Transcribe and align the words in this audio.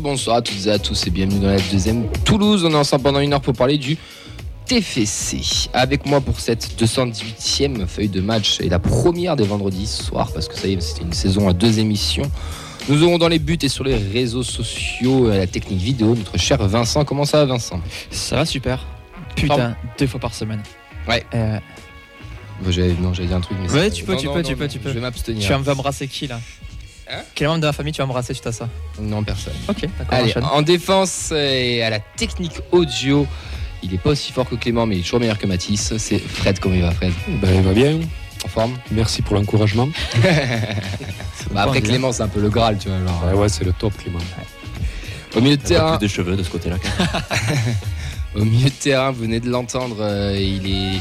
Bonsoir 0.00 0.36
à 0.36 0.42
toutes 0.42 0.66
et 0.66 0.70
à 0.70 0.78
tous 0.78 1.06
et 1.06 1.10
bienvenue 1.10 1.40
dans 1.40 1.48
la 1.50 1.60
deuxième 1.72 2.06
Toulouse. 2.24 2.64
On 2.64 2.70
est 2.70 2.74
ensemble 2.76 3.02
pendant 3.02 3.20
une 3.20 3.32
heure 3.34 3.40
pour 3.40 3.52
parler 3.54 3.76
du 3.76 3.98
TFC. 4.66 5.68
Avec 5.74 6.06
moi 6.06 6.20
pour 6.20 6.40
cette 6.40 6.80
218e 6.80 7.86
feuille 7.86 8.08
de 8.08 8.20
match 8.20 8.60
et 8.60 8.68
la 8.68 8.78
première 8.78 9.36
des 9.36 9.44
vendredis 9.44 9.86
soirs 9.86 10.32
parce 10.32 10.48
que 10.48 10.56
ça 10.56 10.68
y 10.68 10.72
est, 10.74 10.80
c'était 10.80 11.02
une 11.02 11.12
saison 11.12 11.48
à 11.48 11.52
deux 11.52 11.78
émissions. 11.80 12.30
Nous 12.88 13.02
aurons 13.02 13.18
dans 13.18 13.28
les 13.28 13.38
buts 13.38 13.58
et 13.60 13.68
sur 13.68 13.84
les 13.84 13.96
réseaux 13.96 14.42
sociaux 14.42 15.28
euh, 15.28 15.36
la 15.36 15.46
technique 15.46 15.80
vidéo 15.80 16.14
notre 16.14 16.38
cher 16.38 16.56
Vincent. 16.66 17.04
Comment 17.04 17.24
ça 17.26 17.38
va 17.44 17.44
Vincent? 17.52 17.80
Ça 18.10 18.36
va 18.36 18.46
super. 18.46 18.86
Putain, 19.36 19.76
deux 19.98 20.06
fois 20.06 20.20
par 20.20 20.34
semaine. 20.34 20.62
Ouais. 21.08 21.24
Euh, 21.34 21.58
Non, 22.64 22.70
j'avais 23.12 23.28
dit 23.28 23.34
un 23.34 23.40
truc. 23.40 23.58
Mais 23.60 23.70
Ouais, 23.70 23.84
c'est- 23.84 23.90
tu 23.90 24.04
peux, 24.04 24.12
non, 24.14 24.18
tu 24.18 24.26
non, 24.26 24.32
peux, 24.34 24.42
non, 24.42 24.48
tu 24.48 24.56
peux, 24.56 24.68
tu 24.68 24.78
peux. 24.78 24.88
Je 24.88 24.94
vais 24.94 25.00
m'abstenir. 25.00 25.42
tu 25.46 25.52
vas 25.52 25.74
m'embrasser 25.74 26.08
qui 26.08 26.26
là? 26.26 26.40
Hein 27.12 27.22
Quel 27.34 27.48
membre 27.48 27.60
de 27.60 27.66
la 27.66 27.72
famille 27.72 27.92
tu 27.92 27.98
vas 27.98 28.04
embrasser 28.04 28.34
suite 28.34 28.46
à 28.46 28.52
ça 28.52 28.68
Non, 29.00 29.22
personne. 29.24 29.52
Ok, 29.68 29.80
d'accord. 29.82 30.06
Allez, 30.10 30.30
enchaîne. 30.30 30.44
en 30.44 30.62
défense 30.62 31.32
et 31.32 31.82
à 31.82 31.90
la 31.90 31.98
technique 31.98 32.60
audio, 32.70 33.26
il 33.82 33.92
est 33.94 33.98
pas 33.98 34.10
aussi 34.10 34.32
fort 34.32 34.48
que 34.48 34.54
Clément, 34.54 34.86
mais 34.86 34.96
il 34.96 35.00
est 35.00 35.02
toujours 35.02 35.20
meilleur 35.20 35.38
que 35.38 35.46
Mathis. 35.46 35.96
C'est 35.98 36.18
Fred, 36.18 36.60
comment 36.60 36.74
il 36.76 36.82
va, 36.82 36.92
Fred 36.92 37.12
Ben, 37.42 37.54
il 37.54 37.62
va 37.62 37.72
bien. 37.72 37.98
En 38.44 38.48
forme 38.48 38.78
Merci 38.90 39.22
pour 39.22 39.34
l'encouragement. 39.36 39.88
Bah, 41.52 41.62
Après, 41.62 41.80
bien. 41.80 41.90
Clément, 41.90 42.12
c'est 42.12 42.22
un 42.22 42.28
peu 42.28 42.40
le 42.40 42.48
Graal, 42.48 42.78
tu 42.78 42.88
vois. 42.88 42.98
genre, 43.04 43.24
Ouais, 43.26 43.32
ouais, 43.32 43.48
c'est 43.48 43.64
le 43.64 43.72
top, 43.72 43.92
Clément. 43.96 44.20
Au 45.34 45.40
milieu 45.40 45.56
de 45.56 45.62
Il 45.64 45.70
y 45.70 45.74
a 45.74 45.78
terrain, 45.78 45.96
plus 45.96 46.06
de 46.06 46.12
cheveux 46.12 46.36
de 46.36 46.42
ce 46.44 46.50
côté-là. 46.50 46.76
au 48.36 48.44
milieu 48.44 48.68
de 48.68 48.74
terrain, 48.74 49.10
vous 49.10 49.22
venez 49.22 49.40
de 49.40 49.48
l'entendre, 49.50 49.96
euh, 50.00 50.36
il 50.38 50.66
est. 50.72 51.00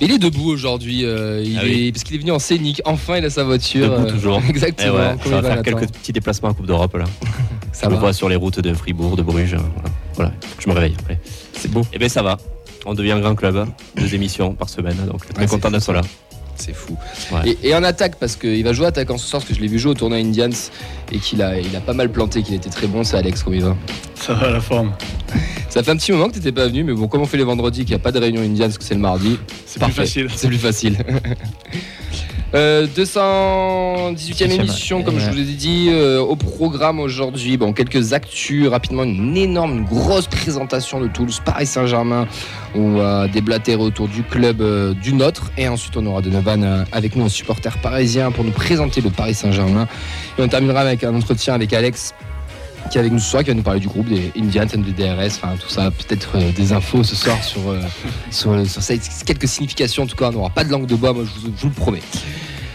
Il 0.00 0.12
est 0.12 0.18
debout 0.18 0.48
aujourd'hui, 0.50 1.00
euh, 1.04 1.42
Ah 1.58 1.60
oui. 1.64 1.90
parce 1.92 2.04
qu'il 2.04 2.14
est 2.14 2.18
venu 2.18 2.30
en 2.30 2.38
scénique. 2.38 2.80
Enfin, 2.84 3.16
il 3.16 3.24
a 3.24 3.30
sa 3.30 3.42
voiture. 3.44 3.90
Debout 3.98 4.10
toujours. 4.10 4.40
Eh 4.46 4.50
Exactement. 4.50 4.94
ouais, 4.94 5.16
comment 5.22 5.22
ça 5.22 5.26
il 5.26 5.30
va 5.30 5.40
va, 5.40 5.54
faire 5.54 5.62
quelques 5.62 5.88
petits 5.92 6.12
déplacements 6.12 6.50
en 6.50 6.54
Coupe 6.54 6.66
d'Europe 6.66 6.96
là. 6.96 7.04
Ça 7.72 7.84
je 7.84 7.90
me 7.90 7.94
va. 7.94 8.00
vois 8.00 8.12
sur 8.12 8.28
les 8.28 8.36
routes 8.36 8.60
de 8.60 8.72
Fribourg, 8.74 9.16
de 9.16 9.22
Bruges. 9.22 9.54
euh, 9.54 9.58
Voilà, 10.14 10.32
je 10.58 10.68
me 10.68 10.74
réveille 10.74 10.94
après. 10.98 11.18
C'est 11.52 11.70
beau. 11.70 11.82
Et 11.92 11.98
bien 11.98 12.08
ça 12.08 12.22
va. 12.22 12.38
On 12.86 12.94
devient 12.94 13.12
un 13.12 13.20
grand 13.20 13.34
club. 13.34 13.66
Deux 13.96 14.14
émissions 14.14 14.54
par 14.54 14.68
semaine. 14.68 14.96
Donc 15.06 15.26
très 15.28 15.42
Ouais, 15.42 15.48
content 15.48 15.70
d'être 15.70 15.92
là. 15.92 16.00
C'est 16.58 16.74
fou. 16.74 16.96
Ouais. 17.32 17.56
Et, 17.62 17.68
et 17.68 17.74
en 17.74 17.82
attaque, 17.82 18.16
parce 18.16 18.36
qu'il 18.36 18.62
va 18.64 18.72
jouer 18.72 18.86
attaquant 18.86 19.16
ce 19.18 19.26
soir, 19.26 19.40
parce 19.40 19.48
que 19.48 19.54
je 19.54 19.60
l'ai 19.60 19.68
vu 19.68 19.78
jouer 19.78 19.92
au 19.92 19.94
tournoi 19.94 20.18
Indians 20.18 20.50
et 21.12 21.18
qu'il 21.18 21.40
a, 21.42 21.58
il 21.58 21.74
a 21.76 21.80
pas 21.80 21.94
mal 21.94 22.10
planté, 22.10 22.42
qu'il 22.42 22.54
était 22.54 22.70
très 22.70 22.86
bon. 22.86 23.04
C'est 23.04 23.16
Alex, 23.16 23.42
comment 23.42 23.56
il 23.56 23.62
va 23.62 23.76
Ça 24.14 24.34
va 24.34 24.50
la 24.50 24.60
forme. 24.60 24.92
Ça 25.68 25.82
fait 25.82 25.90
un 25.90 25.96
petit 25.96 26.12
moment 26.12 26.28
que 26.28 26.34
t'étais 26.34 26.52
pas 26.52 26.66
venu, 26.66 26.82
mais 26.84 26.92
bon, 26.94 27.08
comme 27.08 27.20
on 27.22 27.26
fait 27.26 27.36
les 27.36 27.44
vendredis, 27.44 27.80
qu'il 27.80 27.90
n'y 27.90 28.00
a 28.00 28.02
pas 28.02 28.12
de 28.12 28.18
réunion 28.18 28.42
Indians, 28.42 28.68
que 28.68 28.82
c'est 28.82 28.94
le 28.94 29.00
mardi, 29.00 29.38
C'est 29.66 29.82
plus 29.82 29.92
facile. 29.92 30.28
C'est 30.34 30.48
plus 30.48 30.58
facile. 30.58 30.96
Euh, 32.54 32.86
218e 32.86 34.14
18e, 34.16 34.50
émission, 34.52 35.02
comme 35.02 35.16
ouais. 35.16 35.20
je 35.20 35.30
vous 35.30 35.38
ai 35.38 35.54
dit, 35.54 35.88
euh, 35.90 36.18
au 36.18 36.34
programme 36.34 36.98
aujourd'hui. 36.98 37.58
Bon, 37.58 37.74
quelques 37.74 38.14
actus, 38.14 38.68
rapidement, 38.68 39.04
une 39.04 39.36
énorme, 39.36 39.78
une 39.78 39.84
grosse 39.84 40.26
présentation 40.26 41.00
de 41.00 41.08
Toulouse, 41.08 41.42
Paris 41.44 41.66
Saint-Germain. 41.66 42.26
On 42.74 42.96
va 42.96 43.28
déblatérer 43.28 43.82
autour 43.82 44.08
du 44.08 44.22
club 44.22 44.62
euh, 44.62 44.94
du 44.94 45.12
nôtre. 45.12 45.50
Et 45.58 45.68
ensuite, 45.68 45.96
on 45.96 46.06
aura 46.06 46.22
Donovan 46.22 46.64
euh, 46.64 46.84
avec 46.92 47.16
nous, 47.16 47.24
un 47.26 47.28
supporter 47.28 47.76
parisien, 47.78 48.30
pour 48.30 48.44
nous 48.44 48.52
présenter 48.52 49.02
le 49.02 49.10
Paris 49.10 49.34
Saint-Germain. 49.34 49.86
Et 50.38 50.42
on 50.42 50.48
terminera 50.48 50.80
avec 50.80 51.04
un 51.04 51.14
entretien 51.14 51.52
avec 51.52 51.72
Alex. 51.74 52.14
Qui 52.90 52.96
est 52.96 53.00
avec 53.00 53.12
nous 53.12 53.18
ce 53.18 53.30
soir, 53.30 53.44
qui 53.44 53.50
va 53.50 53.54
nous 53.54 53.62
parler 53.62 53.80
du 53.80 53.88
groupe 53.88 54.08
des 54.08 54.32
Indians, 54.36 54.66
des 54.66 54.92
DRS, 54.92 55.36
enfin 55.36 55.56
tout 55.60 55.68
ça, 55.68 55.90
peut-être 55.90 56.36
euh, 56.36 56.52
des 56.52 56.72
infos 56.72 57.04
ce 57.04 57.14
soir 57.14 57.42
sur, 57.44 57.68
euh, 57.68 57.80
sur, 58.30 58.66
sur 58.66 58.82
ça, 58.82 58.94
quelques 59.26 59.48
significations 59.48 60.04
en 60.04 60.06
tout 60.06 60.16
cas, 60.16 60.28
on 60.28 60.32
n'aura 60.32 60.50
pas 60.50 60.64
de 60.64 60.70
langue 60.70 60.86
de 60.86 60.94
bois, 60.94 61.12
moi 61.12 61.24
je 61.24 61.40
vous, 61.40 61.52
je 61.54 61.62
vous 61.62 61.68
le 61.68 61.74
promets. 61.74 62.00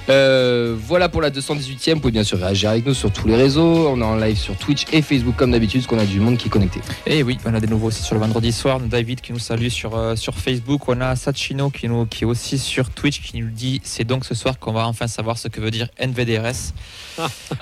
Euh, 0.10 0.76
voilà 0.78 1.08
pour 1.08 1.22
la 1.22 1.30
218e, 1.30 1.94
vous 1.94 2.00
pouvez 2.02 2.12
bien 2.12 2.24
sûr 2.24 2.38
réagir 2.38 2.72
avec 2.72 2.86
nous 2.86 2.94
sur 2.94 3.12
tous 3.12 3.28
les 3.28 3.36
réseaux, 3.36 3.88
on 3.88 4.02
est 4.02 4.04
en 4.04 4.18
live 4.18 4.38
sur 4.38 4.56
Twitch 4.58 4.86
et 4.92 5.02
Facebook 5.02 5.36
comme 5.38 5.52
d'habitude, 5.52 5.82
parce 5.82 5.88
qu'on 5.88 6.04
a 6.04 6.06
du 6.06 6.20
monde 6.20 6.38
qui 6.38 6.48
est 6.48 6.52
connecté. 6.52 6.82
Et 7.06 7.24
oui, 7.24 7.38
on 7.46 7.54
a 7.54 7.60
des 7.60 7.68
nouveaux 7.68 7.88
aussi 7.88 8.04
sur 8.04 8.16
le 8.16 8.22
vendredi 8.22 8.52
soir. 8.52 8.80
David 8.82 9.22
qui 9.22 9.32
nous 9.32 9.40
salue 9.40 9.70
sur, 9.70 9.96
euh, 9.96 10.16
sur 10.16 10.36
Facebook. 10.36 10.90
On 10.90 11.00
a 11.00 11.16
Sachino 11.16 11.70
qui, 11.70 11.88
nous, 11.88 12.06
qui 12.06 12.26
est 12.26 12.28
aussi 12.28 12.60
sur 12.60 12.90
Twitch 12.90 13.22
qui 13.22 13.40
nous 13.40 13.50
dit 13.50 13.80
c'est 13.84 14.04
donc 14.04 14.26
ce 14.26 14.36
soir 14.36 14.60
qu'on 14.60 14.74
va 14.74 14.88
enfin 14.88 15.08
savoir 15.08 15.38
ce 15.38 15.48
que 15.48 15.62
veut 15.62 15.72
dire 15.72 15.88
NVDRS. 15.98 16.74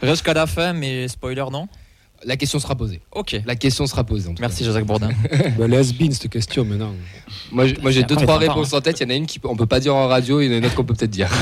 Jusqu'à 0.03 0.33
la 0.33 0.47
fin, 0.47 0.73
mais 0.73 1.07
spoiler 1.07 1.45
non? 1.51 1.67
La 2.23 2.37
question 2.37 2.59
sera 2.59 2.75
posée. 2.75 3.01
Ok. 3.11 3.41
La 3.45 3.55
question 3.55 3.87
sera 3.87 4.03
posée 4.03 4.29
en 4.29 4.33
tout 4.33 4.41
Merci 4.41 4.63
Joseph 4.63 4.85
Bourdin. 4.85 5.09
Ben, 5.57 5.69
les 5.69 5.77
has-been, 5.77 6.11
cette 6.11 6.29
question 6.29 6.63
maintenant. 6.65 6.93
Moi 7.51 7.67
j'ai, 7.67 7.77
moi, 7.81 7.91
j'ai 7.91 8.03
deux 8.03 8.15
trois 8.15 8.37
réponses 8.37 8.73
en 8.73 8.81
tête, 8.81 8.99
il 8.99 9.03
y 9.03 9.05
en 9.07 9.09
a 9.09 9.15
une 9.15 9.27
qu'on 9.27 9.55
peut 9.55 9.65
pas 9.65 9.79
dire 9.79 9.95
en 9.95 10.07
radio 10.07 10.39
et 10.39 10.45
il 10.45 10.51
y 10.51 10.53
en 10.53 10.55
a 10.55 10.57
une 10.59 10.65
autre 10.65 10.75
qu'on 10.75 10.83
peut 10.83 10.93
peut-être 10.93 11.11
dire. 11.11 11.29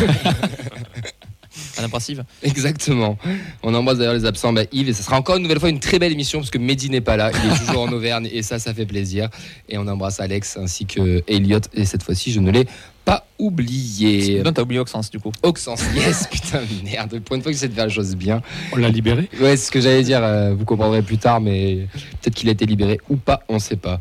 Un 1.78 1.84
impassive 1.84 2.24
Exactement. 2.44 3.18
On 3.64 3.74
embrasse 3.74 3.98
d'ailleurs 3.98 4.14
les 4.14 4.26
absents, 4.26 4.54
bah, 4.54 4.64
Yves, 4.72 4.90
et 4.90 4.94
ce 4.94 5.04
sera 5.04 5.18
encore 5.18 5.38
une 5.38 5.44
nouvelle 5.44 5.60
fois 5.60 5.70
une 5.70 5.80
très 5.80 5.98
belle 5.98 6.12
émission 6.12 6.40
parce 6.40 6.52
que 6.52 6.58
Mehdi 6.58 6.90
n'est 6.90 7.02
pas 7.02 7.18
là, 7.18 7.32
il 7.32 7.52
est 7.52 7.66
toujours 7.66 7.82
en 7.82 7.92
Auvergne 7.92 8.30
et 8.32 8.44
ça, 8.44 8.60
ça 8.60 8.74
fait 8.74 8.86
plaisir. 8.86 9.30
Et 9.68 9.78
on 9.78 9.88
embrasse 9.88 10.20
Alex 10.20 10.58
ainsi 10.58 10.86
que 10.86 11.24
Elliot 11.28 11.60
et 11.74 11.86
cette 11.86 12.04
fois-ci, 12.04 12.32
je 12.32 12.40
ne 12.40 12.52
l'ai 12.52 12.68
pas 13.10 13.26
oublié. 13.40 14.42
Donc 14.44 14.54
t'as 14.54 14.62
oublié 14.62 14.80
Oxens 14.80 15.10
du 15.12 15.20
coup. 15.20 15.32
Oxens, 15.44 15.82
yes, 15.96 16.28
putain, 16.32 16.62
merde. 16.84 17.20
Pour 17.22 17.36
une 17.36 17.42
fois 17.42 17.52
que 17.52 17.56
j'essaie 17.58 17.68
de 17.70 17.74
faire 17.74 17.86
les 17.88 17.92
choses 17.94 18.16
bien. 18.16 18.42
On 18.72 18.78
l'a 18.78 18.90
libéré 18.90 19.30
Ouais, 19.42 19.58
c'est 19.58 19.66
ce 19.68 19.72
que 19.72 19.82
j'allais 19.82 20.04
dire, 20.04 20.20
euh, 20.24 20.54
vous 20.58 20.66
comprendrez 20.66 21.02
plus 21.02 21.18
tard, 21.18 21.42
mais 21.42 21.88
peut-être 22.22 22.36
qu'il 22.36 22.50
a 22.50 22.52
été 22.52 22.66
libéré 22.66 23.00
ou 23.10 23.16
pas, 23.16 23.42
on 23.50 23.58
sait 23.60 23.78
pas. 23.78 24.00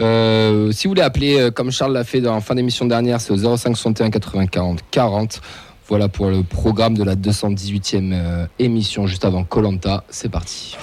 Euh, 0.00 0.72
si 0.72 0.86
vous 0.86 0.90
voulez 0.90 1.02
appeler, 1.02 1.38
euh, 1.38 1.50
comme 1.50 1.70
Charles 1.70 1.92
l'a 1.92 2.04
fait 2.04 2.20
dans 2.20 2.34
la 2.34 2.40
fin 2.40 2.54
d'émission 2.54 2.84
dernière, 2.84 3.20
c'est 3.20 3.32
au 3.32 3.36
05 3.56 3.76
61 3.76 4.10
80 4.10 4.46
40 4.46 4.80
40. 4.90 5.40
Voilà 5.88 6.08
pour 6.08 6.26
le 6.30 6.42
programme 6.42 6.96
de 6.96 7.04
la 7.04 7.14
218e 7.14 8.10
euh, 8.12 8.46
émission 8.58 9.06
juste 9.06 9.24
avant 9.24 9.44
Colanta. 9.44 10.02
C'est 10.10 10.30
parti. 10.30 10.76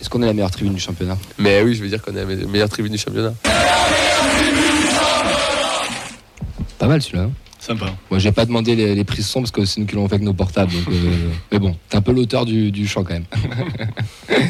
Est-ce 0.00 0.08
qu'on 0.08 0.22
est 0.22 0.26
la 0.26 0.32
meilleure 0.32 0.50
tribune 0.50 0.74
du 0.74 0.80
championnat? 0.80 1.18
Mais 1.38 1.62
oui, 1.62 1.74
je 1.74 1.82
veux 1.82 1.88
dire 1.88 2.00
qu'on 2.00 2.12
est 2.12 2.20
la 2.20 2.24
me- 2.24 2.46
meilleure 2.46 2.68
tribune 2.68 2.92
du 2.92 2.98
championnat. 2.98 3.32
Pas 6.78 6.86
mal 6.86 7.02
celui-là. 7.02 7.24
hein 7.24 7.30
Sympa. 7.60 7.86
Moi, 8.08 8.20
j'ai 8.20 8.30
pas 8.30 8.44
demandé 8.46 8.76
les, 8.76 8.94
les 8.94 9.04
prises 9.04 9.26
son 9.26 9.40
parce 9.40 9.50
que 9.50 9.64
c'est 9.64 9.80
nous 9.80 9.86
qui 9.86 9.96
l'avons 9.96 10.06
fait 10.06 10.14
avec 10.14 10.24
nos 10.24 10.32
portables. 10.32 10.72
donc, 10.72 10.88
euh, 10.92 11.30
mais 11.52 11.58
bon, 11.58 11.76
t'es 11.88 11.96
un 11.96 12.00
peu 12.00 12.12
l'auteur 12.12 12.46
du, 12.46 12.70
du 12.70 12.86
chant 12.86 13.02
quand 13.04 13.14
même. 13.14 13.24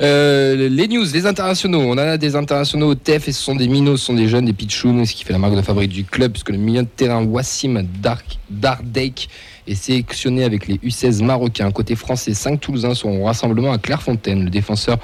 Euh, 0.00 0.68
les 0.68 0.86
news, 0.86 1.04
les 1.12 1.26
internationaux. 1.26 1.80
On 1.80 1.90
en 1.94 1.98
a 1.98 2.16
des 2.18 2.36
internationaux 2.36 2.90
au 2.90 2.94
TEF 2.94 3.26
et 3.26 3.32
ce 3.32 3.42
sont 3.42 3.56
des 3.56 3.66
minots, 3.66 3.96
ce 3.96 4.06
sont 4.06 4.14
des 4.14 4.28
jeunes, 4.28 4.44
des 4.44 4.52
pitchouns, 4.52 5.04
ce 5.04 5.12
qui 5.12 5.24
fait 5.24 5.32
la 5.32 5.40
marque 5.40 5.56
de 5.56 5.60
fabrique 5.62 5.90
du 5.90 6.04
club, 6.04 6.30
puisque 6.30 6.50
le 6.50 6.56
milieu 6.56 6.82
de 6.82 6.86
terrain 6.88 7.24
Wassim 7.24 7.82
Dark, 8.00 8.38
Dardek 8.48 9.28
est 9.66 9.74
sélectionné 9.74 10.44
avec 10.44 10.68
les 10.68 10.76
U16 10.76 11.24
marocains. 11.24 11.68
Côté 11.72 11.96
français, 11.96 12.32
5 12.32 12.60
Toulousains 12.60 12.94
sont 12.94 13.08
au 13.08 13.24
rassemblement 13.24 13.72
à 13.72 13.78
Clairefontaine. 13.78 14.44
Le 14.44 14.50
défenseur 14.50 14.98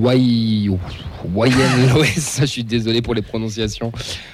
Wayen 0.00 0.78
Loes, 1.94 2.04
je 2.40 2.44
suis 2.46 2.64
désolé 2.64 3.02
pour 3.02 3.14
les 3.14 3.22
prononciations. 3.22 3.92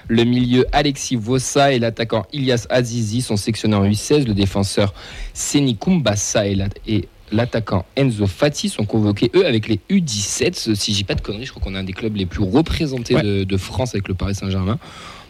Le 0.08 0.24
milieu 0.24 0.66
Alexis 0.72 1.16
Vossa 1.16 1.72
et 1.72 1.78
l'attaquant 1.78 2.24
Ilias 2.32 2.66
Azizi 2.70 3.22
sont 3.22 3.36
sélectionnés 3.36 3.76
en 3.76 3.84
U16. 3.84 4.26
Le 4.26 4.34
défenseur 4.34 4.92
Seni 5.34 5.76
Kumbassa 5.76 6.46
et 6.46 6.54
la- 6.54 6.68
et 6.86 7.08
l'attaquant 7.30 7.86
Enzo 7.96 8.26
Fati 8.26 8.68
sont 8.68 8.84
convoqués, 8.84 9.30
eux, 9.34 9.46
avec 9.46 9.68
les 9.68 9.80
U17. 9.90 10.74
Si 10.74 10.92
j'ai 10.94 11.04
pas 11.04 11.14
de 11.14 11.20
conneries, 11.22 11.46
je 11.46 11.50
crois 11.52 11.62
qu'on 11.62 11.74
est 11.74 11.78
un 11.78 11.84
des 11.84 11.92
clubs 11.94 12.14
les 12.16 12.26
plus 12.26 12.42
représentés 12.42 13.14
Ouais. 13.14 13.22
de, 13.22 13.44
de 13.44 13.56
France 13.56 13.94
avec 13.94 14.08
le 14.08 14.14
Paris 14.14 14.34
Saint-Germain. 14.34 14.78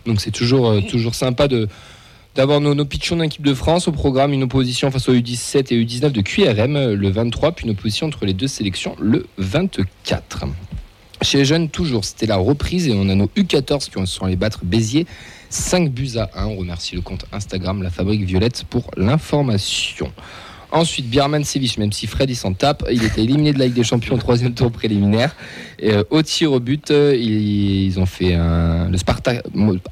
Donc 0.05 0.21
c'est 0.21 0.33
toujours, 0.33 0.69
euh, 0.69 0.81
toujours 0.81 1.15
sympa 1.15 1.47
de 1.47 1.69
d'avoir 2.35 2.61
nos, 2.61 2.75
nos 2.75 2.85
pitchons 2.85 3.17
d'équipe 3.17 3.45
de 3.45 3.55
France 3.55 3.89
au 3.89 3.93
programme, 3.93 4.33
une 4.33 4.45
opposition 4.45 4.91
face 4.91 5.09
aux 5.09 5.15
U17 5.15 5.73
et 5.73 5.85
U19 5.85 6.13
de 6.13 6.21
QRM 6.21 6.93
le 6.95 7.11
23, 7.11 7.53
puis 7.53 7.65
une 7.65 7.73
opposition 7.73 8.07
entre 8.07 8.25
les 8.25 8.33
deux 8.33 8.49
sélections 8.49 8.97
le 9.01 9.27
24. 9.39 10.45
Chez 11.23 11.39
les 11.39 11.45
jeunes, 11.45 11.69
toujours, 11.69 12.05
c'était 12.05 12.27
la 12.27 12.37
reprise 12.37 12.89
et 12.89 12.93
on 12.93 13.09
a 13.09 13.15
nos 13.15 13.27
U14 13.37 13.91
qui 13.91 14.07
sont 14.07 14.25
allés 14.25 14.37
battre 14.37 14.65
Béziers 14.65 15.07
5 15.51 15.91
buts 15.91 16.17
à 16.17 16.31
1. 16.35 16.47
On 16.47 16.57
remercie 16.57 16.97
le 16.97 17.01
compte 17.03 17.27
Instagram 17.33 17.83
La 17.83 17.91
Fabrique 17.91 18.25
Violette 18.25 18.65
pour 18.69 18.91
l'information. 18.97 20.11
Ensuite, 20.73 21.07
Bierman 21.11 21.45
Sévich, 21.45 21.77
même 21.77 21.93
si 21.93 22.07
Fred 22.07 22.31
il 22.31 22.35
s'en 22.35 22.55
tape, 22.55 22.83
il 22.91 23.05
était 23.05 23.23
éliminé 23.23 23.53
de 23.53 23.59
la 23.59 23.67
Ligue 23.67 23.75
des 23.75 23.85
Champions 23.85 24.15
au 24.15 24.19
troisième 24.19 24.55
tour 24.55 24.73
préliminaire. 24.73 25.37
Et, 25.79 25.93
euh, 25.93 26.03
au 26.09 26.23
tir 26.23 26.51
au 26.53 26.61
but, 26.61 26.91
euh, 26.91 27.15
ils, 27.15 27.85
ils 27.85 28.01
ont 28.01 28.07
fait 28.07 28.33
un, 28.33 28.89
le 28.89 28.97
Sparta, 28.97 29.35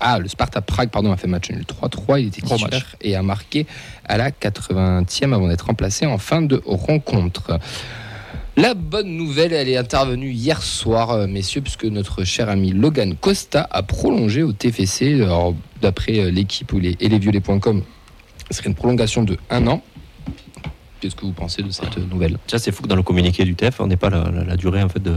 ah, 0.01 0.19
le 0.19 0.27
Sparta 0.27 0.63
Prague 0.63 0.89
pardon, 0.89 1.13
a 1.13 1.19
fait 1.19 1.27
match 1.27 1.51
nul 1.51 1.65
3-3. 1.65 2.21
Il 2.23 2.27
était 2.29 2.41
titulaire 2.41 2.97
et 3.03 3.15
a 3.15 3.23
marqué 3.23 3.67
à 4.07 4.17
la 4.17 4.31
80e 4.31 5.35
avant 5.35 5.49
d'être 5.49 5.67
remplacé 5.67 6.07
en 6.07 6.17
fin 6.17 6.41
de 6.41 6.63
rencontre. 6.65 7.59
La 8.57 8.73
bonne 8.73 9.15
nouvelle, 9.15 9.53
elle 9.53 9.69
est 9.69 9.77
intervenue 9.77 10.31
hier 10.31 10.63
soir, 10.63 11.11
euh, 11.11 11.27
messieurs, 11.27 11.61
puisque 11.61 11.85
notre 11.85 12.25
cher 12.25 12.49
ami 12.49 12.73
Logan 12.73 13.17
Costa 13.21 13.69
a 13.71 13.83
prolongé 13.83 14.43
au 14.43 14.53
TFC. 14.53 15.21
D'après 15.83 16.31
l'équipe 16.31 16.73
ou 16.73 16.79
les, 16.79 16.97
et 17.01 17.11
lesviolets.com, 17.11 17.83
ce 18.51 18.57
serait 18.57 18.69
une 18.71 18.75
prolongation 18.75 19.23
de 19.25 19.37
un 19.51 19.67
an. 19.67 19.83
Qu'est-ce 21.01 21.17
que 21.17 21.25
vous 21.25 21.33
pensez 21.33 21.63
de 21.63 21.71
cette 21.71 21.97
nouvelle? 22.11 22.37
Déjà, 22.47 22.59
c'est 22.59 22.73
fou 22.73 22.83
que 22.83 22.89
dans 22.89 22.97
le 22.97 23.03
communiqué 23.03 23.45
du 23.45 23.55
TF, 23.55 23.81
on 23.81 23.87
n'ait 23.87 23.97
pas 23.97 24.11
la, 24.11 24.31
la- 24.31 24.45
la 24.45 24.57
durée 24.57 24.83
en 24.83 24.89
fait 24.89 25.03
de, 25.03 25.15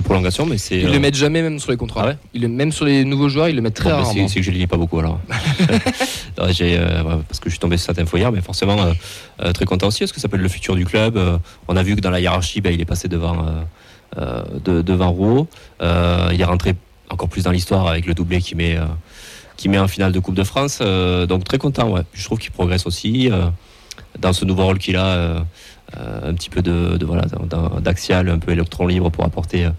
prolongation, 0.00 0.46
mais 0.46 0.58
c'est. 0.58 0.78
Ils 0.78 0.86
euh, 0.86 0.92
le 0.92 1.00
mettent 1.00 1.16
jamais 1.16 1.42
même 1.42 1.58
sur 1.58 1.72
les 1.72 1.76
contrats. 1.76 2.02
Ah 2.04 2.08
ouais? 2.10 2.16
Ils 2.32 2.42
le- 2.42 2.48
même 2.48 2.70
sur 2.70 2.84
les 2.84 3.04
nouveaux 3.04 3.28
joueurs, 3.28 3.48
ils 3.48 3.56
le 3.56 3.62
mettent 3.62 3.74
très 3.74 3.90
bon, 3.90 3.96
rarement. 3.96 4.28
c'est 4.28 4.36
que 4.40 4.42
je 4.46 4.50
les 4.52 4.58
lis 4.58 4.66
pas 4.68 4.76
beaucoup 4.76 4.98
alors. 5.00 5.18
Non, 6.38 6.44
euh, 6.60 7.02
parce 7.28 7.40
que 7.40 7.48
je 7.48 7.50
suis 7.50 7.58
tombé 7.58 7.76
sur 7.76 7.86
cette 7.86 7.98
info 7.98 8.16
hier, 8.16 8.30
mais 8.30 8.40
forcément 8.40 8.80
euh, 8.80 8.92
euh, 9.42 9.52
très 9.52 9.64
content 9.64 9.88
aussi 9.88 10.00
parce 10.00 10.12
que 10.12 10.20
ça 10.20 10.28
peut 10.28 10.36
être 10.36 10.42
le 10.42 10.48
futur 10.48 10.76
du 10.76 10.84
club. 10.84 11.18
On 11.66 11.76
a 11.76 11.82
vu 11.82 11.96
que 11.96 12.00
dans 12.00 12.10
la 12.10 12.20
hiérarchie, 12.20 12.60
ben, 12.60 12.72
il 12.72 12.80
est 12.80 12.84
passé 12.84 13.08
devant, 13.08 13.44
de- 14.16 14.82
devant 14.82 15.10
Rouault. 15.10 15.48
Il 15.80 16.40
est 16.40 16.44
rentré 16.44 16.76
encore 17.10 17.28
plus 17.28 17.42
dans 17.42 17.50
l'histoire 17.50 17.88
avec 17.88 18.06
le 18.06 18.14
doublé 18.14 18.40
qui 18.40 18.54
met, 18.54 18.78
qui 19.56 19.68
met 19.68 19.78
en 19.80 19.88
finale 19.88 20.12
de 20.12 20.20
Coupe 20.20 20.36
de 20.36 20.44
France. 20.44 20.78
Donc 20.80 21.42
très 21.42 21.58
content, 21.58 21.90
ouais. 21.90 22.02
Je 22.12 22.24
trouve 22.24 22.38
qu'il 22.38 22.52
progresse 22.52 22.86
aussi 22.86 23.30
dans 24.18 24.32
ce 24.32 24.44
nouveau 24.44 24.64
rôle 24.64 24.78
qu'il 24.78 24.96
a. 24.96 25.06
euh, 25.06 25.40
euh, 25.96 26.30
un 26.30 26.34
petit 26.34 26.50
peu 26.50 26.60
de, 26.60 26.98
de, 26.98 27.06
voilà 27.06 27.22
d'axial, 27.80 28.28
un 28.28 28.38
peu 28.38 28.52
électron 28.52 28.86
libre 28.86 29.10
pour 29.10 29.24
apporter 29.24 29.64
euh, 29.64 29.70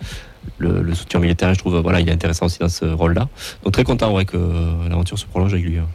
le, 0.58 0.82
le 0.82 0.96
soutien 0.96 1.20
militaire. 1.20 1.54
Je 1.54 1.60
trouve 1.60 1.78
voilà, 1.78 2.00
il 2.00 2.10
est 2.10 2.12
intéressant 2.12 2.48
aussi 2.48 2.58
dans 2.58 2.68
ce 2.68 2.86
rôle-là. 2.86 3.28
Donc 3.64 3.74
très 3.74 3.84
content 3.84 4.12
ouais, 4.12 4.26
que 4.26 4.36
l'aventure 4.90 5.20
se 5.20 5.28
prolonge 5.28 5.54
avec 5.54 5.66
lui. 5.66 5.78
hein. 5.78 5.86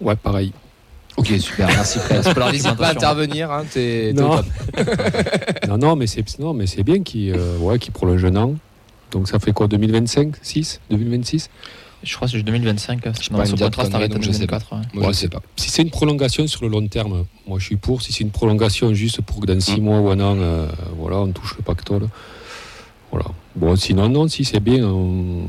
Ouais, 0.00 0.16
pareil. 0.16 0.50
Ok, 1.18 1.26
super, 1.38 1.66
merci 1.68 1.98
pas 2.08 2.32
leur 2.36 2.50
N'hésite 2.52 2.74
pas 2.76 2.88
à 2.88 2.90
intervenir, 2.92 3.50
hein, 3.50 3.64
t'es 3.70 4.12
t'es 4.16 4.22
au 4.22 4.28
Non. 4.28 4.36
top. 4.36 4.46
non, 5.68 5.76
non, 5.78 5.96
mais 5.96 6.06
c'est 6.06 6.38
non, 6.38 6.54
mais 6.54 6.66
c'est 6.66 6.82
bien 6.82 7.02
qu'il 7.02 7.34
euh, 7.36 7.58
ouais, 7.58 7.78
qu'il 7.78 7.92
prolonge 7.92 8.24
un 8.24 8.36
an. 8.36 8.54
Donc 9.12 9.28
ça 9.28 9.38
fait 9.38 9.52
quoi 9.52 9.66
2025 9.68 10.36
6 10.42 10.80
2026 10.90 11.50
Je 12.02 12.14
crois 12.14 12.28
que 12.28 12.32
c'est 12.36 12.42
2025. 12.42 13.00
pas 13.02 13.10
Dans 13.10 13.16
une 13.16 13.46
son 13.46 13.56
date 13.56 13.74
contrat 13.74 13.82
connerie, 13.84 13.90
s'arrête 13.92 14.10
en 14.12 14.14
donc 14.14 14.22
je 14.22 14.30
sais 14.32 14.46
pas. 14.46 14.58
2024. 14.58 14.72
ouais. 14.72 14.78
Moi, 14.94 15.06
Ouais, 15.08 15.12
je 15.12 15.18
sais 15.18 15.28
pas. 15.28 15.42
Si 15.56 15.70
c'est 15.70 15.82
une 15.82 15.90
prolongation 15.90 16.46
sur 16.46 16.62
le 16.62 16.68
long 16.68 16.86
terme, 16.86 17.24
moi 17.46 17.58
je 17.58 17.64
suis 17.64 17.76
pour. 17.76 18.02
Si 18.02 18.12
c'est 18.12 18.22
une 18.24 18.30
prolongation 18.30 18.92
juste 18.94 19.20
pour 19.22 19.40
que 19.40 19.46
dans 19.46 19.58
6 19.60 19.80
Mm. 19.80 19.84
mois 19.84 20.00
ou 20.00 20.08
un 20.10 20.20
an, 20.20 20.36
euh, 20.38 20.68
voilà, 20.98 21.18
on 21.18 21.32
touche 21.32 21.56
le 21.56 21.62
pactole. 21.62 22.08
Voilà. 23.10 23.26
Bon, 23.54 23.74
sinon, 23.76 24.08
non, 24.08 24.28
si 24.28 24.44
c'est 24.44 24.60
bien. 24.60 24.84
on- 24.84 25.46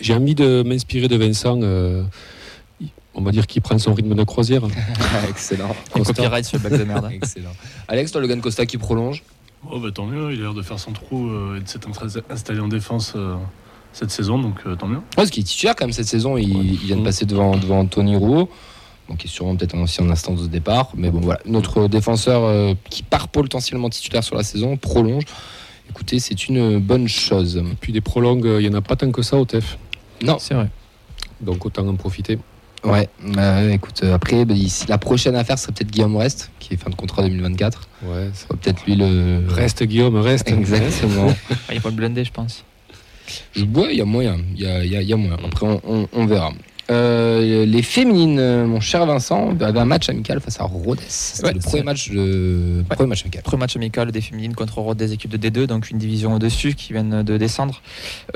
J'ai 0.00 0.14
envie 0.14 0.34
de 0.34 0.62
m'inspirer 0.64 1.08
de 1.08 1.16
Vincent. 1.16 1.58
euh, 1.62 2.02
on 3.18 3.22
va 3.22 3.30
dire 3.32 3.46
qu'il 3.46 3.62
prend 3.62 3.78
son 3.78 3.94
rythme 3.94 4.14
de 4.14 4.24
croisière. 4.24 4.62
Excellent. 5.28 5.74
Copyright 5.92 6.44
sur 6.44 6.58
le 6.58 6.68
bac 6.68 6.78
de 6.78 6.84
merde. 6.84 7.08
Excellent. 7.12 7.52
Alex, 7.88 8.12
toi, 8.12 8.20
Logan 8.20 8.40
Costa 8.42 8.66
qui 8.66 8.76
prolonge? 8.76 9.22
Oh 9.70 9.80
bah 9.80 9.88
tant 9.92 10.04
mieux, 10.06 10.32
il 10.34 10.38
a 10.40 10.42
l'air 10.42 10.54
de 10.54 10.60
faire 10.62 10.78
son 10.78 10.92
trou 10.92 11.28
euh, 11.30 11.56
et 11.56 11.60
de 11.60 11.66
s'être 11.68 11.88
installé 12.30 12.60
en 12.60 12.68
défense 12.68 13.14
euh, 13.16 13.34
cette 13.96 14.10
saison, 14.10 14.38
donc 14.38 14.54
euh, 14.66 14.74
tant 14.76 14.86
mieux. 14.86 14.96
Ouais, 14.96 15.02
parce 15.16 15.30
qu'il 15.30 15.42
est 15.42 15.46
titulaire 15.46 15.74
quand 15.76 15.84
même 15.86 15.92
cette 15.92 16.06
saison. 16.06 16.36
Il, 16.36 16.54
Ouais. 16.56 16.62
il 16.64 16.76
vient 16.78 16.96
de 16.96 17.02
passer 17.04 17.24
devant, 17.26 17.56
devant 17.56 17.84
Tony 17.86 18.16
Rouault. 18.16 18.50
Donc, 19.08 19.22
il 19.22 19.26
est 19.26 19.30
sûrement 19.30 19.54
peut-être 19.56 19.76
aussi 19.78 20.00
en 20.02 20.10
instance 20.10 20.42
de 20.42 20.48
départ. 20.48 20.90
Mais 20.96 21.10
bon, 21.10 21.20
voilà. 21.20 21.40
Notre 21.46 21.86
défenseur 21.88 22.42
euh, 22.44 22.74
qui 22.90 23.02
part 23.04 23.28
potentiellement 23.28 23.88
titulaire 23.88 24.24
sur 24.24 24.34
la 24.36 24.42
saison 24.42 24.76
prolonge. 24.76 25.22
Écoutez, 25.88 26.18
c'est 26.18 26.48
une 26.48 26.78
bonne 26.80 27.06
chose. 27.08 27.56
Et 27.58 27.76
puis 27.80 27.92
des 27.92 28.00
prolongues, 28.00 28.44
il 28.60 28.68
n'y 28.68 28.74
en 28.74 28.78
a 28.78 28.82
pas 28.82 28.96
tant 28.96 29.10
que 29.12 29.22
ça 29.22 29.36
au 29.36 29.44
TEF. 29.44 29.78
Non, 30.22 30.38
C'est 30.40 30.54
vrai. 30.54 30.68
Donc 31.40 31.64
autant 31.66 31.86
en 31.86 31.94
profiter. 31.94 32.38
ouais. 32.84 33.08
Bah, 33.22 33.62
écoute, 33.64 34.00
euh, 34.02 34.14
après, 34.14 34.44
bah, 34.44 34.54
ici, 34.54 34.86
la 34.88 34.98
prochaine 34.98 35.36
affaire 35.36 35.58
serait 35.58 35.72
peut-être 35.72 35.90
Guillaume 35.90 36.16
Rest, 36.16 36.50
qui 36.58 36.74
est 36.74 36.76
fin 36.76 36.90
de 36.90 36.96
contrat 36.96 37.22
2024. 37.22 37.88
Ouais, 38.02 38.30
Ce 38.34 38.42
serait 38.42 38.56
peut-être 38.56 38.84
lui 38.86 38.96
le. 38.96 39.44
Reste 39.48 39.84
Guillaume, 39.84 40.16
reste. 40.16 40.48
Exactement. 40.50 41.32
Il 41.72 41.80
faut 41.80 41.90
le 41.90 41.94
blender, 41.94 42.24
je 42.24 42.32
pense. 42.32 42.64
Je 43.52 43.64
vois, 43.64 43.88
il 43.90 43.98
y 43.98 44.00
a 44.00 44.04
moyen. 44.04 44.36
Il 44.54 44.62
y 44.62 44.66
a, 44.66 44.84
y 44.84 44.96
a- 44.96 45.02
y 45.02 45.12
a 45.12 45.16
moyen. 45.16 45.36
Après, 45.44 45.66
on, 45.66 45.80
on- 45.86 46.08
on 46.12 46.26
verra. 46.26 46.52
Euh, 46.88 47.66
les 47.66 47.82
féminines, 47.82 48.38
euh, 48.38 48.64
mon 48.64 48.78
cher 48.78 49.04
Vincent, 49.06 49.56
avaient 49.60 49.80
un 49.80 49.84
match 49.84 50.08
amical 50.08 50.38
face 50.40 50.60
à 50.60 50.64
Rodez. 50.64 51.02
C'était 51.08 51.48
Ouais, 51.48 51.54
le 51.54 51.58
premier 51.58 51.82
match, 51.82 52.10
de... 52.12 52.84
Ouais. 52.88 52.94
premier 52.94 53.08
match 53.08 53.22
amical. 53.22 53.42
Premier 53.42 53.60
match 53.62 53.74
amical 53.74 54.12
des 54.12 54.20
féminines 54.20 54.54
contre 54.54 54.78
Rhodes 54.78 54.96
des 54.96 55.12
équipes 55.12 55.36
de 55.36 55.48
D2, 55.48 55.66
donc 55.66 55.90
une 55.90 55.98
division 55.98 56.34
au-dessus 56.34 56.74
qui 56.74 56.92
viennent 56.92 57.24
de 57.24 57.36
descendre. 57.38 57.82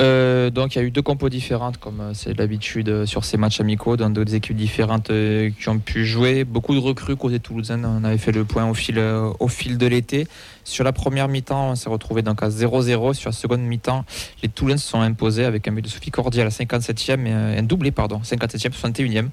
Euh, 0.00 0.50
donc 0.50 0.74
il 0.74 0.78
y 0.78 0.80
a 0.80 0.84
eu 0.84 0.90
deux 0.90 1.00
compos 1.02 1.28
différentes, 1.28 1.76
comme 1.78 2.02
c'est 2.12 2.36
l'habitude 2.36 3.06
sur 3.06 3.24
ces 3.24 3.36
matchs 3.36 3.60
amicaux, 3.60 3.96
dans 3.96 4.10
deux 4.10 4.34
équipes 4.34 4.56
différentes 4.56 5.12
qui 5.60 5.68
ont 5.68 5.78
pu 5.78 6.04
jouer. 6.04 6.42
Beaucoup 6.42 6.74
de 6.74 6.80
recrues 6.80 7.14
côté 7.14 7.38
toulousain, 7.38 7.80
on 7.84 8.02
avait 8.02 8.18
fait 8.18 8.32
le 8.32 8.44
point 8.44 8.68
au 8.68 8.74
fil, 8.74 8.98
au 8.98 9.46
fil 9.46 9.78
de 9.78 9.86
l'été. 9.86 10.26
Sur 10.70 10.84
la 10.84 10.92
première 10.92 11.26
mi-temps, 11.26 11.70
on 11.70 11.74
s'est 11.74 11.90
retrouvé 11.90 12.22
à 12.24 12.48
0-0. 12.48 13.14
Sur 13.14 13.30
la 13.30 13.32
seconde 13.32 13.62
mi-temps, 13.62 14.04
les 14.40 14.48
Toulousains 14.48 14.76
se 14.76 14.88
sont 14.88 15.00
imposés 15.00 15.44
avec 15.44 15.66
un 15.66 15.72
but 15.72 15.82
de 15.82 15.88
Sophie 15.88 16.12
Cordier 16.12 16.42
à 16.42 16.44
la 16.44 16.50
57e, 16.50 17.26
et 17.26 17.58
un 17.58 17.62
doublé, 17.64 17.90
pardon, 17.90 18.20
57e, 18.22 18.70
61e. 18.70 19.30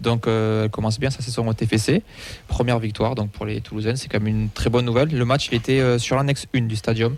Donc 0.00 0.26
euh, 0.26 0.64
elle 0.64 0.70
commence 0.70 0.98
bien 0.98 1.10
sa 1.10 1.22
saison 1.22 1.46
au 1.46 1.54
TFC. 1.54 2.02
Première 2.48 2.78
victoire 2.80 3.14
donc 3.14 3.30
pour 3.30 3.46
les 3.46 3.60
Toulousaines, 3.60 3.96
c'est 3.96 4.08
quand 4.08 4.18
même 4.18 4.34
une 4.34 4.48
très 4.48 4.68
bonne 4.68 4.84
nouvelle. 4.84 5.16
Le 5.16 5.24
match 5.24 5.48
il 5.52 5.54
était 5.54 5.80
euh, 5.80 5.98
sur 5.98 6.16
l'annexe 6.16 6.46
1 6.54 6.62
du 6.62 6.74
stadium. 6.74 7.16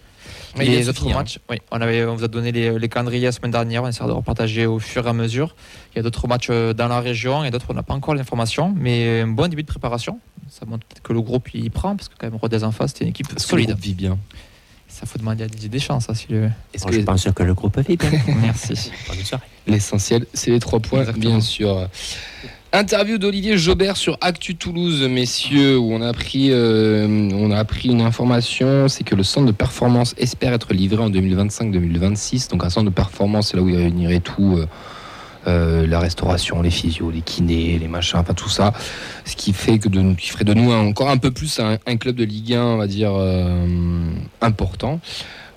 De 0.57 0.63
les 0.63 0.89
autres 0.89 1.09
matchs, 1.09 1.39
oui, 1.51 1.57
on, 1.71 1.81
avait, 1.81 2.05
on 2.05 2.15
vous 2.17 2.25
a 2.25 2.29
donné 2.29 2.53
les, 2.53 2.79
les 2.79 2.89
calendriers 2.89 3.25
la 3.27 3.33
semaine 3.33 3.51
dernière, 3.51 3.83
on 3.83 3.89
essaie 3.89 4.05
de 4.05 4.11
repartager 4.11 4.67
au 4.67 4.79
fur 4.79 5.07
et 5.07 5.11
à 5.11 5.13
mesure. 5.13 5.55
Il 5.93 5.97
y 5.97 6.01
a 6.01 6.03
d'autres 6.03 6.27
matchs 6.29 6.49
euh, 6.51 6.73
dans 6.75 6.89
la 6.89 7.01
région 7.01 7.43
et 7.45 7.51
d'autres 7.51 7.67
on 7.71 7.75
n'a 7.75 7.83
pas 7.83 7.95
encore 7.95 8.15
l'information, 8.15 8.75
mais 8.77 9.21
un 9.23 9.29
bon 9.29 9.49
début 9.49 9.63
de 9.63 9.69
préparation. 9.69 10.19
Ça 10.51 10.67
montre 10.67 10.87
peut-être 10.87 11.03
que 11.03 11.13
le 11.15 11.23
groupe 11.23 11.49
il 11.55 11.71
prend, 11.71 11.97
parce 11.97 12.09
que 12.09 12.15
quand 12.19 12.27
même 12.27 12.37
Rodez 12.39 12.65
en 12.65 12.73
face, 12.73 12.91
c'était 12.93 13.05
une 13.05 13.11
équipe 13.11 13.27
Est-ce 13.29 13.47
que 13.47 13.57
le 13.57 13.63
solide. 13.63 13.71
groupe 13.71 13.81
vit 13.83 13.95
bien? 13.95 14.19
Ça 14.89 15.07
faut 15.07 15.19
demander 15.19 15.45
à 15.45 15.47
Didier 15.49 15.71
Deschamps, 15.71 16.01
ça, 16.01 16.15
si 16.15 16.27
le... 16.29 16.51
Est-ce 16.75 16.85
Bon, 16.85 16.91
que 16.91 16.97
Je 16.97 17.01
pense 17.01 17.25
que 17.35 17.43
le 17.43 17.55
groupe 17.55 17.81
fait 17.83 17.97
bien. 17.97 18.11
Merci. 18.43 18.91
Bonne 19.09 19.17
soirée. 19.25 19.45
l'essentiel, 19.67 20.27
c'est 20.35 20.51
les 20.51 20.61
trois 20.61 20.81
points, 20.81 21.01
Exactement. 21.01 21.31
bien 21.31 21.41
sûr 21.41 21.89
Interview 22.75 23.19
d'Olivier 23.19 23.59
Jobert 23.59 23.99
sur 23.99 24.17
Actu 24.23 24.57
Toulouse, 24.57 25.03
messieurs, 25.03 25.77
où 25.77 25.93
on 25.93 26.01
a 26.01 26.09
appris, 26.09 26.49
euh, 26.53 27.07
on 27.35 27.51
a 27.51 27.59
appris 27.59 27.91
une 27.91 28.01
information, 28.01 28.89
c'est 28.89 29.05
que 29.05 29.15
le 29.15 29.23
centre 29.23 29.47
de 29.47 29.53
performance 29.53 30.15
espère 30.17 30.55
être 30.55 30.73
livré 30.73 31.03
en 31.03 31.11
2025-2026. 31.11 32.49
Donc 32.49 32.65
un 32.65 32.71
centre 32.71 32.89
de 32.89 32.95
performance, 32.95 33.51
c'est 33.51 33.59
là 33.59 33.63
où 33.63 33.69
il 33.69 33.77
réunirait 33.77 34.21
tout, 34.21 34.57
euh, 34.57 34.67
euh, 35.49 35.87
la 35.87 36.01
restauration, 36.01 36.63
les 36.63 36.71
physios, 36.71 37.11
les 37.11 37.21
kinés, 37.21 37.79
les 37.79 37.89
machins, 37.89 38.19
enfin 38.19 38.33
tout 38.33 38.49
ça. 38.49 38.73
Ce 39.27 39.37
qui 39.37 39.53
ferait 39.53 39.77
de 39.77 40.55
nous 40.55 40.73
encore 40.73 41.11
un 41.11 41.19
peu 41.19 41.31
plus 41.31 41.61
un, 41.61 41.97
club 41.99 42.17
de 42.17 42.25
Ligue 42.25 42.55
1, 42.55 42.65
on 42.65 42.77
va 42.79 42.87
dire, 42.87 43.13
important. 44.41 44.99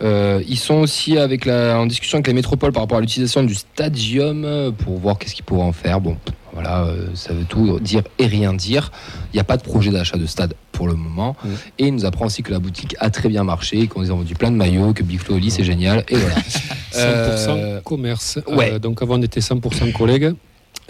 Euh, 0.06 0.42
ils 0.48 0.58
sont 0.60 0.76
aussi 0.76 1.18
avec 1.18 1.46
la, 1.46 1.80
en 1.80 1.86
discussion 1.88 2.18
avec 2.18 2.28
la 2.28 2.34
métropole 2.34 2.72
par 2.72 2.84
rapport 2.84 2.98
à 3.00 3.02
l'utilisation 3.02 3.44
du 3.44 3.56
stadium 3.56 4.46
euh, 4.46 4.72
pour 4.72 4.98
voir 5.00 5.18
qu'est-ce 5.18 5.34
qu'ils 5.36 5.44
pourraient 5.46 5.64
en 5.64 5.72
faire. 5.72 6.00
Bon, 6.00 6.16
voilà, 6.54 6.84
euh, 6.86 7.08
ça 7.16 7.34
veut 7.34 7.44
tout 7.46 7.80
dire 7.80 8.04
et 8.20 8.28
rien 8.28 8.54
dire. 8.54 8.92
Il 9.34 9.38
n'y 9.38 9.40
a 9.42 9.44
pas 9.44 9.58
de 9.58 9.64
projet 9.64 9.92
d'achat 9.92 10.18
de 10.18 10.26
stade 10.26 10.54
pour 10.72 10.88
le 10.88 10.94
moment. 10.94 11.36
Mm. 11.44 11.50
Et 11.80 11.88
il 11.88 11.94
nous 11.96 12.06
apprend 12.06 12.26
aussi 12.28 12.44
que 12.44 12.52
la 12.52 12.60
boutique 12.60 12.96
a 13.00 13.10
très 13.10 13.30
bien 13.30 13.44
marché, 13.44 13.88
qu'on 13.88 14.02
nous 14.02 14.12
a 14.12 14.14
vendu 14.14 14.36
plein 14.36 14.52
de 14.52 14.56
maillots, 14.58 14.94
que 14.94 15.04
Big 15.04 15.20
Flo 15.20 15.36
au 15.36 15.40
lit 15.40 15.50
c'est 15.52 15.64
génial. 15.64 16.04
Et 16.10 16.16
voilà. 16.16 16.36
100% 16.92 16.98
Euh, 16.98 17.82
commerce. 17.82 18.40
ouais. 18.48 18.74
Euh, 18.74 18.80
donc 18.80 19.02
avant 19.02 19.18
on 19.18 19.22
était 19.22 19.40
100% 19.42 19.92
collègues. 19.92 20.34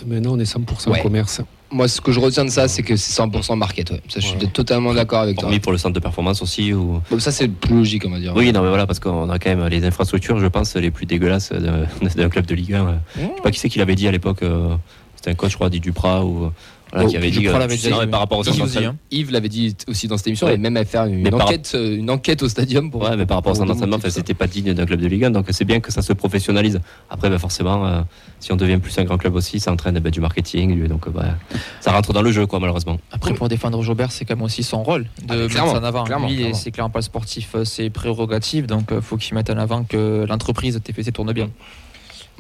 Maintenant 0.06 0.34
on 0.34 0.40
est 0.40 0.44
100% 0.52 0.92
Ouais. 0.92 1.02
commerce. 1.02 1.42
Moi, 1.72 1.88
ce 1.88 2.00
que 2.00 2.12
je 2.12 2.20
retiens 2.20 2.46
de 2.46 2.50
ça, 2.50 2.68
c'est 2.68 2.84
que 2.84 2.96
c'est 2.96 3.22
100% 3.22 3.58
market. 3.58 3.90
ouais. 3.92 4.02
Ça, 4.08 4.20
je 4.20 4.28
suis 4.28 4.38
totalement 4.50 4.94
d'accord 4.94 5.22
avec 5.22 5.36
toi. 5.38 5.46
Hormis 5.46 5.60
pour 5.60 5.72
le 5.72 5.78
centre 5.78 5.94
de 5.96 6.00
performance 6.00 6.42
aussi. 6.42 6.74
Ou... 6.74 7.02
Bon, 7.10 7.20
ça, 7.20 7.32
c'est 7.32 7.48
plus 7.48 7.76
logique, 7.76 8.04
on 8.06 8.12
va 8.12 8.20
dire. 8.20 8.34
Oui, 8.36 8.52
non, 8.54 8.62
mais 8.62 8.70
voilà, 8.70 8.86
parce 8.88 9.00
qu'on 9.00 9.30
a 9.30 9.40
quand 9.40 9.50
même 9.50 9.68
les 9.68 9.84
infrastructures, 9.86 10.40
je 10.40 10.48
pense, 10.48 10.76
les 10.76 10.92
plus 10.92 11.06
dégueulasses 11.06 11.52
d'un 12.16 12.30
club 12.30 12.46
de 12.46 12.56
Ligue 12.56 12.74
1. 12.74 13.00
Je 13.16 13.22
sais 13.22 13.30
pas 13.44 13.52
qui 13.52 13.60
c'est 13.60 13.70
qui 13.70 13.80
l'avait 13.80 13.96
dit 13.96 14.08
à 14.08 14.12
l'époque. 14.12 14.44
euh, 14.44 14.76
C'était 15.16 15.32
un 15.32 15.36
coach, 15.36 15.52
je 15.52 15.56
crois, 15.56 15.70
dit 15.70 15.80
Duprat, 15.80 16.24
ou 16.24 16.52
voilà, 16.96 17.08
Oh, 17.08 17.12
qui 17.12 17.18
avait 17.18 17.30
dit. 17.32 17.48
Euh, 17.48 17.58
l'avait 17.60 17.76
tu 17.76 17.82
sais, 17.82 17.90
non, 17.90 17.98
dit, 18.00 18.06
mais 18.06 18.12
par 18.12 18.22
rapport 18.22 18.40
au 18.40 18.44
Yves 18.44 18.58
d'entraînement- 18.58 18.90
hein. 18.92 18.96
Yves 19.12 19.32
l'avait 19.32 19.50
dit 19.50 19.76
aussi 19.88 20.08
dans 20.08 20.18
cette 20.18 20.28
émission, 20.28 20.48
Ouais. 20.48 20.56
et 20.56 20.58
même 20.58 20.78
à 20.78 20.86
faire 20.86 21.06
une, 21.06 21.22
Mais 21.22 21.30
par- 21.30 21.42
enquête, 21.46 21.72
euh, 21.76 21.98
une 21.98 22.10
enquête 22.10 22.42
au 22.42 22.50
stadium 22.50 22.90
pour. 22.90 23.04
Ouais, 23.04 23.16
mais 23.18 23.26
par 23.26 23.38
rapport 23.38 23.52
au 23.52 23.56
centre 23.56 23.68
d'entraînement, 23.68 23.98
c'était 24.10 24.34
pas 24.34 24.48
digne 24.48 24.74
d'un 24.74 24.86
club 24.86 25.02
de 25.02 25.08
Ligue 25.08 25.26
1, 25.26 25.32
donc 25.32 25.46
c'est 25.52 25.66
bien 25.66 25.80
que 25.80 25.92
ça 25.92 26.02
se 26.02 26.14
professionnalise. 26.14 26.80
Après, 27.10 27.30
ben, 27.30 27.38
forcément, 27.38 27.86
euh, 27.86 28.02
si 28.40 28.52
on 28.52 28.56
devient 28.56 28.78
plus 28.78 28.98
un 28.98 29.04
grand 29.04 29.18
club 29.18 29.36
aussi, 29.36 29.60
ça 29.60 29.72
entraîne 29.72 30.00
ben, 30.00 30.10
du 30.10 30.22
marketing, 30.22 30.88
donc 30.88 31.10
bah, 31.10 31.36
ça 31.82 31.92
rentre 31.92 32.14
dans 32.14 32.22
le 32.22 32.32
jeu, 32.32 32.46
quoi, 32.48 32.60
malheureusement. 32.60 32.98
Après, 33.12 33.34
pour 33.34 33.50
défendre 33.50 33.82
Jobert, 33.84 34.12
c'est 34.12 34.26
quand 34.26 34.36
même 34.36 34.44
aussi 34.46 34.64
son 34.64 34.82
rôle 34.84 35.06
Ah, 35.28 35.36
de 35.36 35.48
clairement, 35.48 35.74
mettre 35.74 35.82
ça 35.82 35.86
en 35.86 35.88
avant. 35.88 36.04
clairement, 36.06 36.28
Lui, 36.28 36.38
clairement. 36.38 36.54
c'est 36.56 36.72
clairement 36.72 36.90
pas 36.92 37.00
le 37.00 37.04
sportif, 37.04 37.56
c'est 37.66 37.90
prérogative, 37.90 38.66
donc 38.68 38.86
il 38.92 39.02
faut 39.02 39.18
qu'il 39.18 39.36
mette 39.36 39.50
en 39.50 39.58
avant 39.58 39.84
que 39.84 40.26
l'entreprise 40.28 40.80
TFC 40.84 41.12
tourne 41.12 41.34
bien. 41.34 41.50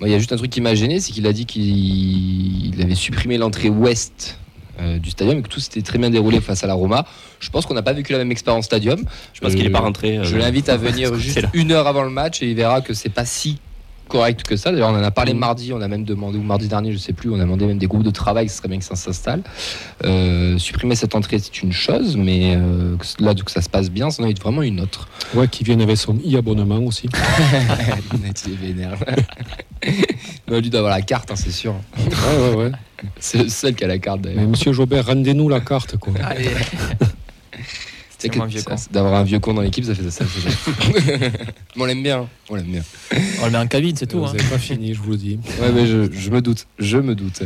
Il 0.01 0.09
y 0.09 0.13
a 0.13 0.17
juste 0.17 0.33
un 0.33 0.35
truc 0.35 0.51
qui 0.51 0.59
m'a 0.59 0.75
gêné, 0.75 0.99
c'est 0.99 1.13
qu'il 1.13 1.25
a 1.25 1.31
dit 1.31 1.45
qu'il 1.45 2.75
il 2.75 2.81
avait 2.81 2.95
supprimé 2.95 3.37
l'entrée 3.37 3.69
ouest 3.69 4.37
euh, 4.79 4.97
du 4.99 5.09
stadium 5.11 5.39
et 5.39 5.41
que 5.41 5.47
tout 5.49 5.59
s'était 5.59 5.81
très 5.81 5.97
bien 5.97 6.09
déroulé 6.09 6.41
face 6.41 6.63
à 6.63 6.67
la 6.67 6.73
Roma. 6.73 7.05
Je 7.39 7.49
pense 7.49 7.65
qu'on 7.65 7.73
n'a 7.73 7.81
pas 7.83 7.93
vécu 7.93 8.11
la 8.11 8.17
même 8.19 8.31
expérience 8.31 8.65
stadium. 8.65 8.99
Je 9.33 9.41
pense 9.41 9.51
Euh, 9.51 9.55
qu'il 9.55 9.63
n'est 9.63 9.69
pas 9.69 9.79
rentré. 9.79 10.17
euh, 10.17 10.23
Je 10.23 10.37
l'invite 10.37 10.69
à 10.69 10.77
venir 10.87 11.13
juste 11.15 11.45
une 11.53 11.71
heure 11.71 11.87
avant 11.87 12.03
le 12.03 12.09
match 12.09 12.41
et 12.41 12.47
il 12.49 12.55
verra 12.55 12.81
que 12.81 12.93
c'est 12.93 13.09
pas 13.09 13.25
si 13.25 13.57
correct 14.07 14.43
que 14.43 14.55
ça. 14.55 14.71
D'ailleurs, 14.71 14.89
on 14.89 14.95
en 14.97 15.03
a 15.03 15.11
parlé 15.11 15.33
Mm. 15.33 15.37
mardi, 15.39 15.73
on 15.73 15.81
a 15.81 15.87
même 15.87 16.03
demandé, 16.03 16.37
ou 16.37 16.43
mardi 16.43 16.67
dernier, 16.67 16.91
je 16.91 16.97
sais 16.97 17.13
plus, 17.13 17.29
on 17.29 17.35
a 17.35 17.39
demandé 17.39 17.65
même 17.65 17.77
des 17.77 17.87
groupes 17.87 18.03
de 18.03 18.09
travail, 18.11 18.49
ce 18.49 18.57
serait 18.57 18.67
bien 18.67 18.79
que 18.79 18.85
ça 18.85 18.95
s'installe. 18.95 19.41
Euh, 20.03 20.57
supprimer 20.57 20.95
cette 20.95 21.15
entrée, 21.15 21.39
c'est 21.39 21.61
une 21.61 21.71
chose, 21.73 22.15
mais 22.17 22.55
euh, 22.55 22.95
là, 23.19 23.33
que 23.33 23.51
ça 23.51 23.61
se 23.61 23.69
passe 23.69 23.89
bien, 23.89 24.09
c'en 24.09 24.25
est 24.25 24.39
vraiment 24.39 24.61
une 24.61 24.79
autre. 24.79 25.07
Ouais, 25.33 25.47
qui 25.47 25.63
viennent 25.63 25.81
avec 25.81 25.97
son 25.97 26.15
e-abonnement 26.15 26.79
aussi. 26.79 27.09
Il 28.13 28.25
est 28.25 28.55
vénère. 28.55 28.95
Bah, 30.47 30.59
lui 30.59 30.69
la 30.69 31.01
carte, 31.01 31.31
hein, 31.31 31.35
c'est 31.35 31.51
sûr. 31.51 31.75
ouais, 31.97 32.49
ouais, 32.49 32.55
ouais. 32.55 32.71
C'est 33.19 33.39
le 33.43 33.49
seul 33.49 33.75
qui 33.75 33.83
a 33.83 33.87
la 33.87 33.99
carte 33.99 34.21
d'ailleurs. 34.21 34.47
Monsieur 34.47 34.73
Jobert, 34.73 35.05
rendez-nous 35.07 35.49
la 35.49 35.59
carte. 35.59 35.97
Quoi. 35.97 36.13
Allez. 36.23 36.49
C'est 38.33 38.45
vieux 38.47 38.61
con. 38.63 38.75
D'avoir 38.91 39.13
un 39.15 39.23
vieux 39.23 39.39
con 39.39 39.53
dans 39.53 39.61
l'équipe, 39.61 39.85
ça 39.85 39.95
fait 39.95 40.09
ça. 40.09 40.25
fait 40.25 40.49
ça. 40.49 40.81
Mais 41.75 41.81
on 41.81 41.85
l'aime 41.85 42.03
bien. 42.03 42.19
hein. 42.21 42.27
On 42.49 42.55
l'aime 42.55 42.65
bien. 42.65 42.81
On 43.41 43.45
le 43.45 43.51
met 43.51 43.57
en 43.57 43.67
cabine, 43.67 43.95
c'est 43.95 44.07
tout. 44.07 44.19
Vous 44.19 44.25
hein. 44.25 44.33
n'avez 44.35 44.49
pas 44.49 44.57
fini, 44.59 44.93
je 44.93 44.99
vous 45.01 45.11
le 45.11 45.17
dis. 45.17 45.39
Ouais, 45.61 45.71
mais 45.73 45.85
je, 45.85 46.11
je 46.11 46.29
me 46.29 46.41
doute. 46.41 46.67
Je 46.79 46.97
me 46.97 47.15
doute. 47.15 47.43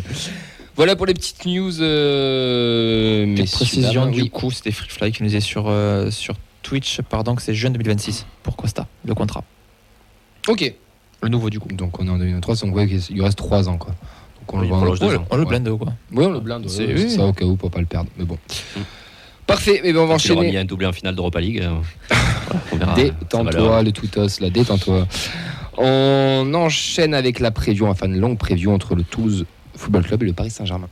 Voilà 0.75 0.95
pour 0.95 1.05
les 1.05 1.13
petites 1.13 1.45
news. 1.45 1.81
Euh, 1.81 3.24
Petite 3.25 3.39
messieurs, 3.39 3.55
précision, 3.57 4.01
dames. 4.05 4.12
du 4.13 4.21
Oui. 4.24 4.29
coup, 4.29 4.51
c'était 4.51 4.71
Free 4.71 4.89
Fly 4.89 5.12
qui 5.12 5.24
nous 5.24 5.27
disait 5.29 5.41
sur, 5.41 5.65
euh, 5.67 6.09
sur 6.12 6.36
Twitch 6.63 7.01
pardon, 7.01 7.36
que 7.36 7.41
c'est 7.41 7.53
juin 7.53 7.69
2026 7.69 8.25
pour 8.43 8.55
Costa, 8.55 8.88
le 9.05 9.13
contrat. 9.13 9.43
Ok. 10.48 10.74
Le 11.21 11.27
nouveau, 11.29 11.50
du 11.50 11.59
coup. 11.59 11.67
Donc 11.74 12.00
on 12.00 12.07
est 12.07 12.09
en 12.09 12.17
2023, 12.17 12.55
donc 12.55 12.75
ouais, 12.75 12.88
il 12.88 13.21
reste 13.21 13.38
3 13.38 13.67
ans 13.67 13.77
quoi. 13.77 13.91
Donc 14.39 14.53
on 14.53 14.59
Oui, 14.59 14.67
le 14.67 14.74
vend. 14.74 14.77
ans. 15.17 15.25
On 15.29 15.36
le 15.38 15.45
blinde 15.45 15.67
ou 15.67 15.77
quoi 15.77 15.93
Oui, 16.13 16.25
on 16.25 16.31
le 16.31 16.39
blinde. 16.39 16.69
C'est- 16.69 17.09
ça 17.09 17.25
au 17.25 17.33
cas 17.33 17.45
où 17.45 17.55
pour 17.57 17.69
pas 17.69 17.79
le 17.81 17.86
perdre. 17.86 18.09
Mais 18.17 18.24
bon. 18.25 18.38
Parfait. 19.49 19.81
Et 19.83 19.93
ben 19.93 19.99
on 19.99 20.05
va 20.05 20.17
Il 20.23 20.31
aura 20.31 20.41
mis 20.41 20.47
enchaîner. 20.47 20.57
un 20.59 20.65
doublé 20.65 20.85
en 20.85 20.93
finale 20.93 21.15
d'Europa 21.15 21.41
League. 21.41 21.63
voilà, 22.71 22.85
sa 22.85 22.93
Détends-toi, 22.93 23.83
le 23.83 23.91
tweetos, 23.91 24.39
là, 24.41 24.49
détends-toi. 24.49 25.07
On 25.77 26.53
enchaîne 26.53 27.13
avec 27.13 27.39
la 27.39 27.51
preview, 27.51 27.87
enfin 27.87 28.05
une 28.05 28.19
longue 28.19 28.37
preview 28.37 28.71
entre 28.71 28.95
le 28.95 29.03
Toulouse 29.03 29.45
Football 29.75 30.03
Club 30.03 30.23
et 30.23 30.25
le 30.27 30.33
Paris 30.33 30.51
Saint-Germain. 30.51 30.87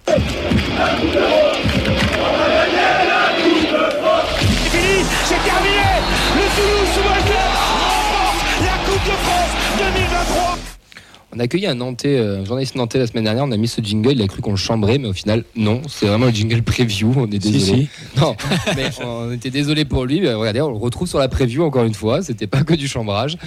On 11.38 11.40
a 11.40 11.44
accueilli 11.44 11.68
un 11.68 11.76
Nantais, 11.76 12.18
euh, 12.18 12.42
un 12.42 12.46
journaliste 12.46 12.74
nantais 12.74 12.98
la 12.98 13.06
semaine 13.06 13.26
dernière, 13.26 13.44
on 13.44 13.52
a 13.52 13.58
mis 13.58 13.68
ce 13.68 13.80
jingle, 13.80 14.14
il 14.14 14.22
a 14.24 14.28
cru 14.28 14.42
qu'on 14.42 14.50
le 14.50 14.58
chambrait, 14.58 14.98
mais 14.98 15.08
au 15.08 15.14
final, 15.14 15.44
non, 15.56 15.84
c'est 15.88 16.08
vraiment 16.08 16.26
le 16.26 16.32
jingle 16.32 16.64
preview, 16.64 17.14
on 17.16 17.26
est 17.28 17.38
désolé. 17.38 17.60
si. 17.60 17.90
Non, 18.20 18.36
mais 18.76 18.90
on 19.06 19.32
était 19.32 19.52
désolé 19.52 19.86
pour 19.86 20.06
lui, 20.06 20.20
mais 20.20 20.34
regardez, 20.34 20.62
on 20.62 20.72
le 20.72 20.78
retrouve 20.78 21.08
sur 21.08 21.20
la 21.20 21.28
preview 21.28 21.64
encore 21.64 21.84
une 21.84 21.94
fois, 21.94 22.24
c'était 22.24 22.48
pas 22.48 22.64
que 22.64 22.74
du 22.74 22.88
chambrage. 22.88 23.38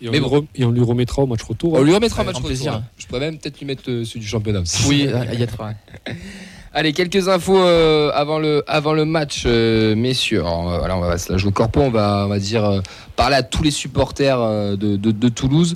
Et 0.00 0.08
on, 0.08 0.12
Mais 0.12 0.20
bon. 0.20 0.46
et 0.54 0.64
on 0.64 0.70
lui 0.70 0.80
remettra 0.82 1.20
au 1.20 1.26
match 1.26 1.42
retour. 1.42 1.74
On 1.74 1.80
hein. 1.80 1.84
lui 1.84 1.92
remettra 1.92 2.22
un 2.22 2.26
Ouais, 2.26 2.32
match 2.32 2.42
retour, 2.42 2.68
hein. 2.72 2.84
Je 2.96 3.06
pourrais 3.06 3.20
même 3.20 3.36
peut-être 3.36 3.58
lui 3.60 3.66
mettre 3.66 3.82
euh, 3.90 4.02
celui 4.06 4.20
du 4.20 4.26
championnat 4.26 4.60
aussi. 4.60 4.82
Oui, 4.88 5.06
à 5.08 5.34
y 5.34 5.42
être. 5.42 5.62
ouais. 5.62 6.14
Allez, 6.72 6.92
quelques 6.92 7.26
infos 7.28 7.58
euh, 7.58 8.12
avant, 8.14 8.38
le, 8.38 8.62
avant 8.68 8.92
le 8.94 9.04
match, 9.04 9.42
euh, 9.44 9.96
messieurs. 9.96 10.38
Alors, 10.40 10.78
voilà, 10.78 10.96
on 10.96 11.00
va 11.00 11.18
se 11.18 11.30
la 11.32 11.36
jouer 11.36 11.50
corpo, 11.50 11.80
on 11.80 11.90
va, 11.90 12.22
on 12.26 12.28
va 12.28 12.38
dire 12.38 12.64
euh, 12.64 12.80
parler 13.16 13.34
à 13.34 13.42
tous 13.42 13.64
les 13.64 13.72
supporters 13.72 14.40
euh, 14.40 14.76
de, 14.76 14.96
de- 14.96 15.10
de 15.10 15.28
Toulouse. 15.28 15.74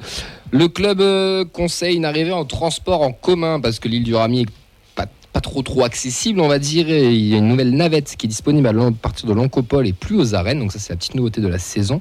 Le 0.54 0.68
club 0.68 1.00
euh, 1.00 1.44
conseille 1.44 1.96
une 1.96 2.04
arrivée 2.04 2.30
en 2.30 2.44
transport 2.44 3.02
en 3.02 3.10
commun 3.10 3.58
parce 3.58 3.80
que 3.80 3.88
l'île 3.88 4.04
du 4.04 4.14
Ramier 4.14 4.42
est 4.42 5.06
pas, 5.32 5.40
trop 5.40 5.62
trop 5.62 5.82
accessible, 5.82 6.38
on 6.38 6.46
va 6.46 6.60
dire. 6.60 6.88
Il 6.88 7.26
y 7.26 7.34
a 7.34 7.38
une 7.38 7.48
nouvelle 7.48 7.72
navette 7.72 8.14
qui 8.16 8.26
est 8.26 8.28
disponible 8.28 8.68
à 8.68 8.72
partir 9.02 9.28
de 9.28 9.32
l'Ancopole 9.32 9.88
et 9.88 9.92
plus 9.92 10.16
aux 10.16 10.36
arènes. 10.36 10.60
Donc 10.60 10.70
ça, 10.70 10.78
c'est 10.78 10.92
la 10.92 10.96
petite 10.96 11.16
nouveauté 11.16 11.40
de 11.40 11.48
la 11.48 11.58
saison. 11.58 12.00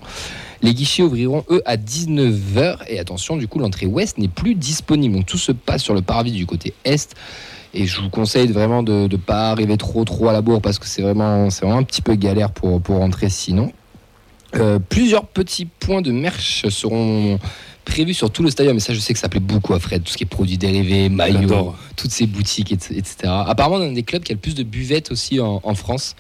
Les 0.62 0.76
guichets 0.76 1.02
ouvriront, 1.02 1.44
eux, 1.50 1.64
à 1.66 1.78
19h. 1.78 2.78
Et 2.90 3.00
attention, 3.00 3.38
du 3.38 3.48
coup, 3.48 3.58
l'entrée 3.58 3.88
ouest 3.88 4.20
n'est 4.20 4.28
plus 4.28 4.54
disponible. 4.54 5.16
Donc 5.16 5.26
tout 5.26 5.40
se 5.40 5.52
passe 5.52 5.82
sur 5.82 5.96
le 5.96 6.04
parvis 6.04 6.32
du 6.32 6.46
côté 6.46 6.76
est. 6.86 7.16
Et 7.74 7.88
je 7.88 8.02
vous 8.02 8.12
conseille 8.12 8.50
vraiment 8.50 8.84
de 8.84 9.08
ne 9.10 9.18
pas 9.18 9.50
arriver 9.50 9.78
trop 9.78 10.06
trop 10.06 10.28
à 10.28 10.32
la 10.32 10.44
bourre 10.44 10.62
parce 10.62 10.78
que 10.78 10.86
c'est 10.86 11.02
vraiment, 11.02 11.50
c'est 11.50 11.66
vraiment 11.66 11.80
un 11.80 11.84
petit 11.84 12.04
peu 12.04 12.14
galère 12.14 12.52
pour, 12.52 12.80
pour 12.80 12.98
rentrer 12.98 13.30
sinon. 13.30 13.72
Euh, 14.56 14.78
plusieurs 14.78 15.26
petits 15.26 15.66
points 15.66 16.04
de 16.04 16.12
merch 16.12 16.68
seront 16.70 17.40
prévus 17.86 18.14
sur 18.14 18.30
tout 18.32 18.44
le 18.44 18.50
stadium. 18.50 18.78
Et 18.78 18.80
ça, 18.80 18.94
je 18.94 19.00
sais 19.00 19.14
que 19.14 19.20
ça 19.20 19.30
plaît 19.30 19.40
beaucoup 19.40 19.74
à 19.74 19.80
Fred. 19.80 20.04
Tout 20.04 20.12
ce 20.12 20.18
qui 20.18 20.24
est 20.24 20.28
produits 20.28 20.58
dérivés, 20.58 21.10
maillots, 21.10 21.76
toutes 21.96 22.12
ces 22.12 22.26
boutiques, 22.28 22.72
et- 22.72 22.98
etc. 22.98 23.16
Apparemment, 23.26 23.76
on 23.78 23.82
est 23.84 23.90
un 23.90 23.94
des 23.94 24.04
clubs 24.04 24.24
qui 24.24 24.32
a 24.32 24.36
le 24.36 24.40
plus 24.42 24.56
de 24.56 24.64
buvettes 24.64 25.12
aussi 25.12 25.40
en, 25.40 25.60
en 25.64 25.76
France. 25.76 26.16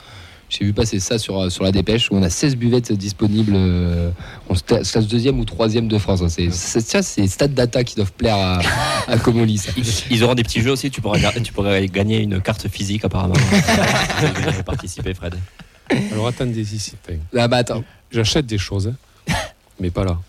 J'ai 0.50 0.65
vu 0.65 0.74
passer 0.74 1.00
ça 1.00 1.17
sur, 1.17 1.51
sur 1.51 1.63
la 1.63 1.72
dépêche 1.72 2.12
où 2.12 2.15
on 2.15 2.22
a 2.22 2.29
16 2.29 2.58
buvettes 2.58 2.91
disponibles. 2.91 3.53
euh, 3.55 4.12
on 4.50 4.53
se 4.55 4.62
cla- 4.62 4.84
se 4.84 4.91
classe 4.91 5.08
deuxième 5.08 5.39
ou 5.39 5.46
troisième 5.46 5.88
de 5.88 5.98
France. 5.98 6.22
C'est 6.27 6.51
c'est- 6.51 6.82
ça, 6.82 7.01
c'est 7.01 7.25
Stade 7.25 7.55
Data 7.55 7.84
qui 7.84 7.96
doivent 7.96 8.12
plaire 8.13 8.36
à, 8.38 8.60
à 9.08 9.17
Comoli. 9.17 9.58
ça. 9.58 9.72
Ils, 9.77 9.84
ils 10.12 10.24
auront 10.24 10.36
des 10.36 10.43
petits 10.43 10.62
jeux 10.62 10.70
aussi, 10.72 10.91
tu 10.91 11.01
pourras, 11.01 11.17
ga- 11.17 11.32
tu 11.43 11.51
pourrais 11.53 11.88
gagner 11.88 12.20
une 12.20 12.39
carte 12.39 12.67
physique 12.67 13.03
apparemment. 13.03 13.34
Participer 14.65 15.13
Fred. 15.15 15.36
Alors 16.12 16.27
attendez 16.27 16.62
ici. 16.74 16.93
enfin, 17.03 17.17
Là, 17.32 17.48
bah, 17.48 17.58
attends. 17.58 17.84
J'achète 18.12 18.46
des 18.46 18.58
choses, 18.60 18.88
hein, 19.29 19.34
mais 19.79 19.89
pas 19.89 20.03
là. 20.05 20.20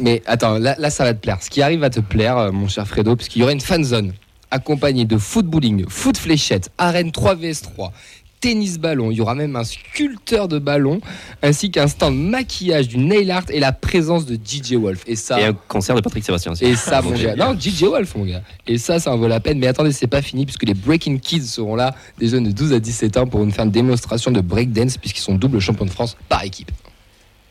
Mais 0.00 0.22
attends, 0.26 0.58
là, 0.58 0.74
là, 0.78 0.90
ça 0.90 1.04
va 1.04 1.14
te 1.14 1.20
plaire. 1.20 1.38
Ce 1.42 1.50
qui 1.50 1.62
arrive 1.62 1.80
va 1.80 1.90
te 1.90 2.00
plaire, 2.00 2.38
euh, 2.38 2.52
mon 2.52 2.68
cher 2.68 2.86
Fredo, 2.86 3.16
puisqu'il 3.16 3.40
y 3.40 3.42
aura 3.42 3.52
une 3.52 3.60
fan 3.60 3.84
zone 3.84 4.12
accompagnée 4.50 5.04
de 5.04 5.18
footballing, 5.18 5.86
foot 5.88 6.16
fléchette, 6.16 6.70
arène 6.78 7.10
3 7.10 7.34
vs 7.34 7.62
3, 7.62 7.92
tennis 8.40 8.78
ballon. 8.78 9.10
Il 9.10 9.16
y 9.16 9.20
aura 9.20 9.34
même 9.34 9.56
un 9.56 9.64
sculpteur 9.64 10.48
de 10.48 10.58
ballon, 10.58 11.00
ainsi 11.42 11.70
qu'un 11.70 11.88
stand 11.88 12.16
maquillage, 12.16 12.88
du 12.88 12.98
nail 12.98 13.30
art 13.30 13.44
et 13.48 13.60
la 13.60 13.72
présence 13.72 14.26
de 14.26 14.36
DJ 14.36 14.74
Wolf. 14.74 15.02
Et 15.06 15.16
ça. 15.16 15.40
Et 15.40 15.44
un 15.44 15.52
concert 15.52 15.96
de 15.96 16.00
Patrick 16.00 16.24
Sébastien 16.24 16.52
aussi. 16.52 16.64
Et 16.64 16.76
ça, 16.76 17.02
mon 17.02 17.12
gars. 17.12 17.34
Non, 17.34 17.56
DJ 17.58 17.84
Wolf, 17.84 18.14
mon 18.14 18.24
gars. 18.24 18.42
Et 18.66 18.78
ça, 18.78 18.98
ça 18.98 19.12
en 19.12 19.16
vaut 19.16 19.28
la 19.28 19.40
peine. 19.40 19.58
Mais 19.58 19.66
attendez, 19.66 19.92
c'est 19.92 20.06
pas 20.06 20.22
fini, 20.22 20.44
puisque 20.44 20.64
les 20.64 20.74
Breaking 20.74 21.18
Kids 21.18 21.46
seront 21.46 21.76
là, 21.76 21.94
des 22.18 22.28
jeunes 22.28 22.44
de 22.44 22.52
12 22.52 22.72
à 22.72 22.80
17 22.80 23.16
ans, 23.16 23.26
pour 23.26 23.44
nous 23.44 23.50
faire 23.50 23.64
une 23.64 23.70
démonstration 23.70 24.30
de 24.30 24.40
breakdance, 24.40 24.96
puisqu'ils 24.96 25.22
sont 25.22 25.34
double 25.34 25.60
champions 25.60 25.86
de 25.86 25.90
France 25.90 26.16
par 26.28 26.44
équipe. 26.44 26.70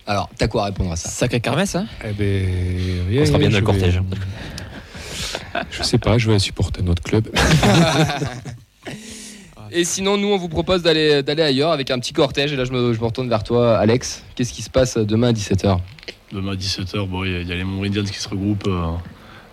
Alors, 0.08 0.30
t'as 0.38 0.48
quoi 0.48 0.64
à 0.64 0.66
répondre 0.68 0.92
à 0.92 0.96
ça 0.96 1.10
Sacré 1.10 1.40
kermesse, 1.40 1.76
hein 1.76 1.88
Eh 2.04 2.12
ben, 2.14 3.08
rien, 3.10 3.22
On 3.24 3.26
sera 3.26 3.38
bien 3.40 3.50
je 3.50 3.54
dans 3.60 3.60
le 3.60 3.66
vais- 3.66 3.80
cortège. 3.92 4.02
Je 5.72 5.84
sais 5.84 5.98
pas, 5.98 6.18
je 6.18 6.30
vais 6.30 6.38
supporter 6.40 6.82
notre 6.84 7.02
club. 7.02 7.28
Et 9.72 9.84
sinon, 9.84 10.16
nous, 10.18 10.28
on 10.30 10.38
vous 10.38 10.48
propose 10.48 10.84
d'aller 10.84 11.22
d'aller 11.24 11.42
ailleurs 11.42 11.72
avec 11.72 11.90
un 11.92 12.00
petit 12.00 12.14
cortège. 12.14 12.54
Et 12.54 12.56
là, 12.56 12.66
je 12.66 12.72
me, 12.72 12.94
je 12.94 13.00
me 13.00 13.06
retourne 13.06 13.28
vers 13.28 13.44
toi, 13.44 13.78
Alex. 13.78 14.24
Qu'est-ce 14.36 14.54
qui 14.54 14.62
se 14.62 14.70
passe 14.70 14.98
demain 14.98 15.30
à 15.30 15.34
17h 15.34 15.80
Demain 16.32 16.54
à 16.54 16.56
17h, 16.56 17.08
bon, 17.08 17.24
il 17.26 17.32
y 17.32 17.36
a- 17.36 17.42
il 17.42 17.48
y, 17.48 17.52
a 17.52 17.56
les 17.56 17.64
Montréaliens 17.64 18.04
qui 18.04 18.20
se 18.20 18.30
regroupent 18.30 18.68
euh, 18.68 18.92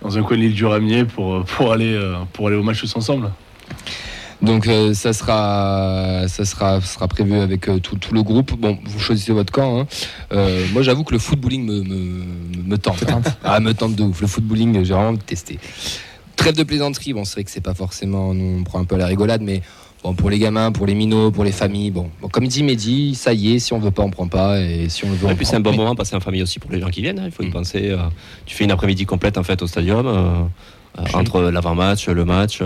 dans 0.03 0.19
un 0.19 0.23
coin 0.23 0.37
de 0.37 0.43
l'île 0.43 0.55
du 0.55 0.65
Ramier 0.67 1.05
pour, 1.05 1.35
euh, 1.37 1.43
pour, 1.45 1.73
aller, 1.73 1.93
euh, 1.95 2.17
pour 2.33 2.47
aller 2.49 2.57
au 2.57 2.63
match 2.63 2.81
tous 2.81 2.95
ensemble. 2.97 3.31
Donc, 4.43 4.67
euh, 4.67 4.93
ça, 4.93 5.13
sera, 5.13 6.25
ça 6.27 6.45
sera, 6.45 6.81
sera 6.81 7.07
prévu 7.09 7.35
avec 7.39 7.69
euh, 7.69 7.79
tout, 7.79 7.97
tout 7.97 8.13
le 8.13 8.23
groupe. 8.23 8.53
Bon, 8.59 8.77
vous 8.85 8.99
choisissez 8.99 9.33
votre 9.33 9.53
camp. 9.53 9.81
hein. 9.81 9.87
Euh, 10.33 10.67
moi, 10.73 10.83
j'avoue 10.83 11.05
que 11.05 11.13
le 11.13 11.21
footballing 11.21 11.65
me, 11.65 11.81
me, 11.83 12.25
me 12.67 12.77
tente. 12.79 13.05
ah, 13.45 13.61
me 13.61 13.73
tente 13.73 13.95
de 13.95 14.03
ouf. 14.03 14.21
Le 14.21 14.27
footballing, 14.27 14.85
j'ai 14.85 14.95
vraiment 14.95 15.17
testé. 15.17 15.59
Trêve 16.35 16.57
de 16.57 16.65
plaisanterie. 16.65 17.13
Bon, 17.13 17.25
c'est 17.25 17.35
vrai 17.35 17.45
que 17.45 17.51
c'est 17.53 17.61
pas 17.61 17.75
forcément. 17.75 18.35
Nous, 18.35 18.59
on 18.61 18.65
prend 18.65 18.81
un 18.81 18.85
peu 18.85 18.97
à 18.97 18.99
la 18.99 19.07
rigolade, 19.07 19.43
mais. 19.43 19.63
Bon, 20.03 20.15
pour 20.15 20.31
les 20.31 20.41
gamins, 20.41 20.73
pour 20.73 20.85
les 20.87 20.97
minots, 20.97 21.31
pour 21.31 21.45
les 21.45 21.53
familles, 21.53 21.93
bon, 21.93 22.11
Bon, 22.21 22.27
comme 22.27 22.49
dit 22.49 22.65
Mehdi, 22.65 23.15
ça 23.15 23.33
y 23.33 23.55
est, 23.55 23.59
si 23.61 23.73
on 23.73 23.79
veut 23.79 23.93
pas, 23.93 24.03
on 24.03 24.11
prend 24.11 24.27
pas, 24.27 24.59
et 24.61 24.89
si 24.89 25.05
on 25.05 25.11
le 25.11 25.15
veut, 25.15 25.29
on 25.29 25.31
Et 25.31 25.37
puis 25.37 25.47
c'est 25.47 25.55
un 25.55 25.61
bon 25.61 25.71
Mais- 25.71 25.77
moment 25.77 25.95
passé 25.95 26.17
en 26.17 26.21
famille 26.21 26.43
aussi 26.43 26.59
pour 26.59 26.73
les 26.73 26.81
gens 26.81 26.89
qui 26.89 27.03
viennent. 27.03 27.21
hein, 27.21 27.27
Il 27.27 27.31
faut 27.31 27.45
y 27.45 27.47
Mm. 27.47 27.53
penser. 27.53 27.91
euh, 27.93 27.99
tu 28.45 28.57
fais 28.57 28.65
une 28.65 28.73
après-midi 28.73 29.07
complète 29.07 29.39
en 29.39 29.45
fait 29.45 29.63
au 29.63 29.69
stadium 29.69 30.05
euh, 30.09 30.43
euh, 30.99 31.03
entre 31.15 31.41
l'avant-match, 31.43 32.09
le 32.09 32.25
match. 32.25 32.61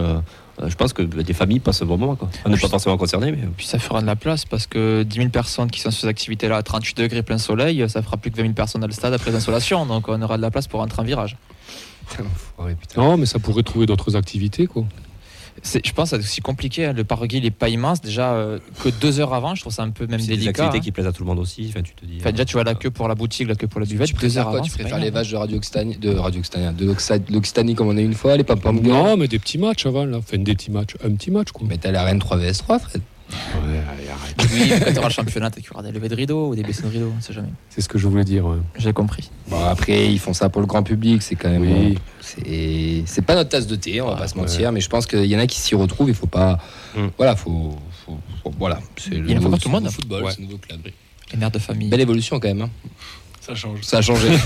Euh, 0.62 0.68
je 0.68 0.76
pense 0.76 0.92
que 0.92 1.02
des 1.02 1.32
familles 1.34 1.60
passent 1.60 1.82
un 1.82 1.86
bon 1.86 1.98
moment. 1.98 2.16
Quoi. 2.16 2.30
On 2.44 2.50
n'est 2.50 2.56
pas 2.56 2.68
forcément 2.68 2.96
concernés, 2.96 3.32
mais 3.32 3.46
Puis 3.56 3.66
ça 3.66 3.78
fera 3.78 4.00
de 4.00 4.06
la 4.06 4.16
place 4.16 4.44
parce 4.44 4.66
que 4.66 5.02
10 5.02 5.16
000 5.16 5.28
personnes 5.28 5.70
qui 5.70 5.80
sont 5.80 5.90
sur 5.90 6.02
ces 6.02 6.08
activités-là 6.08 6.56
à 6.56 6.62
38 6.62 6.96
degrés 6.96 7.22
plein 7.22 7.38
soleil, 7.38 7.88
ça 7.88 8.02
fera 8.02 8.16
plus 8.16 8.30
que 8.30 8.36
20 8.36 8.42
000 8.42 8.54
personnes 8.54 8.80
dans 8.80 8.86
le 8.86 8.92
stade 8.92 9.12
après 9.12 9.30
l'insolation. 9.30 9.86
Donc 9.86 10.08
on 10.08 10.20
aura 10.22 10.36
de 10.36 10.42
la 10.42 10.50
place 10.50 10.66
pour 10.66 10.80
rentrer 10.80 11.02
en 11.02 11.04
virage. 11.04 11.36
Non, 12.96 13.16
mais 13.16 13.26
ça 13.26 13.38
pourrait 13.38 13.62
trouver 13.62 13.84
d'autres 13.84 14.16
activités, 14.16 14.66
quoi. 14.66 14.84
C'est- 15.62 15.84
Je 15.86 15.92
pense 15.92 16.10
que 16.10 16.16
c'est 16.16 16.22
aussi 16.22 16.40
compliqué. 16.40 16.86
hein. 16.86 16.92
Le 16.92 17.04
parvis 17.04 17.40
n'est 17.40 17.50
pas 17.50 17.68
immense. 17.68 18.00
Déjà, 18.00 18.32
euh, 18.34 18.58
que 18.82 18.88
deux 18.88 19.20
heures 19.20 19.34
avant, 19.34 19.54
je 19.54 19.60
trouve 19.62 19.72
ça 19.72 19.82
un 19.82 19.90
peu 19.90 20.06
même 20.06 20.20
c'est 20.20 20.26
des 20.28 20.36
délicat. 20.36 20.50
activités 20.64 20.78
hein. 20.78 20.80
qui 20.80 20.92
plaisent 20.92 21.06
à 21.06 21.12
tout 21.12 21.22
le 21.22 21.28
monde 21.28 21.38
aussi. 21.38 21.66
Enfin, 21.70 21.82
tu 21.82 21.94
te 21.94 22.04
dis. 22.04 22.18
Enfin, 22.20 22.30
déjà, 22.30 22.44
tu 22.44 22.54
vois 22.54 22.64
la 22.64 22.74
queue 22.74 22.90
pour 22.90 23.08
la 23.08 23.14
boutique, 23.14 23.48
la 23.48 23.54
queue 23.54 23.66
pour 23.66 23.80
la 23.80 23.86
buvette. 23.86 24.06
Tu 24.06 24.12
deux 24.12 24.18
préfères 24.18 24.42
heures 24.42 24.50
quoi 24.50 24.58
avant, 24.58 24.64
Tu 24.66 24.72
préfères 24.72 24.98
les 24.98 25.10
vaches 25.10 25.30
de 25.30 25.36
Radio 25.36 25.56
Occitanie, 25.56 25.96
de 25.96 26.14
Radio 26.14 26.40
Occitanie, 26.40 26.74
de 26.76 27.32
l'Occitanie 27.32 27.74
comme 27.74 27.88
on 27.88 27.96
a 27.96 28.00
eu 28.00 28.04
une 28.04 28.14
fois, 28.14 28.36
les 28.36 28.44
pam 28.44 28.58
pam 28.60 28.80
Non, 28.80 29.16
mais 29.16 29.28
des 29.28 29.38
petits 29.38 29.58
matchs 29.58 29.86
avant, 29.86 30.04
là. 30.04 30.18
Enfin, 30.18 30.38
des 30.38 30.54
petits 30.54 30.70
matchs. 30.70 30.94
Un 31.04 31.12
petit 31.14 31.30
match, 31.30 31.50
quoi. 31.52 31.66
Mais 31.68 31.78
t'as 31.78 31.90
la 31.90 32.02
reine 32.04 32.18
3 32.18 32.36
vs 32.36 32.58
3, 32.58 32.78
Fred. 32.78 33.02
Ouais, 33.30 33.80
allez, 33.90 34.08
arrête. 34.08 34.36
Oui, 34.52 34.72
quand 34.84 34.92
tu 34.92 34.98
auras 34.98 35.08
le 35.08 35.12
championnat, 35.12 35.50
tu 35.50 35.70
auras 35.72 35.82
des 35.82 35.90
levées 35.90 36.08
de 36.08 36.14
rideaux 36.14 36.48
ou 36.50 36.54
des 36.54 36.62
baissées 36.62 36.82
de 36.82 36.88
rideaux, 36.88 37.12
on 37.16 37.20
sait 37.20 37.32
jamais. 37.32 37.48
C'est 37.70 37.80
ce 37.80 37.88
que 37.88 37.98
je 37.98 38.06
voulais 38.06 38.24
dire. 38.24 38.46
ouais. 38.46 38.58
J'ai 38.78 38.92
compris. 38.92 39.30
Bon, 39.48 39.64
après, 39.64 40.06
ils 40.12 40.18
font 40.18 40.32
ça 40.32 40.48
pour 40.48 40.60
le 40.60 40.66
grand 40.66 40.82
public, 40.84 41.22
c'est 41.22 41.34
quand 41.34 41.48
même. 41.50 41.62
Oui. 41.62 41.94
bon, 41.94 42.00
c'est 42.20 43.02
c'est 43.06 43.22
pas 43.22 43.34
notre 43.34 43.50
tasse 43.50 43.66
de 43.66 43.74
thé, 43.76 44.00
on 44.00 44.06
va 44.08 44.14
Ah, 44.16 44.20
pas 44.20 44.28
se 44.28 44.36
mentir, 44.36 44.70
mais 44.72 44.80
je 44.80 44.88
pense 44.88 45.06
qu'il 45.06 45.24
y 45.26 45.34
en 45.36 45.40
a 45.40 45.46
qui 45.46 45.58
s'y 45.60 45.74
retrouvent, 45.74 46.08
il 46.08 46.14
faut 46.14 46.26
pas. 46.28 46.58
Mm. 46.96 47.06
Voilà, 47.16 47.34
faut. 47.36 47.76
faut- 48.04 48.18
faut- 48.44 48.54
voilà, 48.58 48.78
c'est 48.96 49.10
le 49.10 49.28
Il 49.28 49.32
y 49.32 49.38
en 49.38 49.44
a 49.46 49.50
pas 49.50 49.58
tout 49.58 49.68
le 49.68 49.74
monde. 49.80 49.90
football, 49.90 50.22
Ouais. 50.24 50.30
c'est 50.30 50.38
le 50.40 50.44
nouveau 50.46 50.58
club. 50.58 50.80
Les 51.32 51.38
mères 51.38 51.50
de 51.50 51.58
famille. 51.58 51.88
Belle 51.88 52.00
évolution 52.02 52.38
quand 52.38 52.48
même, 52.48 52.62
hein. 52.62 52.70
Ça 53.40 53.54
change. 53.56 53.80
ça 53.82 53.98
a 53.98 54.02
changé. 54.02 54.28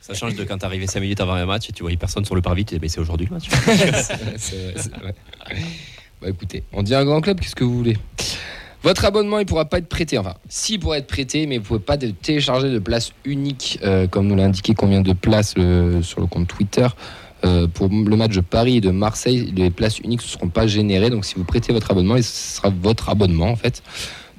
Ça 0.00 0.12
change 0.12 0.34
de 0.34 0.44
quand 0.44 0.58
t'es 0.58 0.66
arrivé 0.66 0.86
5 0.86 1.00
minutes 1.00 1.20
avant 1.22 1.32
un 1.32 1.46
match 1.46 1.70
et 1.70 1.72
tu 1.72 1.82
voyais 1.82 1.96
personne 1.96 2.26
sur 2.26 2.34
le 2.34 2.42
parvis. 2.42 2.66
Tu 2.66 2.78
c'est 2.88 3.00
aujourd'hui 3.00 3.26
le 3.26 3.36
match. 3.36 3.48
C'est 3.48 4.16
vrai, 4.16 4.34
c'est 4.76 4.92
vrai. 5.00 5.14
Bah 6.24 6.30
écoutez, 6.30 6.62
on 6.72 6.82
dit 6.82 6.94
un 6.94 7.04
grand 7.04 7.20
club, 7.20 7.38
qu'est-ce 7.38 7.54
que 7.54 7.64
vous 7.64 7.76
voulez? 7.76 7.98
Votre 8.82 9.04
abonnement, 9.04 9.38
il 9.40 9.44
pourra 9.46 9.66
pas 9.66 9.76
être 9.78 9.88
prêté. 9.88 10.16
Enfin, 10.16 10.34
si, 10.48 10.74
il 10.74 10.78
pourra 10.78 10.96
être 10.98 11.06
prêté, 11.06 11.46
mais 11.46 11.58
vous 11.58 11.64
pouvez 11.64 11.80
pas 11.80 11.98
de- 11.98 12.08
télécharger 12.12 12.70
de 12.70 12.78
place 12.78 13.12
unique, 13.26 13.78
euh, 13.82 14.06
comme 14.06 14.26
nous 14.26 14.34
l'a 14.36 14.44
indiqué 14.44 14.72
combien 14.74 15.02
de 15.02 15.12
places 15.12 15.52
euh, 15.58 16.00
sur 16.02 16.20
le 16.20 16.26
compte 16.26 16.48
Twitter. 16.48 16.86
Euh, 17.44 17.66
pour 17.66 17.88
le 17.90 18.16
match 18.16 18.34
de 18.34 18.40
Paris 18.40 18.76
et 18.78 18.80
de 18.80 18.90
Marseille, 18.90 19.52
les 19.54 19.68
places 19.70 19.98
uniques 19.98 20.22
ne 20.22 20.26
seront 20.26 20.48
pas 20.48 20.66
générées. 20.66 21.10
Donc, 21.10 21.26
si 21.26 21.34
vous 21.34 21.44
prêtez 21.44 21.74
votre 21.74 21.90
abonnement, 21.90 22.16
ce 22.16 22.22
sera 22.22 22.70
votre 22.70 23.10
abonnement 23.10 23.48
en 23.50 23.56
fait. 23.56 23.82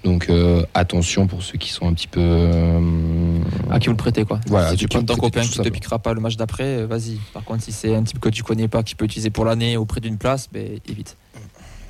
Donc 0.04 0.30
euh, 0.30 0.64
attention 0.76 1.26
pour 1.26 1.42
ceux 1.42 1.58
qui 1.58 1.70
sont 1.70 1.88
un 1.88 1.94
petit 1.94 2.08
peu. 2.08 2.20
euh, 2.22 3.40
À 3.72 3.80
qui 3.80 3.88
vous 3.88 3.94
le 3.94 3.98
prêtez 3.98 4.24
quoi 4.24 4.40
Voilà, 4.48 4.70
Si 4.72 4.78
tu 4.78 4.86
qui 4.88 4.98
prends 4.98 5.04
ton 5.06 5.16
copain 5.16 5.42
qui 5.42 5.50
te 5.50 5.56
simplement. 5.56 5.74
piquera 5.74 5.98
pas 5.98 6.14
le 6.14 6.22
match 6.22 6.36
d'après, 6.36 6.86
vas-y. 6.86 7.18
Par 7.34 7.44
contre, 7.44 7.64
si 7.64 7.72
c'est 7.72 7.96
un 7.96 8.04
type 8.04 8.20
que 8.20 8.30
tu 8.30 8.44
connais 8.44 8.68
pas, 8.68 8.84
qui 8.84 8.94
peut 8.94 9.06
utiliser 9.06 9.32
pour 9.32 9.46
l'année 9.46 9.78
auprès 9.78 10.02
d'une 10.02 10.20
place, 10.20 10.48
ben, 10.54 10.78
évite. 10.88 11.18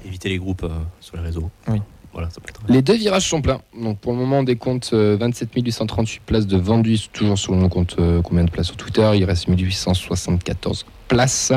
Éviter 0.06 0.30
les 0.30 0.38
groupes 0.38 0.64
euh, 0.64 0.70
sur 1.02 1.18
les 1.18 1.24
réseaux. 1.24 1.50
Oui. 1.68 1.82
Voilà, 2.14 2.30
ça 2.30 2.40
peut 2.40 2.48
être. 2.50 2.62
Les 2.70 2.82
deux 2.82 2.96
virages 2.96 3.28
sont 3.28 3.42
pleins. 3.42 3.60
Donc 3.78 4.00
pour 4.00 4.14
le 4.14 4.20
moment, 4.20 4.40
on 4.40 4.44
décompte 4.44 4.92
euh, 4.94 5.18
27 5.20 5.50
838 5.54 6.22
places 6.26 6.48
de 6.48 6.56
vendus, 6.58 7.10
toujours 7.12 7.38
sur 7.38 7.54
le 7.56 7.68
compte 7.68 7.98
euh, 8.00 8.22
combien 8.22 8.46
de 8.46 8.50
places 8.50 8.68
sur 8.68 8.78
Twitter? 8.78 9.10
Il 9.16 9.26
reste 9.26 9.48
1874 9.50 10.86
places. 11.10 11.52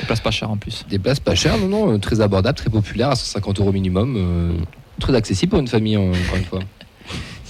Des 0.00 0.06
places 0.06 0.20
pas 0.20 0.30
chères 0.32 0.50
en 0.50 0.56
plus. 0.56 0.84
Des 0.88 0.98
places 0.98 1.20
pas 1.20 1.34
chères, 1.36 1.58
non, 1.58 1.68
non, 1.68 1.92
euh, 1.94 1.98
très 1.98 2.20
abordables, 2.20 2.58
très 2.58 2.70
populaires, 2.70 3.10
à 3.10 3.14
150 3.16 3.60
euros 3.60 3.70
minimum. 3.72 4.14
euh, 4.16 4.52
très 4.98 5.14
accessible 5.14 5.50
pour 5.50 5.60
une 5.60 5.68
famille, 5.68 5.96
euh, 5.96 6.10
encore 6.12 6.36
une 6.36 6.44
fois. 6.44 6.58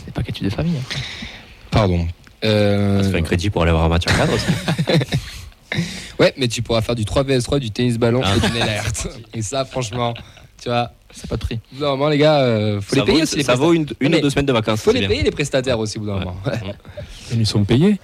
C'est 0.04 0.12
pas 0.12 0.22
qu'être 0.22 0.42
de 0.42 0.50
famille. 0.50 0.76
hein. 0.76 0.98
Pardon. 1.70 2.06
Euh, 2.44 3.02
Ça 3.02 3.10
fait 3.10 3.18
un 3.18 3.22
crédit 3.22 3.48
pour 3.50 3.62
aller 3.62 3.72
voir 3.72 3.84
un 3.84 3.88
match 3.88 4.04
en 4.06 4.16
cadre 4.16 4.32
aussi. 4.34 4.44
ouais, 6.18 6.34
mais 6.36 6.48
tu 6.48 6.62
pourras 6.62 6.80
faire 6.82 6.94
du 6.94 7.04
3 7.04 7.22
vs 7.24 7.42
3, 7.42 7.58
du 7.58 7.70
tennis 7.70 7.98
ballon 7.98 8.20
Ah. 8.24 8.34
et 8.36 8.40
du 8.50 8.60
art. 8.60 8.84
Et 9.34 9.42
ça, 9.42 9.64
franchement, 9.64 10.14
tu 10.62 10.68
vois, 10.68 10.92
C'est 11.12 11.28
pas 11.28 11.36
de 11.36 11.40
prix. 11.40 11.60
au 11.72 11.74
bout 11.76 11.80
d'un 11.82 11.90
moment, 11.90 12.08
les 12.08 12.18
gars, 12.18 12.40
euh, 12.40 12.80
faut 12.80 12.94
ça 12.96 13.00
les 13.00 13.06
payer 13.06 13.16
vaut, 13.18 13.22
aussi. 13.24 13.36
les 13.36 13.42
ça 13.44 13.54
vaut 13.54 13.72
une, 13.72 13.82
ou 14.00 14.08
deux 14.08 14.30
semaines 14.30 14.46
de 14.46 14.52
vacances. 14.52 14.80
Faut 14.82 14.92
les 14.92 15.00
bien. 15.00 15.08
payer 15.08 15.22
les 15.22 15.30
prestataires 15.30 15.78
aussi 15.78 15.98
au 15.98 16.02
bout 16.02 16.06
d'un 16.08 16.18
Ouais. 16.18 16.24
moment. 16.24 16.36
Ils 17.32 17.46
sont 17.46 17.64
payés. 17.64 17.98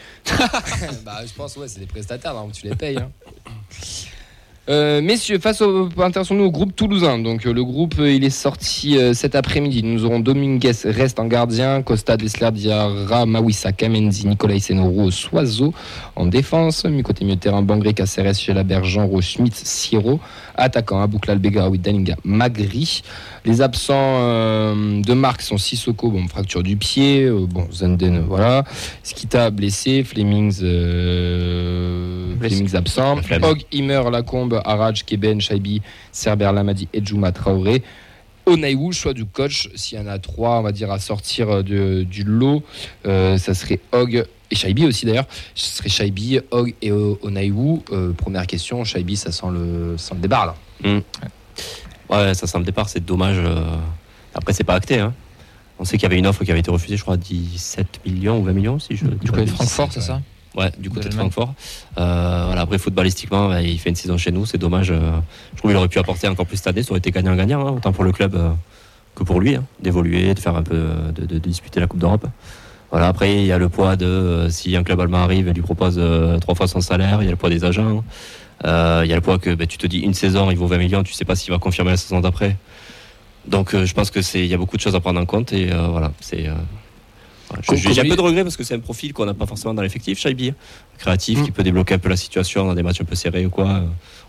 bah, 1.04 1.20
je 1.26 1.32
pense, 1.34 1.56
ouais, 1.56 1.68
c'est 1.68 1.80
des 1.80 1.86
prestataires, 1.86 2.34
donc 2.34 2.52
tu 2.52 2.66
les 2.66 2.74
payes. 2.74 2.96
hein. 2.98 3.10
Euh, 4.68 5.00
messieurs, 5.00 5.38
face 5.38 5.60
au, 5.62 5.88
intéressons-nous 5.96 6.44
au 6.44 6.50
groupe 6.50 6.74
toulousain. 6.74 7.18
Donc 7.18 7.46
euh, 7.46 7.52
le 7.52 7.62
groupe, 7.62 7.94
euh, 8.00 8.10
il 8.10 8.24
est 8.24 8.30
sorti 8.30 8.98
cet 9.14 9.34
après-midi. 9.36 9.82
Nous 9.84 10.04
aurons 10.04 10.18
Dominguez 10.18 10.72
reste 10.84 11.20
en 11.20 11.26
gardien, 11.26 11.82
Costa, 11.82 12.16
Dessler, 12.16 12.50
Diarra, 12.50 13.26
Mawissa, 13.26 13.72
Kamenzi, 13.72 14.26
Nicolas 14.26 14.58
Senoro, 14.58 15.10
Soiseau 15.10 15.72
en 16.16 16.26
défense. 16.26 16.84
Mi 16.84 17.02
côté 17.02 17.24
milieu 17.24 17.36
de 17.36 17.40
terrain, 17.40 17.62
Bangré, 17.62 17.94
Caceres, 17.94 18.34
Chelabert, 18.34 18.84
Jean 18.84 19.06
Roux, 19.06 19.22
Schmitt, 19.22 19.54
Siro. 19.54 20.18
Attaquant, 20.56 21.02
Aboukla, 21.02 21.34
Albegaoui, 21.34 21.78
Dalinga, 21.78 22.16
Magri. 22.24 23.02
Les 23.44 23.60
absents 23.60 23.94
euh, 23.94 25.02
de 25.02 25.12
marque 25.12 25.42
sont 25.42 25.58
Sissoko, 25.58 26.10
bon, 26.10 26.26
fracture 26.28 26.62
du 26.62 26.76
pied. 26.76 27.24
euh, 27.24 27.46
bon, 27.46 27.68
Zenden, 27.70 28.24
voilà. 28.26 28.64
Skita 29.02 29.50
blessé, 29.50 30.02
Flemings. 30.02 30.60
Flemings 32.40 32.74
absent. 32.74 33.18
Hog, 33.42 33.62
Immer, 33.70 34.10
Lacombe, 34.10 34.55
Araj, 34.64 35.04
Keben, 35.04 35.40
Shaibi, 35.40 35.82
Cerber, 36.12 36.50
Lamadi, 36.54 36.88
Edjouma, 36.92 37.32
Traoré. 37.32 37.82
Onaïou, 38.46 38.92
choix 38.92 39.12
du 39.12 39.24
coach, 39.24 39.68
s'il 39.74 39.98
y 39.98 40.00
en 40.00 40.06
a 40.06 40.18
trois, 40.20 40.60
on 40.60 40.62
va 40.62 40.70
dire, 40.72 40.90
à 40.92 41.00
sortir 41.00 41.50
euh, 41.50 41.62
de- 41.62 42.04
du 42.04 42.22
lot, 42.22 42.62
euh, 43.04 43.38
ça 43.38 43.54
serait 43.54 43.80
Hog 43.90 44.24
et 44.52 44.54
Shaibi 44.54 44.86
aussi 44.86 45.04
d'ailleurs. 45.04 45.26
Ce 45.56 45.76
serait 45.78 45.88
Shaibi, 45.88 46.38
Hog 46.52 46.72
et 46.80 46.92
O- 46.92 47.18
Onaïou. 47.22 47.82
Euh, 47.90 48.12
première 48.12 48.46
question, 48.46 48.84
Shaibi, 48.84 49.16
ça 49.16 49.32
sent 49.32 49.46
le, 49.52 49.96
sent 49.98 50.14
le 50.14 50.20
départ 50.20 50.46
là. 50.46 50.54
Ouais, 52.08 52.34
ça 52.34 52.46
sent 52.46 52.58
le 52.58 52.64
départ, 52.64 52.88
c'est 52.88 53.04
dommage. 53.04 53.38
euh. 53.38 53.64
Après, 54.34 54.52
c'est 54.52 54.62
pas 54.64 54.74
acté. 54.74 55.00
hein. 55.00 55.12
On 55.78 55.84
sait 55.84 55.96
qu'il 55.96 56.04
y 56.04 56.06
avait 56.06 56.18
une 56.18 56.26
offre 56.26 56.44
qui 56.44 56.50
avait 56.50 56.60
été 56.60 56.70
refusée, 56.70 56.96
je 56.96 57.02
crois, 57.02 57.14
à 57.14 57.16
17 57.18 58.00
millions 58.06 58.38
ou 58.38 58.44
20 58.44 58.52
millions, 58.52 58.78
si 58.78 58.96
je 58.96 59.04
dis 59.06 59.16
Du 59.24 59.30
côté 59.30 59.44
de 59.46 59.50
Francfort, 59.50 59.92
c'est 59.92 60.00
ça? 60.00 60.22
Ouais, 60.56 60.72
du 60.78 60.88
côté 60.90 61.08
de. 61.10 61.14
Francfort. 61.14 61.54
Euh, 61.98 62.42
voilà, 62.46 62.62
après, 62.62 62.78
footballistiquement, 62.78 63.48
bah, 63.48 63.60
il 63.62 63.78
fait 63.78 63.90
une 63.90 63.96
saison 63.96 64.16
chez 64.16 64.32
nous, 64.32 64.46
c'est 64.46 64.58
dommage. 64.58 64.90
euh, 64.90 65.18
je 65.52 65.58
trouve 65.58 65.70
qu'il 65.70 65.76
aurait 65.76 65.88
pu 65.88 65.98
apporter 65.98 66.28
encore 66.28 66.46
plus 66.46 66.56
cette 66.56 66.68
année, 66.68 66.82
ça 66.82 66.90
aurait 66.92 66.98
été 66.98 67.10
gagnant-gagnant, 67.10 67.66
hein, 67.66 67.72
autant 67.76 67.92
pour 67.92 68.04
le 68.04 68.12
club 68.12 68.34
euh, 68.34 68.50
que 69.14 69.22
pour 69.22 69.40
lui, 69.40 69.54
hein, 69.56 69.64
d'évoluer, 69.80 70.32
de 70.34 70.38
faire 70.40 70.56
un 70.56 70.62
peu, 70.62 70.88
de, 71.14 71.20
de- 71.22 71.26
de 71.26 71.38
disputer 71.38 71.78
la 71.80 71.86
Coupe 71.86 72.00
d'Europe. 72.00 72.26
Voilà, 72.90 73.08
après, 73.08 73.34
il 73.34 73.44
y 73.46 73.52
a 73.52 73.58
le 73.58 73.68
poids 73.68 73.96
de 73.96 74.46
si 74.48 74.76
un 74.76 74.82
club 74.84 75.00
allemand 75.00 75.18
arrive 75.18 75.48
et 75.48 75.52
lui 75.52 75.60
propose 75.62 76.00
trois 76.40 76.54
fois 76.54 76.68
son 76.68 76.80
salaire, 76.80 77.18
il 77.20 77.24
y 77.24 77.28
a 77.28 77.32
le 77.32 77.36
poids 77.36 77.50
des 77.50 77.64
agents. 77.64 78.02
Euh, 78.64 79.02
il 79.04 79.10
y 79.10 79.12
a 79.12 79.16
le 79.16 79.20
poids 79.20 79.38
que 79.38 79.54
bah, 79.54 79.66
tu 79.66 79.76
te 79.76 79.86
dis 79.86 79.98
une 79.98 80.14
saison, 80.14 80.50
il 80.50 80.56
vaut 80.56 80.66
20 80.68 80.78
millions, 80.78 81.02
tu 81.02 81.12
sais 81.12 81.24
pas 81.26 81.34
s'il 81.36 81.50
va 81.52 81.58
confirmer 81.58 81.90
la 81.90 81.96
saison 81.98 82.20
d'après. 82.20 82.56
Donc, 83.46 83.74
euh, 83.74 83.84
je 83.84 83.92
pense 83.92 84.10
que 84.10 84.22
c'est, 84.22 84.40
il 84.40 84.46
y 84.46 84.54
a 84.54 84.56
beaucoup 84.56 84.76
de 84.76 84.80
choses 84.80 84.94
à 84.94 85.00
prendre 85.00 85.20
en 85.20 85.26
compte 85.26 85.52
et 85.52 85.70
euh, 85.72 85.88
voilà, 85.88 86.12
c'est. 86.20 86.46
euh, 86.48 86.52
voilà, 86.52 86.54
je- 86.54 86.54
Comme- 86.56 87.35
J'ai 87.72 88.00
un 88.00 88.02
peu 88.04 88.08
il- 88.10 88.16
de 88.16 88.20
regret 88.20 88.42
parce 88.42 88.56
que 88.56 88.64
c'est 88.64 88.74
un 88.74 88.80
profil 88.80 89.12
qu'on 89.12 89.24
n'a 89.26 89.34
pas 89.34 89.46
forcément 89.46 89.72
dans 89.74 89.82
l'effectif, 89.82 90.18
Shaibi. 90.18 90.52
Créatif, 90.98 91.38
Mm. 91.40 91.44
qui 91.44 91.50
peut 91.52 91.62
débloquer 91.62 91.94
un 91.94 91.98
peu 91.98 92.08
la 92.08 92.16
situation 92.16 92.66
dans 92.66 92.74
des 92.74 92.82
matchs 92.82 93.00
un 93.00 93.04
peu 93.04 93.14
serrés 93.14 93.46
ou 93.46 93.50
quoi. 93.50 93.66
Euh, 93.68 93.80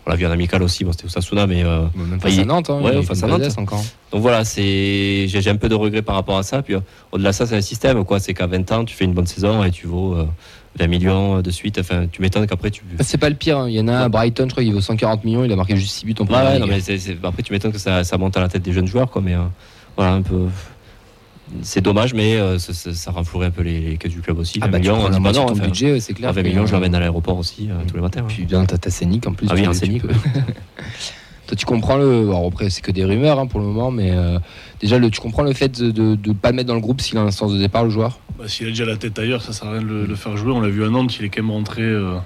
On 0.06 0.10
l'a 0.10 0.16
vu 0.16 0.24
en 0.26 0.30
amical 0.30 0.62
aussi, 0.62 0.84
bon, 0.84 0.92
c'était 0.92 1.04
Osasuna, 1.04 1.46
mais. 1.46 1.62
euh, 1.64 1.82
Même 1.94 2.18
face 2.20 2.30
face 2.32 2.38
à 2.38 2.42
à 2.42 2.44
Nantes, 2.46 2.70
hein, 2.70 2.80
ouais, 2.80 2.96
il 2.96 3.02
face 3.04 3.22
à 3.22 3.26
Nantes. 3.26 3.42
encore. 3.58 3.82
donc 4.10 4.22
voilà, 4.22 4.42
j'ai 4.42 5.48
un 5.50 5.56
peu 5.56 5.68
de 5.68 5.74
regret 5.74 6.00
par 6.00 6.14
rapport 6.14 6.38
à 6.38 6.42
ça. 6.42 6.62
Puis 6.62 6.74
euh, 6.74 6.80
au-delà 7.12 7.30
de 7.30 7.34
ça, 7.34 7.46
c'est 7.46 7.56
un 7.56 7.60
système, 7.60 8.02
quoi. 8.06 8.18
C'est 8.18 8.32
qu'à 8.32 8.46
20 8.46 8.72
ans, 8.72 8.84
tu 8.86 8.94
fais 8.94 9.04
une 9.04 9.12
bonne 9.12 9.26
saison 9.26 9.62
et 9.64 9.70
tu 9.70 9.86
vaux 9.86 10.14
euh, 10.14 10.24
20 10.78 10.86
millions 10.86 11.42
de 11.42 11.50
suite. 11.50 11.78
Enfin, 11.78 12.06
tu 12.10 12.22
m'étonnes 12.22 12.46
qu'après 12.46 12.70
tu. 12.70 12.82
Bah, 12.96 13.04
C'est 13.06 13.18
pas 13.18 13.28
le 13.28 13.34
pire, 13.34 13.58
hein. 13.58 13.68
il 13.68 13.74
y 13.74 13.80
en 13.80 13.88
a 13.88 13.92
un 13.92 14.02
à 14.04 14.08
Brighton, 14.08 14.44
je 14.46 14.52
crois 14.52 14.62
qu'il 14.64 14.72
vaut 14.72 14.80
140 14.80 15.24
millions, 15.24 15.44
il 15.44 15.52
a 15.52 15.56
marqué 15.56 15.76
juste 15.76 15.94
6 15.96 16.06
buts 16.06 16.14
en 16.20 16.24
Ouais, 16.24 16.58
non, 16.58 16.66
mais 16.66 16.78
après, 17.24 17.42
tu 17.42 17.52
m'étonnes 17.52 17.72
que 17.72 17.78
ça, 17.78 18.02
ça 18.04 18.16
monte 18.16 18.34
à 18.36 18.40
la 18.40 18.48
tête 18.48 18.62
des 18.62 18.72
jeunes 18.72 18.86
joueurs, 18.86 19.10
quoi. 19.10 19.20
Mais 19.20 19.34
euh, 19.34 19.40
voilà, 19.96 20.12
un 20.12 20.22
peu. 20.22 20.46
C'est 21.62 21.80
dommage, 21.80 22.14
mais 22.14 22.36
euh, 22.36 22.58
ça, 22.58 22.72
ça, 22.74 22.92
ça 22.92 23.10
renflouerait 23.10 23.46
un 23.46 23.50
peu 23.50 23.62
les, 23.62 23.80
les 23.80 23.96
caisses 23.96 24.12
du 24.12 24.20
club 24.20 24.38
aussi. 24.38 24.58
Ah 24.62 24.66
20 24.66 24.70
bah, 24.72 24.78
tu 24.78 24.82
millions, 24.82 24.96
prends 24.98 25.06
on 25.06 25.10
dit 25.30 25.38
non, 25.38 25.44
enfin, 25.50 25.64
budget, 25.66 26.00
c'est 26.00 26.12
clair. 26.14 26.32
20 26.32 26.42
que- 26.42 26.48
millions, 26.48 26.66
je 26.66 26.72
l'emmène 26.72 26.94
à 26.94 27.00
l'aéroport 27.00 27.38
aussi 27.38 27.68
euh, 27.70 27.74
tous 27.88 27.96
les 27.96 28.02
matins. 28.02 28.24
Puis 28.28 28.44
bien, 28.44 28.64
t'as 28.64 28.78
ta 28.78 28.90
scénique 28.90 29.26
en 29.26 29.32
plus. 29.32 29.46
Ah 29.50 29.54
oui, 29.54 29.62
tu- 29.62 29.68
un 29.68 29.98
peux- 29.98 30.08
Toi, 31.46 31.56
tu 31.56 31.64
comprends 31.64 31.96
le. 31.96 32.24
Alors 32.24 32.46
après, 32.46 32.68
c'est 32.68 32.82
que 32.82 32.90
des 32.92 33.04
rumeurs 33.06 33.38
hein, 33.38 33.46
pour 33.46 33.60
le 33.60 33.66
moment, 33.66 33.90
mais 33.90 34.10
euh, 34.10 34.38
déjà, 34.80 34.98
le, 34.98 35.08
tu 35.10 35.18
comprends 35.20 35.42
le 35.42 35.54
fait 35.54 35.80
de 35.80 36.16
ne 36.22 36.32
pas 36.34 36.50
le 36.50 36.56
mettre 36.56 36.68
dans 36.68 36.74
le 36.74 36.80
groupe 36.80 37.00
s'il 37.00 37.16
a 37.16 37.22
un 37.22 37.30
sens 37.30 37.52
de 37.54 37.58
départ, 37.58 37.84
le 37.84 37.90
joueur? 37.90 38.20
Bah, 38.38 38.44
s'il 38.46 38.66
a 38.66 38.68
déjà 38.70 38.84
la 38.84 38.96
tête 38.98 39.18
ailleurs, 39.18 39.40
ça 39.42 39.54
sert 39.54 39.66
à 39.68 39.72
rien 39.72 39.80
de 39.82 39.86
le, 39.86 40.04
le 40.04 40.14
faire 40.14 40.36
jouer. 40.36 40.52
On 40.52 40.60
l'a 40.60 40.68
vu 40.68 40.84
à 40.84 40.90
Nantes, 40.90 41.16
il 41.18 41.24
est 41.24 41.30
quand 41.30 41.40
même 41.42 41.50
rentré, 41.50 41.80
euh, 41.80 42.16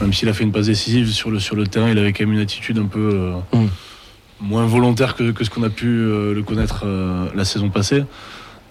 même 0.00 0.14
s'il 0.14 0.30
a 0.30 0.32
fait 0.32 0.44
une 0.44 0.52
passe 0.52 0.66
décisive 0.66 1.10
sur 1.12 1.30
le, 1.30 1.38
sur 1.38 1.56
le 1.56 1.66
terrain, 1.66 1.90
il 1.90 1.98
avait 1.98 2.14
quand 2.14 2.24
même 2.24 2.32
une 2.32 2.40
attitude 2.40 2.78
un 2.78 2.86
peu 2.86 3.10
euh, 3.54 3.58
Mm. 3.58 3.66
moins 4.40 4.64
volontaire 4.64 5.14
que, 5.14 5.30
que 5.32 5.44
ce 5.44 5.50
qu'on 5.50 5.62
a 5.62 5.68
pu 5.68 5.86
euh, 5.86 6.32
le 6.32 6.42
connaître 6.42 6.84
euh, 6.86 7.26
la 7.34 7.44
saison 7.44 7.68
passée. 7.68 8.04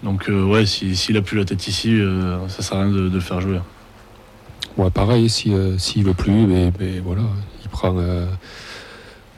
Donc 0.02 0.28
euh, 0.28 0.44
ouais, 0.44 0.64
si- 0.66 0.96
s'il 0.96 1.16
a 1.16 1.22
plus 1.22 1.36
la 1.38 1.44
tête 1.44 1.66
ici, 1.68 1.94
euh, 2.00 2.46
ça 2.48 2.62
sert 2.62 2.78
à 2.78 2.82
rien 2.82 2.90
de, 2.90 3.08
de 3.08 3.14
le 3.14 3.20
faire 3.20 3.40
jouer. 3.40 3.58
Ouais, 4.76 4.90
pareil, 4.90 5.28
si, 5.28 5.52
euh, 5.52 5.76
s'il 5.78 6.04
veut 6.04 6.14
plus, 6.14 6.46
mais, 6.46 6.72
mais 6.78 7.00
voilà, 7.00 7.22
il 7.62 7.68
prend. 7.68 7.94
euh, 7.98 8.26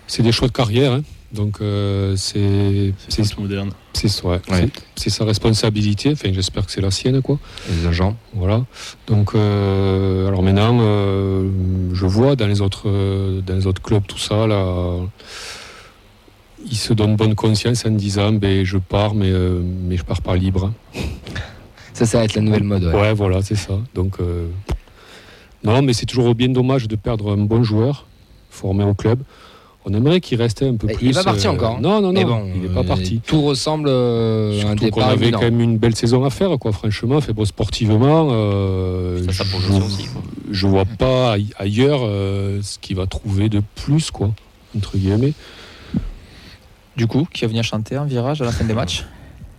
c'est 0.06 0.22
des 0.22 0.30
choix 0.32 0.46
de 0.46 0.52
carrière, 0.52 0.92
hein. 0.92 1.02
donc 1.32 1.58
euh, 1.62 2.14
c'est 2.16 2.92
C'est 3.08 3.38
moderne. 3.38 3.70
c'est 3.94 4.22
ouais, 4.24 4.40
Ouais. 4.50 4.68
sa 4.96 5.24
responsabilité. 5.24 6.12
Enfin, 6.12 6.30
j'espère 6.32 6.66
que 6.66 6.70
c'est 6.70 6.82
la 6.82 6.90
sienne, 6.90 7.22
quoi. 7.22 7.38
Les 7.70 7.86
agents. 7.86 8.14
Voilà. 8.34 8.64
Donc, 9.06 9.34
euh, 9.34 10.28
alors 10.28 10.42
maintenant, 10.42 10.78
euh, 10.82 11.48
je 11.94 12.04
vois 12.06 12.36
dans 12.36 12.46
les 12.46 12.60
autres, 12.60 12.88
dans 13.40 13.54
les 13.54 13.66
autres 13.66 13.80
clubs 13.82 14.06
tout 14.06 14.18
ça 14.18 14.46
là. 14.46 14.64
Ils 16.70 16.76
se 16.76 16.92
donnent 16.92 17.16
bonne 17.16 17.34
conscience 17.34 17.84
en 17.86 17.90
disant, 17.90 18.32
ben, 18.32 18.64
je 18.64 18.78
pars, 18.78 19.14
mais, 19.14 19.30
euh, 19.30 19.60
mais 19.88 19.96
je 19.96 20.04
pars 20.04 20.22
pas 20.22 20.36
libre. 20.36 20.72
Ça, 21.92 22.06
ça 22.06 22.18
va 22.18 22.24
être 22.24 22.34
la 22.34 22.42
nouvelle 22.42 22.64
mode. 22.64 22.84
Ouais, 22.84 22.94
Ouais. 22.94 23.12
voilà, 23.14 23.42
c'est 23.42 23.56
ça. 23.56 23.74
Donc, 23.94 24.16
euh, 24.20 24.46
non, 25.64 25.82
mais 25.82 25.92
c'est 25.92 26.06
toujours 26.06 26.34
bien 26.34 26.48
dommage 26.48 26.88
de 26.88 26.96
perdre 26.96 27.32
un 27.32 27.36
bon 27.38 27.62
joueur 27.62 28.06
formé 28.50 28.84
au 28.84 28.94
club. 28.94 29.20
On 29.84 29.92
aimerait 29.94 30.20
qu'il 30.20 30.40
restait 30.40 30.68
un 30.68 30.76
peu 30.76 30.86
plus. 30.86 31.08
il 31.08 31.12
va 31.12 31.24
partir 31.24 31.50
encore, 31.52 31.76
hein. 31.76 31.80
Non, 31.82 32.00
non, 32.00 32.12
non, 32.12 32.22
bon, 32.22 32.44
il 32.54 32.62
n'est 32.62 32.68
pas 32.68 32.80
euh, 32.80 32.84
parti. 32.84 33.20
Tout 33.26 33.42
ressemble 33.42 33.88
euh, 33.88 34.52
à 34.52 34.54
un 34.54 34.58
Surtout 34.60 34.76
qu'on 34.76 34.84
départ 35.00 35.08
avait 35.08 35.22
imminent. 35.26 35.38
quand 35.40 35.44
même 35.44 35.60
une 35.60 35.76
belle 35.78 35.96
saison 35.96 36.24
à 36.24 36.30
faire, 36.30 36.56
quoi. 36.60 36.70
Franchement, 36.70 37.20
fait 37.20 37.32
bon 37.32 37.44
sportivement. 37.44 38.28
euh, 38.30 39.24
Ça, 39.26 39.32
ça 39.32 39.44
je, 39.60 39.72
aussi, 39.82 40.06
je 40.52 40.66
vois 40.68 40.84
pas 40.84 41.32
aille- 41.32 41.50
ailleurs 41.58 42.00
euh, 42.04 42.60
ce 42.62 42.78
qu'il 42.78 42.94
va 42.96 43.06
trouver 43.06 43.48
de 43.48 43.60
plus, 43.74 44.12
quoi, 44.12 44.30
entre 44.76 44.96
guillemets. 44.96 45.32
Du 46.96 47.06
coup, 47.06 47.26
qui 47.32 47.42
va 47.42 47.48
venir 47.48 47.64
chanter 47.64 47.96
un 47.96 48.04
virage 48.04 48.42
à 48.42 48.44
la 48.44 48.52
fin 48.52 48.64
des 48.64 48.74
matchs 48.74 49.04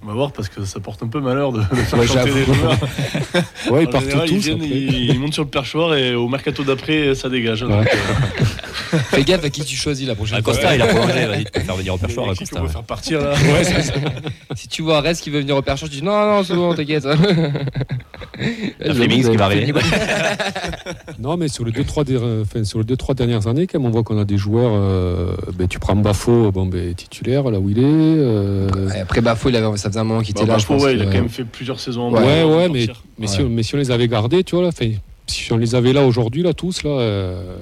On 0.04 0.08
va 0.08 0.14
voir 0.16 0.32
parce 0.34 0.50
que 0.50 0.66
ça 0.66 0.82
porte 0.82 1.02
un 1.02 1.08
peu 1.08 1.22
malheur 1.22 1.54
de, 1.54 1.60
de 1.60 1.64
faire 1.66 1.98
Ouais, 2.00 2.08
chanter 2.08 2.32
les 2.34 2.44
joueurs. 2.46 2.78
Ouais, 3.72 3.84
ils 3.84 3.88
En 3.88 3.92
partent 3.92 4.04
général, 4.04 4.28
tous. 4.28 4.34
ils, 4.36 4.40
viennent, 4.40 4.64
ils, 4.64 5.10
ils 5.12 5.20
montent 5.20 5.34
sur 5.34 5.44
le 5.44 5.50
perchoir 5.50 5.96
et 5.96 6.14
au 6.14 6.28
mercato 6.28 6.64
d'après, 6.64 7.16
ça 7.16 7.30
dégage. 7.30 7.64
Ouais. 7.64 7.70
Donc, 7.70 7.88
euh, 7.88 8.98
Fais 9.12 9.24
gaffe 9.24 9.46
à 9.46 9.50
qui 9.50 9.64
tu 9.64 9.76
choisis 9.78 10.06
la 10.06 10.14
prochaine 10.16 10.44
fois. 10.44 10.54
Costa, 10.54 10.76
il 10.76 10.82
a 10.82 10.88
prolongé, 10.88 11.26
vas-y, 11.26 11.46
tu 11.46 11.52
peux 11.52 11.60
faire 11.62 11.76
venir 11.76 11.94
au 11.94 11.98
perchoir, 11.98 12.30
l'équipe 12.30 12.50
Costa. 12.50 12.68
faire 12.68 12.84
partir 12.84 13.22
là. 13.22 13.34
Si 14.56 14.68
tu 14.68 14.82
vois 14.84 15.00
Rest 15.02 15.24
qui 15.24 15.30
veut 15.30 15.40
venir 15.40 15.56
au 15.56 15.62
perchage, 15.62 15.90
tu 15.90 15.96
dis 15.98 16.04
non, 16.04 16.12
non, 16.12 16.44
c'est 16.44 16.54
bon, 16.54 16.76
t'inquiète. 16.76 17.08
Flemings 18.82 19.30
qui 19.32 19.38
va 19.38 19.46
arriver. 19.46 19.74
Non, 21.20 21.38
mais 21.38 21.48
sur 21.48 21.64
les 21.66 21.72
deux 21.72 21.84
trois, 21.84 22.04
der- 22.04 22.22
enfin, 22.42 22.64
sur 22.64 22.80
les 22.80 22.86
deux, 22.86 22.98
trois 22.98 23.16
dernières 23.16 23.48
années, 23.48 23.68
quand 23.68 23.80
même, 23.80 23.88
on 23.88 23.92
voit 23.92 24.04
qu'on 24.04 24.20
a 24.20 24.26
des 24.26 24.38
joueurs. 24.38 24.72
euh, 24.74 25.36
ben, 25.54 25.68
tu 25.68 25.80
prends 25.80 25.96
Bafo, 25.96 26.52
bon, 26.52 26.66
ben, 26.66 26.94
titulaire, 26.94 27.50
là 27.50 27.60
où 27.60 27.70
il 27.70 27.80
est. 27.80 27.84
euh, 27.86 28.68
Après 29.02 29.22
Bafo, 29.22 29.50
il 29.50 29.56
avait, 29.56 29.78
ça 29.78 29.90
un 30.00 30.04
moment 30.04 30.22
qu'il 30.22 30.34
Bah, 30.36 30.42
était 30.42 30.52
là. 30.52 30.58
je 30.58 30.66
pense 30.66 30.82
ouais, 30.84 30.94
il 30.96 31.02
a 31.02 31.06
quand 31.06 31.12
même 31.14 31.30
fait 31.30 31.44
plusieurs 31.46 31.80
saisons 31.80 32.04
en 32.04 32.12
Ouais, 32.14 32.20
bas 32.44 32.48
ouais, 32.48 32.70
mais, 32.70 32.88
partir. 32.88 33.04
mais, 33.18 33.28
Ouais. 33.28 33.34
si, 33.34 33.42
on, 33.42 33.50
mais 33.50 33.64
si 33.64 33.76
on 33.76 33.78
les 33.78 33.92
avait 33.92 34.08
gardés, 34.08 34.44
tu 34.44 34.56
vois, 34.56 34.64
là, 34.64 34.70
enfin, 34.70 34.90
si 35.28 35.52
on 35.54 35.58
les 35.58 35.76
avait 35.76 35.94
là 35.94 36.04
aujourd'hui, 36.04 36.42
là, 36.44 36.54
tous, 36.54 36.84
là. 36.84 36.90
euh, 36.92 37.56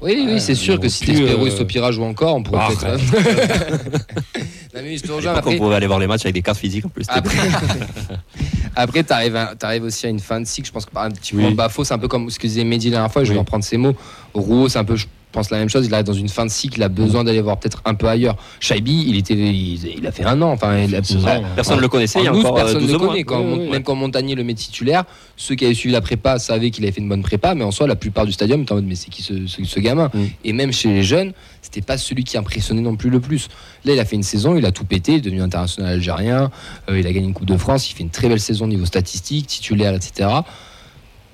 Oui, 0.00 0.24
oui, 0.28 0.40
c'est 0.40 0.54
sûr 0.54 0.78
que 0.78 0.88
si 0.88 1.04
Despero 1.06 1.42
euh, 1.44 1.46
et 1.46 1.50
Stopira 1.50 1.90
jouent 1.92 2.04
encore, 2.04 2.36
on 2.36 2.42
pourrait 2.42 2.60
Ah, 2.62 2.68
peut-être. 2.70 3.02
non, 4.74 4.80
mais 4.82 4.96
je 4.96 5.02
te 5.02 5.10
À 5.10 5.16
rejoins. 5.16 5.32
l'époque, 5.32 5.46
on 5.46 5.50
Après, 5.50 5.56
pouvait 5.56 5.74
aller 5.74 5.86
voir 5.88 5.98
les 5.98 6.06
matchs 6.06 6.22
avec 6.26 6.34
des 6.34 6.42
cartes 6.42 6.58
physiques 6.58 6.84
en 6.86 6.88
plus. 6.88 7.04
après, 7.08 7.36
après 8.76 9.02
t'arrives, 9.02 9.36
à- 9.36 9.54
t'arrives 9.56 9.84
aussi 9.84 10.06
à 10.06 10.08
une 10.08 10.20
fin 10.20 10.40
de 10.40 10.46
cycle. 10.46 10.66
Je 10.68 10.72
pense 10.72 10.86
que 10.86 10.90
par 10.92 11.04
exemple, 11.06 11.20
typiquement, 11.22 11.48
Oui. 11.48 11.54
Bafo, 11.54 11.82
c'est 11.84 11.94
un 11.94 11.98
peu 11.98 12.08
comme 12.08 12.30
ce 12.30 12.38
que 12.38 12.46
disait 12.46 12.64
Mehdi 12.64 12.88
la 12.90 12.96
dernière 12.98 13.12
fois. 13.12 13.24
Je 13.24 13.28
vais 13.30 13.34
Oui. 13.34 13.40
reprendre 13.40 13.64
ses 13.64 13.76
mots. 13.76 13.94
Rouault, 14.34 14.68
c'est 14.68 14.78
un 14.78 14.84
peu, 14.84 14.96
je 14.96 15.06
pense, 15.32 15.50
la 15.50 15.58
même 15.58 15.68
chose. 15.68 15.86
Il 15.86 15.94
arrive 15.94 16.06
dans 16.06 16.12
une 16.12 16.28
fin 16.28 16.44
de 16.46 16.50
cycle. 16.50 16.78
Il 16.78 16.82
a 16.82 16.88
besoin 16.88 17.24
d'aller 17.24 17.40
voir 17.40 17.58
peut-être 17.58 17.82
un 17.84 17.94
peu 17.94 18.06
ailleurs. 18.08 18.36
Shaibi, 18.60 19.04
il 19.08 19.16
était, 19.16 19.34
il, 19.34 19.98
il 19.98 20.06
a 20.06 20.12
fait 20.12 20.24
un 20.24 20.40
an. 20.42 20.50
Enfin, 20.52 20.78
il 20.78 20.94
a, 20.94 20.98
ouais. 21.00 21.42
Personne 21.54 21.76
ne 21.76 21.82
le 21.82 21.88
connaissait 21.88 22.20
il 22.20 22.24
y 22.24 22.28
a 22.28 22.32
En 22.32 22.36
août, 22.36 22.44
encore 22.46 22.58
euh, 22.58 22.62
personne 22.62 22.82
ne 22.82 22.86
12 22.86 22.92
le 22.92 22.98
connaît. 22.98 23.22
Quand. 23.24 23.42
Même 23.44 23.82
quand 23.82 23.94
Montagnier 23.94 24.34
le 24.34 24.44
met 24.44 24.54
titulaire, 24.54 25.04
ceux 25.36 25.54
qui 25.54 25.64
avaient 25.64 25.74
suivi 25.74 25.92
la 25.92 26.00
prépa 26.00 26.38
savaient 26.38 26.70
qu'il 26.70 26.84
avait 26.84 26.92
fait 26.92 27.00
une 27.00 27.08
bonne 27.08 27.22
prépa, 27.22 27.54
mais 27.54 27.64
en 27.64 27.70
soi, 27.70 27.86
la 27.86 27.96
plupart 27.96 28.26
du 28.26 28.32
stadium 28.32 28.62
était 28.62 28.72
en 28.72 28.76
mode 28.76 28.86
mais 28.86 28.94
c'est 28.94 29.10
qui 29.10 29.22
ce, 29.22 29.46
ce- 29.46 29.64
ce 29.64 29.80
gamin? 29.80 30.10
Mm. 30.14 30.24
Et 30.44 30.52
même 30.52 30.72
chez 30.72 30.88
les 30.88 31.02
jeunes, 31.02 31.32
c'était 31.62 31.82
pas 31.82 31.98
celui 31.98 32.24
qui 32.24 32.38
impressionnait 32.38 32.80
non 32.80 32.96
plus 32.96 33.10
le 33.10 33.20
plus. 33.20 33.48
Là, 33.84 33.92
il 33.94 34.00
a 34.00 34.04
fait 34.04 34.16
une 34.16 34.22
saison, 34.22 34.56
il 34.56 34.64
a 34.64 34.72
tout 34.72 34.84
pété, 34.84 35.12
il 35.12 35.18
est 35.18 35.20
devenu 35.20 35.42
international 35.42 35.92
algérien, 35.94 36.50
euh, 36.90 36.98
il 36.98 37.06
a 37.06 37.12
gagné 37.12 37.26
une 37.26 37.34
Coupe 37.34 37.46
de 37.46 37.56
France, 37.56 37.90
il 37.90 37.94
fait 37.94 38.02
une 38.02 38.10
très 38.10 38.28
belle 38.28 38.40
saison 38.40 38.64
au 38.64 38.68
niveau 38.68 38.86
statistique, 38.86 39.46
titulaire, 39.46 39.94
etc. 39.94 40.28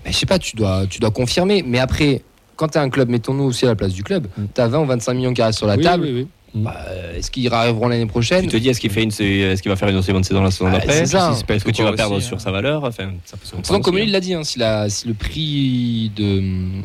Mais 0.05 0.13
je 0.13 0.17
sais 0.19 0.27
pas, 0.27 0.39
tu 0.39 0.57
dois, 0.57 0.87
tu 0.89 0.99
dois 1.01 1.11
confirmer. 1.11 1.63
Mais 1.67 1.79
après, 1.79 2.23
quand 2.57 2.69
tu 2.69 2.79
as 2.79 2.83
un 2.83 2.91
club, 2.91 3.09
mettons-nous 3.09 3.45
aussi 3.45 3.65
à 3.65 3.69
la 3.69 3.75
place 3.77 3.93
du 3.93 4.03
club, 4.03 4.27
Mm. 4.37 4.43
tu 4.55 4.61
as 4.61 4.69
20 4.69 4.81
ou 4.81 4.87
25 4.87 5.15
millions 5.15 5.33
qui 5.35 5.43
restent 5.43 5.59
sur 5.59 5.67
la 5.67 5.77
Oui, 5.77 5.83
table. 5.83 6.05
oui, 6.05 6.13
oui. 6.15 6.27
Bah, 6.57 6.73
Est-ce 7.17 7.33
qu'ils 7.33 7.53
arriveront 7.53 7.89
l'année 7.89 8.07
prochaine? 8.07 8.43
Tu 8.43 8.49
te 8.49 8.57
dis, 8.59 8.69
est-ce 8.69 8.81
qu'il 8.81 8.91
fait 8.91 9.03
une, 9.03 9.11
est-ce 9.11 9.61
qu'il 9.61 9.71
va 9.71 9.75
faire 9.77 9.89
une 9.89 9.97
aussi 9.97 10.13
bonne 10.13 10.23
saison 10.23 10.41
la 10.41 10.53
saison 10.53 10.67
Ah, 10.69 10.73
d'après? 10.79 10.99
c'est 10.99 11.07
ça. 11.07 11.33
Si 11.33 11.39
c'est 11.39 11.47
pas 11.47 11.55
Est-ce 11.57 11.65
que 11.65 11.73
tu 11.73 11.83
vas 11.83 11.89
aussi, 11.89 11.97
perdre 11.97 12.17
hein. 12.17 12.21
sur 12.21 12.41
sa 12.41 12.53
valeur? 12.53 12.85
Enfin, 12.85 13.11
ça 13.25 13.37
peut 13.37 13.45
se 13.45 13.79
comme 13.83 13.99
il 13.99 14.13
l'a 14.13 14.21
dit, 14.21 14.35
hein, 14.35 14.45
si, 14.45 14.61
la- 14.61 14.89
si 14.89 15.09
le 15.09 15.15
prix 15.15 16.13
de, 16.15 16.43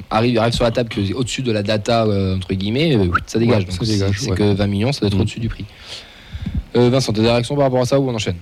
arrive, 0.10 0.40
arrive 0.40 0.54
sur 0.54 0.64
la 0.64 0.72
table 0.72 0.90
que 0.90 1.14
au-dessus 1.14 1.44
de 1.44 1.52
la 1.52 1.62
data, 1.62 2.06
euh, 2.06 2.36
entre 2.38 2.52
guillemets, 2.56 2.96
euh, 2.96 3.10
ça 3.28 3.38
dégage. 3.38 3.60
Ouais, 3.60 3.66
Donc, 3.66 3.74
ça 3.78 3.86
si 3.86 3.92
dégage, 3.92 4.16
c'est 4.20 4.32
ouais. 4.32 4.36
que 4.38 4.54
20 4.56 4.66
millions, 4.68 4.92
ça 4.92 5.02
doit 5.02 5.10
être 5.10 5.18
Mm. 5.18 5.22
au-dessus 5.22 5.40
du 5.40 5.50
prix. 5.50 5.66
Euh, 6.76 6.90
Vincent, 6.90 7.14
t'as 7.14 7.22
des 7.22 7.30
réactions 7.30 7.56
par 7.56 7.66
rapport 7.66 7.82
à 7.82 7.86
ça 7.86 8.00
ou 8.00 8.10
on 8.10 8.16
enchaîne? 8.16 8.38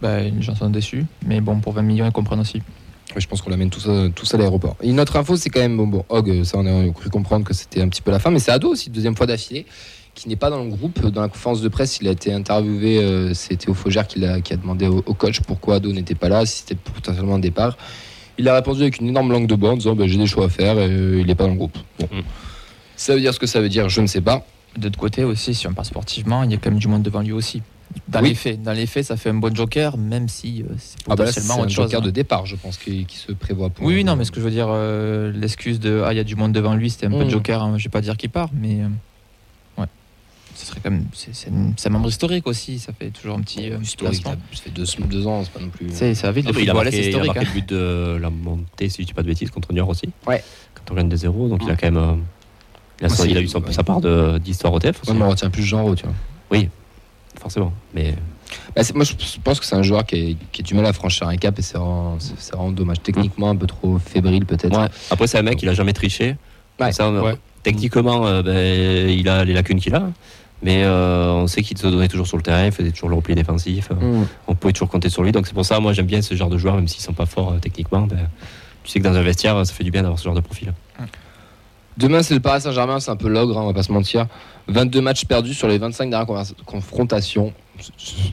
Bah, 0.00 0.20
j'en 0.40 0.54
suis 0.54 0.66
déçu. 0.68 1.04
Mais 1.26 1.42
bon, 1.42 1.60
pour 1.60 1.74
20 1.74 1.82
millions, 1.82 2.06
ils 2.06 2.12
comprennent 2.12 2.40
aussi. 2.40 2.62
Je 3.18 3.26
pense 3.26 3.40
qu'on 3.42 3.50
l'amène 3.50 3.70
tous, 3.70 3.88
à- 3.88 4.08
tous 4.14 4.34
à 4.34 4.36
l'aéroport. 4.38 4.76
Et 4.82 4.88
une 4.90 5.00
autre 5.00 5.16
info, 5.16 5.36
c'est 5.36 5.48
quand 5.50 5.60
même, 5.60 5.76
bon, 5.76 5.86
bon 5.86 6.04
Hog, 6.08 6.28
euh, 6.30 6.44
ça 6.44 6.58
on 6.58 6.66
a 6.66 6.92
cru 6.92 7.08
comprendre 7.10 7.44
que 7.44 7.54
c'était 7.54 7.80
un 7.80 7.88
petit 7.88 8.02
peu 8.02 8.10
la 8.10 8.18
fin, 8.18 8.30
mais 8.30 8.38
c'est 8.38 8.50
Ado 8.52 8.70
aussi, 8.70 8.90
deuxième 8.90 9.16
fois 9.16 9.26
d'affilée, 9.26 9.64
qui 10.14 10.28
n'est 10.28 10.36
pas 10.36 10.50
dans 10.50 10.62
le 10.62 10.68
groupe. 10.70 11.04
Dans 11.06 11.22
la 11.22 11.28
conférence 11.28 11.60
de 11.62 11.68
presse, 11.68 11.98
il 12.00 12.08
a 12.08 12.10
été 12.10 12.32
interviewé, 12.32 12.98
euh, 12.98 13.32
c'était 13.34 13.68
au 13.68 13.74
Faugère 13.74 14.06
qui 14.06 14.24
a, 14.24 14.40
qui 14.40 14.52
a 14.52 14.56
demandé 14.56 14.86
au, 14.86 15.02
au 15.06 15.14
coach 15.14 15.40
pourquoi 15.40 15.76
Ado 15.76 15.92
n'était 15.92 16.14
pas 16.14 16.28
là, 16.28 16.44
si 16.46 16.58
c'était 16.58 16.74
potentiellement 16.74 17.34
un 17.36 17.38
départ. 17.38 17.76
Il 18.38 18.48
a 18.48 18.54
répondu 18.54 18.82
avec 18.82 19.00
une 19.00 19.08
énorme 19.08 19.32
langue 19.32 19.46
de 19.46 19.54
bois 19.54 19.70
en 19.70 19.76
disant 19.76 19.94
bah, 19.94 20.06
j'ai 20.06 20.18
des 20.18 20.26
choix 20.26 20.44
à 20.46 20.48
faire 20.50 20.78
et 20.78 20.86
euh, 20.90 21.20
il 21.20 21.26
n'est 21.26 21.34
pas 21.34 21.44
dans 21.44 21.50
le 21.50 21.56
groupe. 21.56 21.78
Bon. 21.98 22.06
Mm. 22.12 22.22
Ça 22.96 23.14
veut 23.14 23.20
dire 23.20 23.32
ce 23.34 23.38
que 23.38 23.46
ça 23.46 23.60
veut 23.60 23.68
dire, 23.70 23.88
je 23.88 24.00
ne 24.02 24.06
sais 24.06 24.20
pas. 24.20 24.44
De 24.76 24.84
l'autre 24.84 24.98
côté 24.98 25.24
aussi, 25.24 25.54
si 25.54 25.66
on 25.66 25.72
parle 25.72 25.86
sportivement, 25.86 26.42
il 26.42 26.50
y 26.50 26.54
a 26.54 26.58
quand 26.58 26.70
même 26.70 26.78
du 26.78 26.88
monde 26.88 27.02
devant 27.02 27.20
lui 27.20 27.32
aussi. 27.32 27.62
Dans 28.08 28.20
Oui. 28.22 28.28
les 28.30 28.34
faits, 28.34 28.62
dans 28.62 28.72
les 28.72 28.86
faits, 28.86 29.04
ça 29.06 29.16
fait 29.16 29.30
un 29.30 29.34
bon 29.34 29.54
joker, 29.54 29.96
même 29.96 30.28
si 30.28 30.62
euh, 30.62 30.66
c'est 30.78 30.96
Ah 31.08 31.14
bah 31.16 31.24
là, 31.24 31.30
potentiellement 31.30 31.54
un 31.54 31.58
autre 31.66 31.70
chose. 31.70 31.84
joker 31.86 32.00
hein. 32.00 32.04
de 32.04 32.10
départ, 32.10 32.46
je 32.46 32.54
pense, 32.56 32.76
qui, 32.76 33.04
qui 33.06 33.16
se 33.16 33.32
prévoit 33.32 33.70
pour. 33.70 33.84
Oui, 33.86 33.94
oui, 33.94 34.04
non, 34.04 34.16
mais 34.16 34.24
ce 34.24 34.30
que 34.30 34.38
je 34.40 34.44
veux 34.44 34.50
dire, 34.50 34.68
euh, 34.70 35.32
l'excuse 35.32 35.80
de 35.80 36.02
ah, 36.04 36.12
il 36.12 36.16
y 36.16 36.20
a 36.20 36.24
du 36.24 36.36
monde 36.36 36.52
devant 36.52 36.74
lui, 36.74 36.90
c'était 36.90 37.06
un 37.06 37.10
peu 37.10 37.24
Mm. 37.24 37.30
joker, 37.30 37.62
hein, 37.62 37.74
je 37.78 37.84
vais 37.84 37.90
pas 37.90 38.00
dire 38.02 38.16
qu'il 38.16 38.30
part, 38.30 38.50
mais 38.52 38.82
euh, 38.82 38.88
ouais. 39.82 39.86
Ce 40.54 40.66
serait 40.66 40.80
quand 40.82 40.90
même. 40.90 41.06
C'est 41.14 41.48
un- 41.48 41.72
un 41.84 41.90
membre 41.90 42.08
historique 42.08 42.46
aussi, 42.46 42.78
ça 42.78 42.92
fait 42.92 43.10
toujours 43.10 43.36
un 43.36 43.40
petit. 43.40 43.70
euh, 43.72 43.78
Historique, 43.82 44.22
ça 44.24 44.36
fait 44.62 44.70
deux, 44.70 44.84
deux 45.08 45.26
ans, 45.26 45.42
c'est 45.44 45.52
pas 45.52 45.60
non 45.60 45.70
plus. 45.70 45.88
C'est 45.92 46.14
ça 46.14 46.28
va 46.28 46.32
vite, 46.32 46.46
Ah, 46.48 46.52
le 46.52 46.56
mais 46.58 46.62
il, 46.64 46.70
a 46.70 46.72
football, 46.74 46.84
marqué, 46.84 46.98
il 46.98 47.04
a 47.04 47.08
historique. 47.08 47.26
marqué 47.34 47.40
hein. 47.40 47.52
le 47.54 47.60
but 47.60 47.68
de 47.70 48.18
la 48.20 48.30
montée, 48.30 48.88
si 48.88 49.02
je 49.02 49.06
dis 49.06 49.14
pas 49.14 49.22
de 49.22 49.28
bêtises, 49.28 49.50
contre 49.50 49.72
Niort 49.72 49.88
aussi. 49.88 50.08
Ouais. 50.26 50.44
Quand 50.74 50.92
on 50.92 50.94
gagne 50.96 51.08
des 51.08 51.16
zéros, 51.16 51.48
donc 51.48 51.60
il 51.64 51.70
a 51.70 51.76
quand 51.76 51.86
même. 51.90 51.96
euh, 51.96 52.14
il, 53.00 53.06
a, 53.06 53.08
Moi, 53.08 53.16
il 53.26 53.32
a 53.32 53.34
c'est- 53.40 53.42
eu 53.42 53.48
son- 53.48 53.62
ouais. 53.62 53.72
sa 53.72 53.82
part 53.82 54.00
de- 54.00 54.38
d'histoire 54.38 54.72
au 54.72 54.78
TF 54.78 55.00
Moi, 55.06 55.14
je 55.14 55.18
me 55.20 55.26
retiens 55.28 55.50
plus 55.50 55.62
Jean 55.64 55.94
tu 55.94 56.04
vois. 56.04 56.58
Forcément. 57.40 57.72
Mais 57.94 58.14
Bah, 58.74 58.82
moi, 58.94 59.04
je 59.04 59.14
pense 59.42 59.58
que 59.60 59.66
c'est 59.66 59.74
un 59.76 59.82
joueur 59.82 60.04
qui, 60.06 60.16
est- 60.16 60.36
qui 60.52 60.62
a 60.62 60.64
du 60.64 60.74
mal 60.74 60.86
à 60.86 60.92
franchir 60.92 61.26
un 61.28 61.36
cap 61.36 61.58
et 61.58 61.62
c'est 61.62 61.76
vraiment, 61.78 62.16
vraiment 62.52 62.70
dommage. 62.70 62.98
Techniquement, 63.02 63.50
un 63.50 63.56
peu 63.56 63.66
trop 63.66 63.98
fébrile, 63.98 64.44
peut-être. 64.46 64.78
ouais. 64.78 64.88
après, 65.10 65.26
c'est 65.26 65.38
un 65.38 65.42
mec, 65.42 65.60
il 65.62 65.68
a 65.68 65.74
jamais 65.74 65.92
triché. 65.92 66.36
Ouais. 66.80 66.92
Ça, 66.92 67.08
on- 67.08 67.20
Ouais. 67.20 67.36
Techniquement, 67.62 68.26
euh, 68.26 68.42
ben, 68.42 69.10
il 69.10 69.28
a 69.28 69.44
les 69.44 69.52
lacunes 69.52 69.80
qu'il 69.80 69.94
a. 69.94 70.08
Mais 70.62 70.84
euh, 70.84 71.32
on 71.32 71.46
sait 71.48 71.62
qu'il 71.62 71.76
se 71.76 71.86
donnait 71.86 72.08
toujours 72.08 72.26
sur 72.26 72.36
le 72.38 72.42
terrain, 72.42 72.64
il 72.64 72.72
faisait 72.72 72.90
toujours 72.92 73.08
le 73.10 73.16
repli 73.16 73.34
défensif. 73.34 73.90
Mm. 73.90 74.22
on 74.48 74.54
pouvait 74.54 74.72
toujours 74.72 74.88
compter 74.88 75.10
sur 75.10 75.22
lui. 75.22 75.32
Donc 75.32 75.46
c'est 75.46 75.52
pour 75.52 75.66
ça, 75.66 75.80
moi 75.80 75.92
j'aime 75.92 76.06
bien 76.06 76.22
ce 76.22 76.34
genre 76.34 76.48
de 76.48 76.56
joueurs, 76.56 76.76
même 76.76 76.88
s'ils 76.88 77.02
sont 77.02 77.12
pas 77.12 77.26
forts 77.26 77.52
euh, 77.52 77.58
techniquement. 77.58 78.02
ben, 78.02 78.28
tu 78.84 78.90
sais 78.92 79.00
que 79.00 79.04
dans 79.04 79.14
un 79.14 79.22
vestiaire, 79.22 79.66
ça 79.66 79.72
fait 79.74 79.84
du 79.84 79.90
bien 79.90 80.02
d'avoir 80.02 80.18
ce 80.18 80.24
genre 80.24 80.34
de 80.34 80.40
profil. 80.40 80.72
Demain, 81.96 82.22
c'est 82.22 82.34
le 82.34 82.40
Paris 82.40 82.60
Saint-Germain, 82.60 83.00
c'est 83.00 83.10
un 83.10 83.16
peu 83.16 83.28
l'ogre, 83.28 83.56
hein, 83.58 83.62
on 83.62 83.66
va 83.66 83.72
pas 83.72 83.82
se 83.82 83.92
mentir. 83.92 84.26
22 84.68 85.00
matchs 85.00 85.24
perdus 85.24 85.54
sur 85.54 85.66
les 85.68 85.78
25 85.78 86.10
dernières 86.10 86.26
confrontations. 86.66 87.52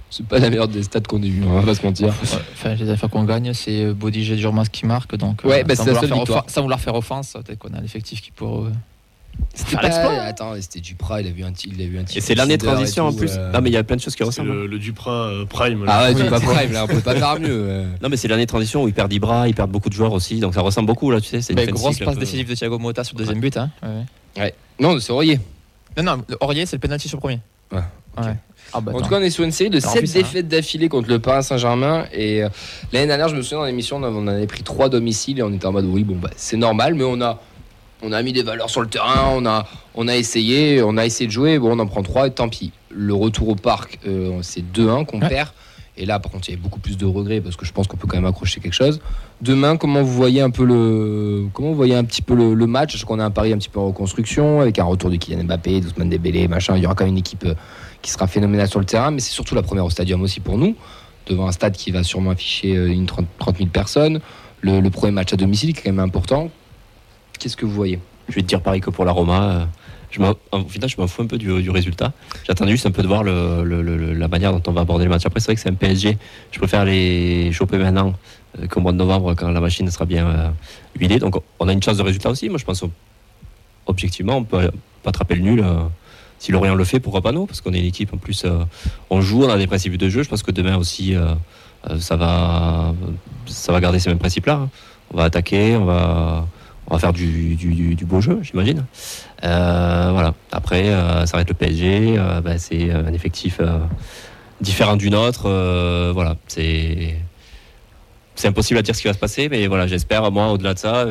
C'est- 0.09 0.25
pas 0.25 0.39
la 0.39 0.49
meilleure 0.49 0.67
des 0.67 0.83
stats 0.83 1.01
qu'on 1.01 1.21
ait 1.21 1.27
eu, 1.27 1.43
on 1.45 1.53
va 1.59 1.61
pas 1.63 1.75
se 1.75 1.85
mentir. 1.85 2.09
Enfin, 2.53 2.73
les 2.75 2.89
affaires 2.89 3.09
qu'on 3.09 3.23
gagne, 3.25 3.53
c'est 3.53 3.83
euh, 3.85 3.93
Bodiger 3.93 4.35
Durmas 4.37 4.65
qui 4.71 4.85
marque. 4.85 5.15
Donc, 5.17 5.43
euh, 5.45 5.49
Ouais, 5.49 5.63
bah, 5.63 5.75
sans, 5.75 5.83
vouloir 5.83 5.99
seule 6.01 6.09
faire 6.09 6.17
victoire. 6.17 6.43
offen- 6.45 6.49
sans 6.51 6.61
vouloir 6.61 6.79
faire 6.79 6.95
offense, 6.95 7.33
peut-être 7.33 7.59
qu'on 7.59 7.73
a 7.73 7.81
l'effectif 7.81 8.21
qui 8.21 8.31
pour. 8.31 8.67
C'était 9.55 9.75
pas-. 9.77 9.87
Attends, 10.23 10.53
c'était 10.59 10.79
Duprat, 10.79 11.21
il 11.21 11.27
a 11.27 11.31
vu 11.31 11.43
un 11.43 11.51
il 11.65 11.81
a 11.81 11.85
vu 11.85 11.99
un 11.99 12.05
Et 12.15 12.21
c'est 12.21 12.33
l'année 12.35 12.57
de 12.57 12.65
transition 12.65 13.05
en 13.07 13.13
plus. 13.13 13.31
euh. 13.37 13.51
Non 13.51 13.61
mais 13.61 13.69
il 13.69 13.73
y 13.73 13.77
a 13.77 13.83
plein 13.83 13.95
de 13.95 14.01
choses 14.01 14.15
qui 14.15 14.23
ressemblent. 14.23 14.51
le, 14.51 14.67
le 14.67 14.79
Duprat 14.79 15.11
euh, 15.27 15.45
Prime. 15.45 15.85
là. 15.85 15.91
Ah 15.93 16.03
ouais, 16.09 16.15
Oui. 16.15 16.21
Duprat 16.23 16.39
Prime, 16.39 16.71
là, 16.71 16.85
on 16.85 16.87
peut 16.87 17.01
pas 17.01 17.15
faire 17.15 17.39
mieux. 17.39 17.47
euh. 17.51 17.85
Non 18.01 18.09
mais 18.09 18.17
c'est 18.17 18.27
l'année 18.27 18.45
de 18.45 18.49
transition 18.49 18.83
où 18.83 18.87
ils 18.87 18.93
perdent 18.93 19.13
Ibra, 19.13 19.47
ils 19.47 19.53
perdent 19.53 19.69
beaucoup 19.71 19.89
de 19.89 19.93
joueurs 19.93 20.13
aussi, 20.13 20.39
donc 20.39 20.53
ça 20.55 20.61
ressemble 20.61 20.87
beaucoup 20.87 21.11
là, 21.11 21.21
tu 21.21 21.29
sais. 21.29 21.41
C'est 21.41 21.53
une 21.53 21.65
de 21.65 21.71
grosse 21.71 21.99
passe 21.99 22.17
décisive 22.17 22.49
de 22.49 22.55
Thiago 22.55 22.79
Motta 22.79 23.03
sur 23.03 23.15
le 23.15 23.19
deuxième 23.19 23.39
but. 23.39 23.55
Hein. 23.57 23.69
Ouais. 24.37 24.55
Non, 24.79 24.99
c'est 24.99 25.11
Aurier. 25.13 25.39
Non, 25.97 26.03
non, 26.03 26.23
Aurier, 26.41 26.65
c'est 26.65 26.77
le 26.77 26.81
penalty 26.81 27.07
sur 27.07 27.17
le 27.17 27.21
premier. 27.21 27.39
Ouais, 27.71 27.79
Ouais. 28.17 28.35
Ah, 28.75 28.81
bah, 28.81 28.91
En 28.95 29.01
tout 29.01 29.09
cas, 29.09 29.17
on 29.19 29.21
est 29.21 29.29
sur 29.29 29.43
une 29.43 29.51
série 29.51 29.69
de 29.69 29.77
Alors, 29.77 29.91
7 29.91 29.97
en 29.97 29.99
plus, 30.01 30.09
hein. 30.15 30.19
défaites 30.21 30.47
d'affilée 30.47 30.89
contre 30.89 31.09
le 31.09 31.19
Paris 31.19 31.43
Saint-Germain. 31.43 32.05
Et 32.11 32.43
euh, 32.43 32.49
l'année 32.91 33.05
dernière, 33.05 33.27
je 33.29 33.35
me 33.35 33.41
souviens 33.43 33.59
dans 33.59 33.65
l'émission, 33.65 33.97
on, 33.97 34.03
avait- 34.03 34.15
on 34.17 34.25
avait 34.27 34.47
pris 34.47 34.63
3 34.63 34.89
domiciles 34.89 35.37
et 35.39 35.43
on 35.43 35.53
était 35.53 35.65
en 35.67 35.71
mode 35.73 35.85
oui, 35.85 36.03
bon, 36.03 36.15
bah, 36.15 36.31
c'est 36.35 36.57
normal, 36.57 36.95
mais 36.95 37.03
on 37.03 37.21
a, 37.21 37.39
on 38.03 38.11
a 38.11 38.21
mis 38.21 38.33
des 38.33 38.43
valeurs 38.43 38.69
sur 38.69 38.81
le 38.81 38.87
terrain, 38.87 39.29
on 39.33 39.45
a, 39.45 39.65
on 39.95 40.07
a 40.07 40.15
essayé, 40.15 40.81
on 40.83 40.97
a 40.97 41.05
essayé 41.05 41.27
de 41.27 41.31
jouer, 41.31 41.57
bon, 41.59 41.75
on 41.77 41.79
en 41.79 41.87
prend 41.87 42.03
3 42.03 42.27
et 42.27 42.31
tant 42.31 42.49
pis. 42.49 42.71
Le 42.89 43.13
retour 43.13 43.49
au 43.49 43.55
parc, 43.55 43.99
euh, 44.07 44.39
c'est 44.41 44.61
2-1 44.61 45.05
qu'on 45.05 45.21
Ouais. 45.21 45.29
perd. 45.29 45.49
Et 45.95 46.07
là, 46.07 46.17
par 46.19 46.31
contre, 46.31 46.49
il 46.49 46.53
y 46.53 46.55
a 46.55 46.59
beaucoup 46.59 46.79
plus 46.79 46.97
de 46.97 47.05
regrets 47.05 47.39
parce 47.39 47.55
que 47.55 47.65
je 47.67 47.71
pense 47.71 47.85
qu'on 47.87 47.97
peut 47.97 48.07
quand 48.07 48.17
même 48.17 48.25
accrocher 48.25 48.59
quelque 48.59 48.73
chose. 48.73 48.99
Demain, 49.41 49.77
comment 49.77 50.01
vous 50.01 50.11
voyez 50.13 50.41
un 50.41 50.49
peu 50.49 50.65
le, 50.65 51.45
comment 51.53 51.69
vous 51.69 51.75
voyez 51.75 51.93
un 51.95 52.03
petit 52.03 52.23
peu 52.23 52.33
le, 52.33 52.55
le 52.55 52.65
match? 52.65 52.97
Je 52.97 53.05
qu'on 53.05 53.19
a 53.19 53.23
un 53.23 53.29
pari 53.29 53.53
un 53.53 53.57
petit 53.59 53.69
peu 53.69 53.79
en 53.79 53.85
reconstruction 53.87 54.59
avec 54.59 54.79
un 54.79 54.85
retour 54.85 55.11
de 55.11 55.17
Kylian 55.17 55.43
Mbappé, 55.43 55.81
d'Ousmane 55.81 56.09
Dembélé, 56.09 56.47
machin. 56.47 56.75
Il 56.77 56.81
y 56.81 56.85
aura 56.87 56.95
quand 56.95 57.03
même 57.03 57.13
une 57.13 57.19
équipe 57.19 57.45
euh, 57.45 57.53
qui 58.01 58.09
sera 58.09 58.25
phénoménale 58.25 58.67
sur 58.67 58.79
le 58.79 58.85
terrain, 58.85 59.11
mais 59.11 59.19
c'est 59.19 59.31
surtout 59.31 59.53
la 59.53 59.61
première 59.61 59.85
au 59.85 59.91
stadium 59.91 60.19
aussi 60.23 60.39
pour 60.39 60.57
nous, 60.57 60.75
devant 61.27 61.45
un 61.47 61.51
stade 61.51 61.73
qui 61.77 61.91
va 61.91 62.01
sûrement 62.01 62.31
afficher 62.31 62.75
euh, 62.75 62.87
une 62.91 63.05
30, 63.05 63.27
30 63.37 63.57
000 63.57 63.69
personnes. 63.69 64.19
Le, 64.61 64.79
le 64.79 64.89
premier 64.89 65.11
match 65.11 65.31
à 65.31 65.35
domicile 65.37 65.73
qui 65.73 65.79
est 65.81 65.83
quand 65.83 65.91
même 65.91 65.99
important. 66.03 66.49
Qu'est-ce 67.39 67.57
que 67.57 67.65
vous 67.65 67.71
voyez? 67.73 67.99
Je 68.29 68.35
vais 68.35 68.41
te 68.41 68.47
dire 68.47 68.61
pareil 68.61 68.81
que 68.81 68.89
pour 68.89 69.05
la 69.05 69.11
Roma. 69.11 69.41
euh, 69.51 69.65
au 70.51 70.67
final, 70.69 70.89
je 70.89 70.95
m'en 71.01 71.07
fous 71.07 71.23
un 71.23 71.27
peu 71.27 71.37
du, 71.37 71.69
résultat. 71.71 72.13
J'attends 72.47 72.67
juste 72.67 72.85
un 72.85 72.91
peu 72.91 73.01
de 73.01 73.07
voir 73.07 73.23
la 73.23 74.27
manière 74.27 74.51
dont 74.53 74.61
on 74.67 74.71
va 74.71 74.81
aborder 74.81 75.05
le 75.05 75.09
match. 75.09 75.25
Après, 75.25 75.39
c'est 75.39 75.47
vrai 75.47 75.55
que 75.55 75.61
c'est 75.61 75.69
un 75.69 75.73
PSG. 75.73 76.17
Je 76.51 76.59
préfère 76.59 76.85
les 76.85 77.51
choper 77.51 77.77
maintenant 77.79 78.13
euh, 78.59 78.67
qu'au 78.67 78.79
mois 78.79 78.91
de 78.91 78.97
novembre 78.97 79.33
quand 79.33 79.49
la 79.49 79.59
machine 79.59 79.89
sera 79.89 80.05
bien 80.05 80.27
euh, 80.27 80.49
huilée. 80.99 81.17
Donc, 81.19 81.41
on 81.59 81.67
a 81.67 81.73
une 81.73 81.81
chance 81.81 81.97
de 81.97 82.03
résultat 82.03 82.29
aussi. 82.29 82.47
Moi, 82.49 82.59
je 82.59 82.65
pense 82.65 82.83
objectivement, 83.87 84.37
on 84.37 84.43
peut, 84.43 84.69
peut 85.01 85.09
attraper 85.09 85.35
le 85.35 85.41
nul. 85.41 85.61
euh, 85.61 85.83
si 86.39 86.51
Lorient 86.51 86.75
le 86.75 86.83
fait, 86.83 86.99
pourquoi 86.99 87.21
pas 87.21 87.31
nous 87.31 87.45
Parce 87.45 87.61
qu'on 87.61 87.73
est 87.73 87.79
une 87.79 87.85
équipe 87.85 88.13
en 88.13 88.17
plus. 88.17 88.43
euh, 88.45 88.63
on 89.09 89.21
joue, 89.21 89.43
on 89.45 89.49
a 89.49 89.57
des 89.57 89.67
principes 89.67 89.95
de 89.97 90.09
jeu. 90.09 90.23
Je 90.23 90.29
pense 90.29 90.43
que 90.43 90.51
demain 90.51 90.75
aussi, 90.77 91.15
euh, 91.15 91.33
euh, 91.89 91.99
ça, 91.99 92.17
va, 92.17 92.93
ça 93.45 93.71
va 93.71 93.79
garder 93.79 93.99
ces 93.99 94.09
mêmes 94.09 94.19
principes-là. 94.19 94.55
hein. 94.55 94.69
On 95.13 95.17
va 95.17 95.23
attaquer, 95.25 95.75
on 95.77 95.85
va, 95.85 96.45
on 96.93 96.95
va 96.97 96.99
faire 96.99 97.11
du, 97.13 97.55
du- 97.55 97.73
du- 97.73 97.95
du 97.95 98.05
beau 98.05 98.21
jeu, 98.21 98.37
j'imagine. 98.43 98.85
Euh, 99.43 100.09
voilà. 100.13 100.35
Après, 100.51 100.89
euh, 100.89 101.25
ça 101.25 101.37
va 101.37 101.41
être 101.41 101.49
le 101.49 101.55
PSG. 101.55 102.13
euh, 102.19 102.39
bah, 102.39 102.59
c'est 102.59 102.91
un 102.91 103.11
effectif 103.11 103.59
différent 104.61 104.95
du 104.95 105.09
nôtre. 105.09 105.49
voilà. 106.13 106.35
C'est. 106.47 107.15
C'est 108.35 108.47
impossible 108.47 108.79
à 108.79 108.81
dire 108.81 108.95
ce 108.95 109.01
qui 109.01 109.07
va 109.07 109.13
se 109.13 109.19
passer, 109.19 109.47
mais 109.47 109.67
voilà, 109.67 109.85
j'espère, 109.85 110.31
moi, 110.31 110.47
au-delà 110.51 110.73
de 110.73 110.79
ça, 110.79 111.05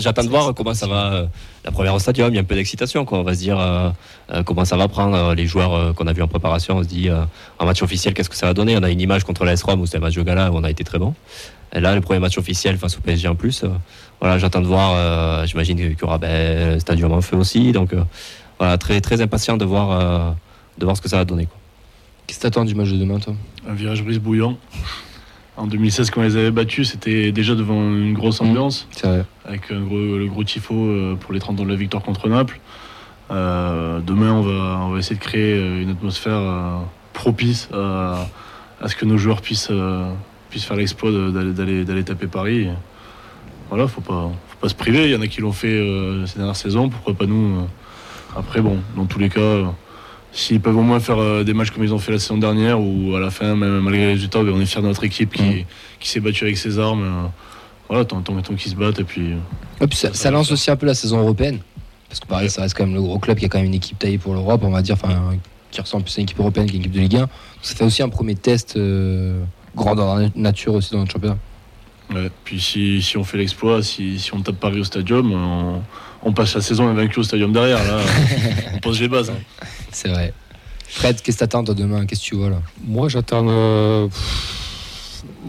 j'attends 0.00 0.24
de 0.24 0.28
voir 0.28 0.52
comment 0.54 0.74
ça 0.74 0.88
va. 0.88 1.28
la 1.64 1.70
première 1.70 1.94
au 1.94 2.00
stadium, 2.00 2.30
il 2.32 2.34
y 2.34 2.38
a 2.38 2.40
un 2.40 2.44
peu 2.44 2.56
d'excitation, 2.56 3.04
quoi. 3.04 3.18
On 3.20 3.22
va 3.22 3.34
se 3.34 3.38
dire 3.40 3.58
comment 4.44 4.64
ça 4.64 4.76
va 4.76 4.86
prendre 4.88 5.34
les 5.34 5.46
joueurs 5.46 5.94
qu'on 5.94 6.06
a 6.08 6.12
vus 6.12 6.22
en 6.22 6.26
préparation. 6.28 6.76
On 6.78 6.82
se 6.82 6.88
dit 6.88 7.08
en 7.60 7.64
match 7.66 7.80
officiel, 7.82 8.12
qu'est-ce 8.14 8.28
que 8.30 8.36
ça 8.36 8.46
va 8.46 8.54
donner? 8.54 8.76
On 8.76 8.82
a 8.82 8.90
une 8.90 9.00
image 9.00 9.22
contre 9.24 9.44
l'AS 9.44 9.62
Rome 9.62 9.80
où 9.80 9.86
c'était 9.86 9.98
un 9.98 10.00
match 10.00 10.14
de 10.16 10.22
gala 10.22 10.50
où 10.50 10.56
on 10.56 10.64
a 10.64 10.70
été 10.70 10.82
très 10.84 10.98
bon. 10.98 11.14
Et 11.72 11.78
là, 11.80 11.94
le 11.94 12.00
premier 12.00 12.18
match 12.18 12.36
officiel 12.38 12.76
face 12.76 12.96
au 12.96 13.00
PSG 13.02 13.28
en 13.28 13.34
plus. 13.36 13.62
Voilà, 14.20 14.38
j'attends 14.38 14.60
de 14.60 14.66
voir. 14.66 14.92
euh, 14.94 15.46
J'imagine 15.46 15.76
qu'il 15.76 15.90
y 16.00 16.04
aura 16.04 16.18
ben, 16.18 16.74
le 16.74 16.80
stadium 16.80 17.12
en 17.12 17.20
feu 17.20 17.36
aussi. 17.36 17.72
Donc 17.72 17.92
euh, 17.92 18.02
voilà, 18.58 18.78
très 18.78 19.00
très 19.00 19.20
impatient 19.20 19.56
de 19.56 19.64
voir 19.64 19.90
euh, 19.92 20.30
de 20.78 20.84
voir 20.84 20.96
ce 20.96 21.02
que 21.02 21.08
ça 21.08 21.16
va 21.16 21.24
donner. 21.24 21.46
Quoi. 21.46 21.56
Qu'est-ce 22.26 22.38
que 22.38 22.42
t'attends 22.42 22.64
du 22.64 22.74
match 22.74 22.88
de 22.90 22.96
demain, 22.98 23.18
toi? 23.18 23.34
Un 23.68 23.74
virage 23.74 24.02
brise 24.04 24.18
bouillant. 24.18 24.58
En 25.56 25.66
2016, 25.66 26.10
quand 26.10 26.20
on 26.20 26.24
les 26.24 26.36
avait 26.36 26.50
battus, 26.52 26.90
c'était 26.90 27.32
déjà 27.32 27.54
devant 27.56 27.80
une 27.82 28.12
grosse 28.14 28.40
ambiance, 28.40 28.86
C'est 28.92 29.08
vrai. 29.08 29.24
avec 29.44 29.70
un 29.72 29.80
gros- 29.80 29.96
le 30.18 30.26
gros 30.28 30.44
tifo 30.44 31.16
pour 31.18 31.32
les 31.32 31.40
30 31.40 31.58
ans 31.58 31.64
de 31.64 31.68
la 31.68 31.74
victoire 31.74 32.02
contre 32.04 32.28
Naples. 32.28 32.60
Euh, 33.30 33.98
demain, 34.00 34.32
on 34.32 34.42
va, 34.42 34.78
on 34.86 34.90
va 34.90 34.98
essayer 34.98 35.16
de 35.16 35.20
créer 35.20 35.58
une 35.82 35.90
atmosphère 35.90 36.32
euh, 36.36 36.76
propice 37.12 37.68
à, 37.74 38.26
à 38.80 38.88
ce 38.88 38.94
que 38.94 39.04
nos 39.04 39.18
joueurs 39.18 39.42
puissent, 39.42 39.68
euh, 39.72 40.10
puissent 40.50 40.64
faire 40.64 40.76
l'exploit 40.76 41.10
de- 41.10 41.30
d'aller- 41.30 41.52
d'aller 41.52 41.84
d'aller 41.84 42.04
taper 42.04 42.26
Paris. 42.28 42.68
Voilà, 43.68 43.86
faut 43.86 44.00
pas, 44.00 44.30
faut 44.48 44.58
pas 44.60 44.68
se 44.68 44.74
priver. 44.74 45.04
Il 45.04 45.10
y 45.10 45.16
en 45.16 45.20
a 45.20 45.26
qui 45.26 45.40
l'ont 45.40 45.52
fait 45.52 45.68
euh, 45.68 46.26
ces 46.26 46.36
dernières 46.36 46.56
saisons, 46.56 46.88
pourquoi 46.88 47.14
pas 47.14 47.26
nous 47.26 47.58
euh? 47.58 47.64
Après, 48.36 48.60
bon, 48.60 48.78
dans 48.96 49.06
tous 49.06 49.18
les 49.18 49.28
cas, 49.28 49.40
euh, 49.40 49.64
s'ils 50.32 50.60
peuvent 50.60 50.76
au 50.76 50.82
moins 50.82 51.00
faire 51.00 51.44
des 51.44 51.54
matchs 51.54 51.70
comme 51.70 51.84
ils 51.84 51.94
ont 51.94 51.98
fait 51.98 52.12
la 52.12 52.18
saison 52.18 52.38
dernière, 52.38 52.80
ou 52.80 53.14
à 53.16 53.20
la 53.20 53.30
fin, 53.30 53.56
même 53.56 53.80
malgré 53.80 54.02
les 54.02 54.12
résultats, 54.12 54.42
ben, 54.42 54.52
on 54.54 54.60
est 54.60 54.66
fiers 54.66 54.82
de 54.82 54.86
notre 54.86 55.04
équipe 55.04 55.32
qui, 55.32 55.64
qui 55.98 56.08
s'est 56.08 56.20
battue 56.20 56.44
avec 56.44 56.56
ses 56.56 56.78
armes. 56.78 57.30
voilà, 57.88 58.04
tant, 58.04 58.20
tant, 58.20 58.40
tant 58.40 58.54
qu'ils 58.54 58.70
se 58.70 58.76
battent, 58.76 59.00
et 59.00 59.04
puis. 59.04 59.32
Et 59.80 59.86
puis 59.86 59.98
ça, 59.98 60.12
ça 60.12 60.30
lance 60.30 60.52
aussi 60.52 60.70
un 60.70 60.76
peu 60.76 60.86
la 60.86 60.94
saison 60.94 61.18
européenne. 61.18 61.58
Parce 62.08 62.20
que 62.20 62.26
pareil, 62.26 62.48
ça 62.48 62.62
reste 62.62 62.76
quand 62.76 62.84
même 62.84 62.94
le 62.94 63.02
gros 63.02 63.18
club 63.18 63.38
qui 63.38 63.44
a 63.44 63.48
quand 63.48 63.58
même 63.58 63.66
une 63.66 63.74
équipe 63.74 63.98
taillée 63.98 64.18
pour 64.18 64.34
l'Europe, 64.34 64.62
on 64.64 64.70
va 64.70 64.82
dire, 64.82 64.94
enfin, 64.94 65.36
qui 65.70 65.80
ressemble 65.80 66.04
plus 66.04 66.16
à 66.18 66.20
une 66.20 66.24
équipe 66.24 66.38
européenne 66.38 66.66
qu'à 66.66 66.74
une 66.74 66.80
équipe 66.80 66.92
de 66.92 67.00
Ligue 67.00 67.16
1. 67.16 67.20
Donc 67.20 67.28
ça 67.62 67.74
fait 67.74 67.84
aussi 67.84 68.02
un 68.02 68.08
premier 68.08 68.34
test 68.34 68.76
euh, 68.76 69.42
grandeur 69.76 70.18
nature 70.34 70.74
aussi 70.74 70.92
dans 70.92 71.00
notre 71.00 71.12
championnat. 71.12 71.38
Ouais. 72.14 72.30
Puis 72.44 72.60
si, 72.60 73.02
si 73.02 73.16
on 73.16 73.24
fait 73.24 73.36
l'exploit, 73.38 73.82
si, 73.82 74.18
si 74.18 74.32
on 74.34 74.40
tape 74.40 74.56
Paris 74.56 74.80
au 74.80 74.84
stadium, 74.84 75.32
on, 75.32 75.82
on 76.22 76.32
passe 76.32 76.54
la 76.54 76.60
saison 76.62 76.88
invaincu 76.88 77.20
au 77.20 77.22
stadium 77.22 77.52
derrière. 77.52 77.82
Là, 77.84 78.00
on 78.74 78.78
pose 78.78 79.00
les 79.00 79.08
bases. 79.08 79.30
hein. 79.30 79.66
C'est 79.92 80.08
vrai. 80.08 80.32
Fred, 80.88 81.20
qu'est-ce 81.20 81.36
que 81.36 81.40
t'attends 81.40 81.64
toi 81.64 81.74
demain? 81.74 82.06
Qu'est-ce 82.06 82.22
que 82.22 82.26
tu 82.26 82.34
vois 82.36 82.48
là? 82.50 82.62
Moi, 82.86 83.08
j'attends. 83.10 83.46
euh, 83.48 84.08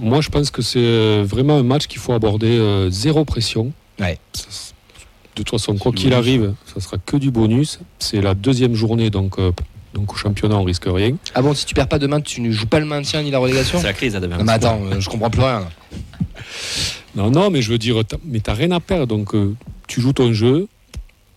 moi, 0.02 0.20
je 0.22 0.30
pense 0.30 0.52
que 0.52 0.62
c'est 0.62 0.80
euh, 0.80 1.24
vraiment 1.26 1.58
un 1.58 1.64
match 1.64 1.88
qu'il 1.88 2.00
faut 2.00 2.14
aborder 2.14 2.58
euh, 2.58 2.90
zéro 2.90 3.24
pression. 3.26 3.72
Ouais. 4.00 4.18
De 4.34 5.44
toute 5.44 5.50
façon, 5.52 5.78
quoi 5.78 5.94
qu'il 5.94 6.10
bonus. 6.10 6.18
arrive, 6.18 6.54
ça 6.74 6.82
sera 6.82 6.98
que 6.98 7.16
du 7.16 7.32
bonus. 7.32 7.80
C'est 8.00 8.20
la 8.22 8.34
deuxième 8.34 8.76
journée, 8.76 9.10
donc, 9.10 9.40
euh, 9.40 9.52
donc 9.94 10.14
au 10.14 10.16
championnat, 10.16 10.56
on 10.58 10.64
risque 10.64 10.86
rien. 10.88 11.16
Ah 11.36 11.42
bon, 11.42 11.54
si 11.54 11.66
tu 11.66 11.74
perds 11.74 11.88
pas 11.88 12.00
demain, 12.00 12.22
tu 12.22 12.42
ne 12.42 12.52
joues 12.52 12.68
pas 12.68 12.80
le 12.80 12.86
maintien 12.86 13.22
ni 13.24 13.32
la 13.32 13.40
relégation 13.40 13.80
C'est 13.80 13.88
la 13.88 13.94
crise 13.94 14.16
à 14.16 14.20
demain. 14.20 14.38
Non 14.38 14.44
mais 14.44 14.54
attends, 14.54 14.80
euh, 14.92 15.00
je 15.00 15.10
comprends 15.10 15.30
plus 15.30 15.42
rien. 15.42 15.62
là. 15.62 15.70
Non, 17.16 17.32
non, 17.32 17.50
mais 17.50 17.62
je 17.62 17.72
veux 17.72 17.78
dire, 17.78 18.04
t'as- 18.08 18.18
mais 18.26 18.40
t'as 18.40 18.54
rien 18.54 18.72
à 18.72 18.80
perdre. 18.80 19.08
Donc, 19.08 19.34
euh, 19.34 19.56
tu 19.88 20.00
joues 20.02 20.14
ton 20.14 20.32
jeu. 20.32 20.68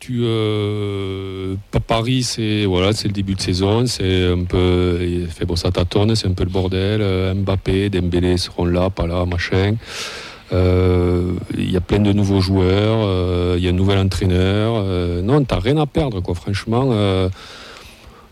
Tu, 0.00 0.20
euh, 0.24 1.54
pas 1.70 1.78
Paris, 1.80 2.24
c'est 2.24 2.64
voilà, 2.66 2.92
c'est 2.92 3.06
le 3.06 3.14
début 3.14 3.34
de 3.36 3.40
saison, 3.40 3.86
c'est 3.86 4.26
un 4.26 4.42
peu, 4.44 4.98
fait 5.30 5.44
bon, 5.46 5.54
ça 5.54 5.70
tâtonne, 5.70 6.14
c'est 6.16 6.26
un 6.26 6.32
peu 6.32 6.42
le 6.44 6.50
bordel. 6.50 7.00
Euh, 7.00 7.34
Mbappé, 7.34 7.88
Dembélé 7.88 8.36
seront 8.36 8.64
là, 8.64 8.90
pas 8.90 9.06
là, 9.06 9.24
machin. 9.26 9.76
Euh, 10.52 11.32
Il 11.56 11.70
y 11.70 11.76
a 11.76 11.80
plein 11.80 12.00
de 12.00 12.12
nouveaux 12.12 12.40
joueurs, 12.40 12.98
euh, 13.06 13.54
il 13.58 13.64
y 13.64 13.68
a 13.68 13.70
un 13.70 13.74
nouvel 13.74 13.98
entraîneur. 13.98 14.74
euh, 14.76 15.22
non, 15.22 15.42
t'as 15.44 15.60
rien 15.60 15.76
à 15.78 15.86
perdre, 15.86 16.20
quoi. 16.20 16.34
Franchement, 16.34 16.88
euh, 16.92 17.28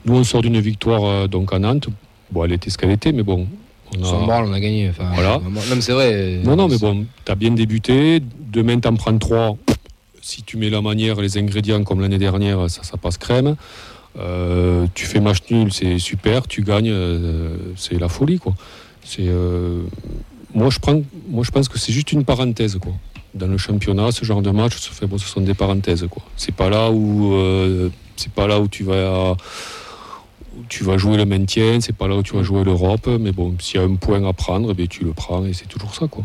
nous 0.04 0.14
on 0.14 0.24
sort 0.24 0.42
d'une 0.42 0.60
victoire 0.60 1.04
euh, 1.04 1.26
donc 1.26 1.52
à 1.52 1.58
Nantes. 1.58 1.88
Bon, 2.30 2.44
elle 2.44 2.52
était 2.52 2.70
ce 2.70 2.78
qu'elle 2.78 2.90
était, 2.90 3.12
mais 3.12 3.22
bon, 3.22 3.46
on 3.98 4.04
Sans 4.04 4.20
moral, 4.20 4.44
on 4.46 4.52
a 4.52 4.60
gagné. 4.60 4.88
Enfin, 4.90 5.10
Voilà. 5.14 5.40
Non 5.42 5.60
mais 5.74 5.80
c'est 5.80 5.92
vrai. 5.92 6.40
non, 6.44 6.56
non, 6.56 6.68
mais 6.68 6.78
bon, 6.78 7.06
tu 7.24 7.32
as 7.32 7.34
bien 7.34 7.50
débuté. 7.50 8.20
Demain, 8.52 8.78
tu 8.78 8.88
en 8.88 8.94
prends 8.94 9.16
trois. 9.18 9.56
Si 10.22 10.42
tu 10.42 10.56
mets 10.56 10.70
la 10.70 10.80
manière, 10.80 11.20
les 11.20 11.38
ingrédients 11.38 11.82
comme 11.82 12.00
l'année 12.00 12.18
dernière, 12.18 12.70
ça, 12.70 12.82
ça 12.82 12.96
passe 12.96 13.18
crème. 13.18 13.56
Euh, 14.18 14.86
tu 14.94 15.06
fais 15.06 15.20
match 15.20 15.38
nul, 15.50 15.72
c'est 15.72 15.98
super. 15.98 16.46
Tu 16.46 16.62
gagnes, 16.62 16.90
euh, 16.90 17.56
c'est 17.76 17.98
la 17.98 18.08
folie, 18.08 18.38
quoi. 18.38 18.54
C'est, 19.04 19.26
euh, 19.26 19.82
moi, 20.54 20.70
je 20.70 20.78
prends, 20.78 21.00
moi, 21.28 21.44
je 21.44 21.50
pense 21.50 21.68
que 21.68 21.78
c'est 21.78 21.92
juste 21.92 22.12
une 22.12 22.24
parenthèse, 22.24 22.78
quoi. 22.78 22.92
Dans 23.34 23.46
le 23.46 23.58
championnat, 23.58 24.10
ce 24.10 24.24
genre 24.24 24.42
de 24.42 24.50
match, 24.50 24.76
ce, 24.76 25.18
sont 25.18 25.40
des 25.40 25.54
parenthèses, 25.54 26.06
quoi. 26.10 26.22
C'est 26.36 26.54
pas 26.54 26.68
là 26.68 26.90
où, 26.90 27.34
euh, 27.34 27.88
c'est 28.16 28.32
pas 28.32 28.46
là 28.46 28.60
où 28.60 28.68
tu 28.68 28.84
vas. 28.84 29.36
Tu 30.68 30.84
vas 30.84 30.96
jouer 30.98 31.16
le 31.16 31.24
maintien, 31.24 31.80
c'est 31.80 31.96
pas 31.96 32.08
là 32.08 32.16
où 32.16 32.22
tu 32.22 32.34
vas 32.34 32.42
jouer 32.42 32.64
l'Europe, 32.64 33.08
mais 33.18 33.32
bon, 33.32 33.54
s'il 33.60 33.80
y 33.80 33.82
a 33.82 33.86
un 33.86 33.94
point 33.96 34.24
à 34.28 34.32
prendre, 34.32 34.72
ben, 34.74 34.86
tu 34.86 35.04
le 35.04 35.12
prends 35.12 35.44
et 35.44 35.52
c'est 35.52 35.66
toujours 35.66 35.94
ça, 35.94 36.06
quoi. 36.08 36.24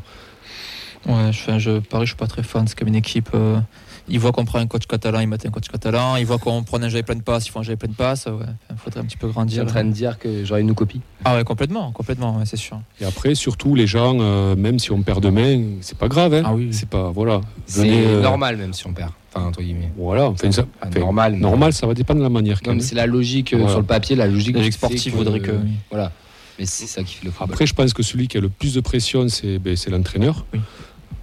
Ouais, 1.07 1.31
je, 1.31 1.59
je, 1.59 1.79
Paris, 1.79 2.05
je 2.05 2.11
suis 2.11 2.17
pas 2.17 2.27
très 2.27 2.41
fan. 2.43 2.67
C'est 2.67 2.77
comme 2.77 2.87
une 2.87 2.95
équipe. 2.95 3.29
euh, 3.35 3.59
ils 4.07 4.19
voient 4.19 4.31
qu'on 4.31 4.45
prend 4.45 4.59
un 4.59 4.67
coach 4.67 4.85
catalan, 4.87 5.19
ils 5.19 5.27
mettent 5.27 5.45
un 5.45 5.49
coach 5.49 5.67
catalan. 5.67 6.15
Ils 6.17 6.25
voient 6.25 6.37
qu'on 6.37 6.63
prend 6.63 6.81
un 6.81 6.89
jeu 6.89 7.01
plein 7.03 7.15
de 7.15 7.21
passes, 7.21 7.47
ils 7.47 7.51
font 7.51 7.61
un 7.61 7.63
jeu 7.63 7.75
plein 7.75 7.89
de 7.89 7.95
passes. 7.95 8.25
Ouais, 8.27 8.45
il 8.69 8.77
faudrait 8.77 8.99
un 9.01 9.05
petit 9.05 9.17
peu 9.17 9.27
Tu 9.27 9.31
es 9.31 9.33
grandir. 9.33 9.63
en 9.63 9.65
train 9.65 9.83
de 9.83 9.91
dire 9.91 10.19
que 10.19 10.45
j'aurais 10.45 10.61
une 10.61 10.75
copie. 10.75 11.01
Ah 11.23 11.35
ouais, 11.35 11.43
complètement, 11.43 11.91
complètement, 11.91 12.37
ouais, 12.37 12.45
c'est 12.45 12.57
sûr. 12.57 12.79
Et 13.01 13.05
après, 13.05 13.33
surtout, 13.35 13.73
les 13.75 13.87
gens, 13.87 14.17
euh, 14.19 14.55
même 14.55 14.77
si 14.79 14.91
on 14.91 15.01
perd 15.01 15.21
demain, 15.23 15.61
c'est 15.81 15.97
pas 15.97 16.07
grave. 16.07 16.33
Hein. 16.33 16.43
Ah 16.45 16.53
oui. 16.53 16.69
C'est 16.71 16.89
pas, 16.89 17.09
voilà. 17.11 17.41
C'est 17.65 17.89
euh, 17.89 18.21
normal 18.21 18.57
même 18.57 18.73
si 18.73 18.85
on 18.87 18.93
perd. 18.93 19.11
Enfin, 19.33 19.47
entre 19.47 19.61
guillemets. 19.61 19.91
Voilà, 19.97 20.27
enfin, 20.29 20.51
ça- 20.51 20.61
Enfin, 20.79 20.89
enfin, 20.91 20.99
normal. 20.99 21.33
mais- 21.33 21.39
normal, 21.39 21.73
ça 21.73 21.87
va 21.87 21.93
dépendre 21.93 22.19
de 22.19 22.23
la 22.23 22.29
manière. 22.29 22.59
Non, 22.65 22.75
mais 22.75 22.79
c'est 22.81 22.95
la 22.95 23.05
logique 23.05 23.53
euh, 23.53 23.57
Voilà. 23.57 23.71
sur 23.71 23.79
le 23.81 23.85
papier, 23.85 24.15
la 24.15 24.27
logique. 24.27 24.53
La 24.53 24.59
logique 24.59 24.73
sportive 24.75 25.11
que- 25.11 25.17
voudrait 25.17 25.39
que. 25.41 25.51
oui. 25.51 25.71
Voilà. 25.91 26.11
Mais 26.57 26.65
c'est 26.65 26.85
ça 26.85 27.03
qui 27.03 27.15
fait 27.15 27.25
le 27.25 27.31
football. 27.31 27.49
Après, 27.53 27.65
je 27.65 27.73
pense 27.73 27.93
que 27.93 28.01
celui 28.01 28.29
qui 28.29 28.37
a 28.37 28.39
le 28.39 28.47
plus 28.47 28.73
de 28.75 28.79
pression, 28.79 29.27
c'est 29.27 29.59
ben, 29.59 29.75
l'entraîneur. 29.89 30.45
Oui. 30.53 30.61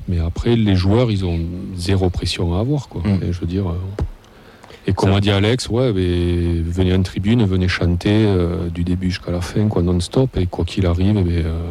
Mais 0.09 0.19
après, 0.21 0.57
les 0.57 0.75
joueurs, 0.77 1.11
ils 1.11 1.25
ont 1.25 1.39
zéro 1.77 2.11
pression 2.11 2.57
à 2.57 2.61
avoir. 2.61 2.89
Quoi. 2.89 3.03
Mm. 3.05 3.21
Et 3.25 3.33
je 3.33 3.41
veux 3.41 3.47
dire. 3.47 3.69
euh, 3.71 3.75
Et 4.87 4.93
comme 4.93 5.13
a 5.13 5.21
dit 5.21 5.31
Alex, 5.31 5.69
ouais, 5.69 5.93
venez 5.93 6.95
en 6.95 7.03
tribune, 7.03 7.45
venez 7.45 7.69
chanter 7.69 8.25
euh, 8.27 8.69
du 8.69 8.85
début 8.85 9.11
jusqu'à 9.11 9.31
la 9.31 9.41
fin, 9.41 9.69
quoi, 9.69 9.83
non-stop. 9.83 10.37
Et 10.37 10.47
quoi 10.47 10.65
qu'il 10.65 10.87
arrive, 10.87 11.17
eh 11.19 11.23
ben, 11.23 11.47
euh, 11.47 11.71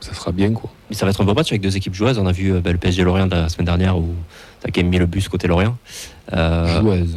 ça 0.00 0.12
sera 0.12 0.30
bien. 0.32 0.52
Quoi. 0.52 0.70
Mais 0.90 0.96
ça 0.96 1.06
va 1.06 1.10
être 1.10 1.20
un 1.20 1.24
beau 1.24 1.34
match 1.34 1.50
avec 1.52 1.62
deux 1.62 1.76
équipes 1.76 1.94
joueuses. 1.94 2.18
On 2.18 2.26
a 2.26 2.32
vu 2.32 2.52
ben, 2.60 2.72
le 2.72 2.78
PSG 2.78 3.02
Lorient 3.04 3.26
de 3.26 3.34
la 3.34 3.48
semaine 3.48 3.66
dernière 3.66 3.96
où 3.96 4.08
ça 4.60 4.68
a 4.68 4.70
quand 4.70 4.82
même 4.82 4.90
mis 4.90 4.98
le 4.98 5.06
bus 5.06 5.28
côté 5.28 5.48
Lorient. 5.48 5.76
Euh, 6.34 6.80
Joueuse. 6.80 7.16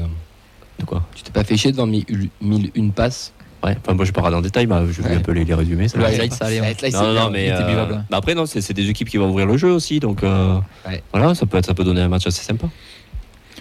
de 0.80 0.86
quoi? 0.86 1.06
Tu 1.16 1.24
t'es 1.24 1.32
pas 1.32 1.44
fait 1.44 1.58
chier 1.58 1.72
devant 1.74 1.88
mille, 1.88 2.06
mille 2.42 2.72
une 2.76 2.92
passes? 2.94 3.34
Ouais, 3.63 3.76
enfin, 3.84 3.93
moi 3.96 4.06
je 4.06 4.12
vais 4.12 4.22
pas 4.22 4.30
dans 4.30 4.38
le 4.38 4.43
détail, 4.43 4.67
mais 4.67 4.76
j'ai 4.88 5.02
vu 5.02 5.10
Ouais. 5.10 5.15
un 5.15 5.20
peu 5.20 5.32
les, 5.32 5.43
les 5.43 5.88
ça 5.88 5.98
Le 5.98 6.06
highlight, 6.06 6.34
ça 6.34 6.46
allait. 6.46 6.60
là, 6.60 6.89
Non, 6.91 7.13
non, 7.13 7.30
mais 7.32 7.52
euh, 7.52 7.86
bah 8.10 8.17
après, 8.17 8.36
non, 8.36 8.46
c'est 8.46 8.74
des 8.74 8.89
équipes 8.89 9.10
qui 9.10 9.17
vont 9.17 9.30
ouvrir 9.30 9.48
le 9.48 9.58
jeu 9.58 9.72
aussi, 9.72 10.00
donc 10.00 10.24
euh, 10.24 10.60
Ouais. 10.88 11.02
voilà, 11.12 11.34
ça 11.34 11.46
peut, 11.46 11.58
être, 11.58 11.65
ça 11.65 11.74
peut 11.74 11.84
donner 11.84 12.02
un 12.02 12.08
match 12.08 12.28
assez 12.28 12.43
sympa. 12.43 12.67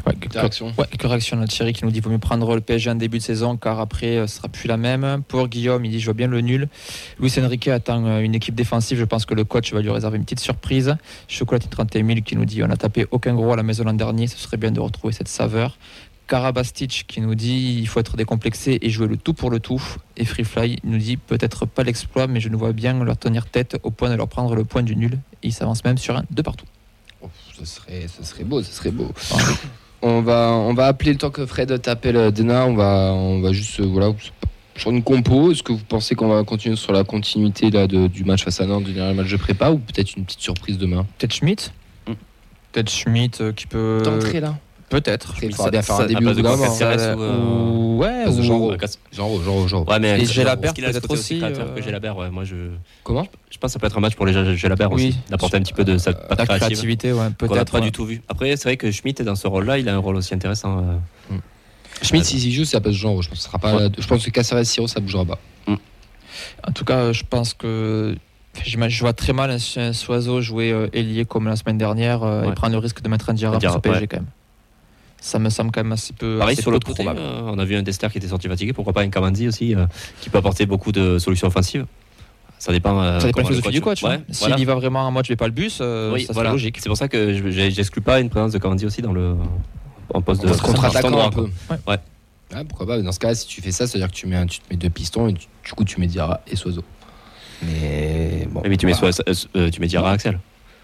Ouais, 0.06 0.14
réactions 1.02 1.37
de 1.40 1.46
Thierry 1.46 1.72
qui 1.72 1.85
nous 1.85 1.90
dit 1.90 1.94
qu'il 1.94 2.04
vaut 2.04 2.11
mieux 2.11 2.18
prendre 2.18 2.54
le 2.54 2.61
PSG 2.61 2.90
en 2.90 2.94
début 2.94 3.18
de 3.18 3.22
saison 3.22 3.56
car 3.56 3.80
après 3.80 4.18
euh, 4.18 4.26
ce 4.26 4.37
sera 4.37 4.48
plus 4.48 4.68
la 4.68 4.76
même. 4.76 5.22
Pour 5.26 5.48
Guillaume, 5.48 5.85
il 5.85 5.90
dit 5.90 5.98
je 6.00 6.04
vois 6.04 6.14
bien 6.14 6.28
le 6.28 6.40
nul. 6.42 6.68
Luis 7.18 7.32
Enrique 7.42 7.66
attend 7.68 8.20
une 8.20 8.35
équipe 8.35 8.54
défensive. 8.54 8.98
Je 8.98 9.04
pense 9.04 9.24
que 9.26 9.35
le 9.35 9.44
coach 9.44 9.72
va 9.72 9.80
lui 9.80 9.90
réserver 9.90 10.18
une 10.18 10.24
petite 10.24 10.40
surprise. 10.40 10.96
Chocolatine 11.28 11.70
31 11.70 12.06
000 12.06 12.20
qui 12.20 12.37
nous 12.37 12.44
dit 12.44 12.62
on 12.62 12.70
a 12.70 12.76
tapé 12.76 13.06
aucun 13.11 13.35
gros 13.35 13.52
à 13.52 13.56
la 13.56 13.62
maison 13.64 13.82
l'an 13.85 13.94
dernier. 13.94 14.26
Ce 14.28 14.37
serait 14.38 14.59
bien 14.59 14.70
de 14.70 14.78
retrouver 14.80 15.12
cette 15.14 15.28
saveur. 15.28 15.76
Karabastich 16.26 17.04
qui 17.06 17.20
nous 17.20 17.34
dit 17.34 17.76
il 17.80 17.86
faut 17.88 18.00
être 18.00 18.16
décomplexé 18.16 18.78
et 18.82 18.90
jouer 18.90 19.06
le 19.06 19.16
tout 19.16 19.32
pour 19.34 19.50
le 19.50 19.60
tout. 19.60 19.82
Et 20.16 20.24
Freefly 20.24 20.78
nous 20.84 20.98
dit 20.98 21.16
peut-être 21.16 21.66
pas 21.66 21.82
l'exploit, 21.84 22.26
mais 22.26 22.40
je 22.40 22.48
nous 22.48 22.58
vois 22.58 22.72
bien 22.72 23.02
leur 23.04 23.16
tenir 23.16 23.46
tête 23.46 23.76
au 23.82 23.90
point 23.90 24.10
de 24.10 24.14
leur 24.16 24.28
prendre 24.28 24.54
le 24.54 24.64
point 24.64 24.82
du 24.82 24.96
nul. 24.96 25.18
Et 25.42 25.48
il 25.48 25.52
s'avance 25.52 25.84
même 25.84 25.98
sur 25.98 26.16
un 26.16 26.24
de 26.30 26.42
partout. 26.42 26.66
Oh, 27.22 27.28
ce 27.58 27.64
serait, 27.64 28.06
ce 28.08 28.24
serait 28.24 28.44
beau, 28.44 28.62
ce 28.62 28.72
serait 28.72 28.90
beau. 28.90 29.10
on 30.02 30.20
va, 30.22 30.52
on 30.52 30.74
va 30.74 30.86
appeler 30.86 31.12
le 31.12 31.18
temps 31.18 31.30
que 31.30 31.46
Fred 31.46 31.80
t'appelle 31.80 32.16
euh, 32.16 32.30
Dena. 32.30 32.66
On 32.66 32.74
va, 32.74 33.12
on 33.14 33.40
va 33.40 33.52
juste, 33.52 33.80
euh, 33.80 33.86
voilà, 33.86 34.12
sur 34.76 34.90
une 34.90 35.02
compo. 35.02 35.52
Est-ce 35.52 35.62
que 35.62 35.72
vous 35.72 35.78
pensez 35.88 36.14
qu'on 36.14 36.28
va 36.28 36.44
continuer 36.44 36.76
sur 36.76 36.92
la 36.92 37.04
continuité 37.04 37.70
là 37.70 37.86
de- 37.86 38.06
du 38.08 38.24
match 38.24 38.44
face 38.44 38.60
à 38.60 38.66
Nantes, 38.66 38.84
du 38.84 38.92
dernier 38.92 39.14
match 39.14 39.30
de 39.30 39.36
prépa, 39.36 39.70
ou 39.70 39.78
peut-être 39.78 40.16
une 40.16 40.24
petite 40.24 40.40
surprise 40.40 40.76
demain? 40.78 41.06
Peut-être 41.18 41.34
Schmidt 41.34 41.70
Mm. 42.06 42.12
Peut-être 42.72 42.90
Schmidt 42.90 43.40
euh, 43.42 43.52
qui 43.52 43.66
peut. 43.66 44.02
D'entrée 44.04 44.40
là. 44.40 44.58
Peut-être. 44.88 45.35
Il 45.42 45.51
faudra 45.51 45.64
ça- 45.64 45.70
bien 45.70 45.83
faire 45.83 45.96
un 45.96 46.07
début 46.07 46.25
de. 46.25 46.42
Caceres 46.42 46.96
Euh, 46.99 47.16
ou, 47.16 47.22
euh, 47.22 47.96
Ouais, 47.96 48.25
ou- 48.29 48.77
Casse- 48.77 48.99
Genre, 49.12 49.42
genre, 49.42 49.66
genre. 49.66 49.88
Ouais, 49.88 49.99
mais 49.99 50.20
Et 50.20 50.27
Gélabert, 50.27 50.61
parce 50.61 50.75
qu'il 50.75 50.85
a 50.85 50.88
ce 50.92 50.99
peut-être 50.99 51.11
aussi, 51.11 51.40
que 51.40 51.83
Gélabert, 51.83 52.16
ouais, 52.16 52.31
moi 52.31 52.44
je, 52.44 52.55
Comment 53.03 53.27
je 53.51 53.59
pense 53.59 53.70
que 53.70 53.72
ça 53.72 53.79
peut 53.79 53.87
être 53.87 53.96
un 53.96 54.01
match 54.01 54.14
pour 54.14 54.27
les 54.27 54.33
Gé- 54.33 54.55
Gélabert 54.55 54.92
Oui. 54.92 55.09
aussi, 55.09 55.18
d'apporter 55.31 55.57
un 55.57 55.61
petit 55.62 55.72
peu 55.72 55.83
de 55.85 55.96
sa 55.99 56.12
La 56.12 56.46
créativité, 56.46 57.12
ouais, 57.12 57.18
qu'on 57.18 57.25
n'a 57.25 57.31
peut-être. 57.31 57.72
pas 57.72 57.81
du 57.81 57.90
tout 57.90 58.05
vu. 58.05 58.22
Après, 58.29 58.55
c'est 58.57 58.64
vrai 58.64 58.77
que 58.77 58.90
Schmitt 58.92 59.18
est 59.20 59.25
dans 59.25 59.35
ce 59.35 59.49
rôle-là, 59.49 59.79
il 59.79 59.88
a 59.88 59.94
un 59.94 59.99
rôle 59.99 60.16
aussi 60.16 60.35
intéressant. 60.35 60.79
euh. 61.33 61.37
Schmidt, 62.03 62.25
s'il 62.27 62.40
s'y 62.40 62.53
joue, 62.53 62.64
ça 62.66 62.81
passe 62.81 62.92
genre. 62.92 63.22
Je 63.22 63.31
pense 63.31 63.40
sera 63.40 63.59
pas. 63.59 63.88
Je 63.99 64.07
pense 64.07 64.25
que 64.25 64.31
Caceres 64.31 64.64
Siro, 64.66 64.87
ça 64.87 65.01
bougera 65.01 65.25
pas. 65.25 65.38
En 65.66 66.72
tout 66.72 66.85
cas, 66.85 67.12
je 67.12 67.22
pense 67.29 67.55
que. 67.55 68.14
Je 68.64 69.01
vois 69.01 69.12
très 69.12 69.33
mal 69.33 69.51
un, 69.51 69.57
un 69.81 69.92
Soiseau 69.92 70.40
jouer 70.40 70.70
euh, 70.72 70.88
ailier 70.94 71.25
comme 71.27 71.46
la 71.46 71.57
semaine 71.57 71.77
dernière 71.77 72.22
euh, 72.22 72.44
et 72.51 72.53
prendre 72.53 72.72
le 72.72 72.79
risque 72.79 73.03
de 73.03 73.09
mettre 73.09 73.29
un 73.29 73.35
Diarra 73.35 73.57
Un 73.57 73.61
sur 73.61 73.81
PSG 73.83 74.01
ouais. 74.01 74.07
quand 74.07 74.16
même. 74.18 74.27
Ça 75.26 75.40
me 75.40 75.50
semble 75.50 75.72
quand 75.72 75.82
même 75.82 75.90
assez 75.90 76.12
peu. 76.12 76.36
Pareil 76.38 76.52
assez 76.52 76.62
sur 76.62 76.70
l'autre 76.70 76.86
côté, 76.86 77.02
probable. 77.02 77.18
euh, 77.20 77.40
on 77.52 77.58
a 77.58 77.64
vu 77.64 77.74
un 77.74 77.82
Dester 77.82 78.06
qui 78.12 78.18
était 78.18 78.28
sorti 78.28 78.46
fatigué, 78.46 78.72
pourquoi 78.72 78.92
pas 78.92 79.00
un 79.02 79.08
Kamandi 79.10 79.48
aussi, 79.48 79.74
euh, 79.74 79.86
qui 80.20 80.30
peut 80.30 80.38
apporter 80.38 80.66
beaucoup 80.66 80.92
de 80.92 81.18
solutions 81.18 81.48
offensives. 81.48 81.84
Ça 82.60 82.70
dépend. 82.72 83.02
euh, 83.02 83.18
Ça 83.18 83.26
dépend 83.26 83.40
de 83.40 83.42
la 83.42 83.48
philosophie 83.50 83.74
du 83.74 83.80
coach. 83.80 84.04
Ouais, 84.04 84.10
hein. 84.14 84.20
S'il 84.30 84.46
voilà. 84.46 84.58
y 84.60 84.64
va 84.64 84.76
vraiment 84.76 85.00
en 85.00 85.10
mode 85.10 85.24
je 85.24 85.30
vais 85.32 85.36
pas 85.36 85.46
le 85.46 85.52
bus, 85.52 85.78
euh, 85.80 86.12
Oui, 86.12 86.22
ça 86.24 86.32
voilà. 86.32 86.50
serait 86.50 86.54
logique. 86.54 86.76
C'est 86.80 86.88
pour 86.88 86.96
ça 86.96 87.08
que 87.08 87.32
j'exclus 87.50 88.00
pas 88.02 88.20
une 88.20 88.30
présence 88.30 88.52
de 88.52 88.58
Kamandi 88.58 88.86
aussi 88.86 89.02
dans 89.02 89.12
le 89.12 89.34
en 90.14 90.22
poste 90.22 90.42
de 90.44 90.48
En 90.48 90.56
contre-attaquant 90.56 91.26
un 91.26 91.30
peu. 91.30 91.40
Ouais. 91.42 91.76
Ouais. 91.88 91.98
Ouais, 92.54 92.64
pourquoi 92.64 92.86
pas. 92.86 93.02
Dans 93.02 93.10
ce 93.10 93.18
cas, 93.18 93.34
si 93.34 93.48
tu 93.48 93.60
fais 93.60 93.72
ça, 93.72 93.88
c'est-à-dire 93.88 94.06
que 94.08 94.14
tu 94.14 94.28
mets, 94.28 94.36
un- 94.36 94.46
tu 94.46 94.60
te 94.60 94.64
mets 94.70 94.76
deux 94.76 94.90
pistons 94.90 95.26
et 95.26 95.34
tu- 95.34 95.48
du 95.64 95.72
coup, 95.72 95.84
tu 95.84 95.98
mets 95.98 96.06
Diarra 96.06 96.40
et 96.46 96.54
Soiseau. 96.54 96.84
Mais 97.62 98.46
bon. 98.50 98.62
Mais 98.64 98.76
tu 98.76 98.86
mets, 98.86 98.92
euh, 99.56 99.70
tu 99.70 99.80
mets 99.80 99.86
Diarra 99.88 100.12
Axel. 100.12 100.38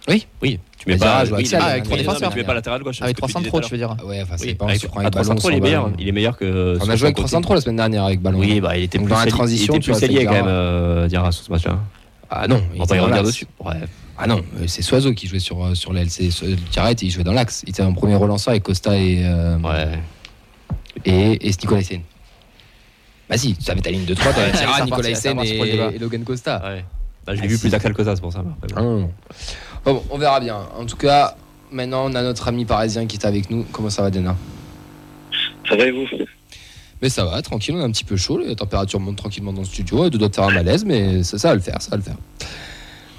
Oui. 0.08 0.26
Oui, 0.42 0.58
tu 0.78 0.88
mets 0.88 0.96
pas. 0.96 1.24
joue 1.24 1.36
oui, 1.36 1.48
Ah, 1.54 1.64
avec 1.64 1.82
oui, 1.84 1.88
trois 1.88 1.96
non, 1.96 2.02
défenseurs. 2.02 2.28
mais 2.30 2.34
Tu 2.34 2.38
mets 2.40 2.44
pas 2.44 2.54
latéral 2.54 2.82
gauche. 2.82 3.00
Avec 3.02 3.16
ce 3.16 3.22
que 3.22 3.26
300 3.30 3.38
disais 3.40 3.48
trop, 3.50 3.60
tout 3.60 3.64
à 3.66 3.68
tu 3.68 3.74
veux 3.74 3.78
dire. 3.78 3.96
Ouais, 4.04 4.20
enfin, 4.22 4.34
c'est 4.36 4.46
Oui, 4.48 4.54
pas 4.54 4.64
avec, 4.64 4.84
à 4.84 4.98
avec 5.00 5.10
300 5.12 5.34
ballon, 5.34 5.48
il 5.50 5.56
est 5.56 5.60
meilleur. 5.60 5.90
Il 5.98 6.08
est 6.08 6.12
meilleur 6.12 6.36
que. 6.36 6.76
On 6.80 6.88
a 6.88 6.96
joué 6.96 7.06
avec 7.06 7.16
son 7.18 7.22
côté. 7.22 7.28
303 7.30 7.54
la 7.56 7.60
semaine 7.62 7.76
dernière 7.76 8.04
avec 8.04 8.20
ballon. 8.20 8.38
Oui, 8.40 8.60
bah, 8.60 8.76
il 8.76 8.82
était 8.84 8.98
plus 8.98 9.06
dans 9.08 9.18
la 9.18 9.26
transition, 9.26 9.74
il 9.74 9.80
tu 9.80 9.92
plus 9.92 10.02
allié 10.04 10.24
quand 10.24 10.32
même, 10.32 10.44
Diarra. 10.44 10.58
euh, 10.58 11.08
Diarra 11.08 11.30
sur 11.32 11.44
ce 11.44 11.50
match-là. 11.52 11.78
Ah 12.30 12.48
non, 12.48 12.62
On 12.78 12.84
va 12.84 12.96
y 12.96 12.98
revenir 12.98 13.22
dessus. 13.22 13.46
Ouais. 13.60 13.74
Ah 14.18 14.26
non, 14.26 14.38
euh, 14.60 14.64
c'est 14.66 14.82
Soiseau 14.82 15.12
qui 15.12 15.26
jouait 15.28 15.38
sur, 15.38 15.64
euh, 15.64 15.74
sur 15.74 15.92
l'aile. 15.92 16.10
C'est 16.10 16.28
Tiaret, 16.70 16.92
il 16.94 17.10
jouait 17.10 17.24
dans 17.24 17.32
l'axe. 17.32 17.62
Il 17.66 17.70
était 17.70 17.82
en 17.82 17.92
premier 17.92 18.14
relanceur 18.16 18.50
avec 18.52 18.62
Costa 18.62 18.96
et, 18.96 19.22
euh, 19.24 19.56
Ouais. 19.58 19.98
et, 21.04 21.46
et 21.46 21.50
Nicolaisen. 21.50 22.00
Bah 23.28 23.36
si, 23.38 23.54
tu 23.54 23.70
avais 23.70 23.80
ta 23.80 23.90
ligne 23.90 24.04
de 24.04 24.14
3, 24.14 24.32
tu 24.32 24.38
avais 24.40 24.50
Ouais, 24.50 24.56
Tiaret, 24.58 24.72
c'est 24.78 24.84
Nicolaisen 24.84 25.30
reparti, 25.32 25.48
c'est 25.50 25.58
reparti 25.58 25.76
pour 25.78 25.86
le 25.88 25.92
et, 25.92 25.96
et 25.96 25.98
Logan 25.98 26.24
Costa. 26.24 26.62
Ouais. 26.64 26.84
Bah, 27.26 27.34
je 27.34 27.40
l'ai 27.40 27.46
Ah, 27.46 27.50
vu 27.50 27.54
si. 27.56 27.60
plus 27.62 27.74
Axel 27.74 27.94
que 27.94 28.04
ça, 28.04 28.14
c'est 28.16 28.20
pour 28.22 28.32
ça. 28.32 28.40
après. 28.40 28.68
Ah 28.76 28.82
non, 28.82 29.00
non. 29.00 29.10
Bon, 29.84 29.94
bon, 29.94 30.02
on 30.10 30.18
verra 30.18 30.40
bien. 30.40 30.58
En 30.78 30.86
tout 30.86 30.96
cas, 30.96 31.36
maintenant, 31.70 32.04
on 32.06 32.14
a 32.14 32.22
notre 32.22 32.48
ami 32.48 32.64
parisien 32.64 33.06
qui 33.06 33.16
est 33.16 33.26
avec 33.26 33.50
nous. 33.50 33.64
Comment 33.72 33.90
ça 33.90 34.02
va, 34.02 34.10
Dena 34.10 34.36
Ça 35.68 35.76
va 35.76 35.84
et 35.84 35.90
vous? 35.90 36.06
Mais 37.00 37.08
ça 37.08 37.24
va, 37.24 37.42
tranquille, 37.42 37.74
on 37.74 37.80
est 37.80 37.84
un 37.84 37.90
petit 37.90 38.04
peu 38.04 38.16
chaud. 38.16 38.38
La 38.38 38.54
température 38.54 39.00
monte 39.00 39.16
tranquillement 39.16 39.52
dans 39.52 39.62
le 39.62 39.66
studio. 39.66 40.04
Elle 40.04 40.10
doit 40.10 40.30
faire 40.30 40.44
un 40.44 40.52
malaise, 40.52 40.84
mais 40.84 41.24
ça, 41.24 41.36
ça 41.36 41.48
va 41.48 41.54
le 41.56 41.60
faire, 41.60 41.82
ça 41.82 41.90
va 41.90 41.96
le 41.96 42.02
faire. 42.04 42.16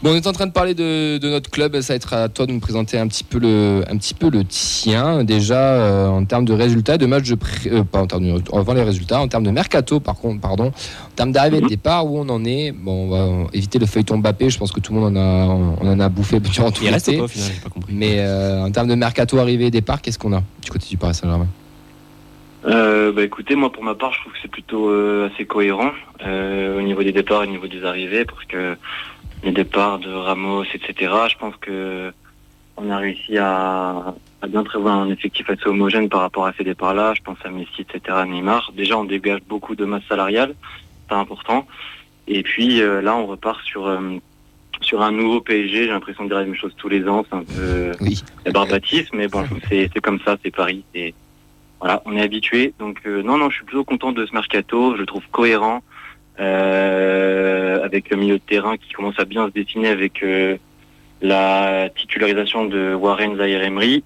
Bon, 0.04 0.12
on 0.12 0.16
est 0.16 0.28
en 0.28 0.34
train 0.34 0.48
de 0.48 0.52
parler 0.52 0.74
de, 0.74 1.18
de 1.18 1.30
notre 1.30 1.50
club. 1.50 1.80
Ça 1.80 1.94
va 1.94 1.96
être 1.96 2.14
à 2.14 2.28
toi 2.28 2.46
de 2.46 2.52
nous 2.52 2.60
présenter 2.60 2.98
un 2.98 3.08
petit 3.08 3.24
peu 3.24 3.40
le, 3.40 3.84
un 3.90 3.96
petit 3.96 4.14
peu 4.14 4.30
le 4.30 4.44
tien. 4.44 5.24
Déjà, 5.24 5.56
euh, 5.58 6.08
en 6.08 6.26
termes 6.26 6.44
de 6.44 6.52
résultats, 6.52 6.98
de 6.98 7.06
matchs 7.06 7.30
de 7.30 7.36
pré- 7.36 7.70
euh, 7.72 7.84
pas 7.86 8.02
en 8.02 8.08
termes 8.08 8.26
de, 8.26 8.42
avant 8.54 8.74
les 8.74 8.84
résultats, 8.84 9.22
en 9.22 9.30
termes 9.30 9.46
de 9.46 9.52
mercato, 9.52 10.02
par 10.02 10.16
contre, 10.18 10.42
pardon, 10.42 10.68
en 10.74 11.16
termes 11.16 11.32
d'arrivée 11.32 11.60
et 11.60 11.62
de 11.62 11.68
départ, 11.68 12.06
où 12.06 12.20
on 12.20 12.28
en 12.28 12.44
est. 12.44 12.74
Bon, 12.74 13.06
on 13.06 13.10
va 13.46 13.50
éviter 13.54 13.80
le 13.80 13.86
feuilleton 13.86 14.18
Mbappé. 14.18 14.50
Je 14.50 14.58
pense 14.58 14.74
que 14.74 14.82
tout 14.82 14.94
le 14.94 15.00
monde 15.00 15.18
en 15.18 15.22
a, 15.22 15.46
on 15.80 15.88
en 15.88 16.00
a 16.02 16.10
bouffé 16.10 16.40
durant 16.42 16.70
tout 16.72 16.84
Il 16.84 16.90
reste 16.90 17.08
ou 17.08 17.12
l'été. 17.12 17.20
pas 17.20 17.24
au 17.24 17.28
final 17.30 17.52
J'ai 17.56 17.62
pas 17.62 17.70
compris. 17.70 17.94
Mais 17.96 18.16
euh, 18.20 18.62
en 18.66 18.72
termes 18.72 18.90
de 18.90 18.96
mercato 18.96 19.38
arrivée 19.38 19.68
et 19.68 19.72
départ, 19.72 20.02
qu'est-ce 20.02 20.20
qu'on 20.20 20.34
a 20.34 20.44
du 20.62 20.70
côté 20.70 20.86
du 20.90 20.98
Paris 20.98 21.16
Saint-Germain? 21.16 21.48
Euh, 22.66 23.14
bah 23.14 23.24
écoutez, 23.24 23.56
moi 23.56 23.72
pour 23.72 23.84
ma 23.84 23.96
part, 23.96 24.12
je 24.14 24.20
trouve 24.20 24.34
que 24.34 24.40
c'est 24.42 24.52
plutôt 24.52 24.90
euh, 24.90 25.30
assez 25.34 25.46
cohérent 25.46 25.92
euh, 26.26 26.78
au 26.78 26.82
niveau 26.82 27.04
des 27.04 27.12
départs 27.14 27.44
et 27.44 27.48
au 27.48 27.52
niveau 27.52 27.68
des 27.68 27.84
arrivées, 27.86 28.24
parce 28.26 28.44
que 28.46 28.76
les 29.44 29.52
départs 29.52 30.00
de 30.00 30.12
Ramos, 30.12 30.64
etc. 30.74 31.12
Je 31.30 31.38
pense 31.38 31.56
que 31.58 32.12
on 32.78 32.90
a 32.90 32.98
réussi 32.98 33.38
à, 33.38 34.16
à 34.42 34.48
bien 34.48 34.64
prévoir 34.64 34.98
un 34.98 35.10
effectif 35.10 35.48
assez 35.50 35.68
homogène 35.68 36.10
par 36.10 36.22
rapport 36.22 36.46
à 36.48 36.54
ces 36.58 36.64
départs-là. 36.64 37.14
Je 37.16 37.22
pense 37.22 37.38
à 37.44 37.50
Messi, 37.50 37.82
etc. 37.82 38.18
Neymar. 38.28 38.72
Déjà, 38.76 38.98
on 38.98 39.04
dégage 39.06 39.42
beaucoup 39.48 39.76
de 39.76 39.86
masse 39.86 40.04
salariale, 40.10 40.56
c'est 41.08 41.16
important. 41.16 41.68
Et 42.28 42.42
puis 42.42 42.82
euh, 42.82 43.02
là, 43.02 43.16
on 43.16 43.28
repart 43.28 43.62
sur 43.64 43.86
euh, 43.86 44.00
sur 44.82 45.02
un 45.02 45.12
nouveau 45.12 45.40
PSG. 45.42 45.84
J'ai 45.86 45.88
l'impression 45.90 46.24
de 46.24 46.30
dire 46.30 46.40
la 46.40 46.46
même 46.46 46.56
chose 46.56 46.74
tous 46.78 46.90
les 46.90 47.08
ans. 47.08 47.26
C'est 47.30 47.36
un 47.36 47.44
peu 47.44 47.92
Oui. 48.02 48.24
barbatif, 48.52 49.10
mais 49.14 49.28
bon, 49.28 49.46
c'est 49.70 49.90
comme 50.02 50.20
ça, 50.26 50.38
c'est 50.44 50.52
Paris. 50.52 50.84
Et 50.96 51.14
voilà, 51.80 52.02
on 52.06 52.16
est 52.16 52.22
habitué. 52.22 52.74
Donc 52.80 53.02
euh, 53.06 53.22
non, 53.22 53.38
non, 53.38 53.50
je 53.50 53.58
suis 53.58 53.66
plutôt 53.66 53.84
content 53.84 54.14
de 54.14 54.26
ce 54.26 54.34
mercato. 54.34 54.94
Je 54.96 55.02
le 55.02 55.06
trouve 55.06 55.24
cohérent 55.32 55.84
avec 56.38 58.10
le 58.10 58.18
milieu 58.18 58.40
de 58.40 58.44
terrain 58.44 58.78
qui 58.78 58.92
commence 58.94 59.20
à 59.20 59.26
bien 59.26 59.48
se 59.48 59.52
dessiner 59.52 59.90
avec 59.90 60.24
euh, 60.24 60.58
la 61.22 61.90
titularisation 61.96 62.66
de 62.66 62.94
Warren 62.94 63.38
Zaire 63.38 63.64
Emery, 63.64 64.04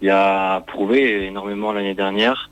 qui 0.00 0.10
a 0.10 0.60
prouvé 0.66 1.24
énormément 1.26 1.72
l'année 1.72 1.94
dernière. 1.94 2.50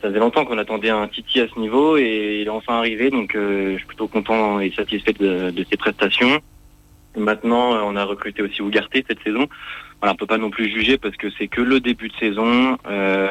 Ça 0.00 0.08
faisait 0.08 0.20
longtemps 0.20 0.44
qu'on 0.44 0.58
attendait 0.58 0.90
un 0.90 1.06
Titi 1.06 1.40
à 1.40 1.46
ce 1.48 1.58
niveau 1.58 1.96
et 1.96 2.40
il 2.40 2.46
est 2.46 2.50
enfin 2.50 2.74
arrivé, 2.74 3.10
donc 3.10 3.34
euh, 3.34 3.72
je 3.72 3.78
suis 3.78 3.86
plutôt 3.86 4.08
content 4.08 4.58
et 4.60 4.72
satisfait 4.72 5.12
de, 5.12 5.52
ses 5.70 5.76
prestations. 5.76 6.40
Maintenant, 7.16 7.74
euh, 7.74 7.82
on 7.84 7.96
a 7.96 8.04
recruté 8.04 8.42
aussi 8.42 8.62
Ougarté 8.62 9.04
cette 9.06 9.22
saison. 9.22 9.46
On 10.02 10.14
peut 10.16 10.26
pas 10.26 10.38
non 10.38 10.50
plus 10.50 10.68
juger 10.68 10.98
parce 10.98 11.16
que 11.16 11.28
c'est 11.38 11.46
que 11.46 11.60
le 11.60 11.78
début 11.78 12.08
de 12.08 12.16
saison. 12.16 12.76
Euh, 12.88 13.30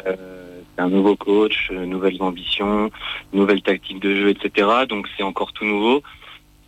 un 0.78 0.88
nouveau 0.88 1.16
coach, 1.16 1.68
euh, 1.70 1.84
nouvelles 1.86 2.20
ambitions, 2.22 2.90
nouvelles 3.32 3.62
tactiques 3.62 4.00
de 4.00 4.14
jeu, 4.14 4.28
etc. 4.30 4.68
Donc 4.88 5.06
c'est 5.16 5.22
encore 5.22 5.52
tout 5.52 5.64
nouveau. 5.64 6.02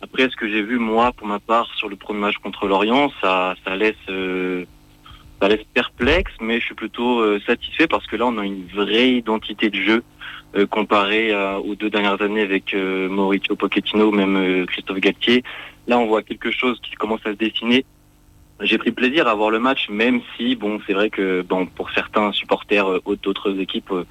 Après, 0.01 0.29
ce 0.29 0.35
que 0.35 0.47
j'ai 0.47 0.61
vu 0.61 0.77
moi, 0.77 1.11
pour 1.13 1.27
ma 1.27 1.39
part, 1.39 1.67
sur 1.75 1.89
le 1.89 1.95
premier 1.95 2.19
match 2.19 2.37
contre 2.37 2.67
l'Orient, 2.67 3.11
ça, 3.21 3.55
ça 3.65 3.75
laisse, 3.75 3.95
euh, 4.09 4.65
ça 5.41 5.47
laisse 5.47 5.63
perplexe, 5.73 6.31
mais 6.39 6.59
je 6.59 6.65
suis 6.65 6.75
plutôt 6.75 7.19
euh, 7.21 7.39
satisfait 7.47 7.87
parce 7.87 8.05
que 8.05 8.15
là, 8.15 8.27
on 8.27 8.37
a 8.37 8.45
une 8.45 8.67
vraie 8.67 9.11
identité 9.13 9.69
de 9.69 9.81
jeu 9.81 10.03
euh, 10.55 10.67
comparée 10.67 11.31
à- 11.33 11.59
aux 11.59 11.75
deux 11.75 11.89
dernières 11.89 12.21
années 12.21 12.41
avec 12.41 12.73
euh, 12.73 13.09
Mauricio 13.09 13.55
Pochettino, 13.55 14.11
même 14.11 14.35
euh, 14.35 14.65
Christophe 14.67 14.99
Galtier. 14.99 15.43
Là, 15.87 15.97
on 15.97 16.05
voit 16.05 16.21
quelque 16.21 16.51
chose 16.51 16.79
qui 16.83 16.95
commence 16.95 17.21
à 17.25 17.31
se 17.31 17.37
dessiner. 17.37 17.85
J'ai 18.61 18.77
pris 18.77 18.91
plaisir 18.91 19.27
à 19.27 19.35
voir 19.35 19.49
le 19.49 19.59
match, 19.59 19.89
même 19.89 20.21
si, 20.35 20.55
bon, 20.55 20.79
c'est 20.87 20.93
vrai 20.93 21.09
que, 21.09 21.41
bon, 21.41 21.65
pour 21.65 21.91
certains 21.91 22.31
supporters 22.31 22.89
euh, 22.89 23.17
d'autres 23.21 23.59
équipes 23.59 23.91
euh, 23.91 24.05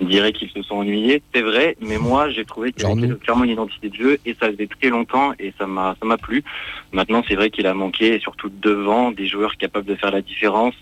diraient 0.00 0.34
qu'ils 0.34 0.50
se 0.50 0.62
sont 0.62 0.76
ennuyés. 0.76 1.22
C'est 1.34 1.40
vrai, 1.40 1.76
mais 1.80 1.96
moi, 1.96 2.28
j'ai 2.28 2.44
trouvé 2.44 2.72
qu'il 2.72 2.84
avait 2.84 3.14
clairement 3.16 3.44
une 3.44 3.50
identité 3.50 3.88
de 3.88 3.94
jeu 3.94 4.18
et 4.26 4.36
ça 4.38 4.50
faisait 4.50 4.66
très 4.66 4.90
longtemps 4.90 5.32
et 5.38 5.54
ça 5.58 5.66
m'a, 5.66 5.96
ça 5.98 6.06
m'a 6.06 6.18
plu. 6.18 6.44
Maintenant, 6.92 7.22
c'est 7.26 7.36
vrai 7.36 7.48
qu'il 7.48 7.66
a 7.66 7.72
manqué, 7.72 8.14
et 8.14 8.20
surtout 8.20 8.50
devant, 8.50 9.12
des 9.12 9.26
joueurs 9.26 9.56
capables 9.56 9.86
de 9.86 9.94
faire 9.94 10.10
la 10.10 10.20
différence. 10.20 10.74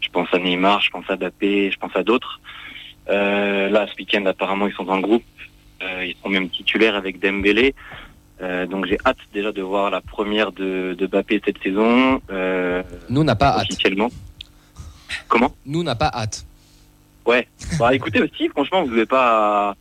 Je 0.00 0.08
pense 0.08 0.28
à 0.32 0.38
Neymar, 0.38 0.80
je 0.80 0.90
pense 0.90 1.04
à 1.08 1.16
Mbappé, 1.16 1.70
je 1.70 1.78
pense 1.78 1.94
à 1.94 2.02
d'autres. 2.02 2.40
Euh, 3.10 3.68
là, 3.68 3.86
ce 3.86 3.96
week-end, 3.98 4.24
apparemment, 4.24 4.66
ils 4.66 4.74
sont 4.74 4.84
dans 4.84 4.96
le 4.96 5.02
groupe. 5.02 5.24
Euh, 5.82 6.06
ils 6.06 6.16
sont 6.22 6.28
même 6.28 6.48
titulaires 6.48 6.94
avec 6.94 7.20
Dembélé. 7.20 7.74
Euh, 8.42 8.66
donc 8.66 8.86
j'ai 8.86 8.98
hâte 9.06 9.18
déjà 9.32 9.52
de 9.52 9.62
voir 9.62 9.90
la 9.90 10.00
première 10.00 10.50
de, 10.52 10.94
de 10.98 11.06
Mbappé 11.06 11.40
cette 11.44 11.62
saison, 11.62 12.20
euh, 12.30 12.82
Nous, 13.08 13.20
on 13.20 13.24
n'a 13.24 13.36
pas 13.36 13.50
hâte. 13.58 13.62
officiellement. 13.70 14.10
Comment 15.28 15.54
Nous, 15.66 15.80
on 15.80 15.84
n'a 15.84 15.94
pas 15.94 16.10
hâte. 16.12 16.44
Ouais. 17.24 17.46
Bah 17.78 17.94
écoutez 17.94 18.20
aussi, 18.20 18.48
franchement, 18.48 18.82
vous 18.82 18.90
n'avez 18.90 19.06
pas, 19.06 19.76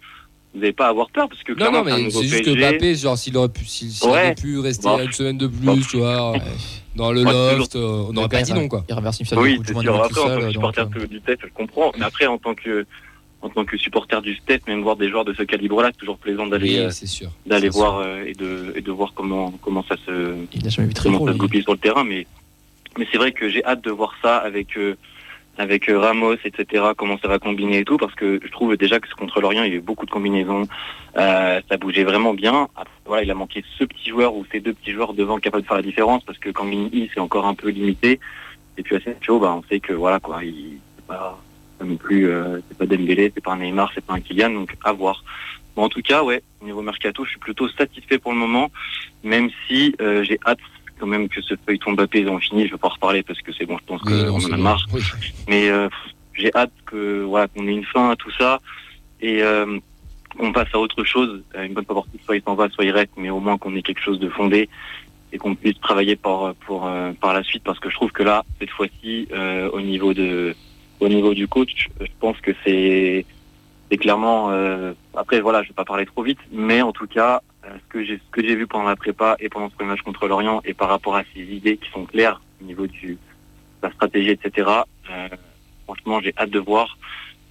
vous 0.54 0.60
n'avez 0.60 0.74
pas 0.74 0.86
à 0.86 0.90
avoir 0.90 1.10
peur 1.10 1.28
parce 1.28 1.42
que 1.44 1.54
Non, 1.54 1.72
non, 1.72 1.84
mais 1.84 2.10
c'est 2.12 2.24
juste 2.24 2.46
que. 2.46 2.52
Mbappé, 2.56 2.94
genre, 2.96 3.18
s'il 3.18 3.36
aurait 3.36 3.50
pu, 3.50 3.66
s'il 3.66 3.90
Ouais. 4.10 4.18
avait 4.20 4.36
pu 4.36 4.60
rester 4.60 4.88
Bon. 4.88 5.00
une 5.00 5.12
semaine 5.12 5.38
de 5.40 5.48
plus, 5.48 5.66
Bon. 5.66 5.80
tu 5.90 5.98
vois, 5.98 6.34
dans 6.96 7.12
le 7.12 7.24
Moi, 7.24 7.54
loft, 7.56 7.76
euh, 7.76 8.06
on 8.10 8.14
n'aurait 8.14 8.30
pas 8.30 8.42
dit 8.44 8.54
non, 8.54 8.68
quoi. 8.68 8.84
Il 8.88 8.94
reverse 8.94 9.20
une 9.20 9.26
finale 9.26 9.44
Oui, 9.44 9.60
c'est 9.66 9.74
sûr. 9.74 9.82
tout 9.82 9.90
Après, 9.90 10.04
en 10.22 10.24
tant 10.24 10.28
seul, 10.28 10.40
que 10.46 10.52
supporter 10.52 10.82
euh, 10.98 11.08
du 11.08 11.22
test, 11.22 11.40
je 11.44 11.48
comprends. 11.54 11.92
Mais 11.98 12.06
après, 12.06 12.28
en 12.28 12.38
tant 12.38 12.54
que, 12.54 12.86
en 13.42 13.50
tant 13.50 13.66
que 13.66 13.78
supporter 13.78 14.22
du 14.22 14.40
test, 14.42 14.68
même 14.68 14.82
voir 14.82 14.96
des 14.96 15.10
joueurs 15.10 15.26
de 15.26 15.34
ce 15.34 15.44
calibre-là, 15.44 15.90
c'est 15.92 15.98
toujours 16.00 16.18
plaisant 16.18 16.48
d'aller, 16.48 16.86
Oui, 16.88 17.24
euh, 17.24 17.28
d'aller 17.46 17.70
voir 17.70 17.98
euh, 17.98 18.24
et 18.26 18.34
de, 18.34 18.74
et 18.76 18.82
de 18.82 18.92
voir 18.92 19.14
comment, 19.16 19.52
comment 19.62 19.84
ça 19.84 19.96
se, 20.06 20.36
Il 20.54 20.64
n'a 20.64 20.70
jamais 20.70 20.88
vu 20.90 20.94
très 20.94 21.06
comment 21.06 21.18
gros. 21.18 21.28
ça 21.28 21.34
se 21.34 21.38
lui. 21.38 21.40
goupille 21.40 21.64
sur 21.64 21.74
le 21.74 21.80
terrain. 21.80 22.04
Mais, 22.04 22.28
mais 22.98 23.08
c'est 23.12 23.18
vrai 23.18 23.32
que 23.32 23.50
j'ai 23.50 23.64
hâte 23.66 23.84
de 23.84 23.92
voir 23.92 24.14
ça 24.22 24.38
avec, 24.38 24.78
euh, 24.78 24.96
avec 25.58 25.86
Ramos, 25.90 26.36
etc. 26.46 26.86
Comment 26.96 27.18
ça 27.18 27.28
va 27.28 27.40
combiner 27.40 27.80
et 27.80 27.84
tout, 27.86 27.98
parce 27.98 28.14
que 28.16 28.40
je 28.44 28.52
trouve 28.52 28.78
déjà 28.78 29.00
que 29.00 29.08
contre 29.16 29.42
l'Orient, 29.42 29.64
il 29.64 29.70
y 29.72 29.74
a 29.74 29.78
eu 29.78 29.82
beaucoup 29.82 30.06
de 30.06 30.12
combinaisons. 30.12 30.64
Euh, 31.18 31.62
ça 31.68 31.78
bougeait 31.78 32.04
vraiment 32.04 32.34
bien. 32.34 32.68
Après, 32.76 32.94
voilà, 33.06 33.24
il 33.24 33.32
a 33.32 33.36
manqué 33.36 33.64
ce 33.78 33.84
petit 33.84 34.10
joueur 34.10 34.36
ou 34.36 34.46
ces 34.52 34.60
deux 34.60 34.74
petits 34.74 34.92
joueurs 34.92 35.14
devant 35.14 35.38
capables 35.40 35.64
de 35.64 35.68
faire 35.68 35.78
la 35.78 35.84
différence, 35.84 36.24
parce 36.24 36.38
que 36.38 36.50
quand 36.52 36.64
Mini 36.66 37.10
c'est 37.14 37.20
encore 37.20 37.46
un 37.48 37.56
peu 37.56 37.70
limité. 37.70 38.20
Et 38.78 38.84
puis 38.84 38.96
Asensio, 38.96 39.40
bah, 39.40 39.54
on 39.58 39.64
sait 39.68 39.80
que 39.80 39.94
voilà 39.94 40.20
quoi, 40.20 40.44
il 40.44 40.78
c'est 41.10 41.16
pas, 41.82 41.88
non 41.88 41.98
plus, 41.98 42.28
euh, 42.28 42.60
c'est 42.68 42.78
pas 42.78 42.86
Dembélé, 42.86 43.32
c'est 43.34 43.44
pas 43.44 43.54
un 43.54 43.58
Neymar, 43.58 43.92
c'est 43.94 44.06
pas 44.06 44.14
un 44.14 44.22
Kylian, 44.22 44.52
donc 44.52 44.76
à 44.84 44.92
voir. 44.92 45.24
Bon, 45.76 45.84
en 45.84 45.90
tout 45.90 46.02
cas, 46.02 46.24
ouais, 46.24 46.44
au 46.62 46.66
niveau 46.66 46.82
mercato, 46.82 47.24
je 47.26 47.32
suis 47.32 47.40
plutôt 47.40 47.68
satisfait 47.70 48.18
pour 48.18 48.34
le 48.34 48.38
moment, 48.38 48.72
même 49.24 49.50
si 49.68 49.96
euh, 50.02 50.24
j'ai 50.24 50.40
hâte 50.46 50.60
quand 51.00 51.08
même 51.08 51.30
que 51.30 51.42
ce 51.42 51.56
feuilleton 51.66 51.94
Mbappé 51.94 52.28
en 52.28 52.40
fini. 52.40 52.68
Je 52.68 52.74
vais 52.74 52.78
pas 52.78 52.88
en 52.88 52.92
reparler 52.92 53.24
parce 53.24 53.42
que 53.42 53.52
c'est 53.54 53.66
bon, 53.66 53.78
je 53.80 53.86
pense 53.86 54.02
Oui, 54.06 54.26
qu'on 54.26 54.46
en 54.46 54.52
a 54.52 54.58
marre. 54.58 54.86
Oui. 54.94 55.02
Mais 55.48 55.70
euh, 55.70 55.90
j'ai 56.34 56.54
hâte 56.54 56.74
que 56.86 57.24
voilà 57.24 57.48
qu'on 57.48 57.68
ait 57.68 57.74
une 57.74 57.86
fin 57.86 58.12
à 58.12 58.16
tout 58.16 58.32
ça 58.32 58.60
et 59.22 59.42
qu'on 60.38 60.52
passe 60.52 60.70
à 60.74 60.80
autre 60.80 61.04
chose. 61.04 61.44
Une 61.56 61.74
bonne 61.74 61.86
toutes, 61.86 62.24
soit 62.26 62.36
il 62.36 62.44
s'en 62.44 62.56
va, 62.56 62.70
soit 62.70 62.86
il 62.86 62.92
reste, 62.92 63.12
mais 63.18 63.30
au 63.30 63.40
moins 63.40 63.58
qu'on 63.58 63.76
ait 63.76 63.82
quelque 63.82 64.02
chose 64.02 64.20
de 64.20 64.30
fondé 64.30 64.70
et 65.34 65.38
qu'on 65.38 65.56
puisse 65.56 65.80
travailler 65.80 66.16
par 66.16 66.54
pour 66.66 66.90
par 67.20 67.34
la 67.34 67.44
suite 67.44 67.64
parce 67.64 67.80
que 67.80 67.90
je 67.90 67.96
trouve 67.96 68.12
que 68.12 68.24
là 68.24 68.44
cette 68.60 68.72
fois-ci 68.72 69.28
euh, 69.32 69.70
au 69.72 69.82
niveau 69.82 70.14
de 70.14 70.56
au 71.02 71.10
niveau 71.10 71.34
du 71.34 71.48
coach, 71.48 71.90
je 72.00 72.12
pense 72.20 72.40
que 72.40 72.52
c'est 72.64 73.26
clairement 73.98 74.52
euh, 74.52 74.94
après 75.16 75.42
voilà, 75.42 75.64
je 75.64 75.68
vais 75.68 75.74
pas 75.74 75.84
parler 75.84 76.06
trop 76.06 76.24
vite, 76.24 76.40
mais 76.52 76.82
en 76.82 76.94
tout 76.94 77.08
cas 77.08 77.42
euh, 77.66 77.70
ce 77.76 77.92
que 77.92 78.06
j'ai 78.06 78.18
ce 78.18 78.32
que 78.32 78.42
j'ai 78.42 78.56
vu 78.56 78.66
pendant 78.66 78.88
la 78.88 78.96
prépa 78.96 79.36
et 79.40 79.50
pendant 79.50 79.70
ce 79.70 79.76
premier 79.76 79.90
match 79.90 80.02
contre 80.02 80.28
l'Orient 80.28 80.62
et 80.64 80.74
par 80.74 80.88
rapport 80.88 81.16
à 81.18 81.24
ces 81.34 81.42
idées 81.42 81.76
qui 81.78 81.90
sont 81.92 82.06
claires 82.06 82.42
au 82.62 82.66
niveau 82.66 82.88
du 82.88 83.18
la 83.84 83.92
stratégie, 83.92 84.30
etc. 84.30 84.70
euh, 85.10 85.28
franchement, 85.86 86.22
j'ai 86.22 86.34
hâte 86.38 86.52
de 86.52 86.60
voir. 86.60 86.98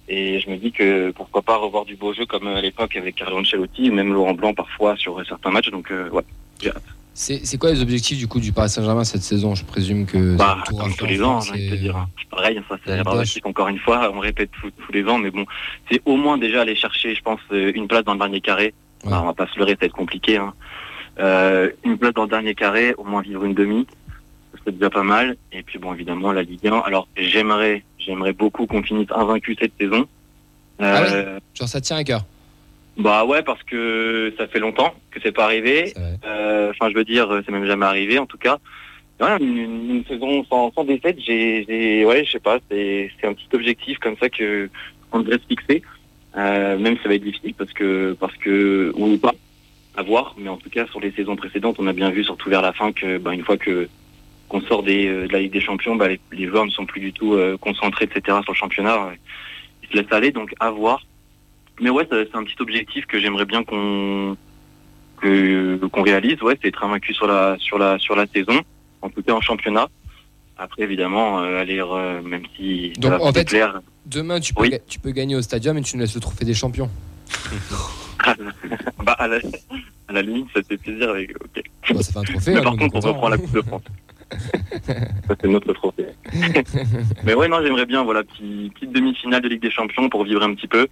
Et 0.07 0.39
je 0.39 0.49
me 0.49 0.57
dis 0.57 0.71
que 0.71 1.11
pourquoi 1.11 1.41
pas 1.41 1.57
revoir 1.57 1.85
du 1.85 1.95
beau 1.95 2.13
jeu 2.13 2.25
comme 2.25 2.47
à 2.47 2.61
l'époque 2.61 2.95
avec 2.95 3.15
Carlo 3.15 3.37
Ancelotti, 3.39 3.91
même 3.91 4.13
Laurent 4.13 4.33
Blanc 4.33 4.53
parfois 4.53 4.95
sur 4.95 5.23
certains 5.25 5.51
matchs. 5.51 5.69
Donc, 5.69 5.91
ouais. 6.11 6.23
C'est 6.61 6.71
c'est 7.13 7.57
quoi 7.59 7.71
les 7.71 7.81
objectifs 7.81 8.17
du 8.17 8.27
coup 8.27 8.39
du 8.39 8.51
Paris 8.51 8.69
Saint-Germain 8.69 9.03
cette 9.03 9.21
saison? 9.23 9.53
Je 9.55 9.63
présume 9.65 10.05
que 10.05 10.35
Bah, 10.37 10.63
comme 10.69 10.93
tous 10.95 11.05
les 11.05 11.21
ans, 11.21 11.41
j'ai 11.41 11.51
envie 11.51 11.69
de 11.69 11.75
te 11.75 11.79
dire. 11.79 11.97
hein. 11.97 12.09
C'est 12.19 12.29
pareil, 12.29 12.61
ça 12.69 12.77
c'est 12.85 13.01
relatif 13.01 13.45
encore 13.45 13.67
une 13.67 13.79
fois, 13.79 14.11
on 14.13 14.19
répète 14.19 14.49
tous, 14.61 14.91
les 14.91 15.03
ans, 15.05 15.17
mais 15.17 15.31
bon, 15.31 15.45
c'est 15.91 16.01
au 16.05 16.15
moins 16.15 16.37
déjà 16.37 16.61
aller 16.61 16.75
chercher, 16.75 17.13
je 17.15 17.21
pense, 17.21 17.39
euh, 17.51 17.71
une 17.75 17.87
place 17.87 18.03
dans 18.05 18.13
le 18.13 18.19
dernier 18.19 18.41
carré. 18.41 18.73
Ouais. 19.03 19.11
Bah, 19.11 19.19
on 19.23 19.25
va 19.25 19.33
pas 19.33 19.47
se 19.47 19.57
leurrer, 19.59 19.71
ça 19.71 19.77
va 19.81 19.85
être 19.87 19.93
compliqué. 19.93 20.37
Hein. 20.37 20.53
Euh, 21.19 21.69
une 21.83 21.97
place 21.97 22.13
dans 22.13 22.23
le 22.23 22.29
dernier 22.29 22.55
carré, 22.55 22.93
au 22.97 23.03
moins 23.03 23.21
vivre 23.21 23.43
une 23.43 23.53
demi, 23.53 23.85
ce 24.53 24.59
serait 24.59 24.71
déjà 24.71 24.89
pas 24.89 25.03
mal. 25.03 25.35
Et 25.51 25.63
puis 25.63 25.79
bon, 25.79 25.93
évidemment, 25.93 26.31
la 26.31 26.43
Ligue 26.43 26.65
1. 26.67 26.79
Alors 26.79 27.07
j'aimerais, 27.17 27.83
j'aimerais 27.99 28.33
beaucoup 28.33 28.65
qu'on 28.67 28.81
finisse 28.83 29.09
invaincu 29.13 29.55
cette 29.59 29.73
saison. 29.79 30.05
Ah 30.79 31.03
Euh, 31.03 31.39
Genre, 31.53 31.67
ça 31.67 31.81
tient 31.81 31.97
à 31.97 32.03
cœur. 32.03 32.23
Bah 32.97 33.25
ouais, 33.25 33.41
parce 33.41 33.63
que 33.63 34.33
ça 34.37 34.47
fait 34.47 34.59
longtemps 34.59 34.93
que 35.11 35.19
c'est 35.23 35.31
pas 35.31 35.45
arrivé. 35.45 35.93
Euh, 36.25 36.69
Enfin, 36.71 36.89
je 36.89 36.95
veux 36.95 37.03
dire, 37.05 37.41
c'est 37.45 37.51
même 37.51 37.65
jamais 37.65 37.85
arrivé 37.85 38.19
en 38.19 38.25
tout 38.25 38.37
cas. 38.37 38.57
Ouais, 39.19 39.37
une, 39.39 40.03
saison 40.07 40.43
sans, 40.45 40.71
sans 40.73 40.83
défaite, 40.83 41.17
j'ai, 41.19 41.63
j'ai- 41.67 42.05
ouais, 42.05 42.25
je 42.25 42.31
sais 42.31 42.39
pas, 42.39 42.57
c'est, 42.69 43.11
c'est 43.19 43.27
un 43.27 43.33
petit 43.33 43.47
objectif 43.53 43.99
comme 43.99 44.15
ça 44.17 44.29
que 44.29 44.69
qu'on 45.09 45.19
devrait 45.19 45.37
se 45.37 45.45
fixer. 45.47 45.81
Euh, 46.37 46.77
même 46.77 46.95
si 46.97 47.03
ça 47.03 47.09
va 47.09 47.15
être 47.15 47.23
difficile 47.23 47.53
parce 47.53 47.73
que 47.73 48.15
parce 48.19 48.35
que 48.37 48.91
ou 48.95 49.17
pas, 49.17 49.33
à 49.95 50.01
voir. 50.03 50.33
Mais 50.37 50.49
en 50.49 50.57
tout 50.57 50.69
cas, 50.69 50.87
sur 50.87 50.99
les 50.99 51.11
saisons 51.11 51.35
précédentes, 51.35 51.75
on 51.79 51.87
a 51.87 51.93
bien 51.93 52.09
vu, 52.09 52.23
surtout 52.23 52.49
vers 52.49 52.61
la 52.61 52.73
fin, 52.73 52.91
que 52.93 53.17
bah, 53.17 53.33
une 53.33 53.43
fois 53.43 53.57
que 53.57 53.87
qu'on 54.49 54.61
sort 54.61 54.83
des, 54.83 55.07
euh, 55.07 55.27
de 55.27 55.33
la 55.33 55.39
Ligue 55.39 55.53
des 55.53 55.61
Champions, 55.61 55.95
bah, 55.95 56.07
les, 56.09 56.19
les 56.31 56.47
joueurs 56.47 56.65
ne 56.65 56.71
sont 56.71 56.85
plus 56.85 56.99
du 57.01 57.13
tout 57.13 57.33
euh, 57.35 57.57
concentrés, 57.57 58.05
etc. 58.05 58.39
sur 58.43 58.53
le 58.53 58.57
championnat. 58.57 59.11
Ils 59.83 59.89
se 59.89 59.97
laissent 60.01 60.11
aller, 60.11 60.31
donc 60.31 60.53
à 60.59 60.71
voir. 60.71 61.05
Mais 61.81 61.89
ouais, 61.89 62.07
c'est 62.09 62.35
un 62.35 62.43
petit 62.43 62.55
objectif 62.61 63.05
que 63.07 63.19
j'aimerais 63.19 63.45
bien 63.45 63.63
qu'on 63.63 64.37
que 65.19 65.77
qu'on 65.87 66.03
réalise. 66.03 66.41
Ouais, 66.43 66.57
c'est 66.61 66.67
être 66.69 66.83
invaincu 66.83 67.13
sur 67.13 67.27
la 67.27 67.57
sur 67.59 67.77
la 67.77 67.97
sur 67.99 68.15
la 68.15 68.27
saison, 68.27 68.61
en 69.01 69.09
tout 69.09 69.21
cas 69.23 69.33
en 69.33 69.41
championnat. 69.41 69.87
Après, 70.57 70.83
évidemment, 70.83 71.39
euh, 71.41 71.59
aller 71.59 71.79
euh, 71.81 72.21
même 72.21 72.43
si 72.55 72.93
Donc, 72.97 73.11
ça 73.13 73.17
va 73.17 73.23
en 73.23 73.33
fait-. 73.33 73.55
Demain, 74.05 74.39
tu 74.39 74.53
peux, 74.53 74.61
Oui. 74.61 74.75
tu 74.87 74.99
peux 74.99 75.11
gagner 75.11 75.35
au 75.35 75.41
stadium 75.41 75.77
et 75.77 75.81
tu 75.81 75.95
nous 75.95 76.01
laisses 76.01 76.13
le 76.13 76.21
trophée 76.21 76.45
des 76.45 76.53
champions. 76.53 76.89
bah, 79.03 79.13
à 79.13 79.27
la, 79.27 79.37
à 80.07 80.13
la 80.13 80.21
limite, 80.21 80.47
ça 80.53 80.61
fait 80.61 80.77
plaisir. 80.77 81.09
Avec, 81.09 81.31
ok. 81.31 81.63
Bah, 81.93 82.03
ça 82.03 82.11
fait 82.13 82.19
un 82.19 82.23
trophée. 82.23 82.51
Mais 82.53 82.59
hein, 82.59 82.63
par 82.63 82.75
contre, 82.77 82.95
on 82.95 82.99
reprend 82.99 83.29
la 83.29 83.35
hein. 83.35 83.39
Coupe 83.39 83.53
de 83.53 83.61
France. 83.61 83.81
ça, 84.87 85.35
c'est 85.41 85.47
notre 85.47 85.73
trophée. 85.73 86.05
Mais 87.23 87.33
ouais, 87.33 87.47
non, 87.47 87.59
j'aimerais 87.63 87.85
bien, 87.87 88.03
voilà, 88.03 88.23
petit- 88.23 88.71
petite 88.75 88.91
demi-finale 88.91 89.41
de 89.41 89.47
Ligue 89.49 89.61
des 89.61 89.71
Champions 89.71 90.09
pour 90.09 90.23
vivre 90.25 90.43
un 90.43 90.53
petit 90.53 90.67
peu. 90.67 90.87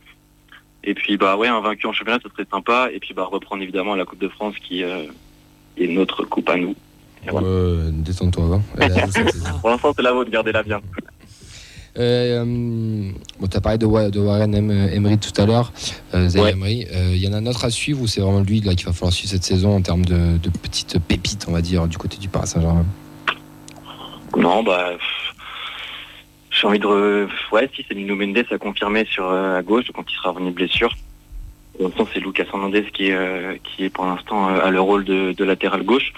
Et 0.83 0.93
puis, 0.93 1.17
bah 1.17 1.35
ouais, 1.37 1.47
un 1.47 1.59
vaincu 1.61 1.87
en 1.87 1.93
championnat, 1.93 2.19
ça 2.23 2.29
serait 2.31 2.47
sympa. 2.51 2.89
Et 2.93 2.99
puis, 2.99 3.13
bah, 3.13 3.27
reprendre 3.29 3.61
évidemment 3.61 3.95
la 3.95 4.05
Coupe 4.05 4.19
de 4.19 4.29
France 4.29 4.55
qui 4.65 4.83
euh, 4.83 5.03
est 5.77 5.87
notre 5.87 6.23
coupe 6.23 6.49
à 6.49 6.55
nous. 6.55 6.75
Voilà. 7.27 7.47
Détends-toi. 7.91 8.61
hein. 8.79 8.87
Pour 9.61 9.69
l'instant, 9.69 9.91
c'est 9.95 10.01
la 10.01 10.13
vôtre, 10.13 10.31
gardez-la 10.31 10.63
bien. 10.63 10.79
Euh, 11.97 12.41
hum, 12.43 13.13
bon, 13.39 13.47
tu 13.47 13.57
as 13.57 13.61
parlé 13.61 13.77
de, 13.77 13.85
Wa- 13.85 14.09
de 14.09 14.19
Warren 14.21 14.55
Em- 14.55 14.71
Emery 14.93 15.17
tout 15.17 15.33
à 15.41 15.45
l'heure, 15.45 15.73
euh, 16.13 16.29
Ouais. 16.29 16.87
Euh, 16.93 17.11
Il 17.13 17.17
y 17.17 17.27
en 17.27 17.33
a 17.33 17.37
un 17.37 17.45
autre 17.47 17.65
à 17.65 17.69
suivre 17.71 18.01
ou 18.01 18.07
c'est 18.07 18.21
vraiment 18.21 18.39
lui 18.41 18.61
là, 18.61 18.73
qu'il 18.75 18.85
va 18.85 18.93
falloir 18.93 19.11
suivre 19.11 19.31
cette 19.31 19.43
saison 19.43 19.75
en 19.75 19.81
termes 19.81 20.05
de, 20.05 20.37
de 20.37 20.49
petites 20.49 20.97
pépites, 20.99 21.45
on 21.49 21.51
va 21.51 21.61
dire, 21.61 21.87
du 21.87 21.97
côté 21.97 22.17
du 22.17 22.29
Paris 22.29 22.47
Saint-Germain? 22.47 22.85
Non, 24.37 24.63
bah. 24.63 24.91
J'ai 26.59 26.67
envie 26.67 26.79
de. 26.79 26.85
re- 26.85 27.29
Ouais, 27.51 27.69
si, 27.73 27.85
c'est 27.87 27.95
Nuno 27.95 28.15
Mendes 28.15 28.43
à 28.51 28.57
confirmer 28.57 29.05
sur 29.05 29.29
euh, 29.29 29.57
à 29.57 29.61
gauche 29.61 29.85
quand 29.93 30.03
il 30.11 30.15
sera 30.15 30.31
revenu 30.31 30.51
blessure. 30.51 30.93
Pour 31.77 31.87
l'instant, 31.87 32.07
c'est 32.13 32.19
Lucas 32.19 32.43
Hernandez 32.51 32.83
qui 32.91 33.11
euh, 33.11 33.55
qui 33.63 33.85
est 33.85 33.89
pour 33.89 34.05
l'instant 34.05 34.49
euh, 34.49 34.65
à 34.65 34.69
le 34.69 34.81
rôle 34.81 35.05
de, 35.05 35.31
de 35.31 35.43
latéral 35.45 35.83
gauche. 35.83 36.11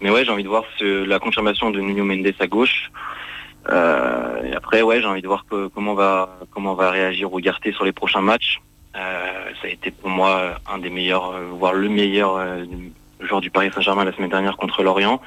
Mais 0.00 0.10
ouais, 0.10 0.24
j'ai 0.24 0.30
envie 0.30 0.44
de 0.44 0.48
voir 0.48 0.64
ce- 0.78 1.04
la 1.04 1.18
confirmation 1.18 1.70
de 1.70 1.80
Nuno 1.80 2.04
Mendes 2.04 2.32
à 2.38 2.46
gauche. 2.46 2.90
Euh, 3.68 4.42
et 4.44 4.54
après, 4.54 4.82
ouais, 4.82 5.00
j'ai 5.00 5.06
envie 5.06 5.22
de 5.22 5.26
voir 5.26 5.44
que- 5.50 5.66
comment 5.68 5.94
va 5.94 6.38
comment 6.50 6.74
va 6.74 6.90
réagir 6.90 7.28
Ugarte 7.36 7.70
sur 7.72 7.84
les 7.84 7.92
prochains 7.92 8.20
matchs. 8.22 8.60
Euh, 8.96 9.50
ça 9.60 9.68
a 9.68 9.70
été 9.70 9.90
pour 9.90 10.08
moi 10.10 10.54
un 10.72 10.78
des 10.78 10.90
meilleurs, 10.90 11.30
euh, 11.30 11.46
voire 11.52 11.72
le 11.74 11.88
meilleur 11.88 12.36
euh, 12.36 12.64
joueur 13.20 13.40
du 13.40 13.50
Paris 13.50 13.70
Saint-Germain 13.74 14.04
la 14.04 14.12
semaine 14.12 14.30
dernière 14.30 14.56
contre 14.56 14.82
l'Orient. 14.82 15.20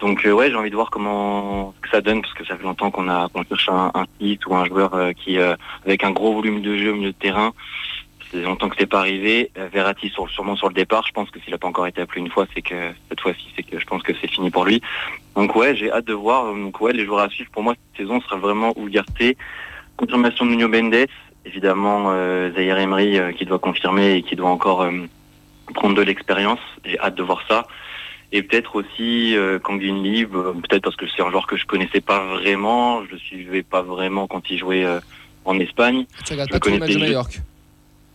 Donc 0.00 0.24
euh, 0.24 0.32
ouais, 0.32 0.50
j'ai 0.50 0.56
envie 0.56 0.70
de 0.70 0.76
voir 0.76 0.90
comment 0.90 1.74
que 1.82 1.88
ça 1.88 2.00
donne 2.00 2.22
parce 2.22 2.34
que 2.34 2.44
ça 2.44 2.56
fait 2.56 2.62
longtemps 2.62 2.90
qu'on 2.90 3.08
a 3.08 3.28
qu'on 3.28 3.42
cherche 3.42 3.68
un, 3.68 3.90
un 3.94 4.04
site 4.20 4.46
ou 4.46 4.54
un 4.54 4.64
joueur 4.64 4.94
euh, 4.94 5.12
qui 5.12 5.38
euh, 5.38 5.56
avec 5.84 6.04
un 6.04 6.12
gros 6.12 6.34
volume 6.34 6.62
de 6.62 6.76
jeu 6.76 6.92
au 6.92 6.94
milieu 6.94 7.12
de 7.12 7.16
terrain. 7.18 7.52
C'est 8.30 8.42
longtemps 8.42 8.68
que 8.68 8.76
c'est 8.78 8.86
pas 8.86 9.00
arrivé. 9.00 9.50
Euh, 9.58 9.68
Verratti 9.72 10.10
sur, 10.10 10.28
sûrement 10.28 10.54
sur 10.54 10.68
le 10.68 10.74
départ. 10.74 11.04
Je 11.06 11.12
pense 11.12 11.30
que 11.30 11.40
s'il 11.40 11.54
a 11.54 11.58
pas 11.58 11.66
encore 11.66 11.86
été 11.86 12.02
appelé 12.02 12.20
une 12.20 12.30
fois, 12.30 12.46
c'est 12.54 12.62
que 12.62 12.92
cette 13.08 13.20
fois-ci, 13.20 13.48
c'est 13.56 13.62
que 13.62 13.80
je 13.80 13.86
pense 13.86 14.02
que 14.02 14.12
c'est 14.20 14.28
fini 14.28 14.50
pour 14.50 14.64
lui. 14.64 14.82
Donc 15.34 15.56
ouais, 15.56 15.74
j'ai 15.74 15.90
hâte 15.90 16.04
de 16.04 16.12
voir. 16.12 16.54
Donc 16.54 16.80
ouais, 16.80 16.92
les 16.92 17.04
joueurs 17.04 17.20
à 17.20 17.28
suivre 17.30 17.50
pour 17.50 17.62
moi 17.62 17.74
cette 17.74 18.02
saison 18.02 18.20
sera 18.20 18.36
vraiment 18.36 18.74
Ugarte, 18.76 19.36
confirmation 19.96 20.44
de 20.44 20.50
Nuno 20.50 20.68
Mendes, 20.68 21.08
évidemment 21.44 22.10
euh, 22.10 22.52
Zaire 22.52 22.78
Emery 22.78 23.18
euh, 23.18 23.32
qui 23.32 23.46
doit 23.46 23.58
confirmer 23.58 24.16
et 24.16 24.22
qui 24.22 24.36
doit 24.36 24.50
encore 24.50 24.86
prendre 25.74 25.96
de 25.96 26.02
l'expérience. 26.02 26.60
J'ai 26.84 27.00
hâte 27.00 27.16
de 27.16 27.22
voir 27.22 27.42
ça. 27.48 27.66
Et 28.30 28.42
peut-être 28.42 28.76
aussi 28.76 29.34
euh, 29.36 29.58
Kangin 29.58 30.02
Lee, 30.02 30.24
euh, 30.34 30.52
peut-être 30.52 30.82
parce 30.82 30.96
que 30.96 31.06
c'est 31.16 31.22
un 31.22 31.30
joueur 31.30 31.46
que 31.46 31.56
je 31.56 31.64
connaissais 31.64 32.00
pas 32.02 32.24
vraiment, 32.26 33.02
je 33.06 33.12
le 33.12 33.18
suivais 33.18 33.62
pas 33.62 33.80
vraiment 33.82 34.26
quand 34.26 34.50
il 34.50 34.58
jouait 34.58 34.84
euh, 34.84 35.00
en 35.46 35.58
Espagne. 35.58 36.04
Tu 36.26 36.32
regardes 36.34 36.50
Je 36.50 36.52
pas 36.54 36.60
tous 36.60 36.68
les 36.70 36.78
matchs 36.78 36.92
de 36.94 36.98
Majorque 36.98 37.40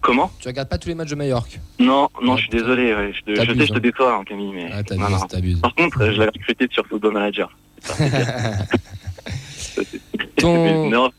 Comment 0.02 0.32
Tu 0.40 0.48
regardes 0.50 0.70
pas 0.70 0.78
tous 0.78 0.90
les 0.90 0.96
matchs 0.96 1.10
de 1.10 1.16
Majorque 1.16 1.60
Non, 1.80 2.10
non, 2.22 2.34
Ouais, 2.34 2.38
je 2.38 2.42
suis 2.44 2.52
désolé, 2.52 2.94
ouais, 2.94 3.14
je, 3.14 3.22
te- 3.22 3.36
je 3.42 3.54
sais, 3.60 3.66
je 3.66 3.74
te 3.74 3.80
déçois, 3.80 4.16
hein, 4.18 4.24
Camille, 4.24 4.52
mais 4.54 4.70
Ah, 4.72 4.82
non, 4.96 5.10
non. 5.10 5.20
t'abuses. 5.22 5.62
Par 5.62 5.74
contre, 5.74 5.98
je 6.06 6.12
l'avais 6.20 6.32
recruté 6.38 6.68
sur 6.72 6.86
Football 6.86 7.14
Manager. 7.14 7.50
Ton, 10.38 10.90
Non, 10.90 11.10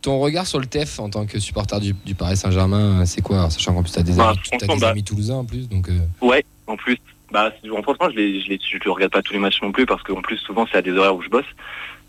ton 0.00 0.18
regard 0.18 0.48
sur 0.48 0.58
le 0.58 0.66
TEF 0.66 0.98
en 0.98 1.08
tant 1.10 1.26
que 1.26 1.38
supporter 1.38 1.78
du, 1.78 1.94
du 2.04 2.16
Paris 2.16 2.36
Saint-Germain, 2.36 3.06
c'est 3.06 3.22
quoi 3.22 3.48
Sachant 3.50 3.72
qu'en 3.72 3.84
plus, 3.84 3.92
tu 3.92 4.00
as 4.00 4.02
des, 4.02 4.14
Bah, 4.14 4.30
amis, 4.30 4.40
des 4.74 4.80
bah- 4.80 4.88
amis 4.88 5.04
toulousains 5.04 5.36
en 5.36 5.44
plus. 5.44 5.68
Donc, 5.68 5.88
euh, 5.88 5.98
Ouais, 6.20 6.44
en 6.66 6.76
plus, 6.76 6.98
bah, 7.32 7.52
franchement, 7.82 8.10
je 8.10 8.16
les, 8.16 8.40
je 8.40 8.48
les, 8.50 8.58
je 8.62 8.88
regarde 8.88 9.12
pas 9.12 9.22
tous 9.22 9.32
les 9.32 9.38
matchs 9.38 9.62
non 9.62 9.72
plus 9.72 9.86
parce 9.86 10.02
qu'en 10.02 10.20
plus, 10.22 10.36
souvent, 10.38 10.66
c'est 10.70 10.78
à 10.78 10.82
des 10.82 10.92
horaires 10.92 11.16
où 11.16 11.22
je 11.22 11.28
bosse. 11.28 11.46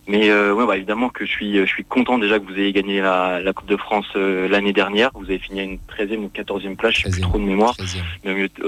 Mais 0.05 0.29
euh, 0.29 0.53
ouais, 0.53 0.65
bah, 0.67 0.75
évidemment 0.75 1.07
que 1.09 1.25
je 1.25 1.31
suis, 1.31 1.57
je 1.57 1.65
suis 1.65 1.85
content 1.85 2.17
déjà 2.17 2.37
que 2.37 2.43
vous 2.45 2.59
ayez 2.59 2.73
gagné 2.73 2.99
la, 2.99 3.39
la 3.39 3.53
Coupe 3.53 3.69
de 3.69 3.77
France 3.77 4.05
euh, 4.17 4.49
l'année 4.49 4.73
dernière. 4.73 5.11
Vous 5.13 5.23
avez 5.25 5.39
fini 5.39 5.61
à 5.61 5.63
une 5.63 5.77
13e 5.87 6.17
ou 6.17 6.27
14e 6.33 6.75
place, 6.75 6.93
je 6.95 7.03
sais 7.03 7.09
plus 7.09 7.21
13e. 7.21 7.29
trop 7.29 7.39
de 7.39 7.43
mémoire, 7.45 7.73
13e. 7.75 7.99
mais 8.25 8.31
au 8.31 8.35
milieu, 8.35 8.49
de- 8.49 8.63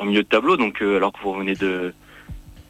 au- 0.00 0.04
milieu 0.04 0.22
de 0.22 0.28
tableau. 0.28 0.56
Donc, 0.56 0.80
euh, 0.82 0.96
alors 0.98 1.12
que 1.12 1.18
vous 1.22 1.32
revenez 1.32 1.54
de 1.54 1.92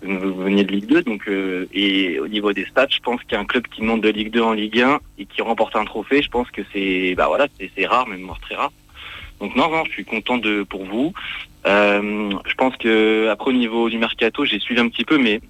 vous 0.02 0.34
veniez 0.34 0.62
de 0.64 0.72
Ligue 0.72 0.86
2, 0.86 1.02
donc 1.02 1.26
euh, 1.28 1.66
et 1.72 2.20
au 2.20 2.28
niveau 2.28 2.52
des 2.52 2.64
stats, 2.66 2.86
je 2.90 3.00
pense 3.00 3.22
qu'un 3.24 3.44
club 3.44 3.66
qui 3.66 3.82
monte 3.82 4.02
de 4.02 4.08
Ligue 4.10 4.30
2 4.30 4.40
en 4.42 4.52
Ligue 4.52 4.80
1 4.80 5.00
et 5.18 5.24
qui 5.26 5.42
remporte 5.42 5.74
un 5.74 5.84
trophée, 5.84 6.22
je 6.22 6.28
pense 6.28 6.50
que 6.50 6.62
c'est 6.72 7.14
bah 7.16 7.26
voilà, 7.28 7.48
c'est 7.76 7.86
rare, 7.86 8.06
même 8.06 8.22
voire 8.22 8.38
très 8.40 8.54
rare. 8.54 8.70
Donc 9.40 9.56
non, 9.56 9.70
non, 9.70 9.84
je 9.86 9.92
suis 9.92 10.04
content 10.04 10.38
de 10.38 10.62
pour 10.62 10.84
vous. 10.84 11.12
Euh, 11.66 12.30
je 12.46 12.54
pense 12.54 12.76
que 12.76 13.28
après 13.28 13.50
au 13.50 13.54
niveau 13.54 13.88
du 13.90 13.98
mercato, 13.98 14.44
j'ai 14.44 14.60
suivi 14.60 14.80
un 14.80 14.88
petit 14.88 15.04
peu, 15.04 15.18
mais 15.18 15.40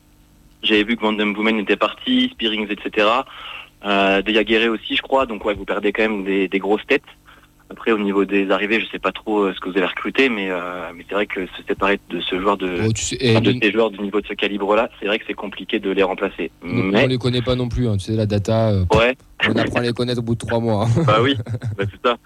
j'avais 0.63 0.85
vu 0.85 0.97
que 0.97 1.03
Van 1.03 1.13
Boomen 1.13 1.59
était 1.59 1.77
parti, 1.77 2.31
Spearings, 2.33 2.69
etc. 2.71 3.07
Euh, 3.85 4.23
De 4.23 4.33
Jaguerre 4.33 4.71
aussi, 4.73 4.97
je 4.97 5.03
crois. 5.03 5.27
Donc 5.27 5.45
ouais, 5.45 5.55
vous 5.55 5.65
perdez 5.65 5.93
quand 5.93 6.03
même 6.03 6.25
des, 6.25 6.49
des 6.49 6.59
grosses 6.59 6.87
têtes. 6.87 7.03
Après, 7.69 7.91
au 7.91 7.99
niveau 7.99 8.25
des 8.25 8.49
arrivées, 8.53 8.81
je 8.81 8.87
sais 8.93 9.01
pas 9.01 9.11
trop 9.11 9.41
euh, 9.41 9.53
ce 9.53 9.59
que 9.59 9.69
vous 9.69 9.77
avez 9.77 9.87
recruté, 9.87 10.29
mais, 10.29 10.49
euh, 10.51 10.93
mais 10.95 11.05
c'est 11.09 11.17
vrai 11.17 11.27
que 11.27 11.47
se 11.47 11.63
séparer 11.67 11.99
de 12.11 12.21
ce 12.21 12.41
joueur 12.41 12.57
de, 12.57 12.83
oh, 12.87 12.93
tu 12.93 13.03
sais, 13.03 13.17
et 13.21 13.33
enfin, 13.33 13.41
de 13.41 13.57
ces 13.61 13.73
joueurs 13.73 13.91
du 13.91 13.99
niveau 13.99 14.21
de 14.21 14.27
ce 14.29 14.35
calibre-là, 14.35 14.89
c'est 15.01 15.07
vrai 15.07 15.19
que 15.19 15.25
c'est 15.27 15.35
compliqué 15.35 15.81
de 15.81 15.91
les 15.91 16.05
remplacer. 16.05 16.53
on 16.63 16.69
Mais 16.69 17.09
les 17.09 17.19
connaît 17.19 17.43
pas 17.43 17.57
non 17.57 17.69
plus. 17.69 17.89
hein. 17.89 17.97
Tu 17.97 18.05
sais, 18.05 18.13
la 18.13 18.25
data, 18.27 18.69
euh, 18.71 18.85
ouais, 18.95 19.17
on 19.49 19.57
apprend 19.57 19.81
à 19.81 19.83
les 19.83 19.93
connaître 19.93 20.21
au 20.21 20.23
bout 20.23 20.35
de 20.35 20.39
trois 20.47 20.61
mois. 20.61 20.85
hein. 20.87 21.03
bah 21.09 21.19
oui, 21.21 21.35
bah, 21.77 21.85
c'est 21.91 22.09
ça. 22.09 22.17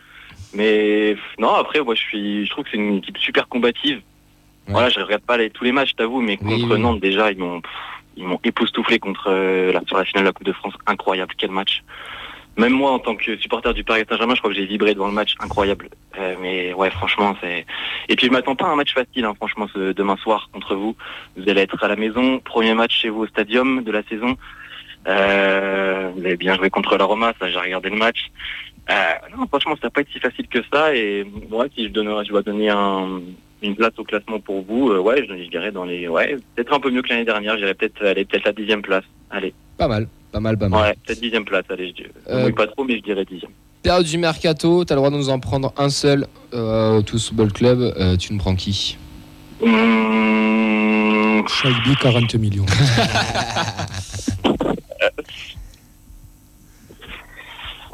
Mais 0.52 1.16
non, 1.38 1.54
après, 1.54 1.80
moi, 1.80 1.94
je 1.94 2.00
suis, 2.00 2.44
je 2.46 2.50
trouve 2.50 2.64
que 2.64 2.70
c'est 2.70 2.76
une 2.76 2.96
équipe 2.96 3.18
super 3.18 3.48
combative. 3.48 3.96
Ouais. 4.66 4.72
Voilà, 4.74 4.88
je 4.88 5.00
regarde 5.00 5.22
pas 5.22 5.36
les- 5.36 5.50
tous 5.50 5.64
les 5.64 5.72
matchs, 5.72 5.94
t'avoue, 5.96 6.20
mais 6.20 6.36
contre 6.36 6.74
oui. 6.74 6.80
Nantes 6.80 7.00
déjà, 7.00 7.30
ils 7.30 7.38
m'ont, 7.38 7.62
ils 8.16 8.24
m'ont 8.24 8.40
époustouflé 8.44 8.98
contre 8.98 9.28
euh, 9.28 9.72
la, 9.72 9.80
sur 9.86 9.96
la 9.96 10.04
finale 10.04 10.24
de 10.24 10.28
la 10.28 10.32
Coupe 10.32 10.46
de 10.46 10.52
France. 10.52 10.74
Incroyable, 10.86 11.34
quel 11.38 11.50
match. 11.50 11.82
Même 12.56 12.72
moi, 12.72 12.90
en 12.90 12.98
tant 12.98 13.14
que 13.14 13.36
supporter 13.38 13.72
du 13.74 13.84
Paris 13.84 14.02
Saint-Germain, 14.08 14.34
je 14.34 14.40
crois 14.40 14.50
que 14.50 14.56
j'ai 14.56 14.66
vibré 14.66 14.92
devant 14.92 15.06
le 15.06 15.12
match, 15.12 15.34
incroyable. 15.40 15.88
Euh, 16.18 16.34
mais 16.42 16.74
ouais, 16.74 16.90
franchement, 16.90 17.36
c'est. 17.40 17.64
Et 18.08 18.16
puis 18.16 18.26
je 18.26 18.32
m'attends 18.32 18.56
pas 18.56 18.66
à 18.66 18.70
un 18.70 18.76
match 18.76 18.92
facile, 18.92 19.24
hein, 19.24 19.34
franchement, 19.36 19.68
ce 19.72 19.92
demain 19.92 20.16
soir 20.16 20.50
contre 20.52 20.74
vous. 20.74 20.96
Vous 21.36 21.48
allez 21.48 21.60
être 21.62 21.82
à 21.82 21.88
la 21.88 21.94
maison, 21.96 22.40
premier 22.40 22.74
match 22.74 23.00
chez 23.00 23.08
vous 23.08 23.20
au 23.22 23.26
Stadium 23.28 23.82
de 23.84 23.92
la 23.92 24.02
saison. 24.02 24.36
Euh, 25.06 26.10
vous 26.14 26.24
avez 26.24 26.36
bien 26.36 26.54
joué 26.56 26.68
contre 26.70 26.98
la 26.98 27.04
Roma, 27.04 27.32
ça 27.40 27.48
j'ai 27.48 27.58
regardé 27.58 27.88
le 27.88 27.96
match. 27.96 28.30
Euh, 28.88 28.94
non, 29.36 29.46
franchement, 29.46 29.74
ça 29.76 29.82
va 29.86 29.90
pas 29.90 30.00
être 30.00 30.10
si 30.12 30.18
facile 30.18 30.48
que 30.48 30.60
ça. 30.72 30.94
Et 30.94 31.24
moi, 31.48 31.66
si 31.74 31.84
je 31.84 31.90
donnerais, 31.90 32.24
je 32.24 32.30
dois 32.30 32.42
donner 32.42 32.70
un, 32.70 33.20
une 33.62 33.76
place 33.76 33.92
au 33.98 34.04
classement 34.04 34.40
pour 34.40 34.62
vous, 34.62 34.90
euh, 34.90 34.98
ouais, 34.98 35.24
je, 35.28 35.44
je 35.44 35.48
dirais 35.50 35.70
dans 35.70 35.84
les, 35.84 36.08
ouais, 36.08 36.36
peut-être 36.54 36.72
un 36.72 36.80
peu 36.80 36.90
mieux 36.90 37.02
que 37.02 37.08
l'année 37.10 37.24
dernière. 37.24 37.52
Je 37.54 37.58
dirais 37.58 37.74
peut-être, 37.74 38.04
aller 38.04 38.24
peut-être 38.24 38.46
la 38.46 38.52
dixième 38.52 38.82
place. 38.82 39.04
Allez, 39.30 39.52
Pas 39.76 39.86
mal, 39.88 40.08
pas 40.32 40.40
mal, 40.40 40.56
pas 40.58 40.68
mal. 40.68 40.80
ouais, 40.82 40.94
peut-être 41.06 41.20
dixième 41.20 41.44
place. 41.44 41.64
Allez, 41.68 41.94
je 41.96 42.04
Euh, 42.32 42.50
pas 42.52 42.66
trop, 42.66 42.84
mais 42.84 42.96
je 42.96 43.02
dirais 43.02 43.24
dixième. 43.24 43.50
Période 43.82 44.04
du 44.06 44.18
mercato, 44.18 44.84
tu 44.84 44.92
as 44.92 44.96
le 44.96 45.00
droit 45.00 45.10
de 45.10 45.16
nous 45.16 45.30
en 45.30 45.38
prendre 45.40 45.72
un 45.78 45.88
seul 45.88 46.26
euh, 46.52 46.98
au 46.98 47.02
Tous 47.02 47.28
Football 47.28 47.52
Club. 47.52 47.78
Euh, 47.80 48.16
tu 48.16 48.32
nous 48.32 48.38
prends 48.38 48.54
qui? 48.56 48.98
Mmh, 49.62 51.46
Chalby, 51.48 51.94
40 52.00 52.34
millions. 52.34 52.66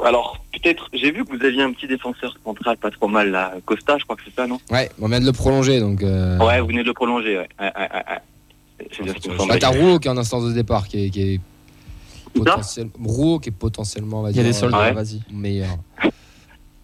Alors, 0.05 0.37
peut-être, 0.59 0.89
j'ai 0.93 1.11
vu 1.11 1.23
que 1.25 1.35
vous 1.35 1.43
aviez 1.43 1.61
un 1.63 1.71
petit 1.71 1.87
défenseur 1.87 2.35
central 2.43 2.77
pas 2.77 2.91
trop 2.91 3.07
mal, 3.07 3.31
là. 3.31 3.53
Costa, 3.65 3.97
je 3.97 4.03
crois 4.03 4.15
que 4.15 4.21
c'est 4.25 4.33
ça, 4.35 4.47
non? 4.47 4.59
Ouais, 4.71 4.89
on 4.99 5.07
vient 5.07 5.19
de 5.19 5.25
le 5.25 5.31
prolonger 5.33 5.79
donc. 5.79 6.03
euh, 6.03 6.37
Ouais, 6.39 6.59
vous 6.61 6.67
venez 6.67 6.81
de 6.83 6.87
le 6.87 6.93
prolonger, 6.93 7.37
ouais. 7.37 7.49
Ouais, 7.59 7.71
ouais, 7.77 7.89
ouais, 7.93 8.03
ouais. 8.09 8.85
C'est 8.91 9.03
bien 9.03 9.13
ce 9.13 9.19
qui 9.19 9.29
me 9.29 9.47
Bah, 9.47 9.57
t'as 9.59 9.69
Rouault 9.69 9.99
qui 9.99 10.07
est 10.07 10.11
en 10.11 10.17
instance 10.17 10.45
de 10.45 10.53
départ, 10.53 10.87
qui 10.87 11.05
est, 11.05 11.09
qui 11.09 11.21
est 11.21 11.37
ça? 11.37 12.31
potentiel... 12.39 12.89
Rouault 13.03 13.39
qui 13.39 13.49
est 13.49 13.51
potentiellement, 13.51 14.19
on 14.19 14.23
va 14.23 14.31
Il 14.31 14.37
y 14.37 14.39
a 14.39 14.43
des 14.43 14.53
soldats, 14.53 14.77
Ouais. 14.79 14.91
vas-y. 14.93 15.21
meilleur. 15.31 15.69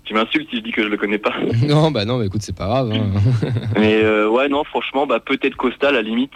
Tu 0.06 0.14
m'insultes 0.14 0.50
si 0.50 0.58
je 0.58 0.62
dis 0.64 0.72
que 0.74 0.84
je 0.84 0.90
le 0.90 0.98
connais 0.98 1.18
pas. 1.18 1.34
non, 1.66 1.90
bah 1.90 2.04
non, 2.04 2.18
mais 2.18 2.26
écoute, 2.26 2.42
c'est 2.42 2.56
pas 2.56 2.66
grave. 2.66 2.92
hein. 2.92 3.12
Mais 3.80 4.04
euh, 4.04 4.28
ouais, 4.28 4.50
non, 4.50 4.66
franchement, 4.66 5.08
bah, 5.08 5.22
peut-être 5.22 5.56
Costa 5.56 5.88
à 5.88 5.92
la 5.94 6.02
limite. 6.02 6.34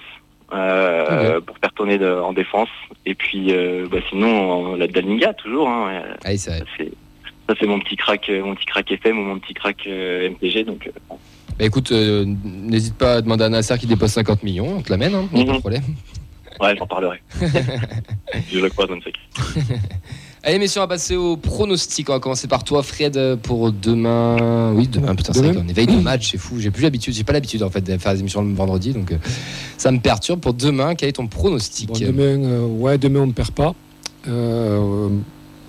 euh, 0.54 1.42
pour 1.42 1.58
faire 1.58 1.74
tourner 1.74 1.98
de- 1.98 2.10
en 2.10 2.32
défense 2.32 2.70
et 3.06 3.14
puis 3.14 3.48
euh, 3.52 3.86
bah, 3.92 3.98
sinon 4.10 4.76
la 4.78 4.88
Dalinga 4.88 5.34
toujours 5.34 5.68
hein, 5.68 5.88
ouais. 5.88 6.04
Allez, 6.24 6.38
c'est 6.38 6.64
ça 7.48 7.56
c'est 7.60 7.68
mon 7.68 7.80
petit 7.80 7.96
crack 7.96 8.30
euh, 8.30 8.44
mon 8.44 8.56
petit 8.56 8.66
crack 8.66 8.92
FM 8.92 9.18
ou 9.20 9.24
mon 9.24 9.40
petit 9.40 9.54
crack 9.54 9.78
euh, 9.88 10.30
MTG 10.30 10.64
donc 10.66 10.88
euh, 10.88 11.16
Bah 11.58 11.66
écoute, 11.66 11.92
euh, 11.92 12.26
n'hésite 12.44 12.96
pas 12.96 13.16
à 13.16 13.22
demander 13.22 13.46
à 13.46 13.50
Nasser 13.50 13.78
qui 13.80 13.88
dépose 13.88 14.12
50 14.12 14.44
millions, 14.44 14.78
on 14.78 14.82
te 14.82 14.90
l'amène, 14.92 15.16
hein, 15.16 15.28
y 15.34 15.42
a 15.42 15.46
pas 15.46 15.46
de 15.46 15.52
Mhm. 15.54 15.60
problème. 15.60 15.84
ouais 16.60 16.76
j'en 16.78 16.88
parlerai 16.88 17.22
je 18.52 18.60
le 18.60 18.70
crois 18.70 18.88
dans 18.88 18.96
le 18.96 19.02
sec 19.02 19.16
Allez, 20.44 20.60
messieurs, 20.60 20.80
on 20.80 20.84
va 20.84 20.88
passer 20.88 21.18
au 21.18 21.36
pronostic. 21.36 22.10
On 22.10 22.14
va 22.14 22.20
commencer 22.22 22.48
par 22.48 22.64
toi, 22.64 22.82
Fred, 22.82 23.38
pour 23.44 23.74
demain. 23.74 24.72
Oui, 24.74 24.88
demain, 24.88 25.14
putain, 25.14 25.34
c'est 25.34 25.42
vrai 25.42 25.54
qu'on 25.54 25.68
éveille 25.68 25.88
de 25.88 26.00
match, 26.00 26.32
c'est 26.32 26.38
fou. 26.38 26.58
J'ai 26.60 26.72
plus 26.72 26.84
l'habitude, 26.84 27.14
j'ai 27.14 27.26
pas 27.26 27.34
l'habitude 27.34 27.64
en 27.64 27.70
fait 27.70 27.82
de 27.82 27.98
faire 27.98 28.14
des 28.14 28.22
émissions 28.22 28.42
le 28.44 28.54
vendredi, 28.54 28.94
donc 28.94 29.12
euh, 29.12 29.18
ça 29.78 29.92
me 29.92 30.00
perturbe. 30.00 30.40
Pour 30.40 30.54
demain, 30.54 30.96
quel 30.96 31.10
est 31.10 31.14
ton 31.14 31.28
pronostic? 31.28 31.90
Bon, 31.90 32.00
demain, 32.00 32.46
euh, 32.46 32.66
ouais, 32.66 32.98
demain, 32.98 33.22
on 33.22 33.28
ne 33.28 33.34
perd 33.34 33.52
pas. 33.52 33.74
Euh, 34.30 35.10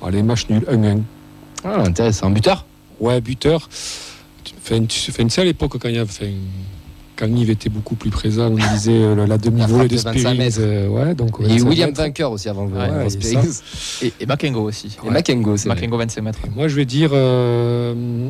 allez, 0.04 0.22
match 0.22 0.48
nul, 0.48 0.62
1-1. 0.70 1.00
Ah, 1.64 1.80
intéressant. 1.82 2.30
Buteur? 2.30 2.64
Ouais, 3.00 3.20
buteur. 3.20 3.68
Enfin, 4.60 4.84
sais, 5.30 5.40
à 5.40 5.44
l'époque, 5.44 5.78
quand, 5.78 5.88
il 5.88 5.96
y 5.96 5.98
a- 5.98 6.02
enfin, 6.02 6.26
quand 7.16 7.26
Yves 7.26 7.50
était 7.50 7.68
beaucoup 7.68 7.94
plus 7.96 8.10
présent, 8.10 8.46
on 8.52 8.72
disait 8.74 8.92
euh, 8.92 9.26
la, 9.26 9.38
demi-volée 9.38 9.88
de 9.88 9.96
de 9.96 10.00
25 10.00 10.18
Spearings. 10.18 10.38
mètres. 10.38 10.56
euh, 10.60 10.88
ouais, 10.88 11.14
donc, 11.14 11.36
Et 11.40 11.44
25 11.48 11.68
William. 11.68 11.90
Vainqueur 11.92 12.32
aussi 12.32 12.48
avant 12.48 12.66
vous. 12.66 12.76
Ouais. 12.76 13.06
Et, 14.02 14.12
et 14.20 14.26
Makengo 14.26 14.62
aussi. 14.62 14.96
Et 15.06 15.10
Makengo, 15.10 15.56
c'est. 15.56 15.68
Makengo 15.68 15.96
25 15.98 16.22
mètres. 16.22 16.38
Moi, 16.54 16.68
je 16.68 16.76
vais 16.76 16.84
dire 16.84 17.10
euh, 17.12 18.28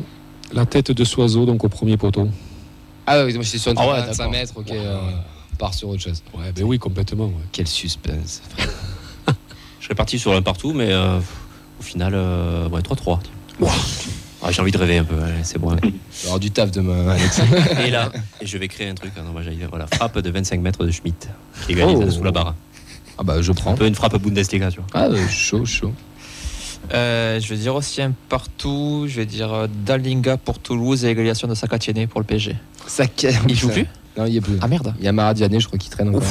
la 0.53 0.65
tête 0.65 0.91
de 0.91 1.03
Soiseau, 1.03 1.45
donc 1.45 1.63
au 1.63 1.69
premier 1.69 1.97
poteau. 1.97 2.27
Ah 3.05 3.23
oui, 3.25 3.33
moi 3.33 3.43
j'étais 3.43 3.57
sur 3.57 3.71
une 3.71 3.77
Ah 3.79 3.87
ouais, 3.87 3.99
25 4.01 4.17
d'accord. 4.17 4.31
mètres, 4.31 4.53
ok. 4.55 4.67
Ouais. 4.69 4.77
euh, 4.77 4.97
on 5.53 5.55
part 5.55 5.73
sur 5.73 5.89
autre 5.89 6.01
chose. 6.01 6.21
Ouais, 6.35 6.51
ben 6.55 6.63
oui, 6.63 6.77
complètement. 6.77 7.25
ouais. 7.25 7.33
Quel 7.51 7.67
suspense. 7.67 8.41
Je 9.79 9.85
serais 9.85 9.95
parti 9.95 10.19
sur 10.19 10.33
un 10.33 10.41
partout, 10.43 10.73
mais 10.73 10.91
euh, 10.91 11.19
au 11.79 11.83
final, 11.83 12.13
euh, 12.15 12.67
ouais, 12.69 12.81
3-3. 12.81 13.19
Ah, 14.41 14.51
J'ai 14.51 14.61
envie 14.61 14.71
de 14.71 14.77
rêver 14.77 14.97
un 14.99 15.03
peu, 15.03 15.21
allez, 15.21 15.43
c'est 15.43 15.57
bon. 15.59 15.69
allez. 15.71 15.81
Il 15.83 15.91
va 15.91 15.97
y 16.21 16.25
avoir 16.25 16.39
du 16.39 16.49
taf 16.51 16.71
demain, 16.71 17.09
Alex. 17.09 17.41
Et 17.85 17.91
là, 17.91 18.09
et 18.41 18.45
je 18.45 18.57
vais 18.57 18.67
créer 18.69 18.87
un 18.89 18.93
truc. 18.95 19.11
hein, 19.17 19.23
non, 19.25 19.37
dire, 19.41 19.67
voilà, 19.69 19.85
frappe 19.87 20.17
de 20.19 20.29
25 20.29 20.61
mètres 20.61 20.85
de 20.85 20.91
Schmitt, 20.91 21.29
qui 21.65 21.73
égalise 21.73 21.97
Oh. 22.01 22.09
sous 22.09 22.23
la 22.23 22.31
barre. 22.31 22.55
ah 23.17 23.23
bah 23.23 23.41
je 23.41 23.51
Un 23.51 23.53
prends. 23.53 23.73
peu 23.75 23.85
une 23.85 23.95
frappe 23.95 24.15
Bundesliga, 24.17 24.71
tu 24.71 24.77
vois. 24.77 24.87
Ah, 24.93 25.07
euh, 25.07 25.27
chaud, 25.27 25.65
chaud. 25.65 25.91
Euh, 26.93 27.39
je 27.41 27.47
vais 27.49 27.57
dire 27.57 27.75
aussi 27.75 28.01
un 28.01 28.13
partout. 28.29 29.05
Je 29.07 29.17
vais 29.17 29.25
dire 29.25 29.51
euh, 29.53 29.67
Dalinga 29.85 30.37
pour 30.37 30.59
Toulouse 30.59 31.03
et 31.03 31.09
égalisation 31.09 31.47
de 31.49 31.53
Sakatiene 31.53 32.07
pour 32.07 32.21
le 32.21 32.25
PSG. 32.25 32.55
Ça 32.87 33.03
Il 33.47 33.55
joue 33.55 33.69
plus 33.69 33.85
Non, 34.17 34.25
il 34.25 34.37
a 34.37 34.41
plus. 34.41 34.57
Ah 34.61 34.67
merde. 34.69 34.93
Il 34.97 35.03
y 35.05 35.07
a 35.09 35.11
Maradiané, 35.11 35.59
je 35.59 35.67
crois, 35.67 35.77
qui 35.77 35.89
traîne 35.89 36.09
encore. 36.09 36.23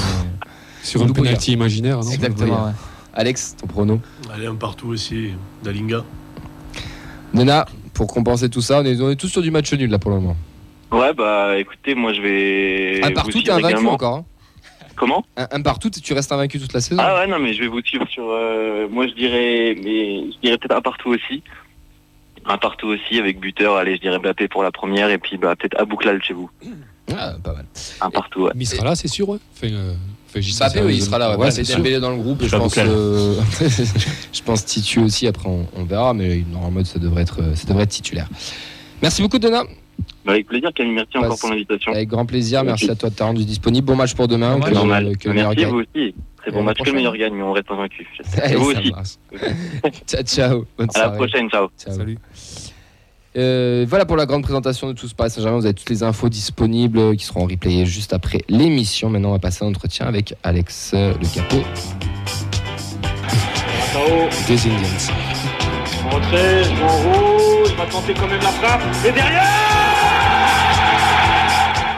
Sur 0.82 1.02
un 1.02 1.08
penalty 1.08 1.52
imaginaire, 1.52 2.00
non? 2.00 2.10
Exactement. 2.10 2.64
ouais. 2.66 2.72
Alex, 3.18 3.56
ton 3.60 3.66
prono 3.66 4.00
Allez, 4.32 4.46
un 4.46 4.54
partout 4.54 4.88
aussi, 4.88 5.32
Dalinga. 5.62 6.04
Nena, 7.34 7.66
pour 7.92 8.06
compenser 8.06 8.48
tout 8.48 8.60
ça, 8.62 8.80
on 8.80 8.84
est, 8.84 9.00
on 9.00 9.10
est 9.10 9.16
tous 9.16 9.28
sur 9.28 9.42
du 9.42 9.50
match 9.50 9.72
nul 9.74 9.90
là 9.90 9.98
pour 9.98 10.10
le 10.12 10.18
moment. 10.20 10.36
ouais 10.92 11.12
bah 11.12 11.58
écoutez 11.58 11.94
moi 11.94 12.12
je 12.14 12.22
vais 12.22 13.04
un 13.04 13.10
partout, 13.12 13.42
t'es 13.42 13.50
invaincu 13.50 13.72
également. 13.74 13.92
encore. 13.92 14.14
hein. 14.18 14.24
comment? 14.96 15.26
Un, 15.36 15.46
un 15.50 15.60
partout, 15.60 15.90
tu 15.90 16.12
restes 16.14 16.32
invaincu 16.32 16.58
toute 16.60 16.72
la 16.72 16.80
saison. 16.80 17.02
ah 17.04 17.16
ouais 17.16 17.26
non 17.26 17.38
mais 17.38 17.52
je 17.52 17.60
vais 17.60 17.66
vous 17.68 17.82
suivre 17.82 18.06
sur 18.08 18.24
euh, 18.30 18.88
moi 18.88 19.06
je 19.08 19.12
dirais 19.14 19.76
mais 19.82 20.30
je 20.32 20.38
dirais 20.42 20.56
peut-être 20.58 20.76
un 20.76 20.80
partout 20.80 21.10
aussi 21.10 21.42
un 22.46 22.56
partout 22.56 22.86
aussi 22.86 23.18
avec 23.18 23.38
buteur 23.40 23.76
allez 23.76 23.96
je 23.96 24.00
dirais 24.00 24.18
Mbappé 24.20 24.48
pour 24.48 24.62
la 24.62 24.70
première 24.72 25.10
et 25.10 25.18
puis 25.18 25.36
bah 25.36 25.54
peut-être 25.56 25.78
Abouklal 25.78 26.22
chez 26.22 26.32
vous 26.34 26.48
Ah, 27.14 27.34
pas 27.44 27.52
mal. 27.52 27.66
un 28.00 28.10
partout 28.10 28.42
ouais. 28.44 28.52
Mais 28.54 28.64
il 28.64 28.66
sera 28.66 28.84
là, 28.84 28.94
c'est 28.94 29.08
sûr. 29.08 29.28
ouais. 29.28 29.38
Enfin, 29.54 29.72
euh, 29.72 29.92
Mbappé, 30.34 30.52
ça, 30.52 30.68
oui, 30.84 30.96
il 30.96 31.00
euh, 31.02 31.04
sera 31.04 31.18
là. 31.18 31.30
Ouais, 31.36 31.44
Ouais, 31.46 31.50
c'est. 31.50 31.74
Dembélé 31.76 32.00
dans 32.00 32.10
le 32.10 32.16
groupe. 32.18 32.42
Je 32.44 32.56
pense, 32.56 32.76
euh, 32.78 33.34
je 34.32 34.42
pense 34.42 34.64
Titu 34.64 35.00
aussi. 35.00 35.26
Après, 35.26 35.48
on, 35.48 35.66
on 35.76 35.84
verra, 35.84 36.14
mais 36.14 36.42
normalement, 36.52 36.84
ça 36.84 36.98
devrait 36.98 37.22
être, 37.22 37.40
ça 37.54 37.66
devrait 37.66 37.84
être 37.84 37.90
titulaire. 37.90 38.28
Merci 39.02 39.22
beaucoup, 39.22 39.38
Donna. 39.38 39.64
Bah, 40.24 40.32
avec 40.32 40.46
plaisir 40.46 40.70
Camille 40.74 40.94
merci 40.94 41.12
Bah, 41.14 41.26
encore 41.26 41.38
pour 41.38 41.48
l'invitation 41.50 41.92
Avec 41.92 42.08
grand 42.08 42.26
plaisir. 42.26 42.62
Merci 42.64 42.90
à 42.90 42.94
toi 42.94 43.08
de 43.10 43.14
t'avoir 43.14 43.34
rendu 43.34 43.44
disponible. 43.44 43.86
Bon 43.86 43.96
match 43.96 44.14
pour 44.14 44.28
demain. 44.28 44.58
Bon 44.58 44.66
Que, 44.66 44.74
normal 44.74 45.16
que 45.16 45.28
le 45.28 45.34
meilleur 45.34 45.50
merci 45.50 45.62
gagne. 45.64 45.72
vous 45.72 45.80
aussi 45.80 46.14
très 46.36 46.50
bon 46.50 46.58
la 46.58 46.64
match 46.64 46.78
que 46.78 46.90
le 46.90 46.96
meilleur 46.96 47.16
gagne 47.16 47.34
mais 47.34 47.42
on 47.42 47.52
reste 47.52 47.68
et 48.50 48.54
vous 48.54 48.70
aussi 48.70 48.92
ciao, 50.06 50.22
ciao. 50.22 50.66
Bonne 50.76 50.88
à 50.94 50.98
la 51.00 51.10
prochaine 51.10 51.48
ciao 51.50 51.68
Ciao. 51.78 51.94
Salut. 51.94 52.18
Euh, 53.36 53.84
voilà 53.88 54.06
pour 54.06 54.16
la 54.16 54.26
grande 54.26 54.42
présentation 54.42 54.88
de 54.88 54.92
Tous 54.94 55.12
Paris 55.12 55.30
Saint-Germain. 55.30 55.58
Vous 55.58 55.66
avez 55.66 55.74
toutes 55.74 55.90
les 55.90 56.02
infos 56.02 56.28
disponibles 56.28 57.16
qui 57.16 57.24
seront 57.24 57.46
replayées 57.46 57.86
juste 57.86 58.12
après 58.12 58.38
l'émission. 58.48 59.10
Maintenant, 59.10 59.28
on 59.30 59.32
va 59.32 59.38
passer 59.38 59.64
à 59.64 59.66
l'entretien 59.66 60.06
avec 60.06 60.34
Alex 60.42 60.92
euh, 60.94 61.12
Le 61.20 61.26
Capot. 61.34 61.62
Des 64.46 64.54
Indians. 64.54 65.12
Je 65.88 65.98
en 66.04 66.20
va 67.76 67.86
tenter 67.90 68.14
quand 68.14 68.28
même 68.28 68.40
la 68.40 68.48
frappe. 68.48 68.82
Et 69.04 69.12
derrière 69.12 69.42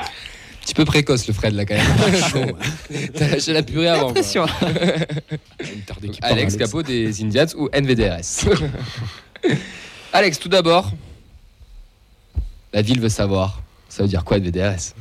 Un 0.02 0.62
petit 0.62 0.74
peu 0.74 0.84
précoce 0.84 1.28
le 1.28 1.34
Fred 1.34 1.54
là 1.54 1.64
quand 1.64 1.74
même. 1.74 2.52
T'as 3.14 3.28
lâché 3.28 3.52
la 3.52 3.62
purée 3.62 3.88
avant. 3.88 4.10
Impression. 4.10 4.46
Part, 5.86 5.98
Alex 6.22 6.56
Capot 6.56 6.82
des 6.82 7.22
Indians 7.22 7.46
ou 7.56 7.68
NVDRS. 7.72 8.48
Alex, 10.12 10.38
tout 10.38 10.48
d'abord, 10.48 10.92
la 12.72 12.82
ville 12.82 13.00
veut 13.00 13.08
savoir. 13.08 13.62
Ça 13.88 14.02
veut 14.02 14.08
dire 14.08 14.24
quoi 14.24 14.36
NVDRS 14.38 14.94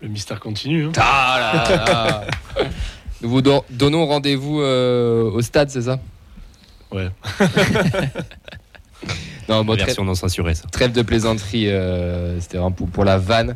Le 0.00 0.08
mystère 0.08 0.38
continue. 0.40 0.86
Hein. 0.86 0.92
Ah 0.96 1.64
là 1.68 1.84
là. 1.86 2.24
Nous 3.22 3.28
vous 3.30 3.42
don- 3.42 3.64
donnons 3.70 4.06
rendez-vous 4.06 4.60
euh, 4.60 5.30
au 5.30 5.40
stade, 5.42 5.70
c'est 5.70 5.82
ça? 5.82 5.98
Ouais. 6.90 7.08
non, 9.48 9.64
bon, 9.64 9.74
trêve, 9.74 9.86
Version 9.86 10.04
non 10.04 10.14
censurée, 10.14 10.54
ça. 10.54 10.64
trêve 10.70 10.92
de 10.92 11.02
plaisanterie, 11.02 11.68
euh, 11.68 12.38
c'était 12.40 12.58
vraiment 12.58 12.72
pour, 12.72 12.88
pour 12.88 13.04
la 13.04 13.18
vanne. 13.18 13.54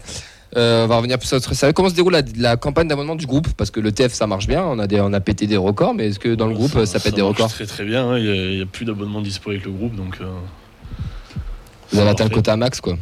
Euh, 0.56 0.84
on 0.84 0.86
va 0.86 0.96
revenir 0.96 1.18
plus 1.18 1.26
sur 1.26 1.36
notre 1.36 1.52
sérieux. 1.54 1.72
Comment 1.72 1.90
se 1.90 1.94
déroule 1.94 2.12
la, 2.12 2.22
la 2.36 2.56
campagne 2.56 2.88
d'abonnement 2.88 3.16
du 3.16 3.26
groupe? 3.26 3.48
Parce 3.56 3.70
que 3.70 3.80
le 3.80 3.92
TF 3.92 4.12
ça 4.12 4.26
marche 4.26 4.46
bien, 4.46 4.62
on 4.64 4.78
a, 4.78 4.86
des, 4.86 5.00
on 5.00 5.12
a 5.12 5.20
pété 5.20 5.46
des 5.46 5.56
records, 5.56 5.94
mais 5.94 6.06
est-ce 6.08 6.18
que 6.18 6.34
dans 6.34 6.46
le 6.46 6.54
groupe 6.54 6.84
ça, 6.84 6.98
pète 7.00 7.14
des 7.14 7.22
records? 7.22 7.48
Très 7.52 7.66
très 7.66 7.84
bien. 7.84 8.08
hein. 8.10 8.18
Il 8.18 8.56
n'y 8.56 8.62
a, 8.62 8.66
plus 8.66 8.84
d'abonnements 8.84 9.20
dispo 9.20 9.50
avec 9.50 9.64
le 9.64 9.70
groupe, 9.72 9.94
donc 9.96 10.16
euh, 10.20 10.24
Vous 11.92 11.98
avez 11.98 12.10
atteint 12.10 12.24
le 12.24 12.30
quota 12.30 12.56
max 12.56 12.80
quoi 12.80 12.96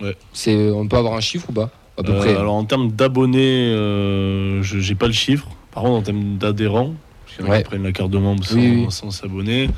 Ouais. 0.00 0.16
C'est, 0.32 0.70
on 0.70 0.86
peut 0.88 0.96
avoir 0.96 1.14
un 1.14 1.20
chiffre 1.20 1.50
ou 1.50 1.52
pas 1.52 1.70
À 1.98 2.02
peu 2.02 2.12
Euh, 2.12 2.18
près. 2.18 2.34
Alors 2.36 2.54
en 2.54 2.64
termes 2.64 2.90
d'abonnés, 2.92 3.38
euh, 3.72 4.62
je 4.62 4.78
j'ai 4.78 4.94
pas 4.94 5.06
le 5.06 5.12
chiffre. 5.12 5.48
Par 5.72 5.82
contre, 5.84 5.96
en 5.96 6.02
termes 6.02 6.36
d'adhérents, 6.38 6.94
parce 7.24 7.36
qu'il 7.36 7.44
y 7.44 7.48
en 7.48 7.52
a 7.52 7.56
Ouais. 7.56 7.62
qui 7.62 7.68
prennent 7.68 7.82
la 7.84 7.92
carte 7.92 8.10
de 8.10 8.18
membre 8.18 8.44
sans 8.44 8.56
Oui, 8.56 8.82
oui. 8.84 8.86
sans 8.90 9.10
s'abonner, 9.10 9.68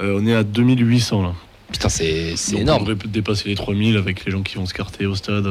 euh, 0.00 0.18
on 0.22 0.26
est 0.26 0.34
à 0.34 0.42
2800 0.44 1.22
là. 1.22 1.32
Putain, 1.72 1.88
c'est, 1.90 2.34
c'est 2.36 2.52
Donc, 2.52 2.60
énorme. 2.62 2.82
On 2.82 2.86
devrait 2.86 3.08
dépasser 3.08 3.48
les 3.50 3.54
3000 3.54 3.96
avec 3.98 4.24
les 4.24 4.32
gens 4.32 4.42
qui 4.42 4.56
vont 4.56 4.64
se 4.64 4.72
carter 4.72 5.04
au 5.06 5.14
stade 5.14 5.46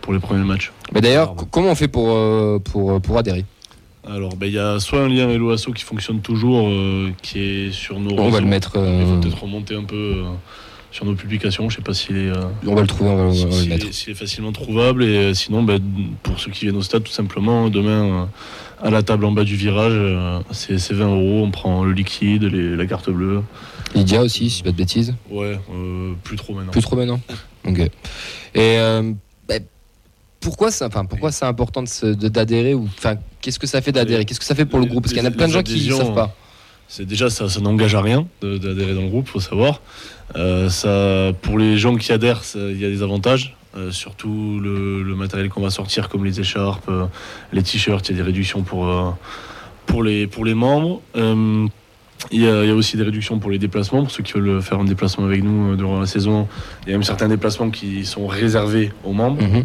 pour 0.00 0.12
les 0.12 0.20
premiers 0.20 0.44
matchs. 0.44 0.70
Mais 0.92 1.00
d'ailleurs, 1.00 1.34
comment 1.50 1.70
on 1.70 1.74
fait 1.74 1.88
pour, 1.88 2.16
pour, 2.62 3.00
pour 3.00 3.18
adhérer? 3.18 3.44
Alors, 4.08 4.36
ben, 4.36 4.46
il 4.46 4.52
y 4.54 4.58
a 4.58 4.78
soit 4.78 5.00
un 5.00 5.08
lien 5.08 5.28
Asso 5.52 5.72
qui 5.74 5.82
fonctionne 5.82 6.20
toujours, 6.20 6.68
qui 7.20 7.40
est 7.40 7.72
sur 7.72 7.98
nos 7.98 8.12
On 8.18 8.28
va 8.30 8.40
le 8.40 8.46
mettre. 8.46 8.72
Il 8.76 9.06
faut 9.06 9.16
peut-être 9.20 9.42
remonter 9.42 9.74
un 9.74 9.82
peu 9.84 10.22
sur 10.90 11.04
nos 11.04 11.14
publications. 11.14 11.68
Je 11.68 11.76
sais 11.76 11.82
pas 11.82 11.94
s'il 11.94 12.16
est, 12.16 12.28
euh, 12.30 12.44
on 12.66 12.74
va 12.74 12.80
le 12.82 12.86
trouver, 12.86 13.10
on 13.10 13.16
va, 13.16 13.22
on 13.24 13.30
va 13.32 13.44
le 13.46 13.50
s'il 13.52 13.68
mettre. 13.68 13.86
est- 13.88 13.92
s'il 13.92 14.10
est 14.10 14.14
facilement 14.14 14.52
trouvable. 14.52 15.04
Et 15.04 15.16
euh, 15.16 15.34
sinon, 15.34 15.62
ben, 15.62 15.80
pour 16.22 16.38
ceux 16.40 16.50
qui 16.50 16.64
viennent 16.64 16.76
au 16.76 16.82
stade, 16.82 17.04
tout 17.04 17.12
simplement, 17.12 17.68
demain, 17.68 18.22
euh, 18.22 18.24
à 18.86 18.90
la 18.90 19.02
table 19.02 19.24
en 19.24 19.32
bas 19.32 19.44
du 19.44 19.56
virage, 19.56 20.44
c'est 20.52 20.78
c'est 20.78 20.94
20 20.94 21.08
euros. 21.08 21.44
On 21.44 21.50
prend 21.50 21.84
le 21.84 21.92
liquide, 21.92 22.44
les- 22.44 22.76
la 22.76 22.86
carte 22.86 23.10
bleue. 23.10 23.42
Lydia 23.94 24.22
aussi, 24.22 24.50
si 24.50 24.62
pas 24.62 24.70
de 24.70 24.76
bêtises. 24.76 25.14
Ouais, 25.30 25.58
euh, 25.74 26.12
plus 26.22 26.36
trop 26.36 26.54
maintenant. 26.54 26.72
Plus 26.72 26.82
trop 26.82 26.96
maintenant. 26.96 27.20
Ok. 27.66 27.78
Et 27.80 27.90
euh, 28.56 29.12
bah, 29.48 29.54
pourquoi 30.40 30.70
c'est 30.70 30.84
enfin, 30.84 31.04
pourquoi 31.04 31.32
c'est 31.32 31.44
important 31.46 31.82
d'adhérer 32.02 32.74
ou 32.74 32.84
enfin 32.84 33.16
qu'est-ce 33.40 33.58
que 33.58 33.66
ça 33.66 33.80
fait 33.82 33.92
d'adhérer? 33.92 34.24
Qu'est-ce 34.24 34.38
que 34.40 34.46
ça 34.46 34.54
fait 34.54 34.64
pour 34.66 34.78
le 34.78 34.86
groupe? 34.86 35.02
Parce 35.04 35.12
qu'il 35.12 35.22
y 35.22 35.26
en 35.26 35.28
a 35.28 35.32
plein 35.32 35.48
de 35.48 35.52
gens 35.52 35.62
qui 35.62 35.88
ne 35.88 35.94
savent 35.94 36.14
pas. 36.14 36.34
C'est 36.86 37.04
déjà 37.04 37.28
ça, 37.28 37.48
ça 37.48 37.60
n'engage 37.60 37.94
à 37.94 38.00
rien 38.00 38.26
d'adhérer 38.40 38.94
dans 38.94 39.02
le 39.02 39.08
groupe, 39.08 39.28
faut 39.28 39.40
savoir. 39.40 39.80
Euh, 40.36 40.68
ça, 40.68 41.32
pour 41.42 41.58
les 41.58 41.78
gens 41.78 41.96
qui 41.96 42.12
adhèrent, 42.12 42.42
il 42.54 42.78
y 42.78 42.84
a 42.84 42.88
des 42.88 43.02
avantages. 43.02 43.56
Euh, 43.76 43.90
surtout 43.92 44.58
le, 44.60 45.02
le 45.02 45.14
matériel 45.14 45.50
qu'on 45.50 45.60
va 45.60 45.68
sortir, 45.70 46.08
comme 46.08 46.24
les 46.24 46.40
écharpes, 46.40 46.88
euh, 46.88 47.04
les 47.52 47.62
t-shirts, 47.62 48.08
il 48.08 48.12
y 48.12 48.14
a 48.14 48.22
des 48.22 48.26
réductions 48.26 48.62
pour, 48.62 48.88
euh, 48.88 49.10
pour, 49.84 50.02
les, 50.02 50.26
pour 50.26 50.44
les 50.44 50.54
membres. 50.54 51.02
Il 52.32 52.40
y, 52.40 52.48
a, 52.48 52.64
il 52.64 52.68
y 52.68 52.72
a 52.72 52.74
aussi 52.74 52.96
des 52.96 53.04
réductions 53.04 53.38
pour 53.38 53.50
les 53.50 53.58
déplacements, 53.58 54.02
pour 54.02 54.10
ceux 54.10 54.24
qui 54.24 54.32
veulent 54.32 54.60
faire 54.62 54.80
un 54.80 54.84
déplacement 54.84 55.26
avec 55.26 55.44
nous 55.44 55.76
durant 55.76 56.00
la 56.00 56.06
saison. 56.06 56.48
Il 56.82 56.88
y 56.88 56.92
a 56.92 56.96
même 56.96 57.04
certains 57.04 57.28
déplacements 57.28 57.70
qui 57.70 58.04
sont 58.04 58.26
réservés 58.26 58.90
aux 59.04 59.12
membres. 59.12 59.40
Mhm. 59.40 59.64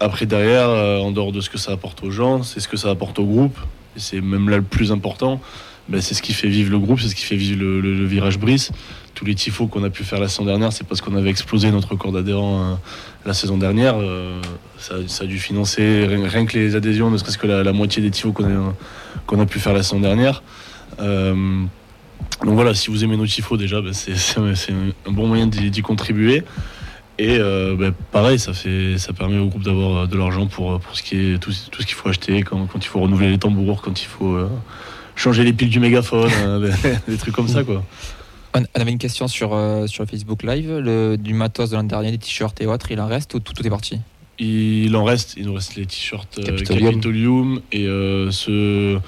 Après, 0.00 0.26
derrière, 0.26 0.68
en 0.68 1.12
dehors 1.12 1.30
de 1.30 1.40
ce 1.40 1.50
que 1.50 1.58
ça 1.58 1.70
apporte 1.72 2.02
aux 2.02 2.10
gens, 2.10 2.42
c'est 2.42 2.58
ce 2.58 2.66
que 2.66 2.76
ça 2.76 2.90
apporte 2.90 3.18
au 3.20 3.24
groupe. 3.24 3.56
Et 3.96 4.00
c'est 4.00 4.20
même 4.20 4.48
là 4.48 4.56
le 4.56 4.62
plus 4.62 4.90
important. 4.90 5.40
Ben, 5.88 6.00
c'est 6.00 6.14
ce 6.14 6.22
qui 6.22 6.32
fait 6.32 6.48
vivre 6.48 6.70
le 6.70 6.78
groupe, 6.78 7.00
c'est 7.00 7.08
ce 7.08 7.14
qui 7.14 7.24
fait 7.24 7.36
vivre 7.36 7.62
le, 7.62 8.06
virage 8.06 8.38
Brice. 8.38 8.72
Tous 9.14 9.24
les 9.24 9.34
tifos 9.34 9.66
qu'on 9.66 9.84
a 9.84 9.90
pu 9.90 10.02
faire 10.02 10.18
la 10.18 10.28
saison 10.28 10.44
dernière, 10.44 10.72
c'est 10.72 10.86
parce 10.86 11.00
qu'on 11.00 11.14
avait 11.14 11.30
explosé 11.30 11.70
notre 11.70 11.90
record 11.90 12.10
d'adhérents 12.10 12.62
euh, 12.62 12.74
la 13.26 13.34
saison 13.34 13.58
dernière. 13.58 13.96
Euh, 13.98 14.40
ça, 14.78 15.24
a 15.24 15.26
dû 15.26 15.38
financer 15.38 16.06
rien, 16.08 16.46
que 16.46 16.58
les 16.58 16.74
adhésions, 16.74 17.10
ne 17.10 17.18
serait-ce 17.18 17.38
que 17.38 17.46
la, 17.46 17.72
moitié 17.72 18.02
des 18.02 18.10
tifos 18.10 18.32
qu'on 18.32 19.40
a, 19.40 19.46
pu 19.46 19.58
faire 19.60 19.74
la 19.74 19.82
saison 19.82 20.00
dernière. 20.00 20.42
Euh, 21.00 21.34
donc 22.42 22.54
voilà, 22.54 22.74
si 22.74 22.90
vous 22.90 23.04
aimez 23.04 23.16
nos 23.16 23.26
tifos 23.26 23.58
déjà, 23.58 23.82
ben, 23.82 23.92
c'est 23.92 24.14
un 24.72 25.12
bon 25.12 25.26
moyen 25.26 25.46
d'y 25.46 25.82
contribuer. 25.82 26.42
Et 27.18 27.38
ben, 27.38 27.92
pareil, 28.10 28.38
ça, 28.38 28.52
permet 29.16 29.38
au 29.38 29.46
groupe 29.46 29.62
d'avoir 29.62 30.08
de 30.08 30.16
l'argent 30.16 30.46
pour, 30.46 30.80
tout, 30.80 30.94
ce 30.94 31.02
qu'il 31.02 31.94
faut 31.94 32.08
acheter, 32.08 32.42
quand, 32.42 32.66
il 32.74 32.86
faut 32.86 33.00
renouveler 33.00 33.30
les 33.30 33.38
tambours, 33.38 33.82
quand 33.82 34.02
il 34.02 34.06
faut 34.06 34.48
changer 35.16 35.44
les 35.44 35.52
piles 35.52 35.70
du 35.70 35.80
mégaphone, 35.80 36.30
euh, 36.38 36.72
des, 37.08 37.16
trucs 37.16 37.34
comme 37.34 37.48
ça 37.48 37.64
quoi. 37.64 37.84
On 38.54 38.62
on 38.76 38.80
avait 38.80 38.92
une 38.92 38.98
question 38.98 39.26
sur, 39.26 39.52
euh, 39.52 39.86
sur 39.86 40.06
Facebook 40.06 40.44
Live. 40.44 40.70
Le, 40.78 41.16
du 41.16 41.34
matos 41.34 41.70
de 41.70 41.76
l'an 41.76 41.82
dernier, 41.82 42.12
des 42.12 42.18
t-shirts 42.18 42.60
et 42.60 42.66
autres, 42.66 42.90
il 42.90 43.00
en 43.00 43.06
reste 43.08 43.34
ou 43.34 43.40
tout, 43.40 43.52
tout 43.52 43.66
est 43.66 43.70
parti? 43.70 44.00
Il 44.38 44.94
en 44.96 45.04
reste, 45.04 45.34
il 45.36 45.46
nous 45.46 45.54
reste 45.54 45.76
les 45.76 45.86
t-shirts 45.86 46.38
euh, 46.38 46.44
Capitolium. 46.44 46.90
Capitolium 46.90 47.60
et 47.72 47.86
euh, 47.86 48.30
ceux 48.30 49.00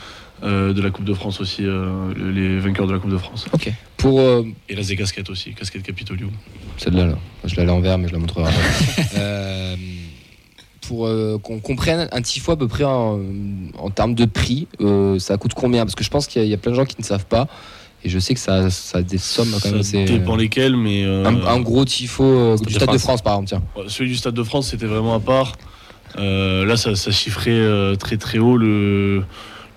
euh, 0.42 0.74
de 0.74 0.82
la 0.82 0.90
Coupe 0.90 1.06
de 1.06 1.14
France 1.14 1.40
aussi, 1.40 1.64
euh, 1.64 2.12
les 2.14 2.58
vainqueurs 2.58 2.86
de 2.86 2.92
la 2.92 2.98
Coupe 2.98 3.10
de 3.10 3.16
France. 3.16 3.46
Pour 3.96 4.20
euh, 4.20 4.44
Et 4.68 4.74
là, 4.74 4.82
des 4.82 4.94
casquettes 4.94 5.30
aussi, 5.30 5.54
casquettes 5.54 5.82
Capitolium. 5.82 6.30
celle-là, 6.76 7.06
là. 7.06 7.14
je 7.44 7.56
l'ai 7.56 7.62
à 7.62 7.64
l'envers, 7.64 7.96
mais 7.96 8.06
je 8.08 8.12
la 8.12 8.18
montrerai 8.18 8.44
après. 8.44 9.04
Euh, 9.16 9.76
pour 10.86 11.06
euh, 11.06 11.38
qu'on 11.42 11.58
comprenne 11.60 12.08
un 12.12 12.22
tifo 12.22 12.52
à 12.52 12.56
peu 12.56 12.68
près 12.68 12.84
en, 12.84 13.18
en 13.78 13.90
termes 13.90 14.14
de 14.14 14.24
prix, 14.24 14.68
euh, 14.80 15.18
ça 15.18 15.36
coûte 15.36 15.54
combien? 15.54 15.84
Parce 15.84 15.94
que 15.94 16.04
je 16.04 16.10
pense 16.10 16.26
qu'il 16.26 16.40
y, 16.40 16.44
a- 16.44 16.46
il 16.46 16.50
y 16.50 16.54
a 16.54 16.58
plein 16.58 16.72
de 16.72 16.76
gens 16.76 16.84
qui 16.84 16.96
ne 16.98 17.04
savent 17.04 17.26
pas. 17.26 17.46
Et 18.04 18.08
je 18.08 18.18
sais 18.18 18.34
que 18.34 18.40
ça, 18.40 18.70
ça 18.70 18.98
a 18.98 19.02
des 19.02 19.18
sommes 19.18 19.48
quand 19.62 19.70
même. 19.72 19.82
Ça 19.82 19.98
dépend 20.04 20.36
lesquels, 20.36 20.76
mais 20.76 21.04
euh, 21.04 21.24
un, 21.26 21.44
un 21.46 21.60
gros 21.60 21.84
tifo 21.84 22.22
euh, 22.24 22.56
du 22.56 22.64
de 22.64 22.70
Stade 22.70 22.92
de 22.92 22.98
France. 22.98 23.22
Par 23.22 23.40
exemple, 23.40 23.48
tiens. 23.74 23.86
Celui 23.88 24.10
du 24.10 24.16
Stade 24.16 24.34
de 24.34 24.42
France, 24.44 24.68
c'était 24.68 24.86
vraiment 24.86 25.14
à 25.14 25.20
part. 25.20 25.52
Euh, 26.18 26.64
là, 26.64 26.76
ça, 26.76 26.94
ça 26.94 27.10
chiffrait 27.10 27.50
euh, 27.50 27.96
très 27.96 28.16
très 28.16 28.38
haut. 28.38 28.56
Le, 28.56 29.24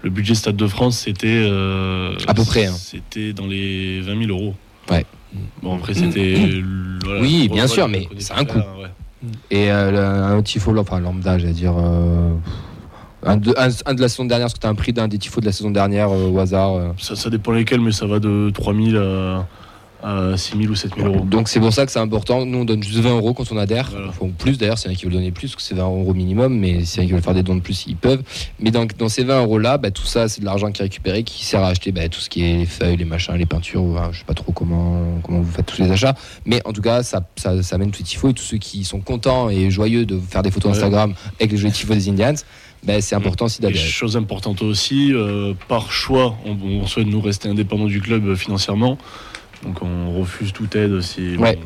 le 0.03 0.09
budget 0.09 0.35
Stade 0.35 0.55
de 0.57 0.67
France, 0.67 0.99
c'était. 0.99 1.27
euh, 1.27 2.13
À 2.27 2.33
peu 2.33 2.43
près, 2.43 2.67
hein. 2.67 2.75
C'était 2.77 3.33
dans 3.33 3.47
les 3.47 4.01
20 4.01 4.25
000 4.27 4.29
euros. 4.37 4.53
Ouais. 4.91 5.05
Bon, 5.63 5.75
après, 5.77 5.93
c'était. 5.95 6.35
voilà, 7.03 7.21
Oui, 7.21 7.49
bien 7.49 7.67
sûr, 7.67 7.87
mais 7.87 8.07
c'est 8.19 8.33
un 8.33 8.45
coût. 8.45 8.57
ouais. 8.59 8.89
Et 9.51 9.71
euh, 9.71 10.37
un 10.37 10.41
tifo, 10.41 10.77
enfin 10.77 10.99
lambda, 10.99 11.37
j'allais 11.37 11.53
dire. 11.53 11.73
euh, 11.77 12.33
un, 13.23 13.37
de, 13.37 13.53
la 13.53 14.07
saison 14.07 14.25
dernière, 14.25 14.45
parce 14.45 14.53
que 14.53 14.59
tu 14.59 14.67
as 14.67 14.69
un 14.69 14.75
prix 14.75 14.93
d'un 14.93 15.07
des 15.07 15.17
tifos 15.17 15.41
de 15.41 15.45
la 15.45 15.51
saison 15.51 15.71
dernière 15.71 16.09
euh, 16.09 16.29
au 16.29 16.39
hasard. 16.39 16.93
Ça, 16.97 17.15
ça 17.15 17.29
dépend 17.29 17.51
lesquels, 17.51 17.81
mais 17.81 17.91
ça 17.91 18.05
va 18.05 18.19
de 18.19 18.49
3 18.53 18.73
000 18.73 18.97
à, 18.97 19.45
à 20.01 20.37
6 20.37 20.57
000 20.57 20.71
ou 20.71 20.75
7 20.75 20.95
000 20.95 21.07
euros. 21.07 21.25
Donc 21.25 21.49
c'est 21.49 21.59
pour 21.59 21.73
ça 21.73 21.85
que 21.85 21.91
c'est 21.91 21.99
important. 21.99 22.45
Nous, 22.45 22.57
on 22.59 22.65
donne 22.65 22.81
juste 22.83 22.99
20 22.99 23.17
euros 23.17 23.33
quand 23.33 23.51
on 23.51 23.57
adhère. 23.57 23.89
Voilà. 23.91 24.07
Enfin, 24.09 24.27
plus 24.37 24.57
d'ailleurs, 24.57 24.77
s'il 24.77 24.89
y 24.89 24.93
en 24.93 24.95
a 24.95 24.97
qui 24.97 25.05
veulent 25.05 25.13
donner 25.13 25.31
plus, 25.31 25.49
parce 25.49 25.55
que 25.57 25.61
c'est 25.61 25.75
20 25.75 25.83
euros 25.83 26.13
minimum, 26.13 26.57
mais 26.57 26.85
s'il 26.85 26.99
y 26.99 27.01
en 27.01 27.03
a 27.03 27.07
qui 27.07 27.13
veulent 27.13 27.21
faire 27.21 27.33
des 27.33 27.43
dons 27.43 27.55
de 27.55 27.61
plus, 27.61 27.85
ils 27.87 27.95
peuvent. 27.95 28.23
Mais 28.59 28.71
dans, 28.71 28.85
dans 28.97 29.09
ces 29.09 29.23
20 29.23 29.41
euros-là, 29.41 29.77
bah, 29.77 29.91
tout 29.91 30.05
ça, 30.05 30.27
c'est 30.29 30.41
de 30.41 30.45
l'argent 30.45 30.71
qui 30.71 30.81
est 30.81 30.85
récupéré, 30.85 31.23
qui 31.23 31.43
sert 31.45 31.61
à 31.61 31.67
acheter 31.67 31.91
bah, 31.91 32.07
tout 32.09 32.19
ce 32.19 32.29
qui 32.29 32.43
est 32.43 32.57
les 32.59 32.65
feuilles, 32.65 32.97
les 32.97 33.05
machins, 33.05 33.35
les 33.35 33.45
peintures. 33.45 33.83
ou, 33.83 33.97
hein, 33.97 34.09
je 34.11 34.19
sais 34.19 34.25
pas 34.25 34.33
trop 34.33 34.51
comment, 34.51 35.19
comment 35.23 35.41
vous 35.41 35.51
faites 35.51 35.65
tous 35.65 35.81
les 35.81 35.91
achats. 35.91 36.15
Mais 36.45 36.61
en 36.65 36.73
tout 36.73 36.81
cas, 36.81 37.03
ça, 37.03 37.21
ça, 37.35 37.61
ça 37.61 37.75
amène 37.75 37.91
tout 37.91 37.99
les 37.99 38.05
tifos 38.05 38.29
et 38.29 38.33
tous 38.33 38.43
ceux 38.43 38.57
qui 38.57 38.83
sont 38.83 39.01
contents 39.01 39.49
et 39.49 39.69
joyeux 39.69 40.05
de 40.05 40.19
faire 40.19 40.41
des 40.43 40.51
photos 40.51 40.69
Ouais. 40.71 40.77
Instagram 40.77 41.13
avec 41.39 41.51
les 41.51 41.57
jolis 41.57 41.73
tifos 41.73 41.93
des 41.95 42.09
Indians. 42.09 42.35
bah, 42.83 43.01
c'est 43.01 43.15
important 43.15 43.45
aussi 43.45 43.61
d'adhérer. 43.61 43.83
chose 43.85 44.15
importante 44.15 44.61
aussi, 44.61 45.13
euh, 45.13 45.53
par 45.67 45.91
choix, 45.91 46.37
on, 46.45 46.55
on 46.83 46.85
souhaite 46.87 47.07
nous 47.07 47.19
rester 47.21 47.49
indépendant 47.49 47.87
du 47.87 47.99
club 48.01 48.25
euh, 48.27 48.35
financièrement. 48.35 48.97
Donc 49.63 49.81
on 49.81 50.19
refuse 50.19 50.53
toute 50.53 50.75
aide 50.75 51.01
si. 51.01 51.35
Ouais. 51.37 51.55
bon, 51.55 51.61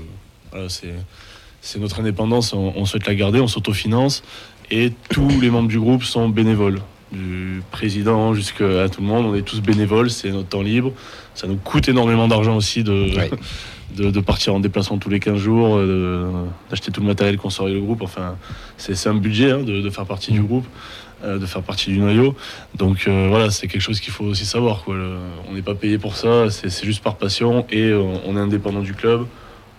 voilà, 0.52 0.68
c'est, 0.70 1.80
notre 1.80 2.00
indépendance, 2.00 2.54
on, 2.54 2.74
on 2.76 2.86
souhaite 2.86 3.08
la 3.08 3.16
garder, 3.16 3.40
on 3.40 3.48
s'autofinance. 3.48 4.24
Et 4.72 4.92
tous 5.10 5.40
les 5.42 5.50
membres 5.50 5.70
du 5.70 5.80
groupe 5.80 6.04
sont 6.04 6.30
bénévoles. 6.30 6.80
Du 7.12 7.62
président 7.70 8.34
jusqu'à 8.34 8.90
tout 8.90 9.02
le 9.02 9.08
monde, 9.08 9.26
on 9.28 9.36
est 9.36 9.44
tous 9.44 9.62
bénévoles, 9.62 10.10
c'est 10.10 10.32
notre 10.32 10.50
temps 10.50 10.64
libre. 10.64 10.92
Ça 11.36 11.46
nous 11.48 11.58
coûte 11.58 11.88
énormément 11.88 12.28
d'argent 12.28 12.56
aussi 12.56 12.84
de, 12.84 13.16
Ouais. 13.16 13.30
de, 13.96 14.10
de 14.12 14.20
partir 14.20 14.56
en 14.56 14.60
déplacement 14.60 14.98
tous 14.98 15.10
les 15.10 15.20
15 15.20 15.38
jours, 15.38 15.78
euh, 15.78 16.28
d'acheter 16.70 16.92
tout 16.92 17.02
le 17.02 17.08
matériel 17.08 17.38
qu'on 17.38 17.50
sort 17.50 17.66
avec 17.66 17.78
le 17.78 17.84
groupe. 17.84 18.02
Enfin, 18.02 18.36
c'est, 18.78 19.08
un 19.08 19.14
budget 19.14 19.52
hein, 19.52 19.60
de, 19.60 19.82
de 19.82 19.90
faire 19.90 20.06
partie 20.06 20.32
du 20.32 20.42
groupe, 20.42 20.66
euh, 20.66 21.03
de 21.24 21.46
faire 21.46 21.62
partie 21.64 21.90
du 21.90 21.98
noyau. 22.00 22.36
Donc 22.76 23.06
euh, 23.08 23.28
voilà, 23.30 23.50
c'est 23.50 23.68
quelque 23.68 23.82
chose 23.82 24.00
qu'il 24.00 24.12
faut 24.14 24.26
aussi 24.26 24.46
savoir. 24.46 24.84
Quoi. 24.84 24.96
Le- 24.96 25.18
on 25.50 25.54
n'est 25.54 25.62
pas 25.62 25.76
payé 25.76 25.98
pour 25.98 26.16
ça, 26.16 26.50
c'est, 26.50 26.84
juste 26.84 27.02
par 27.04 27.16
passion 27.16 27.66
et 27.72 27.82
euh, 27.90 28.02
on 28.26 28.36
est 28.36 28.40
indépendant 28.40 28.82
du 28.82 28.94
club, 28.94 29.26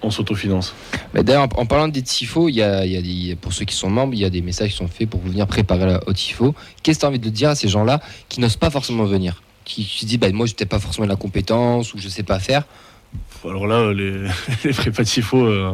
on 0.03 0.11
s'autofinance. 0.11 0.75
Mais 1.13 1.23
D'ailleurs, 1.23 1.49
en 1.57 1.67
parlant 1.67 1.89
des 1.89 2.03
tifos, 2.03 2.49
il 2.49 2.55
y 2.57 2.63
a, 2.63 2.85
il 2.87 2.93
y 2.93 2.97
a 2.97 3.03
des- 3.03 3.37
pour 3.37 3.53
ceux 3.53 3.65
qui 3.65 3.75
sont 3.75 3.91
membres, 3.91 4.15
il 4.15 4.21
y 4.21 4.25
a 4.25 4.31
des 4.31 4.43
messages 4.43 4.71
qui 4.71 4.77
sont 4.77 4.89
faits 4.89 5.09
pour 5.09 5.21
venir 5.21 5.47
préparer 5.47 5.99
au 6.07 6.13
tifo. 6.13 6.55
Qu'est-ce 6.83 6.99
que 6.99 7.01
tu 7.01 7.07
as 7.07 7.09
envie 7.11 7.19
de 7.19 7.29
dire 7.31 7.51
à 7.51 7.55
ces 7.55 7.69
gens-là 7.69 8.01
qui 8.29 8.41
n'osent 8.41 8.57
pas 8.57 8.71
forcément 8.71 9.05
venir? 9.05 9.43
Qui 9.65 9.85
se 9.85 10.05
disent, 10.05 10.19
bah, 10.19 10.31
moi, 10.33 10.47
je 10.47 10.53
n'ai 10.59 10.67
pas 10.67 10.79
forcément 10.79 11.07
la 11.07 11.17
compétence 11.17 11.95
ou 11.95 11.99
je 11.99 12.09
sais 12.09 12.23
pas 12.23 12.39
faire? 12.39 12.65
Alors 13.45 13.67
là, 13.67 13.93
les, 13.93 14.27
les 14.65 14.73
prépas 14.73 15.05
tifo, 15.05 15.45
euh, 15.45 15.73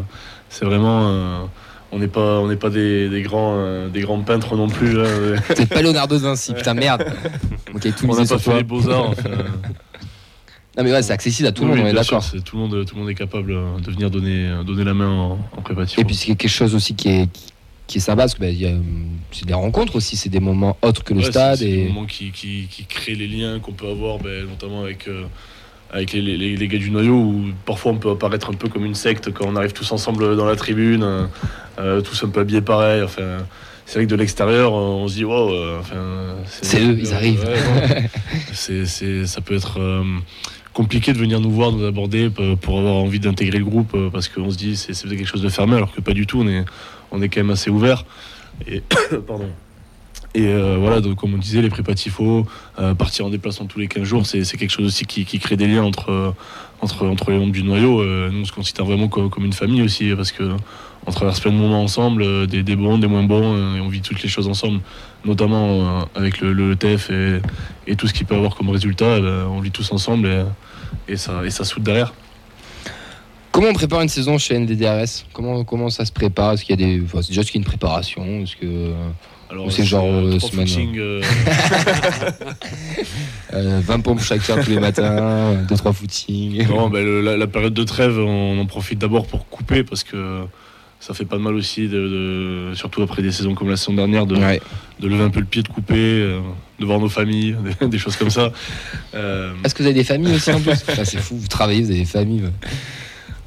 c'est 0.48 0.64
vraiment. 0.64 1.08
euh, 1.08 1.44
on 1.92 1.98
n'est 1.98 2.08
pas, 2.08 2.40
on 2.40 2.48
n'est 2.48 2.56
pas 2.56 2.70
des, 2.70 3.08
des 3.08 3.22
grands, 3.22 3.54
euh, 3.56 3.88
des 3.88 4.00
grands 4.02 4.20
peintres 4.20 4.56
non 4.56 4.68
plus. 4.68 4.92
là. 4.92 5.04
C'est 5.56 5.68
pas 5.68 5.82
Leonardo 5.82 6.16
de 6.16 6.22
Vinci, 6.22 6.54
putain, 6.54 6.74
merde. 6.74 7.04
Ok, 7.74 7.82
tout 7.96 8.06
on 8.08 8.14
n'a 8.16 8.24
pas 8.26 8.38
fait 8.38 8.44
toi. 8.44 8.56
les 8.56 8.64
beaux-arts. 8.64 9.10
enfin. 9.10 9.30
Non, 10.78 10.84
mais 10.84 10.92
ouais, 10.92 11.02
c'est 11.02 11.12
accessible 11.12 11.48
à 11.48 11.52
tout 11.52 11.64
le 11.64 11.70
Oui, 11.72 11.76
monde, 11.78 11.86
on 11.86 11.90
est 11.90 11.92
bien 11.94 12.02
sûr, 12.04 12.18
d'accord. 12.18 12.30
c'est- 12.32 12.44
tout, 12.44 12.56
le 12.56 12.62
monde, 12.62 12.84
tout 12.86 12.94
le 12.94 13.00
monde 13.00 13.10
est 13.10 13.14
capable 13.16 13.50
euh, 13.52 13.78
de 13.84 13.90
venir 13.90 14.08
donner, 14.08 14.48
donner 14.64 14.84
la 14.84 14.94
main 14.94 15.08
en, 15.10 15.32
en 15.56 15.62
prépa 15.62 15.84
tifo. 15.84 16.00
Et 16.00 16.04
puis, 16.04 16.14
c'est 16.14 16.26
quelque 16.36 16.48
chose 16.48 16.76
aussi 16.76 16.94
qui 16.94 17.08
est, 17.08 17.28
qui 17.88 17.98
est 17.98 18.00
sympa 18.00 18.22
parce 18.22 18.34
que 18.34 18.40
bah, 18.40 18.48
il 18.48 18.60
y 18.60 18.66
a, 18.66 18.70
hum, 18.70 19.08
c'est 19.32 19.46
des 19.46 19.52
rencontres 19.54 19.96
aussi, 19.96 20.16
c'est 20.16 20.28
des 20.28 20.38
moments 20.38 20.76
autres 20.82 21.02
que 21.02 21.12
le 21.12 21.18
Ouais, 21.20 21.24
c'est- 21.24 21.30
stade. 21.32 21.58
C'est 21.58 21.66
des 21.66 21.88
moments 21.88 22.06
qui, 22.06 22.30
qui, 22.30 22.68
qui 22.70 22.84
créent 22.84 23.16
les 23.16 23.26
liens 23.26 23.58
qu'on 23.58 23.72
peut 23.72 23.88
avoir, 23.88 24.18
ben, 24.18 24.46
notamment 24.48 24.84
avec, 24.84 25.08
euh, 25.08 25.24
avec 25.92 26.12
les, 26.12 26.20
les- 26.22 26.56
les 26.56 26.68
gars 26.68 26.78
du 26.78 26.90
noyau, 26.90 27.14
où 27.14 27.44
parfois 27.66 27.92
on 27.92 27.96
peut 27.96 28.10
apparaître 28.10 28.50
un 28.50 28.54
peu 28.54 28.68
comme 28.68 28.84
une 28.84 28.94
secte 28.94 29.32
quand 29.32 29.46
on 29.46 29.56
arrive 29.56 29.72
tous 29.72 29.90
ensemble 29.92 30.36
dans 30.36 30.44
la 30.46 30.56
tribune, 30.56 31.02
euh, 31.02 31.26
euh, 31.78 32.00
tous 32.00 32.22
un 32.24 32.28
peu 32.28 32.40
habillés 32.40 32.60
pareil. 32.60 33.02
Enfin, 33.02 33.38
c'est 33.86 33.94
vrai 33.98 34.04
que 34.06 34.10
de 34.10 34.16
l'extérieur, 34.16 34.72
on 34.72 35.08
se 35.08 35.14
dit, 35.14 35.24
wow, 35.24 35.50
euh, 35.52 35.78
enfin, 35.80 35.96
C'est 36.46 36.80
eux, 36.80 36.96
ils 36.98 37.12
arrivent. 37.12 37.44
ouais. 37.44 38.08
C'est- 38.52 38.84
c'est- 38.86 39.26
ça 39.26 39.40
peut 39.40 39.54
être 39.56 39.80
euh, 39.80 40.02
compliqué 40.72 41.12
de 41.12 41.18
venir 41.18 41.40
nous 41.40 41.50
voir, 41.50 41.72
nous 41.72 41.84
aborder 41.84 42.30
pour 42.60 42.78
avoir 42.78 42.94
envie 42.94 43.18
d'intégrer 43.20 43.58
le 43.58 43.64
groupe 43.64 43.96
parce 44.12 44.28
qu'on 44.28 44.50
se 44.50 44.56
dit 44.56 44.76
c'est 44.76 44.94
c'est 44.94 45.06
peut-être 45.08 45.18
quelque 45.18 45.28
chose 45.28 45.42
de 45.42 45.48
fermé 45.48 45.74
alors 45.76 45.92
que 45.92 46.00
pas 46.00 46.12
du 46.12 46.26
tout, 46.26 46.40
on 46.40 46.48
est, 46.48 46.64
on 47.10 47.20
est 47.22 47.28
quand 47.28 47.40
même 47.40 47.50
assez 47.50 47.70
ouvert. 47.70 48.04
Et, 48.68 48.80
pardon. 49.26 49.48
Et 50.34 50.46
euh, 50.46 50.76
voilà, 50.78 51.00
donc, 51.00 51.16
comme 51.16 51.34
on 51.34 51.38
disait, 51.38 51.60
les 51.60 51.70
prépas 51.70 51.94
tifo, 51.94 52.46
euh, 52.78 52.94
partir 52.94 53.26
en 53.26 53.30
déplacement 53.30 53.66
tous 53.66 53.80
les 53.80 53.88
15 53.88 54.04
jours, 54.04 54.26
c'est 54.26 54.44
quelque 54.56 54.70
chose 54.70 54.86
aussi 54.86 55.04
qui, 55.04 55.24
crée 55.40 55.56
des 55.56 55.66
liens 55.66 55.82
entre, 55.82 56.10
euh, 56.10 56.30
entre, 56.80 57.06
entre 57.06 57.32
les 57.32 57.38
membres 57.38 57.52
du 57.52 57.64
noyau. 57.64 58.00
Euh, 58.00 58.30
nous, 58.30 58.42
on 58.42 58.44
se 58.44 58.52
considère 58.52 58.84
vraiment 58.84 59.08
co- 59.08 59.28
comme, 59.28 59.44
une 59.44 59.52
famille 59.52 59.82
aussi, 59.82 60.12
parce 60.14 60.30
que 60.30 60.44
on 61.06 61.10
traverse 61.10 61.40
plein 61.40 61.50
de 61.50 61.56
moments 61.56 61.82
ensemble, 61.82 62.46
des, 62.46 62.62
bons, 62.76 62.98
des 62.98 63.08
moins 63.08 63.24
bons, 63.24 63.56
et 63.74 63.80
on 63.80 63.88
vit 63.88 64.02
toutes 64.02 64.22
les 64.22 64.28
choses 64.28 64.46
ensemble, 64.46 64.80
notamment 65.24 66.06
avec 66.14 66.40
le, 66.40 66.52
le 66.52 66.76
et, 67.86 67.96
tout 67.96 68.06
ce 68.06 68.12
qu'il 68.12 68.26
peut 68.26 68.34
avoir 68.34 68.54
comme 68.54 68.68
résultat. 68.68 69.18
ben, 69.18 69.46
on 69.50 69.60
vit 69.60 69.70
tous 69.70 69.90
ensemble 69.92 70.46
et, 71.08 71.16
ça, 71.16 71.42
et 71.44 71.50
ça 71.50 71.64
derrière. 71.78 72.12
Comment 73.50 73.68
on 73.68 73.72
prépare 73.72 74.02
une 74.02 74.10
saison 74.10 74.36
chez 74.36 74.54
NVDRS 74.54 75.24
comment, 75.32 75.64
comment 75.64 75.88
ça 75.88 76.04
se 76.04 76.12
prépare? 76.12 76.52
Est-ce 76.52 76.64
qu'il 76.64 76.78
y 76.78 76.84
a 76.84 76.86
des. 76.86 77.02
C'est 77.22 77.28
déjà, 77.28 77.42
une 77.54 77.64
préparation? 77.64 78.22
Est-ce 78.42 78.56
que. 78.56 78.92
Alors, 79.50 79.72
c'est 79.72 79.84
genre, 79.84 80.04
euh, 80.06 80.36
trois 80.38 80.50
semaine, 80.50 80.66
footings, 80.68 80.98
euh, 80.98 81.22
Euh, 83.52 83.80
20 83.84 84.00
pompes 84.00 84.20
chacun 84.22 84.58
tous 84.62 84.70
les 84.70 84.78
matins, 84.78 85.54
2-3 85.68 85.92
footings. 85.92 86.68
Non, 86.68 86.88
ben, 86.88 87.04
le- 87.04 87.20
la, 87.20 87.36
la 87.36 87.46
période 87.48 87.74
de 87.74 87.82
trêve, 87.82 88.16
on 88.18 88.60
en 88.60 88.66
profite 88.66 88.98
d'abord 89.00 89.26
pour 89.26 89.48
couper 89.48 89.82
parce 89.82 90.04
que 90.04 90.42
ça 91.00 91.14
fait 91.14 91.24
pas 91.24 91.36
de 91.36 91.42
mal 91.42 91.54
aussi, 91.54 91.88
de, 91.88 92.68
de- 92.70 92.74
surtout 92.74 93.02
après 93.02 93.22
des 93.22 93.32
saisons 93.32 93.54
comme 93.54 93.68
la 93.68 93.76
saison 93.76 93.94
dernière, 93.94 94.26
de, 94.26 94.36
Ouais. 94.36 94.60
de 95.00 95.08
lever 95.08 95.24
un 95.24 95.30
peu 95.30 95.40
le 95.40 95.46
pied, 95.46 95.62
de 95.64 95.68
couper, 95.68 95.94
euh, 95.96 96.38
de 96.78 96.84
voir 96.84 97.00
nos 97.00 97.08
familles, 97.08 97.56
des, 97.80 97.88
des 97.88 97.98
choses 97.98 98.14
comme 98.16 98.30
ça. 98.30 98.52
Euh, 99.16 99.52
Est-ce 99.64 99.74
que 99.74 99.82
vous 99.82 99.88
avez 99.88 99.98
des 99.98 100.04
familles 100.04 100.36
aussi 100.36 100.52
en 100.52 100.60
plus? 100.60 100.76
C'est 101.04 101.18
fou, 101.18 101.36
vous 101.36 101.48
travaillez, 101.48 101.82
vous 101.82 101.90
avez 101.90 102.00
des 102.00 102.04
familles. 102.04 102.42
ouais. 102.42 102.70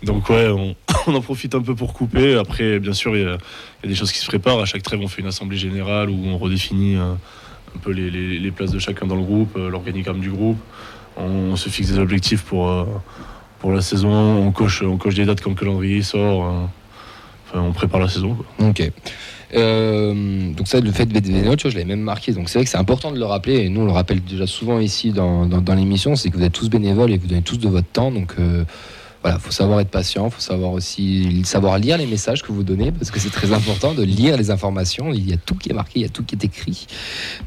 Donc 0.03 0.29
ouais, 0.29 0.49
on, 1.07 1.15
en 1.15 1.21
profite 1.21 1.55
un 1.55 1.61
peu 1.61 1.75
pour 1.75 1.93
couper. 1.93 2.35
Après, 2.35 2.79
bien 2.79 2.93
sûr, 2.93 3.15
il 3.15 3.23
y, 3.23 3.25
a 3.25 3.37
des 3.83 3.95
choses 3.95 4.11
qui 4.11 4.19
se 4.19 4.27
préparent. 4.27 4.59
À 4.59 4.65
chaque 4.65 4.83
trêve, 4.83 4.99
on 5.01 5.07
fait 5.07 5.21
une 5.21 5.27
assemblée 5.27 5.57
générale 5.57 6.09
où 6.09 6.17
on 6.25 6.37
redéfinit 6.37 6.95
euh, 6.95 7.13
un 7.75 7.79
peu 7.81 7.91
les, 7.91 8.51
places 8.51 8.71
de 8.71 8.79
chacun 8.79 9.07
dans 9.07 9.15
le 9.15 9.23
groupe, 9.23 9.55
euh, 9.57 9.69
l'organigramme 9.69 10.19
du 10.19 10.29
groupe. 10.29 10.57
On, 11.17 11.55
se 11.55 11.69
fixe 11.69 11.91
des 11.91 11.99
objectifs 11.99 12.43
pour, 12.43 12.69
euh, 12.69 12.85
pour 13.59 13.71
la 13.71 13.81
saison, 13.81 14.11
on 14.11 14.51
coche, 14.51 14.81
on 14.81 14.97
coche 14.97 15.15
des 15.15 15.25
dates 15.25 15.41
quand 15.41 15.51
le 15.51 15.55
calendrier 15.55 16.01
sort. 16.01 16.69
enfin, 17.47 17.61
on 17.61 17.71
prépare 17.71 18.01
la 18.01 18.09
saison. 18.09 18.37
Ok. 18.59 18.91
Donc 19.53 20.67
ça, 20.67 20.79
le 20.79 20.91
fait 20.91 21.05
de 21.05 21.19
tu 21.19 21.31
vois, 21.31 21.55
je 21.55 21.67
l'avais 21.67 21.85
même 21.85 22.01
marqué. 22.01 22.31
Donc 22.33 22.49
c'est 22.49 22.57
vrai 22.57 22.65
que 22.65 22.71
c'est 22.71 22.77
important 22.77 23.11
de 23.11 23.19
le 23.19 23.25
rappeler. 23.25 23.59
Et 23.59 23.69
nous, 23.69 23.81
on 23.81 23.85
le 23.85 23.91
rappelle 23.91 24.23
déjà 24.23 24.47
souvent 24.47 24.79
ici 24.79 25.11
dans, 25.11 25.45
dans, 25.45 25.75
l'émission, 25.75 26.15
c'est 26.15 26.31
que 26.31 26.37
vous 26.37 26.43
êtes 26.43 26.53
tous 26.53 26.69
bénévoles 26.69 27.11
et 27.11 27.19
vous 27.19 27.27
donnez 27.27 27.43
tous 27.43 27.57
de 27.57 27.69
votre 27.69 27.87
temps. 27.87 28.09
Donc 28.09 28.35
voilà, 29.23 29.39
faut 29.39 29.51
savoir 29.51 29.79
être 29.79 29.89
patient, 29.89 30.29
faut 30.29 30.41
savoir 30.41 30.71
aussi 30.73 31.41
savoir 31.45 31.79
lire 31.79 31.97
les 31.97 32.05
messages 32.05 32.43
que 32.43 32.51
vous 32.51 32.63
donnez 32.63 32.91
parce 32.91 33.09
que 33.09 33.19
c'est 33.19 33.29
très 33.29 33.53
important 33.53 33.93
de 33.93 34.03
lire 34.03 34.35
les 34.35 34.51
informations. 34.51 35.13
Il 35.13 35.29
y 35.29 35.33
a 35.33 35.37
tout 35.37 35.55
qui 35.55 35.69
est 35.69 35.73
marqué, 35.73 35.99
il 35.99 36.01
y 36.01 36.05
a 36.05 36.09
tout 36.09 36.23
qui 36.23 36.35
est 36.35 36.43
écrit. 36.43 36.87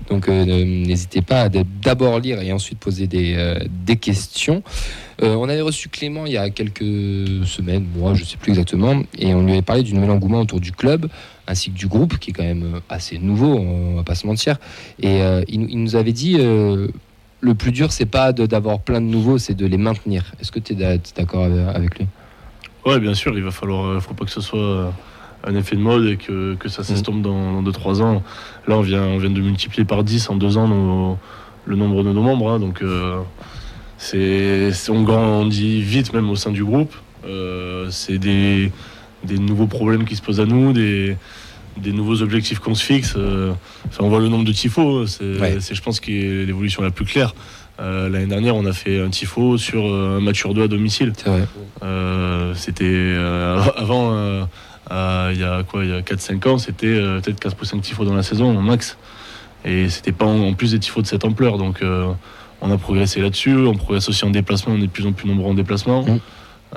Donc 0.09 0.29
euh, 0.29 0.45
n'hésitez 0.64 1.20
pas 1.20 1.43
à 1.43 1.49
d'abord 1.51 2.18
lire 2.18 2.41
et 2.41 2.51
ensuite 2.51 2.79
poser 2.79 3.07
des, 3.07 3.35
euh, 3.37 3.59
des 3.85 3.97
questions. 3.97 4.62
Euh, 5.22 5.35
on 5.35 5.51
avait 5.51 5.61
reçu 5.61 5.91
Clément 5.91 6.24
il 6.24 6.33
y 6.33 6.39
a 6.39 6.49
quelques 6.49 7.47
semaines, 7.47 7.87
moi 7.95 8.14
je 8.14 8.24
sais 8.24 8.39
plus 8.39 8.51
exactement, 8.51 9.03
et 9.18 9.35
on 9.35 9.43
lui 9.45 9.53
avait 9.53 9.62
parlé 9.62 9.83
du 9.83 9.93
nouvel 9.95 10.11
engouement 10.11 10.41
autour 10.41 10.61
du 10.61 10.72
club 10.72 11.09
ainsi 11.47 11.70
que 11.70 11.77
du 11.77 11.87
groupe 11.89 12.18
qui 12.18 12.31
est 12.31 12.33
quand 12.33 12.43
même 12.43 12.81
assez 12.89 13.18
nouveau, 13.18 13.55
on 13.55 13.95
va 13.95 14.03
pas 14.03 14.14
se 14.14 14.27
mentir. 14.27 14.57
Et 15.01 15.20
il, 15.49 15.61
nous- 15.61 15.95
avait 15.95 16.12
dit 16.12 16.37
le 17.41 17.55
plus 17.55 17.72
dur 17.72 17.93
c'est 17.93 18.07
pas 18.07 18.32
d'avoir 18.32 18.80
plein 18.80 19.01
de 19.01 19.07
nouveaux, 19.07 19.39
c'est 19.39 19.55
de 19.55 19.66
les 19.66 19.76
maintenir. 19.76 20.32
Est-ce 20.41 20.51
que 20.53 20.59
tu 20.59 20.72
es 20.72 21.01
d'accord 21.16 21.45
avec- 21.45 21.99
lui? 21.99 22.07
Ouais, 22.84 22.99
bien 23.01 23.14
sûr, 23.14 23.37
il 23.37 23.43
va 23.45 23.51
falloir, 23.51 23.84
euh, 23.87 24.01
faut 24.01 24.14
pas 24.14 24.24
que 24.24 24.30
ce 24.30 24.41
soit 24.41 24.59
euh, 24.61 24.91
un 25.45 25.55
effet 25.57 25.76
de 25.76 25.80
mode 25.80 26.07
et 26.07 26.16
que, 26.16 26.55
que 26.55 26.68
ça 26.68 26.84
s'estompe 26.84 27.20
dans 27.22 27.62
2-3 27.62 28.01
ans. 28.01 28.22
Là, 28.68 28.76
on 28.76 28.80
vient, 28.80 29.03
on 29.03 29.18
vient 29.18 29.30
de 29.30 29.41
multiplier 29.41 29.84
par 29.84 30.05
10 30.05 30.30
en 30.30 30.37
2 30.37 30.57
ans 30.57 30.68
nos- 30.68 31.18
le 31.66 31.74
nombre 31.76 32.05
de 32.05 32.12
nos 32.12 32.22
membres, 32.22 32.53
hein, 32.53 32.61
donc 32.61 32.80
euh, 32.82 33.20
c'est- 33.99 34.70
on 34.91 35.03
grandit 35.03 35.82
vite 35.82 36.12
même 36.12 36.30
au 36.30 36.37
sein 36.37 36.53
du 36.53 36.64
groupe. 36.64 36.95
Euh, 37.26 37.89
c'est 37.91 38.18
des, 38.18 38.70
des 39.24 39.39
nouveaux 39.39 39.66
problèmes 39.66 40.05
qui 40.05 40.14
se 40.14 40.22
posent 40.22 40.41
à 40.41 40.47
nous, 40.47 40.72
des, 40.72 41.16
des 41.77 41.93
nouveaux 41.93 42.22
objectifs 42.22 42.59
qu'on 42.59 42.74
se 42.74 42.85
fixe. 42.85 43.14
euh, 43.16 43.53
enfin, 43.89 44.05
on 44.05 44.09
voit 44.09 44.20
le 44.20 44.29
nombre 44.29 44.45
de 44.45 44.53
tifos, 44.53 45.07
c'est, 45.07 45.24
Ouais. 45.39 45.57
c'est, 45.61 45.74
je 45.74 45.83
pense, 45.83 46.01
qui 46.01 46.18
est 46.18 46.45
l'évolution 46.47 46.83
la 46.83 46.91
plus 46.91 47.05
claire. 47.05 47.35
Euh, 47.79 48.09
l'année 48.09 48.27
dernière, 48.27 48.57
on 48.57 48.64
a 48.64 48.72
fait 48.72 49.01
un 49.01 49.11
tifo 49.11 49.59
sur 49.59 49.85
euh, 49.87 50.16
un 50.16 50.20
match 50.20 50.39
sur 50.39 50.55
deux 50.55 50.62
à 50.62 50.68
domicile. 50.68 51.12
Euh, 51.83 52.55
c'était 52.55 52.85
euh, 52.87 53.61
avant, 53.77 54.12
euh, 54.12 54.45
euh, 54.91 55.31
il 55.35 55.41
y 55.41 55.45
a 55.45 55.62
quoi, 55.62 55.85
il 55.85 55.91
y 55.91 55.93
a 55.93 56.01
4-5 56.01 56.49
ans, 56.49 56.59
c'était 56.59 56.87
euh, 56.87 57.20
peut-être 57.20 57.39
4 57.41 57.57
ou 57.61 57.64
5 57.64 57.81
tifos 57.83 58.05
dans 58.05 58.14
la 58.14 58.22
saison, 58.22 58.59
max. 58.62 58.97
Et 59.64 59.89
c'était 59.91 60.12
pas 60.12 60.24
en, 60.27 60.41
en 60.41 60.55
plus 60.55 60.72
des 60.72 60.79
tifos 60.79 61.03
de 61.03 61.07
cette 61.07 61.24
ampleur. 61.24 61.59
Donc 61.59 61.83
euh, 61.83 62.07
on 62.61 62.70
a 62.70 62.79
progressé 62.79 63.20
là-dessus. 63.20 63.55
On 63.57 63.74
progresse 63.74 64.09
aussi 64.09 64.24
en 64.24 64.31
déplacement. 64.31 64.74
On 64.74 64.79
est 64.79 64.83
de 64.87 64.87
plus 64.87 65.07
en 65.07 65.12
plus 65.12 65.29
nombreux 65.29 65.51
en 65.51 65.55
déplacement. 65.55 66.03
Mm. 66.05 66.20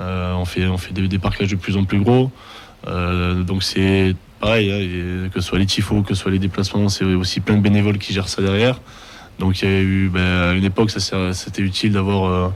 Euh, 0.00 0.34
on 0.34 0.44
fait, 0.44 0.66
on 0.66 0.76
fait 0.76 0.92
des, 0.92 1.08
des 1.08 1.18
de 1.18 1.54
plus 1.56 1.76
en 1.76 1.84
plus 1.84 2.00
gros. 2.00 2.30
Euh, 2.88 3.42
donc 3.42 3.62
c'est 3.62 4.14
pareil, 4.40 4.72
hein, 4.72 5.28
que 5.32 5.40
ce 5.40 5.48
soit 5.48 5.58
les 5.58 5.66
tifos, 5.66 6.02
que 6.02 6.14
ce 6.14 6.22
soit 6.22 6.30
les 6.30 6.38
déplacements, 6.38 6.88
c'est 6.88 7.04
aussi 7.04 7.40
plein 7.40 7.56
de 7.56 7.62
bénévoles 7.62 7.98
qui 7.98 8.12
gèrent 8.12 8.28
ça 8.28 8.42
derrière. 8.42 8.80
Donc 9.38 9.62
il 9.62 9.68
y 9.68 9.72
a 9.72 9.80
eu, 9.80 10.10
ben, 10.12 10.20
à 10.20 10.52
une 10.52 10.64
époque, 10.64 10.90
c'était 10.90 11.62
utile 11.62 11.92
d'avoir 11.92 12.30
euh, 12.30 12.48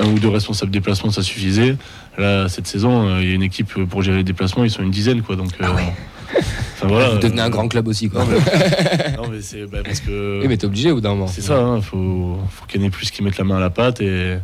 un 0.00 0.06
ou 0.06 0.18
deux 0.18 0.28
responsables 0.28 0.70
déplacement, 0.70 1.10
ça 1.10 1.22
suffisait. 1.22 1.76
Là, 2.18 2.48
cette 2.48 2.66
saison, 2.66 3.08
euh, 3.08 3.22
il 3.22 3.28
y 3.28 3.32
a 3.32 3.34
une 3.34 3.42
équipe 3.42 3.72
pour 3.84 4.02
gérer 4.02 4.18
les 4.18 4.24
déplacements, 4.24 4.64
ils 4.64 4.70
sont 4.70 4.82
une 4.82 4.90
dizaine, 4.90 5.22
quoi. 5.22 5.36
Donc, 5.36 5.50
euh, 5.60 5.66
enfin, 5.66 6.86
voilà. 6.86 7.10
Vous 7.10 7.18
devenez 7.18 7.42
un 7.42 7.50
grand 7.50 7.68
club 7.68 7.88
aussi, 7.88 8.08
quoi. 8.08 8.24
Non, 8.24 8.30
mais, 8.30 9.16
non, 9.16 9.28
mais 9.30 9.40
c'est 9.40 9.66
ben, 9.66 9.82
parce 9.82 10.00
que. 10.00 10.40
Oui, 10.40 10.48
mais 10.48 10.56
t'es 10.56 10.66
obligé 10.66 10.90
au 10.90 10.96
bout 10.96 11.00
d'un 11.00 11.10
moment. 11.10 11.28
C'est 11.28 11.42
ça, 11.42 11.74
il 11.76 11.82
faut, 11.82 12.38
faut 12.50 12.66
qu'il 12.66 12.80
y 12.80 12.84
en 12.84 12.86
ait 12.86 12.90
plus 12.90 13.10
qui 13.10 13.22
mettent 13.22 13.38
la 13.38 13.44
main 13.44 13.56
à 13.56 13.60
la 13.60 13.70
pâte 13.70 14.00
et, 14.00 14.36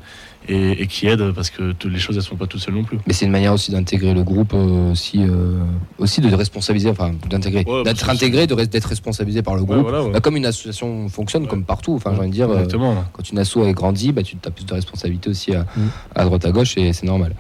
et, 0.49 0.83
et 0.83 0.87
qui 0.87 1.07
aident 1.07 1.33
parce 1.33 1.51
que 1.51 1.73
toutes 1.73 1.93
les 1.93 1.99
choses, 1.99 2.17
elles 2.17 2.23
sont 2.23 2.37
pas 2.37 2.47
toutes 2.47 2.61
seules 2.61 2.75
non 2.75 2.85
plus. 2.85 2.99
Mais 3.07 3.13
c'est 3.13 3.25
une 3.25 3.31
manière 3.33 3.53
aussi 3.55 3.71
d'intégrer 3.71 4.13
le 4.15 4.23
groupe, 4.23 4.53
euh, 4.55 4.93
aussi, 4.93 5.19
euh, 5.23 5.59
aussi 5.99 6.21
de 6.21 6.35
responsabiliser, 6.35 6.91
enfin 6.91 7.13
d'intégrer, 7.31 7.65
Ouais, 7.67 7.83
d'être 7.83 8.09
intégré, 8.11 8.47
d'être 8.47 8.87
responsabilisé 8.89 9.43
par 9.43 9.55
le 9.55 9.63
Ouais, 9.63 9.67
groupe. 9.69 9.83
voilà, 9.83 10.03
ouais. 10.05 10.11
Bah, 10.13 10.21
comme 10.21 10.37
une 10.37 10.47
association 10.47 11.09
fonctionne, 11.09 11.43
Ouais. 11.45 11.49
comme 11.49 11.65
partout. 11.65 11.95
Enfin, 11.95 12.13
j'ai 12.15 12.21
envie 12.21 12.29
de 12.29 12.35
dire, 12.35 12.51
euh, 12.51 12.55
Exactement. 12.57 13.05
quand 13.13 13.31
une 13.31 13.39
asso 13.39 13.57
est 13.65 13.73
grandie, 13.73 14.13
bah, 14.13 14.23
tu 14.23 14.37
as 14.45 14.51
plus 14.51 14.65
de 14.67 14.75
responsabilités 14.75 15.31
aussi 15.31 15.55
à, 15.55 15.61
Mm. 15.77 15.89
à 16.15 16.25
droite 16.25 16.45
à 16.45 16.51
gauche 16.53 16.77
et 16.77 16.93
c'est 16.93 17.07
normal. 17.07 17.35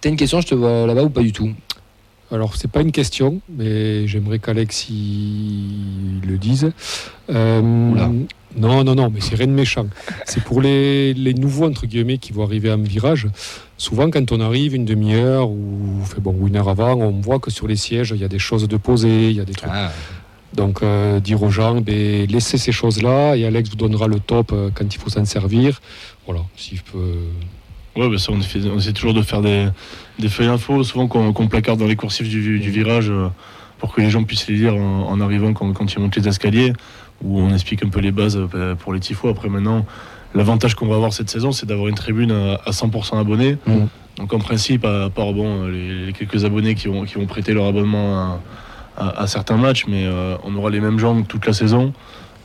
T'as 0.00 0.08
une 0.08 0.16
question, 0.16 0.40
je 0.40 0.48
te 0.48 0.54
vois 0.54 0.86
là-bas 0.86 1.04
ou 1.04 1.10
pas 1.10 1.22
du 1.22 1.32
tout? 1.32 1.50
Alors, 2.32 2.56
c'est 2.56 2.70
pas 2.70 2.80
une 2.80 2.92
question, 2.92 3.40
mais 3.54 4.06
j'aimerais 4.08 4.38
qu'Alex 4.38 4.88
y 4.88 6.20
le 6.26 6.38
dise. 6.38 6.72
Euh. 7.30 8.24
Non, 8.56 8.84
non, 8.84 8.94
non, 8.94 9.10
mais 9.12 9.20
c'est 9.20 9.34
rien 9.34 9.46
de 9.46 9.52
méchant. 9.52 9.86
C'est 10.26 10.42
pour 10.44 10.60
les, 10.60 11.14
les 11.14 11.34
nouveaux, 11.34 11.66
entre 11.66 11.86
guillemets, 11.86 12.18
qui 12.18 12.32
vont 12.32 12.44
arriver 12.44 12.70
en 12.70 12.78
virage. 12.78 13.26
Souvent, 13.78 14.10
quand 14.10 14.30
on 14.32 14.40
arrive 14.40 14.74
une 14.74 14.84
demi-heure 14.84 15.48
ou, 15.50 16.02
fait, 16.04 16.20
bon, 16.20 16.34
une 16.46 16.56
heure 16.56 16.68
avant, 16.68 16.94
on 16.94 17.20
voit 17.20 17.38
que 17.38 17.50
sur 17.50 17.66
les 17.66 17.76
sièges, 17.76 18.12
il 18.14 18.20
y 18.20 18.24
a 18.24 18.28
des 18.28 18.38
choses 18.38 18.68
de 18.68 18.76
poser, 18.76 19.30
il 19.30 19.36
y 19.36 19.40
a 19.40 19.44
des 19.44 19.54
trucs. 19.54 19.70
Ah, 19.72 19.90
Donc, 20.54 20.82
euh, 20.82 21.18
dire 21.20 21.42
aux 21.42 21.50
gens, 21.50 21.80
ben, 21.80 22.26
laissez 22.28 22.58
ces 22.58 22.72
choses-là 22.72 23.36
et 23.36 23.44
Alex 23.46 23.70
vous 23.70 23.76
donnera 23.76 24.06
le 24.06 24.20
top 24.20 24.52
euh, 24.52 24.70
quand 24.74 24.94
il 24.94 24.98
faut 24.98 25.08
s'en 25.10 25.24
servir. 25.24 25.80
Voilà, 26.26 26.42
si 26.56 26.76
je 26.76 26.82
peux. 26.82 27.14
Ouais, 27.96 28.08
bah 28.08 28.16
ça, 28.18 28.32
on, 28.32 28.40
fait- 28.40 28.60
on 28.72 28.78
essaie 28.78 28.92
toujours 28.92 29.12
de 29.14 29.20
faire 29.22 29.42
des, 29.42 29.66
des 30.18 30.28
feuilles 30.28 30.46
infos, 30.48 30.82
souvent 30.84 31.08
qu'on 31.08 31.32
qu'on 31.34 31.46
placarde 31.48 31.78
dans 31.78 31.86
les 31.86 31.96
coursives 31.96 32.28
du, 32.28 32.58
du 32.58 32.70
virage 32.70 33.10
euh, 33.10 33.28
pour 33.78 33.92
que 33.94 34.00
les 34.00 34.08
gens 34.08 34.22
puissent 34.24 34.46
les 34.46 34.54
lire 34.56 34.74
en, 34.76 35.08
en 35.10 35.20
arrivant 35.20 35.52
quand, 35.52 35.70
quand 35.74 35.92
ils 35.92 35.98
montent 35.98 36.16
les 36.16 36.26
escaliers, 36.28 36.72
où 37.22 37.40
on 37.40 37.52
explique 37.52 37.84
un 37.84 37.88
peu 37.88 38.00
les 38.00 38.12
bases 38.12 38.38
euh, 38.54 38.74
pour 38.74 38.92
les 38.92 39.00
tifos. 39.00 39.28
Après, 39.28 39.48
maintenant, 39.48 39.84
l'avantage 40.34 40.74
qu'on 40.74 40.86
va 40.86 40.96
avoir 40.96 41.12
cette 41.12 41.30
saison, 41.30 41.52
c'est 41.52 41.66
d'avoir 41.66 41.88
une 41.88 41.94
tribune 41.94 42.32
à, 42.32 42.54
à 42.66 42.70
100% 42.70 43.18
abonnés. 43.20 43.56
Mhm. 43.66 43.88
Donc, 44.18 44.32
en 44.34 44.38
principe, 44.38 44.84
à 44.84 45.08
part 45.10 45.32
bon, 45.32 45.66
les, 45.68 46.06
les 46.06 46.12
quelques 46.12 46.44
abonnés 46.44 46.74
qui 46.74 46.88
vont, 46.88 47.04
qui 47.04 47.14
vont 47.14 47.26
prêter 47.26 47.54
leur 47.54 47.66
abonnement 47.66 48.18
à, 48.18 48.40
à- 48.98 49.22
à 49.22 49.26
certains 49.26 49.56
matchs, 49.56 49.84
mais 49.88 50.04
euh, 50.06 50.36
on 50.44 50.54
aura 50.56 50.68
les 50.70 50.80
mêmes 50.80 50.98
gens 50.98 51.22
toute 51.22 51.46
la 51.46 51.52
saison. 51.52 51.92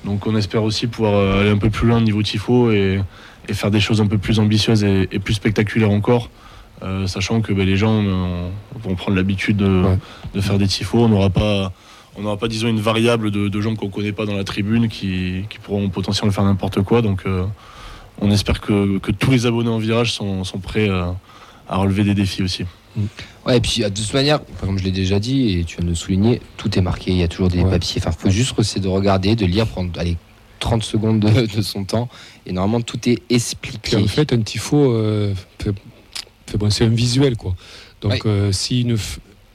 Donc, 0.06 0.26
on 0.28 0.36
espère 0.36 0.64
aussi 0.64 0.88
pouvoir 0.88 1.14
euh, 1.16 1.42
aller 1.42 1.50
un 1.50 1.58
peu 1.58 1.70
plus 1.70 1.88
loin 1.88 1.98
au 1.98 2.02
niveau 2.02 2.22
tifo 2.24 2.72
et 2.72 3.00
et 3.50 3.54
faire 3.54 3.72
des 3.72 3.80
choses 3.80 4.02
un 4.02 4.08
peu 4.08 4.18
plus 4.18 4.40
ambitieuses 4.40 4.84
et, 4.84 5.08
et 5.10 5.20
plus 5.20 5.34
spectaculaires 5.36 5.90
encore, 5.92 6.30
euh, 6.84 7.08
sachant 7.08 7.40
que 7.40 7.54
ben, 7.54 7.66
les 7.66 7.78
gens 7.78 8.04
euh, 8.04 8.50
vont 8.84 8.94
prendre 8.96 9.16
l'habitude 9.16 9.56
de, 9.56 9.84
Ouais. 9.86 9.98
de 10.36 10.42
faire 10.42 10.58
des 10.58 10.68
tifos. 10.68 11.00
On 11.06 11.08
n'aura 11.08 11.30
pas, 11.30 11.72
on 12.18 12.22
n'aura 12.24 12.38
pas 12.38 12.48
disons 12.48 12.68
une 12.68 12.80
variable 12.80 13.32
de, 13.32 13.48
de 13.48 13.62
gens 13.62 13.76
qu'on 13.76 13.90
connaît 13.90 14.12
pas 14.12 14.26
dans 14.26 14.36
la 14.36 14.44
tribune 14.44 14.90
qui, 14.90 15.44
qui 15.50 15.60
pourront 15.60 15.88
potentiellement 15.90 16.32
faire 16.34 16.44
n'importe 16.44 16.82
quoi. 16.82 17.02
Donc, 17.02 17.22
euh, 17.26 17.46
on 18.20 18.32
espère 18.32 18.60
que, 18.62 18.98
que 18.98 19.12
tous 19.12 19.32
les 19.32 19.46
abonnés 19.46 19.70
en 19.70 19.78
virage 19.78 20.12
sont, 20.14 20.44
sont 20.44 20.60
prêts 20.60 20.90
euh, 20.90 21.06
à 21.70 21.78
relever 21.78 22.04
des 22.04 22.16
défis 22.16 22.42
aussi. 22.44 22.64
Ouais, 23.46 23.58
et 23.58 23.62
puis 23.62 23.82
de 23.82 23.90
toute 23.90 24.14
manière, 24.16 24.40
comme 24.60 24.80
je 24.80 24.84
l'ai 24.84 24.92
déjà 24.92 25.20
dit 25.20 25.60
et 25.60 25.64
tu 25.64 25.76
viens 25.78 25.86
de 25.86 25.90
le 25.90 25.96
souligner, 25.96 26.42
tout 26.58 26.76
est 26.78 26.82
marqué, 26.82 27.12
il 27.12 27.18
y 27.18 27.24
a 27.24 27.28
toujours 27.28 27.48
des 27.50 27.62
Ouais. 27.62 27.70
papiers. 27.70 28.02
Enfin, 28.02 28.12
faut 28.12 28.32
juste 28.32 28.58
essayer 28.58 28.82
de 28.82 28.88
regarder, 28.88 29.36
de 29.36 29.46
lire, 29.46 29.68
prendre 29.68 29.92
allez, 30.00 30.18
30 30.60 30.82
secondes 30.82 31.20
de, 31.20 31.46
de 31.46 31.62
son 31.62 31.84
temps 31.86 32.10
et 32.48 32.52
normalement 32.54 32.82
tout 32.82 32.98
est 33.08 33.18
Puis 33.18 33.36
expliqué. 33.36 33.98
en 33.98 34.08
fait, 34.08 34.34
un 34.34 34.42
tifo, 34.42 34.92
euh, 34.92 35.36
fait- 35.60 35.76
fait- 36.48 36.58
bon, 36.58 36.72
c'est 36.72 36.86
un 36.86 36.90
visuel, 36.90 37.38
quoi. 37.38 37.56
Donc, 38.02 38.14
Ouais. 38.14 38.20
euh, 38.26 38.52
si, 38.52 38.82
une 38.82 38.98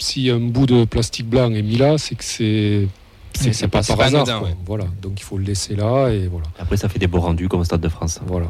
si 0.03 0.29
un 0.31 0.39
bout 0.41 0.67
de 0.67 0.85
plastique 0.85 1.29
blanc 1.29 1.53
est 1.53 1.63
mis 1.63 1.77
là, 1.77 1.97
c'est 1.99 2.15
que 2.15 2.25
c'est. 2.25 2.89
C'est 3.35 3.67
pas 3.69 3.83
par 3.83 3.97
pas 3.97 4.05
hasard. 4.05 4.23
anodin, 4.23 4.39
quoi. 4.41 4.49
ouais. 4.49 4.55
Voilà. 4.67 4.85
Donc 5.01 5.19
il 5.19 5.23
faut 5.23 5.39
le 5.39 5.45
laisser 5.45 5.75
là 5.75 6.09
et 6.11 6.27
voilà. 6.29 6.47
Après, 6.59 6.77
ça 6.77 6.89
fait 6.91 6.99
des 6.99 7.07
beaux 7.07 7.21
rendus 7.21 7.49
comme 7.49 7.61
au 7.61 7.65
Stade 7.65 7.81
de 7.81 7.89
France. 7.89 8.21
voilà. 8.27 8.47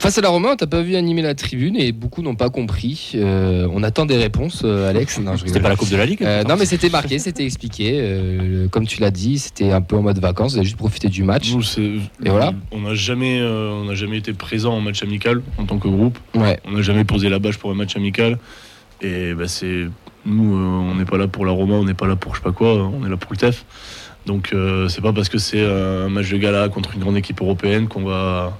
Face 0.00 0.18
à 0.18 0.20
la 0.20 0.28
Romain, 0.28 0.54
t'as 0.56 0.66
pas 0.66 0.82
vu 0.82 0.96
animer 0.96 1.22
la 1.22 1.34
tribune 1.34 1.76
et 1.76 1.92
beaucoup 1.92 2.20
n'ont 2.20 2.34
pas 2.34 2.50
compris. 2.50 3.12
Euh, 3.14 3.68
on 3.72 3.82
attend 3.84 4.04
des 4.04 4.16
réponses, 4.18 4.60
euh, 4.64 4.90
Alex. 4.90 5.18
Non, 5.20 5.36
je 5.36 5.46
C'était 5.46 5.60
pas 5.60 5.68
la 5.70 5.76
Coupe 5.76 5.88
de 5.88 5.96
la 5.96 6.04
Ligue 6.04 6.22
Euh, 6.22 6.42
non, 6.42 6.56
mais 6.58 6.66
c'était 6.66 6.90
marqué, 6.90 7.18
c'était 7.18 7.44
expliqué. 7.44 7.92
Euh, 8.00 8.68
comme 8.68 8.86
tu 8.86 9.00
l'as 9.00 9.12
dit, 9.12 9.38
c'était 9.38 9.70
un 9.70 9.80
peu 9.80 9.96
en 9.96 10.02
mode 10.02 10.18
vacances. 10.18 10.52
Vous 10.52 10.58
avez 10.58 10.66
juste 10.66 10.76
profité 10.76 11.08
du 11.08 11.22
match. 11.22 11.52
Nous, 11.54 11.62
c'est- 11.62 11.80
Et 12.24 12.28
voilà. 12.28 12.52
On 12.72 12.80
n'a 12.80 12.94
jamais, 12.94 13.38
euh, 13.40 13.70
on 13.70 13.84
n'a 13.84 13.94
jamais 13.94 14.18
été 14.18 14.34
présent 14.34 14.74
en 14.74 14.80
match 14.80 15.02
amical 15.02 15.42
en 15.58 15.64
tant 15.64 15.78
que 15.78 15.88
groupe. 15.88 16.18
Ouais. 16.34 16.58
On 16.66 16.72
n'a 16.72 16.82
jamais 16.82 17.04
posé 17.04 17.28
la 17.30 17.38
bâche 17.38 17.56
pour 17.56 17.70
un 17.70 17.74
match 17.74 17.96
amical. 17.96 18.38
Et 19.00 19.32
bah, 19.32 19.48
c'est 19.48 19.86
nous, 20.26 20.54
euh, 20.56 20.58
on 20.90 20.94
n'est 20.94 21.04
pas 21.04 21.16
là 21.18 21.28
pour 21.28 21.44
la 21.46 21.52
Roma, 21.52 21.74
on 21.74 21.84
n'est 21.84 21.94
pas 21.94 22.06
là 22.06 22.16
pour 22.16 22.34
je 22.34 22.40
sais 22.40 22.44
pas 22.44 22.52
quoi, 22.52 22.74
on 22.74 23.04
est 23.06 23.08
là 23.10 23.16
pour 23.16 23.32
le 23.32 23.36
TEF. 23.36 23.64
Donc 24.26 24.50
euh, 24.52 24.88
c'est 24.88 25.02
pas 25.02 25.12
parce 25.12 25.28
que 25.28 25.38
c'est 25.38 25.64
un 25.64 26.08
match 26.08 26.30
de 26.30 26.36
gala 26.38 26.68
contre 26.68 26.94
une 26.94 27.00
grande 27.00 27.16
équipe 27.16 27.40
européenne 27.42 27.88
qu'on 27.88 28.04
va 28.04 28.56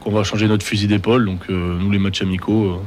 qu'on 0.00 0.10
va 0.10 0.24
changer 0.24 0.48
notre 0.48 0.64
fusil 0.66 0.86
d'épaule. 0.88 1.24
Donc 1.24 1.40
euh, 1.50 1.76
nous 1.78 1.90
les 1.90 1.98
matchs 1.98 2.22
amicaux, 2.22 2.82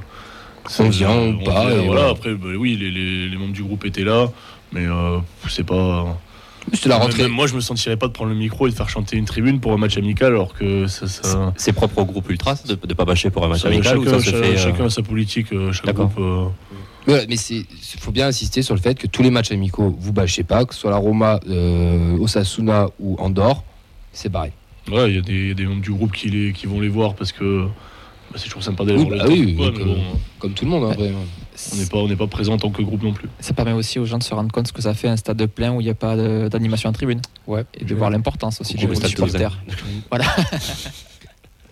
c'est- 0.67 0.83
On 0.83 0.89
vient 0.89 1.17
ou 1.29 1.43
pas, 1.43 1.63
voilà. 1.69 1.81
voilà. 1.83 2.09
Après 2.09 2.33
bah, 2.33 2.49
oui, 2.57 2.75
les, 2.75 2.91
les- 2.91 3.29
les 3.29 3.37
membres 3.37 3.53
du 3.53 3.63
groupe 3.63 3.85
étaient 3.85 4.03
là, 4.03 4.27
mais 4.73 4.85
c'est 5.47 5.65
pas 5.65 6.17
C'était 6.73 6.89
la 6.89 6.95
Même- 6.95 7.03
rentrée. 7.03 7.23
même 7.23 7.31
moi, 7.31 7.47
je 7.47 7.55
me 7.55 7.61
sentirais 7.61 7.95
pas 7.97 8.07
de 8.07 8.11
prendre 8.11 8.31
le 8.31 8.35
micro 8.37 8.67
et 8.67 8.71
de 8.71 8.75
faire 8.75 8.89
chanter 8.89 9.15
une 9.17 9.25
tribune 9.25 9.59
pour 9.59 9.71
un 9.71 9.77
match 9.77 9.97
amical, 9.97 10.27
alors 10.33 10.53
que 10.53 10.85
ça. 10.87 11.07
ça- 11.07 11.53
C'est 11.55 11.71
propre 11.73 11.99
au 11.99 12.05
groupe 12.05 12.29
Ultras 12.29 12.63
de 12.67 12.73
ne 12.87 12.93
pas 12.93 13.05
bâcher 13.05 13.29
pour 13.29 13.45
un 13.45 13.47
match 13.47 13.61
ça- 13.61 13.69
amical 13.69 13.97
ou 13.99 14.03
chacun, 14.05 14.19
ça 14.19 14.25
se 14.25 14.31
cha- 14.31 14.37
fait. 14.37 14.53
euh, 14.53 14.57
chacun 14.57 14.85
a 14.85 14.89
sa 14.89 15.01
politique, 15.01 15.53
euh, 15.53 15.71
chaque 15.71 15.85
D'accord. 15.85 16.09
groupe. 16.09 16.51
euh, 17.09 17.25
mais 17.29 17.35
il 17.35 17.65
faut 17.99 18.11
bien 18.11 18.27
insister 18.27 18.61
sur 18.61 18.75
le 18.75 18.81
fait 18.81 18.95
que 18.95 19.07
tous 19.07 19.23
les 19.23 19.31
matchs 19.31 19.51
amicaux, 19.51 19.95
vous 19.97 20.11
bâchez 20.11 20.43
pas, 20.43 20.65
que 20.65 20.73
ce 20.73 20.81
soit 20.81 20.91
la 20.91 20.97
Roma, 20.97 21.39
euh, 21.49 22.17
Osasuna 22.17 22.87
ou 22.99 23.15
Andorre, 23.19 23.63
c'est 24.11 24.29
pareil. 24.29 24.51
Ouais, 24.91 25.09
il 25.09 25.15
y, 25.15 25.19
a 25.19 25.21
des- 25.21 25.33
il 25.33 25.47
y 25.47 25.51
a 25.51 25.53
des 25.53 25.65
membres 25.65 25.81
du 25.81 25.91
groupe 25.91 26.11
qui, 26.11 26.29
les, 26.29 26.51
qui 26.53 26.65
vont 26.65 26.81
les 26.81 26.89
voir 26.89 27.13
parce 27.15 27.31
que 27.31 27.67
c'est 28.35 28.45
toujours 28.45 28.63
sympa 28.63 28.83
d'aller 28.85 29.03
voir 29.03 29.17
bah 29.17 29.25
le 29.25 29.31
oui, 29.31 29.55
quoi, 29.55 29.67
oui, 29.67 29.71
mais 29.73 29.79
comme- 29.79 29.93
bon, 29.93 30.01
Comme 30.39 30.53
tout 30.53 30.65
le 30.65 30.71
monde, 30.71 30.83
hein, 30.91 30.95
vraiment. 30.95 31.19
on 31.73 31.75
n'est 31.77 31.85
pas, 31.85 31.97
on 31.97 32.07
n'est 32.07 32.15
pas 32.15 32.27
présent 32.27 32.53
en 32.53 32.57
tant 32.57 32.69
que 32.69 32.81
groupe 32.81 33.03
non 33.03 33.13
plus. 33.13 33.29
Ça 33.39 33.53
permet 33.53 33.71
aussi 33.71 33.99
aux 33.99 34.05
gens 34.05 34.17
de 34.17 34.23
se 34.23 34.33
rendre 34.33 34.51
compte 34.51 34.67
ce 34.67 34.73
que 34.73 34.81
ça 34.81 34.93
fait 34.93 35.07
un 35.07 35.17
stade 35.17 35.37
de 35.37 35.45
plein 35.45 35.73
où 35.73 35.81
il 35.81 35.85
n'y 35.85 35.89
a 35.89 35.95
pas 35.95 36.15
d'animation 36.49 36.89
en 36.89 36.93
tribune. 36.93 37.21
Ouais. 37.47 37.65
Et 37.79 37.85
de 37.85 37.95
voir 37.95 38.09
l'importance 38.09 38.61
aussi 38.61 38.77
le 38.77 38.95
stade 38.95 39.09
supporters. 39.09 39.57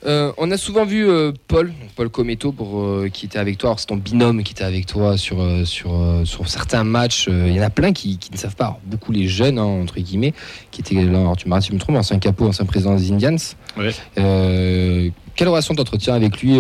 Euh, 0.06 0.32
on 0.38 0.52
a 0.52 0.58
souvent 0.58 0.86
vu 0.86 1.10
euh, 1.10 1.32
Paul, 1.48 1.74
Paul 1.96 2.10
Cometto, 2.10 2.52
pour, 2.52 2.82
euh, 2.82 3.10
qui 3.12 3.26
était 3.26 3.40
avec 3.40 3.58
toi. 3.58 3.76
C'est 3.78 3.88
ton 3.88 3.96
binôme 3.96 4.44
qui 4.44 4.54
était 4.54 4.64
avec 4.64 4.86
toi 4.86 5.18
sur, 5.18 5.44
sur, 5.66 6.22
sur 6.26 6.48
certains 6.48 6.84
matchs. 6.84 7.28
Il 7.28 7.54
y 7.54 7.60
en 7.60 7.64
a 7.64 7.70
plein 7.70 7.92
qui, 7.92 8.18
qui 8.18 8.32
ne 8.32 8.38
savent 8.38 8.56
pas. 8.56 8.66
Alors, 8.66 8.80
beaucoup 8.86 9.12
les 9.12 9.28
jeunes, 9.28 9.58
hein, 9.58 9.64
entre 9.64 10.00
guillemets, 10.00 10.34
qui 10.72 10.82
étaient 10.82 11.04
là. 11.04 11.20
Alors, 11.20 11.38
tu 11.38 11.50
m'arrêtes 11.50 11.64
si 11.64 11.70
je 11.70 11.74
me 11.74 11.80
trompe, 11.80 11.96
ancien 11.96 12.20
capot, 12.20 12.48
ancien 12.48 12.66
président 12.66 12.96
des 12.96 13.12
Indians. 13.12 13.38
Ouais. 13.78 15.12
Quelle 15.36 15.50
relation 15.50 15.76
t'entretiens 15.76 16.14
avec 16.14 16.42
lui, 16.42 16.58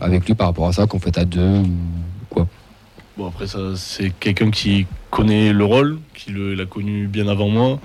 avec 0.00 0.26
lui 0.26 0.34
par 0.34 0.46
rapport 0.48 0.68
à 0.68 0.72
ça, 0.72 0.86
qu'on 0.86 1.00
fait 1.00 1.18
à 1.18 1.24
deux 1.24 1.58
ou 1.58 1.66
quoi? 2.30 2.46
Bon, 3.16 3.28
après, 3.28 3.46
ça, 3.46 3.58
c'est 3.76 4.12
quelqu'un 4.18 4.50
qui 4.50 4.86
connaît 5.10 5.52
le 5.52 5.64
rôle, 5.64 5.98
qui 6.14 6.32
l'a 6.32 6.66
connu 6.66 7.06
bien 7.06 7.28
avant 7.28 7.48
moi, 7.48 7.78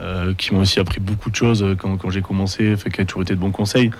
euh, 0.00 0.34
qui 0.34 0.54
m'a 0.54 0.60
aussi 0.60 0.80
appris 0.80 1.00
beaucoup 1.00 1.30
de 1.30 1.36
choses 1.36 1.62
euh, 1.62 1.74
quand, 1.74 1.96
quand 1.96 2.10
j'ai 2.10 2.22
commencé, 2.22 2.76
fait 2.76 2.90
qu'il 2.90 3.02
a 3.02 3.04
toujours 3.04 3.22
été 3.22 3.34
de 3.34 3.40
bons 3.40 3.50
conseils. 3.50 3.90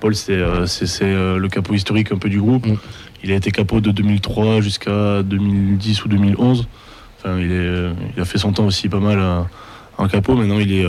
Paul, 0.00 0.14
c'est 0.14 0.32
euh, 0.32 1.38
le 1.38 1.48
capot 1.48 1.74
historique 1.74 2.10
un 2.12 2.18
peu 2.18 2.28
du 2.28 2.40
groupe. 2.40 2.66
Mm. 2.66 2.76
Il 3.24 3.32
a 3.32 3.36
été 3.36 3.50
capot 3.50 3.80
de 3.80 3.90
2003 3.90 4.60
jusqu'à 4.60 5.22
2010 5.22 6.04
ou 6.04 6.08
2011. 6.08 6.66
Enfin, 7.18 7.38
il, 7.38 7.52
est, 7.52 7.92
il 8.16 8.20
a 8.20 8.24
fait 8.24 8.38
son 8.38 8.52
temps 8.52 8.66
aussi 8.66 8.88
pas 8.88 8.98
mal 8.98 9.20
en 9.96 10.08
capot. 10.08 10.34
Maintenant, 10.34 10.58
il 10.58 10.72
est, 10.72 10.84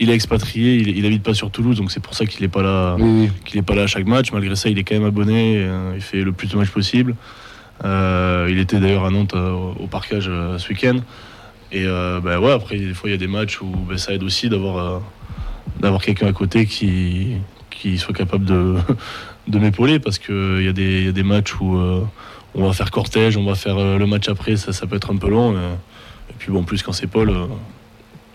il 0.00 0.10
est 0.10 0.14
expatrié, 0.14 0.76
il, 0.76 0.98
il 0.98 1.06
habite 1.06 1.22
pas 1.22 1.34
sur 1.34 1.50
Toulouse, 1.50 1.76
donc 1.76 1.90
c'est 1.90 2.02
pour 2.02 2.14
ça 2.14 2.26
qu'il 2.26 2.42
n'est 2.42 2.48
pas 2.48 2.62
là 2.62 2.96
Oui, 2.98 3.30
qu'il 3.44 3.62
pas 3.62 3.74
là 3.74 3.82
à 3.82 3.86
chaque 3.86 4.06
match. 4.06 4.32
Malgré 4.32 4.56
ça, 4.56 4.68
il 4.68 4.78
est 4.78 4.84
quand 4.84 4.94
même 4.94 5.04
abonné. 5.04 5.56
euh, 5.58 5.92
il 5.94 6.02
fait 6.02 6.22
le 6.22 6.32
plus 6.32 6.48
de 6.48 6.56
matchs 6.56 6.70
possible. 6.70 7.14
Euh, 7.84 8.48
il 8.50 8.58
était 8.58 8.78
d'ailleurs 8.78 9.04
à 9.04 9.10
Nantes 9.10 9.34
euh, 9.34 9.52
au 9.52 9.86
parcage 9.86 10.24
ce 10.24 10.68
week-end. 10.68 10.96
Et 11.74 11.84
euh, 11.84 12.20
bah 12.20 12.38
ouais, 12.40 12.52
après, 12.52 12.76
des 12.78 12.94
fois, 12.94 13.08
il 13.10 13.12
y 13.12 13.16
a 13.16 13.18
des 13.18 13.26
matchs 13.26 13.60
où 13.60 13.66
bah, 13.66 13.98
ça 13.98 14.12
aide 14.14 14.22
aussi 14.22 14.48
d'avoir 14.48 14.76
euh, 14.78 14.98
d'avoir 15.80 16.00
quelqu'un 16.02 16.28
à 16.28 16.32
côté 16.32 16.66
qui, 16.66 17.32
qui 17.70 17.98
soit 17.98 18.14
capable 18.14 18.44
de, 18.44 18.76
de 19.48 19.58
m'épauler 19.58 19.98
parce 19.98 20.18
qu'il 20.18 20.62
y, 20.62 20.68
a 20.68 20.72
des- 20.72 21.00
il 21.00 21.04
y 21.06 21.08
a 21.08 21.12
des 21.12 21.22
matchs 21.24 21.54
où 21.60 21.76
euh, 21.76 22.02
on 22.54 22.64
va 22.66 22.72
faire 22.72 22.90
cortège, 22.92 23.36
on 23.36 23.44
va 23.44 23.56
faire 23.56 23.76
euh, 23.78 23.98
le 23.98 24.06
match 24.06 24.28
après, 24.28 24.56
ça, 24.56 24.72
ça 24.72 24.86
peut 24.86 24.96
être 24.96 25.10
un 25.12 25.16
peu 25.16 25.28
long. 25.28 25.56
euh. 25.56 25.74
et 26.30 26.34
puis 26.38 26.52
bon, 26.52 26.60
en 26.60 26.64
plus, 26.64 26.82
quand 26.84 26.92
c'est 26.92 27.08
Paul, 27.08 27.30
euh, 27.30 27.46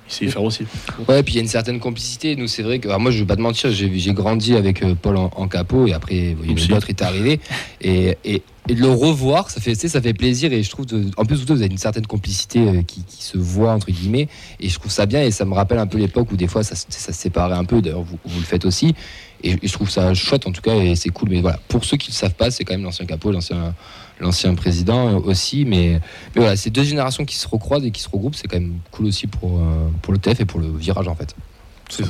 il 0.10 0.14
sait 0.14 0.26
y 0.26 0.32
faire 0.32 0.44
aussi. 0.44 0.66
Ouais, 1.08 1.24
puis 1.24 1.34
il 1.34 1.36
y 1.38 1.40
a 1.40 1.44
une 1.44 1.48
certaine 1.48 1.80
complicité. 1.80 2.36
Nous, 2.36 2.48
c'est 2.48 2.64
vrai 2.64 2.80
que 2.80 2.88
alors 2.90 3.00
moi, 3.00 3.12
je 3.12 3.20
vais 3.20 3.26
pas 3.26 3.36
te 3.38 3.42
mentir, 3.42 3.72
j'ai 3.72 3.90
j'ai 3.98 4.14
grandi 4.14 4.56
avec 4.56 4.84
euh, 4.84 4.96
Paul 5.02 5.16
en, 5.16 5.32
en 5.36 5.48
capot 5.48 5.88
et 5.88 5.94
après, 5.94 6.32
vous 6.34 6.40
voyez, 6.44 6.54
Aussi. 6.56 6.68
l'autre 6.68 6.90
est 6.90 7.02
arrivé 7.02 7.40
et, 7.80 8.18
et, 8.26 8.42
et 8.70 8.76
de 8.76 8.82
le 8.82 8.90
revoir, 8.92 9.50
ça 9.50 9.60
fait, 9.60 9.76
ça 9.76 10.02
fait 10.02 10.14
plaisir 10.14 10.54
et 10.54 10.64
je 10.64 10.70
trouve, 10.70 10.86
de- 10.86 11.10
en 11.18 11.26
plus, 11.26 11.44
vous 11.44 11.52
avez 11.52 11.66
une 11.66 11.78
certaine 11.78 12.06
complicité 12.08 12.60
euh, 12.60 12.82
qui, 12.84 13.04
qui 13.04 13.24
se 13.24 13.38
voit 13.38 13.72
entre 13.74 13.92
guillemets 13.92 14.28
et 14.60 14.70
je 14.70 14.80
trouve 14.80 14.92
ça 14.92 15.06
bien 15.06 15.24
et 15.24 15.32
ça 15.32 15.44
me 15.46 15.54
rappelle 15.54 15.80
un 15.80 15.88
peu 15.88 15.98
l'époque 15.98 16.32
où 16.32 16.38
des 16.38 16.48
fois 16.48 16.64
ça, 16.64 16.76
se- 16.76 16.86
ça 16.90 17.12
se 17.12 17.20
séparait 17.20 17.56
un 17.58 17.66
peu. 17.66 17.82
D'ailleurs, 17.82 18.04
vous, 18.04 18.18
vous 18.24 18.40
le 18.40 18.46
faites 18.46 18.66
aussi 18.66 18.94
et, 19.44 19.52
et 19.54 19.68
je 19.68 19.74
trouve 19.74 19.90
ça 19.90 20.14
chouette 20.14 20.46
en 20.48 20.52
tout 20.52 20.62
cas 20.62 20.76
et 20.76 20.96
c'est 20.96 21.10
cool. 21.10 21.30
Mais 21.30 21.42
voilà, 21.42 21.60
pour 21.68 21.84
ceux 21.84 21.98
qui 21.98 22.10
ne 22.10 22.14
le 22.14 22.18
savent 22.18 22.36
pas, 22.36 22.52
c'est 22.52 22.64
quand 22.64 22.74
même 22.74 22.84
l'ancien 22.84 23.06
capot, 23.06 23.32
l'ancien 23.32 23.74
l'ancien 24.20 24.54
président 24.54 25.08
euh, 25.16 25.20
aussi. 25.20 25.66
Mais, 25.66 25.94
mais 26.36 26.42
voilà, 26.42 26.56
c'est 26.56 26.70
deux 26.70 26.84
générations 26.84 27.26
qui 27.26 27.38
se 27.38 27.48
recroisent 27.48 27.86
et 27.86 27.92
qui 27.92 28.02
se 28.02 28.10
regroupent. 28.10 28.36
C'est 28.36 28.48
quand 28.48 28.60
même 28.60 28.76
cool 28.92 29.08
aussi 29.08 29.28
pour, 29.28 29.58
euh, 29.58 29.90
pour 30.02 30.14
le 30.14 30.20
TF 30.20 30.42
et 30.42 30.46
pour 30.46 30.60
le 30.60 30.68
virage 30.78 31.08
en 31.08 31.16
fait. 31.16 31.36
C'est. 31.90 32.04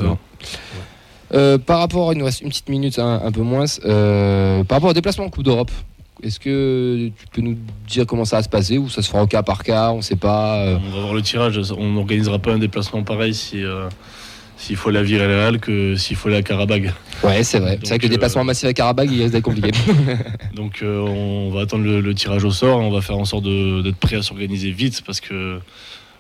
Euh, 1.34 1.57
par 1.60 1.80
rapport, 1.80 2.12
il 2.12 2.18
nous 2.18 2.26
reste 2.26 2.41
une 2.41 2.49
petite 2.49 2.70
minute, 2.70 2.97
hein, 2.97 3.22
un 3.24 3.32
peu 3.32 3.41
moins. 3.43 3.66
euh, 3.86 4.64
par 4.64 4.78
rapport 4.78 4.89
au 4.89 4.93
déplacement 4.93 5.26
en 5.26 5.30
Coupe 5.30 5.43
d'Europe, 5.43 5.72
est-ce 6.24 6.40
que 6.40 7.08
tu 7.18 7.28
peux 7.32 7.42
nous 7.42 7.58
dire 7.88 8.06
comment 8.06 8.26
ça 8.26 8.38
va 8.38 8.44
se 8.44 8.50
passer 8.50 8.78
ou 8.78 8.90
ça 8.90 9.02
se 9.02 9.10
fera 9.10 9.24
au 9.24 9.28
cas 9.28 9.44
par 9.44 9.64
cas 9.64 9.92
On 9.92 9.98
ne 9.98 10.02
sait 10.02 10.16
pas. 10.16 10.58
euh, 10.66 10.78
On 10.92 10.96
va 10.96 11.02
voir 11.02 11.14
le 11.14 11.22
tirage. 11.22 11.60
On 11.78 11.92
n'organisera 11.92 12.40
pas 12.40 12.52
un 12.54 12.60
déplacement 12.60 13.04
pareil 13.04 13.34
si 13.34 13.64
euh, 13.64 13.88
s'il 14.58 14.76
faut 14.76 14.90
la 14.90 15.02
virer 15.04 15.26
Real 15.26 15.60
que 15.60 15.96
s'il 15.96 16.18
faut 16.18 16.28
aller 16.28 16.38
à 16.38 16.42
Karabag. 16.42 16.94
Ouais, 17.24 17.44
c'est 17.44 17.60
vrai. 17.60 17.80
C'est 17.82 17.90
vrai 17.90 17.98
que 18.00 18.04
le 18.04 18.10
euh, 18.10 18.16
déplacement 18.16 18.44
massif 18.44 18.68
à 18.68 18.74
Karabag, 18.74 19.10
il 19.10 19.22
risque 19.22 19.32
d'être 19.34 19.44
compliqué. 19.44 19.72
Donc 20.54 20.80
euh, 20.82 21.00
on 21.00 21.50
va 21.52 21.62
attendre 21.62 21.86
le, 21.86 22.02
le 22.02 22.14
tirage 22.14 22.44
au 22.44 22.52
sort. 22.52 22.80
On 22.80 22.92
va 22.92 23.00
faire 23.02 23.18
en 23.18 23.26
sorte 23.26 23.46
d'être 23.46 23.96
prêt 23.98 24.18
à 24.18 24.22
s'organiser 24.22 24.72
vite 24.72 25.02
parce 25.06 25.22
que 25.22 25.60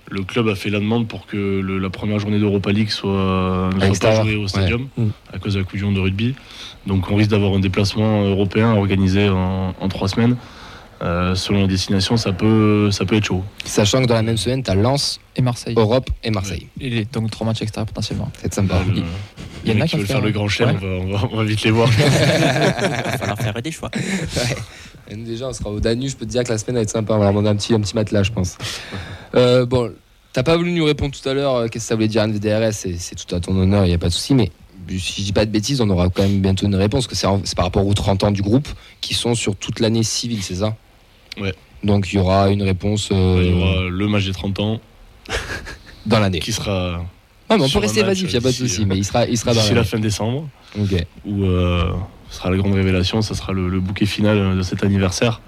le 0.09 0.23
club 0.23 0.47
a 0.47 0.55
fait 0.55 0.69
la 0.69 0.79
demande 0.79 1.07
pour 1.07 1.25
que 1.27 1.37
le- 1.37 1.77
la 1.77 1.89
première 1.89 2.19
journée 2.19 2.39
d'Europa 2.39 2.71
League 2.71 2.89
soit, 2.89 3.69
ne 3.75 3.93
soit 3.93 3.99
pas 4.09 4.21
jouée 4.23 4.35
au 4.35 4.47
stadium 4.47 4.87
ouais. 4.97 5.05
Mm. 5.05 5.11
à 5.33 5.39
cause 5.39 5.53
de 5.53 5.59
la 5.59 5.65
monde 5.65 5.95
de 5.95 5.99
rugby. 5.99 6.35
Donc 6.87 7.09
on 7.11 7.15
risque 7.15 7.31
d'avoir 7.31 7.53
un 7.53 7.59
déplacement 7.59 8.23
européen 8.23 8.73
organisé 8.73 9.29
en, 9.29 9.73
en 9.79 9.87
trois 9.89 10.07
semaines. 10.07 10.35
Euh, 11.01 11.33
selon 11.33 11.61
la 11.61 11.67
destination, 11.67 12.17
ça 12.17 12.33
peut, 12.33 12.91
ça 12.91 13.05
peut 13.05 13.15
être 13.15 13.23
chaud. 13.25 13.41
Sachant 13.63 14.01
que 14.01 14.07
dans 14.07 14.15
la 14.15 14.21
même 14.21 14.35
semaine, 14.35 14.61
tu 14.63 14.69
as 14.69 14.75
Lens, 14.75 15.21
Et 15.37 15.41
Marseille. 15.41 15.73
Europe 15.77 16.09
et 16.25 16.29
Marseille. 16.29 16.67
Il 16.77 16.93
est 16.97 17.13
donc 17.13 17.31
trois 17.31 17.47
matchs 17.47 17.61
extérieurs 17.61 17.87
potentiellement. 17.87 18.29
C'est 18.41 18.53
sympa. 18.53 18.81
Le- 18.85 19.03
Il 19.63 19.71
y 19.73 19.77
en 19.77 19.81
a 19.81 19.87
qui 19.87 19.95
veulent 19.95 20.05
faire 20.05 20.17
faire- 20.17 20.25
le 20.25 20.31
grand 20.31 20.47
Ouais. 20.47 20.65
on, 20.65 20.73
va, 20.73 20.87
on 20.87 21.11
va- 21.17 21.29
on 21.31 21.37
va 21.37 21.43
vite 21.45 21.63
les 21.63 21.71
voir. 21.71 21.89
Il 21.97 22.03
va 22.03 23.17
falloir 23.17 23.37
faire 23.37 23.61
des 23.61 23.71
choix. 23.71 23.89
Et 25.09 25.15
nous, 25.15 25.25
Déjà, 25.25 25.47
on 25.47 25.53
sera 25.53 25.69
au 25.69 25.79
Danube. 25.79 26.09
Je 26.09 26.15
peux 26.15 26.25
te 26.25 26.31
dire 26.31 26.43
que 26.43 26.49
la 26.49 26.57
semaine 26.57 26.75
va 26.75 26.81
être 26.81 26.89
sympa. 26.89 27.13
On 27.13 27.17
va 27.17 27.25
leur 27.25 27.33
demander 27.33 27.49
un 27.49 27.55
petit, 27.55 27.73
un 27.73 27.79
petit 27.79 27.95
matelas, 27.95 28.23
je 28.23 28.31
pense. 28.31 28.57
Euh, 29.35 29.65
bon, 29.65 29.91
t'as 30.33 30.43
pas 30.43 30.55
voulu 30.57 30.71
nous 30.71 30.85
répondre 30.85 31.13
tout 31.19 31.27
à 31.27 31.33
l'heure. 31.33 31.55
euh, 31.55 31.67
Qu'est-ce 31.67 31.85
que 31.85 31.87
ça 31.89 31.95
voulait 31.95 32.07
dire 32.07 32.23
NVDRS 32.23 32.73
C'est 32.73 33.15
tout 33.15 33.33
à 33.35 33.39
ton 33.39 33.55
honneur, 33.57 33.85
il 33.85 33.89
n'y 33.89 33.93
a 33.93 33.97
pas 33.97 34.07
de 34.09 34.13
souci. 34.13 34.33
Mais 34.35 34.51
si 34.97 35.21
je 35.21 35.25
dis 35.25 35.33
pas 35.33 35.45
de 35.45 35.51
bêtises, 35.51 35.81
on 35.81 35.89
aura 35.89 36.09
quand 36.09 36.23
même 36.23 36.41
bientôt 36.41 36.65
une 36.65 36.75
réponse. 36.75 37.07
Que 37.07 37.15
c'est 37.15 37.27
en- 37.27 37.41
c'est 37.43 37.55
par 37.55 37.65
rapport 37.65 37.85
aux 37.85 37.93
30 37.93 38.23
ans 38.23 38.31
du 38.31 38.41
groupe 38.41 38.67
qui 39.01 39.13
sont 39.13 39.35
sur 39.35 39.55
toute 39.55 39.79
l'année 39.79 40.03
civile, 40.03 40.41
c'est 40.43 40.55
ça? 40.55 40.75
Ouais. 41.39 41.53
Donc 41.83 42.11
il 42.11 42.17
y 42.17 42.19
aura 42.19 42.49
une 42.49 42.63
réponse 42.63 43.09
euh, 43.11 43.41
Il 43.41 43.49
y 43.51 43.53
aura 43.53 43.89
le 43.89 44.07
match 44.07 44.25
des 44.25 44.33
30 44.33 44.59
ans 44.59 44.79
dans 46.05 46.19
l'année. 46.19 46.39
qui 46.39 46.51
sera 46.51 47.01
Ah, 47.49 47.57
mais 47.57 47.63
on 47.63 47.67
sur 47.67 47.79
peut 47.79 47.85
un 47.85 47.87
rester 47.87 48.01
match 48.01 48.09
vasif, 48.21 48.29
il 48.29 48.31
n'y 48.33 48.37
a 48.37 48.41
pas 48.41 48.47
de 48.49 48.53
d'ici, 48.53 48.67
souci. 48.69 48.81
euh, 48.81 48.85
Mais 48.87 48.97
il 48.97 49.05
sera, 49.05 49.25
il 49.25 49.37
sera 49.37 49.53
dans 49.53 49.59
d'ici 49.61 49.69
la 49.69 49.75
l'année. 49.77 49.87
fin 49.87 49.99
décembre. 49.99 50.49
Ok. 50.79 51.05
où 51.25 51.43
euh, 51.45 51.91
ce 52.29 52.37
sera 52.37 52.49
la 52.51 52.57
grande 52.57 52.73
révélation, 52.73 53.21
ça 53.21 53.33
sera 53.35 53.53
le, 53.53 53.69
le 53.69 53.79
bouquet 53.79 54.05
final 54.05 54.55
de 54.57 54.61
cet 54.61 54.83
anniversaire. 54.83 55.41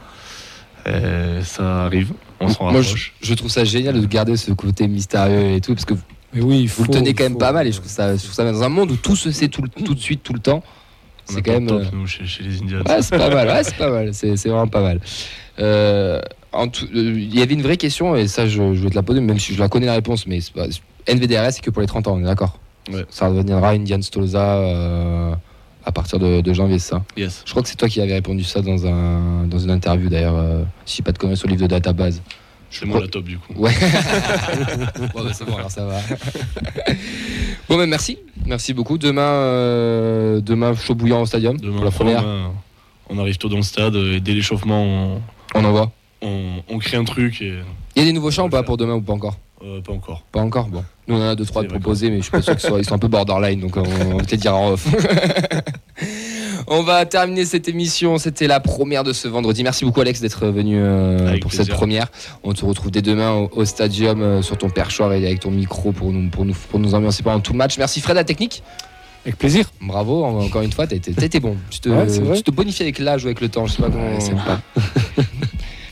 Et 0.87 1.43
ça 1.43 1.83
arrive, 1.85 2.13
on 2.39 2.47
s'en 2.47 2.63
Moi, 2.71 2.81
je, 2.81 2.87
rapproche. 2.87 3.13
je 3.21 3.33
trouve 3.35 3.51
ça 3.51 3.63
génial 3.63 4.01
de 4.01 4.05
garder 4.07 4.35
ce 4.35 4.51
côté 4.51 4.87
mystérieux 4.87 5.51
et 5.55 5.61
tout, 5.61 5.73
parce 5.75 5.85
que 5.85 5.93
Mais 6.33 6.41
oui, 6.41 6.61
il 6.61 6.67
vous 6.67 6.73
faut, 6.73 6.83
le 6.83 6.89
tenez 6.97 7.13
quand 7.13 7.23
même 7.23 7.33
faut. 7.33 7.37
pas 7.39 7.51
mal. 7.51 7.67
Et 7.67 7.71
je 7.71 7.77
trouve 7.77 7.89
ça, 7.91 8.15
je 8.15 8.21
trouve 8.21 8.33
ça 8.33 8.51
dans 8.51 8.63
un 8.63 8.69
monde 8.69 8.89
où 8.91 8.95
tout 8.95 9.15
se 9.15 9.31
sait 9.31 9.47
tout, 9.47 9.61
de 9.61 9.99
suite, 9.99 10.23
tout 10.23 10.33
le 10.33 10.39
temps. 10.39 10.63
C'est 11.25 11.37
a 11.37 11.41
quand 11.43 11.51
même. 11.51 11.67
top, 11.67 11.83
nous, 11.93 12.07
chez, 12.07 12.25
chez 12.25 12.43
les 12.43 12.61
Indians. 12.61 12.81
Ouais, 12.87 13.01
c'est 13.03 13.15
pas 13.15 13.29
mal, 13.29 13.47
ouais, 13.47 13.63
c'est 13.63 13.77
pas 13.77 13.91
mal, 13.91 14.13
c'est 14.13 14.35
c'est 14.37 14.49
vraiment 14.49 14.67
pas 14.67 14.81
mal. 14.81 14.99
Euh, 15.59 16.19
en 16.51 16.67
tout- 16.67 16.87
euh, 16.95 17.13
Il 17.15 17.37
y 17.37 17.43
avait 17.43 17.53
une 17.53 17.61
vraie 17.61 17.77
question, 17.77 18.15
et 18.15 18.27
ça 18.27 18.47
je, 18.47 18.73
je 18.73 18.81
vais 18.83 18.89
te 18.89 18.95
la 18.95 19.03
poser, 19.03 19.21
même 19.21 19.37
si 19.37 19.53
je 19.53 19.59
la 19.59 19.69
connais 19.69 19.85
la 19.85 19.93
réponse, 19.93 20.25
mais 20.25 20.41
c'est 20.41 20.51
pas- 20.53 20.65
NVDRS 21.07 21.51
c'est 21.53 21.61
que 21.61 21.69
pour 21.69 21.81
les 21.81 21.87
30 21.87 22.07
ans, 22.07 22.15
on 22.15 22.21
est 22.21 22.25
d'accord 22.25 22.57
Ouais. 22.91 23.05
Ça 23.11 23.27
redeviendra 23.27 23.69
Indian 23.69 24.01
Stolza 24.01 24.55
euh, 24.57 25.33
à 25.85 25.91
partir 25.91 26.19
de, 26.19 26.41
de 26.41 26.53
janvier, 26.53 26.79
c'est 26.79 26.89
ça 26.91 27.03
Yes. 27.17 27.41
Je 27.45 27.51
crois 27.51 27.63
que 27.63 27.69
c'est 27.69 27.75
toi 27.75 27.87
qui 27.89 27.99
avais 28.01 28.13
répondu 28.13 28.43
ça 28.43 28.61
dans, 28.61 28.85
un, 28.85 29.45
dans 29.47 29.59
une 29.59 29.71
interview 29.71 30.09
d'ailleurs, 30.09 30.35
euh, 30.37 30.63
si 30.85 30.97
j'ai 30.97 31.03
pas 31.03 31.11
de 31.11 31.17
conneries 31.17 31.37
sur 31.37 31.47
le 31.47 31.51
livre 31.53 31.63
de 31.63 31.67
database. 31.67 32.21
C'est 32.69 32.85
moi 32.85 33.01
la 33.01 33.07
top 33.09 33.25
du 33.25 33.37
coup. 33.37 33.53
Ouais. 33.55 33.71
bon, 35.13 35.23
c'est 35.33 35.45
bon, 35.45 35.57
alors 35.57 35.69
ça 35.71 35.85
va. 35.85 35.97
bon, 37.69 37.77
bah, 37.77 37.85
merci. 37.85 38.17
Merci 38.45 38.73
beaucoup. 38.73 38.97
Demain, 38.97 39.21
euh, 39.21 40.41
demain 40.41 40.73
chaud 40.75 40.95
bouillant 40.95 41.21
au 41.21 41.25
stadium 41.25 41.57
Demain, 41.57 41.75
pour 41.75 41.85
la 41.85 41.91
première. 41.91 42.25
hein, 42.25 42.51
on 43.09 43.17
arrive 43.19 43.37
tôt 43.37 43.49
dans 43.49 43.57
le 43.57 43.61
stade 43.63 43.95
et 43.95 44.19
dès 44.21 44.33
l'échauffement, 44.33 44.83
on, 44.83 45.21
On 45.55 45.65
envoie. 45.65 45.91
on- 46.21 46.61
on 46.69 46.77
crée 46.79 46.95
un 46.97 47.03
truc 47.03 47.41
et 47.41 47.59
Il 47.95 47.99
y 47.99 48.03
a 48.03 48.05
des 48.05 48.13
nouveaux 48.13 48.31
chants 48.31 48.45
ou 48.45 48.49
pas 48.49 48.63
pour 48.63 48.77
demain 48.77 48.93
ou 48.95 49.01
pas 49.01 49.13
encore 49.13 49.37
euh, 49.63 49.79
pas 49.81 49.91
encore. 49.91 50.23
Pas 50.31 50.39
encore 50.39 50.67
Bon. 50.69 50.83
Nous, 51.11 51.17
on 51.17 51.21
en 51.21 51.29
a 51.29 51.35
deux, 51.35 51.45
trois 51.45 51.63
proposés, 51.63 52.09
mais 52.09 52.17
je 52.17 52.21
suis 52.23 52.31
pas 52.31 52.41
sûr 52.41 52.55
qu'ils 52.55 52.67
soient, 52.69 52.79
ils 52.79 52.85
sont 52.85 52.95
un 52.95 52.99
peu 52.99 53.07
borderline, 53.09 53.59
donc 53.59 53.75
on, 53.77 53.83
on 53.83 54.17
va 54.17 54.23
te 54.23 54.31
les 54.31 54.37
dire 54.37 54.55
en 54.55 54.71
off. 54.71 54.87
on 56.67 56.83
va 56.83 57.05
terminer 57.05 57.45
cette 57.45 57.67
émission. 57.67 58.17
C'était 58.17 58.47
la 58.47 58.59
première 58.59 59.03
de 59.03 59.13
ce 59.13 59.27
vendredi. 59.27 59.63
Merci 59.63 59.83
beaucoup, 59.85 60.01
Alex, 60.01 60.21
d'être 60.21 60.47
venu 60.47 60.77
euh, 60.79 61.37
pour 61.39 61.49
plaisir. 61.49 61.65
cette 61.65 61.73
première. 61.73 62.07
On 62.43 62.53
te 62.53 62.63
retrouve 62.65 62.91
dès 62.91 63.01
demain 63.01 63.31
au, 63.33 63.49
au 63.53 63.65
stadium 63.65 64.21
euh, 64.21 64.41
sur 64.41 64.57
ton 64.57 64.69
perchoir 64.69 65.11
et 65.13 65.25
avec 65.25 65.39
ton 65.41 65.51
micro 65.51 65.91
pour 65.91 66.11
nous, 66.11 66.29
pour 66.29 66.45
nous, 66.45 66.53
pour 66.69 66.79
nous 66.79 66.93
ambiancer 66.95 67.23
pendant 67.23 67.39
tout 67.39 67.51
le 67.53 67.57
match. 67.57 67.77
Merci, 67.77 67.99
Fred, 68.01 68.15
à 68.17 68.21
la 68.21 68.23
technique. 68.23 68.63
Avec 69.25 69.37
plaisir. 69.37 69.69
Bravo, 69.81 70.23
en- 70.23 70.39
encore 70.43 70.61
une 70.63 70.71
fois, 70.71 70.87
t'as 70.87 70.95
été, 70.95 71.39
bon. 71.39 71.55
Tu 71.69 71.79
te, 71.79 71.89
Ouais, 71.89 72.07
c'est 72.09 72.21
vrai. 72.21 72.37
tu 72.37 72.43
te 72.43 72.51
bonifies 72.51 72.83
avec 72.83 72.99
l'âge 72.99 73.23
ou 73.23 73.27
avec 73.27 73.41
le 73.41 73.49
temps, 73.49 73.67
je 73.67 73.73
sais 73.73 73.81
pas 73.81 73.89
comment. 73.89 74.11
Ouais, 74.13 74.19
c'est 74.19 74.33
pas. 74.35 74.61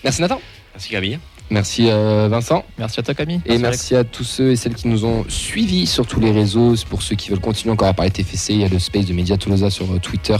Merci, 0.04 0.22
Nathan. 0.22 0.40
Merci 0.74 0.90
Camille. 0.90 1.20
Merci 1.50 1.90
euh, 1.90 2.28
Vincent. 2.30 2.64
Merci 2.78 3.00
à 3.00 3.04
toi 3.04 3.14
Camille. 3.14 3.42
Et 3.46 3.58
merci 3.58 3.96
à 3.96 4.04
tous 4.04 4.24
ceux 4.24 4.52
et 4.52 4.56
celles 4.56 4.76
qui 4.76 4.88
nous 4.88 5.06
ont 5.06 5.26
suivis 5.28 5.88
sur 5.88 6.06
tous 6.06 6.20
les 6.20 6.32
réseaux. 6.32 6.76
Pour 6.90 7.02
ceux 7.02 7.16
qui 7.16 7.30
veulent 7.30 7.40
continuer 7.40 7.74
encore 7.74 7.88
à 7.88 7.94
parler 7.94 8.12
TFC, 8.12 8.54
il 8.54 8.62
y 8.62 8.66
a 8.66 8.70
le 8.70 8.80
space 8.80 9.06
de 9.06 9.14
Media 9.14 9.38
Tolosa 9.38 9.70
sur 9.70 9.92
euh, 9.92 10.00
Twitter 10.00 10.38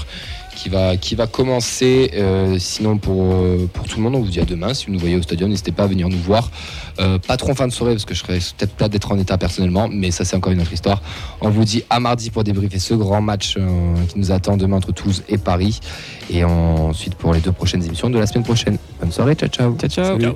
qui 0.56 0.70
va, 0.70 0.98
qui 0.98 1.16
va 1.16 1.26
commencer. 1.26 2.12
Euh, 2.16 2.58
sinon, 2.60 2.98
pour, 2.98 3.34
pour 3.74 3.88
tout 3.88 3.98
le 3.98 4.04
monde, 4.04 4.16
on 4.16 4.22
vous 4.22 4.30
dit 4.30 4.42
à 4.42 4.46
demain. 4.46 4.74
Si 4.74 4.88
vous 4.88 4.92
nous 4.92 5.00
voyez 5.00 5.16
au 5.16 5.22
stadium, 5.22 5.50
n'hésitez 5.50 5.72
pas 5.72 5.84
à 5.84 5.88
venir 5.88 6.10
nous 6.10 6.18
voir. 6.18 6.52
Euh, 7.00 7.18
pas 7.18 7.38
trop 7.38 7.52
en 7.52 7.56
fin 7.56 7.68
de 7.68 7.72
soirée 7.72 7.94
parce 7.94 8.06
que 8.06 8.14
je 8.14 8.20
serais 8.20 8.40
peut-être 8.40 8.74
pas 8.74 8.90
d'être 8.90 9.12
en 9.12 9.18
état 9.18 9.38
personnellement, 9.38 9.88
mais 9.90 10.12
ça, 10.12 10.26
c'est 10.26 10.36
encore 10.36 10.52
une 10.52 10.62
autre 10.62 10.74
histoire. 10.74 11.02
On 11.40 11.50
vous 11.50 11.64
dit 11.64 11.84
à 11.90 12.00
mardi 12.00 12.30
pour 12.30 12.44
débriefer 12.44 12.80
ce 12.80 12.94
grand 12.94 13.22
match 13.22 13.56
euh, 13.58 13.96
qui 14.10 14.20
nous 14.20 14.32
attend 14.32 14.58
demain 14.58 14.78
entre 14.78 14.92
Toulouse 14.92 15.24
et 15.30 15.38
Paris. 15.38 15.80
Et 16.30 16.44
ensuite 16.44 17.16
pour 17.16 17.34
les 17.34 17.40
deux 17.40 17.54
prochaines 17.54 17.84
émissions 17.84 18.10
de 18.10 18.20
la 18.20 18.28
semaine 18.28 18.44
prochaine. 18.44 18.78
Bonne 19.00 19.12
soirée, 19.12 19.36
ciao 19.36 19.50
ciao. 19.50 19.76
Ciao 19.78 19.90
ciao. 19.90 20.20
Salut. 20.20 20.36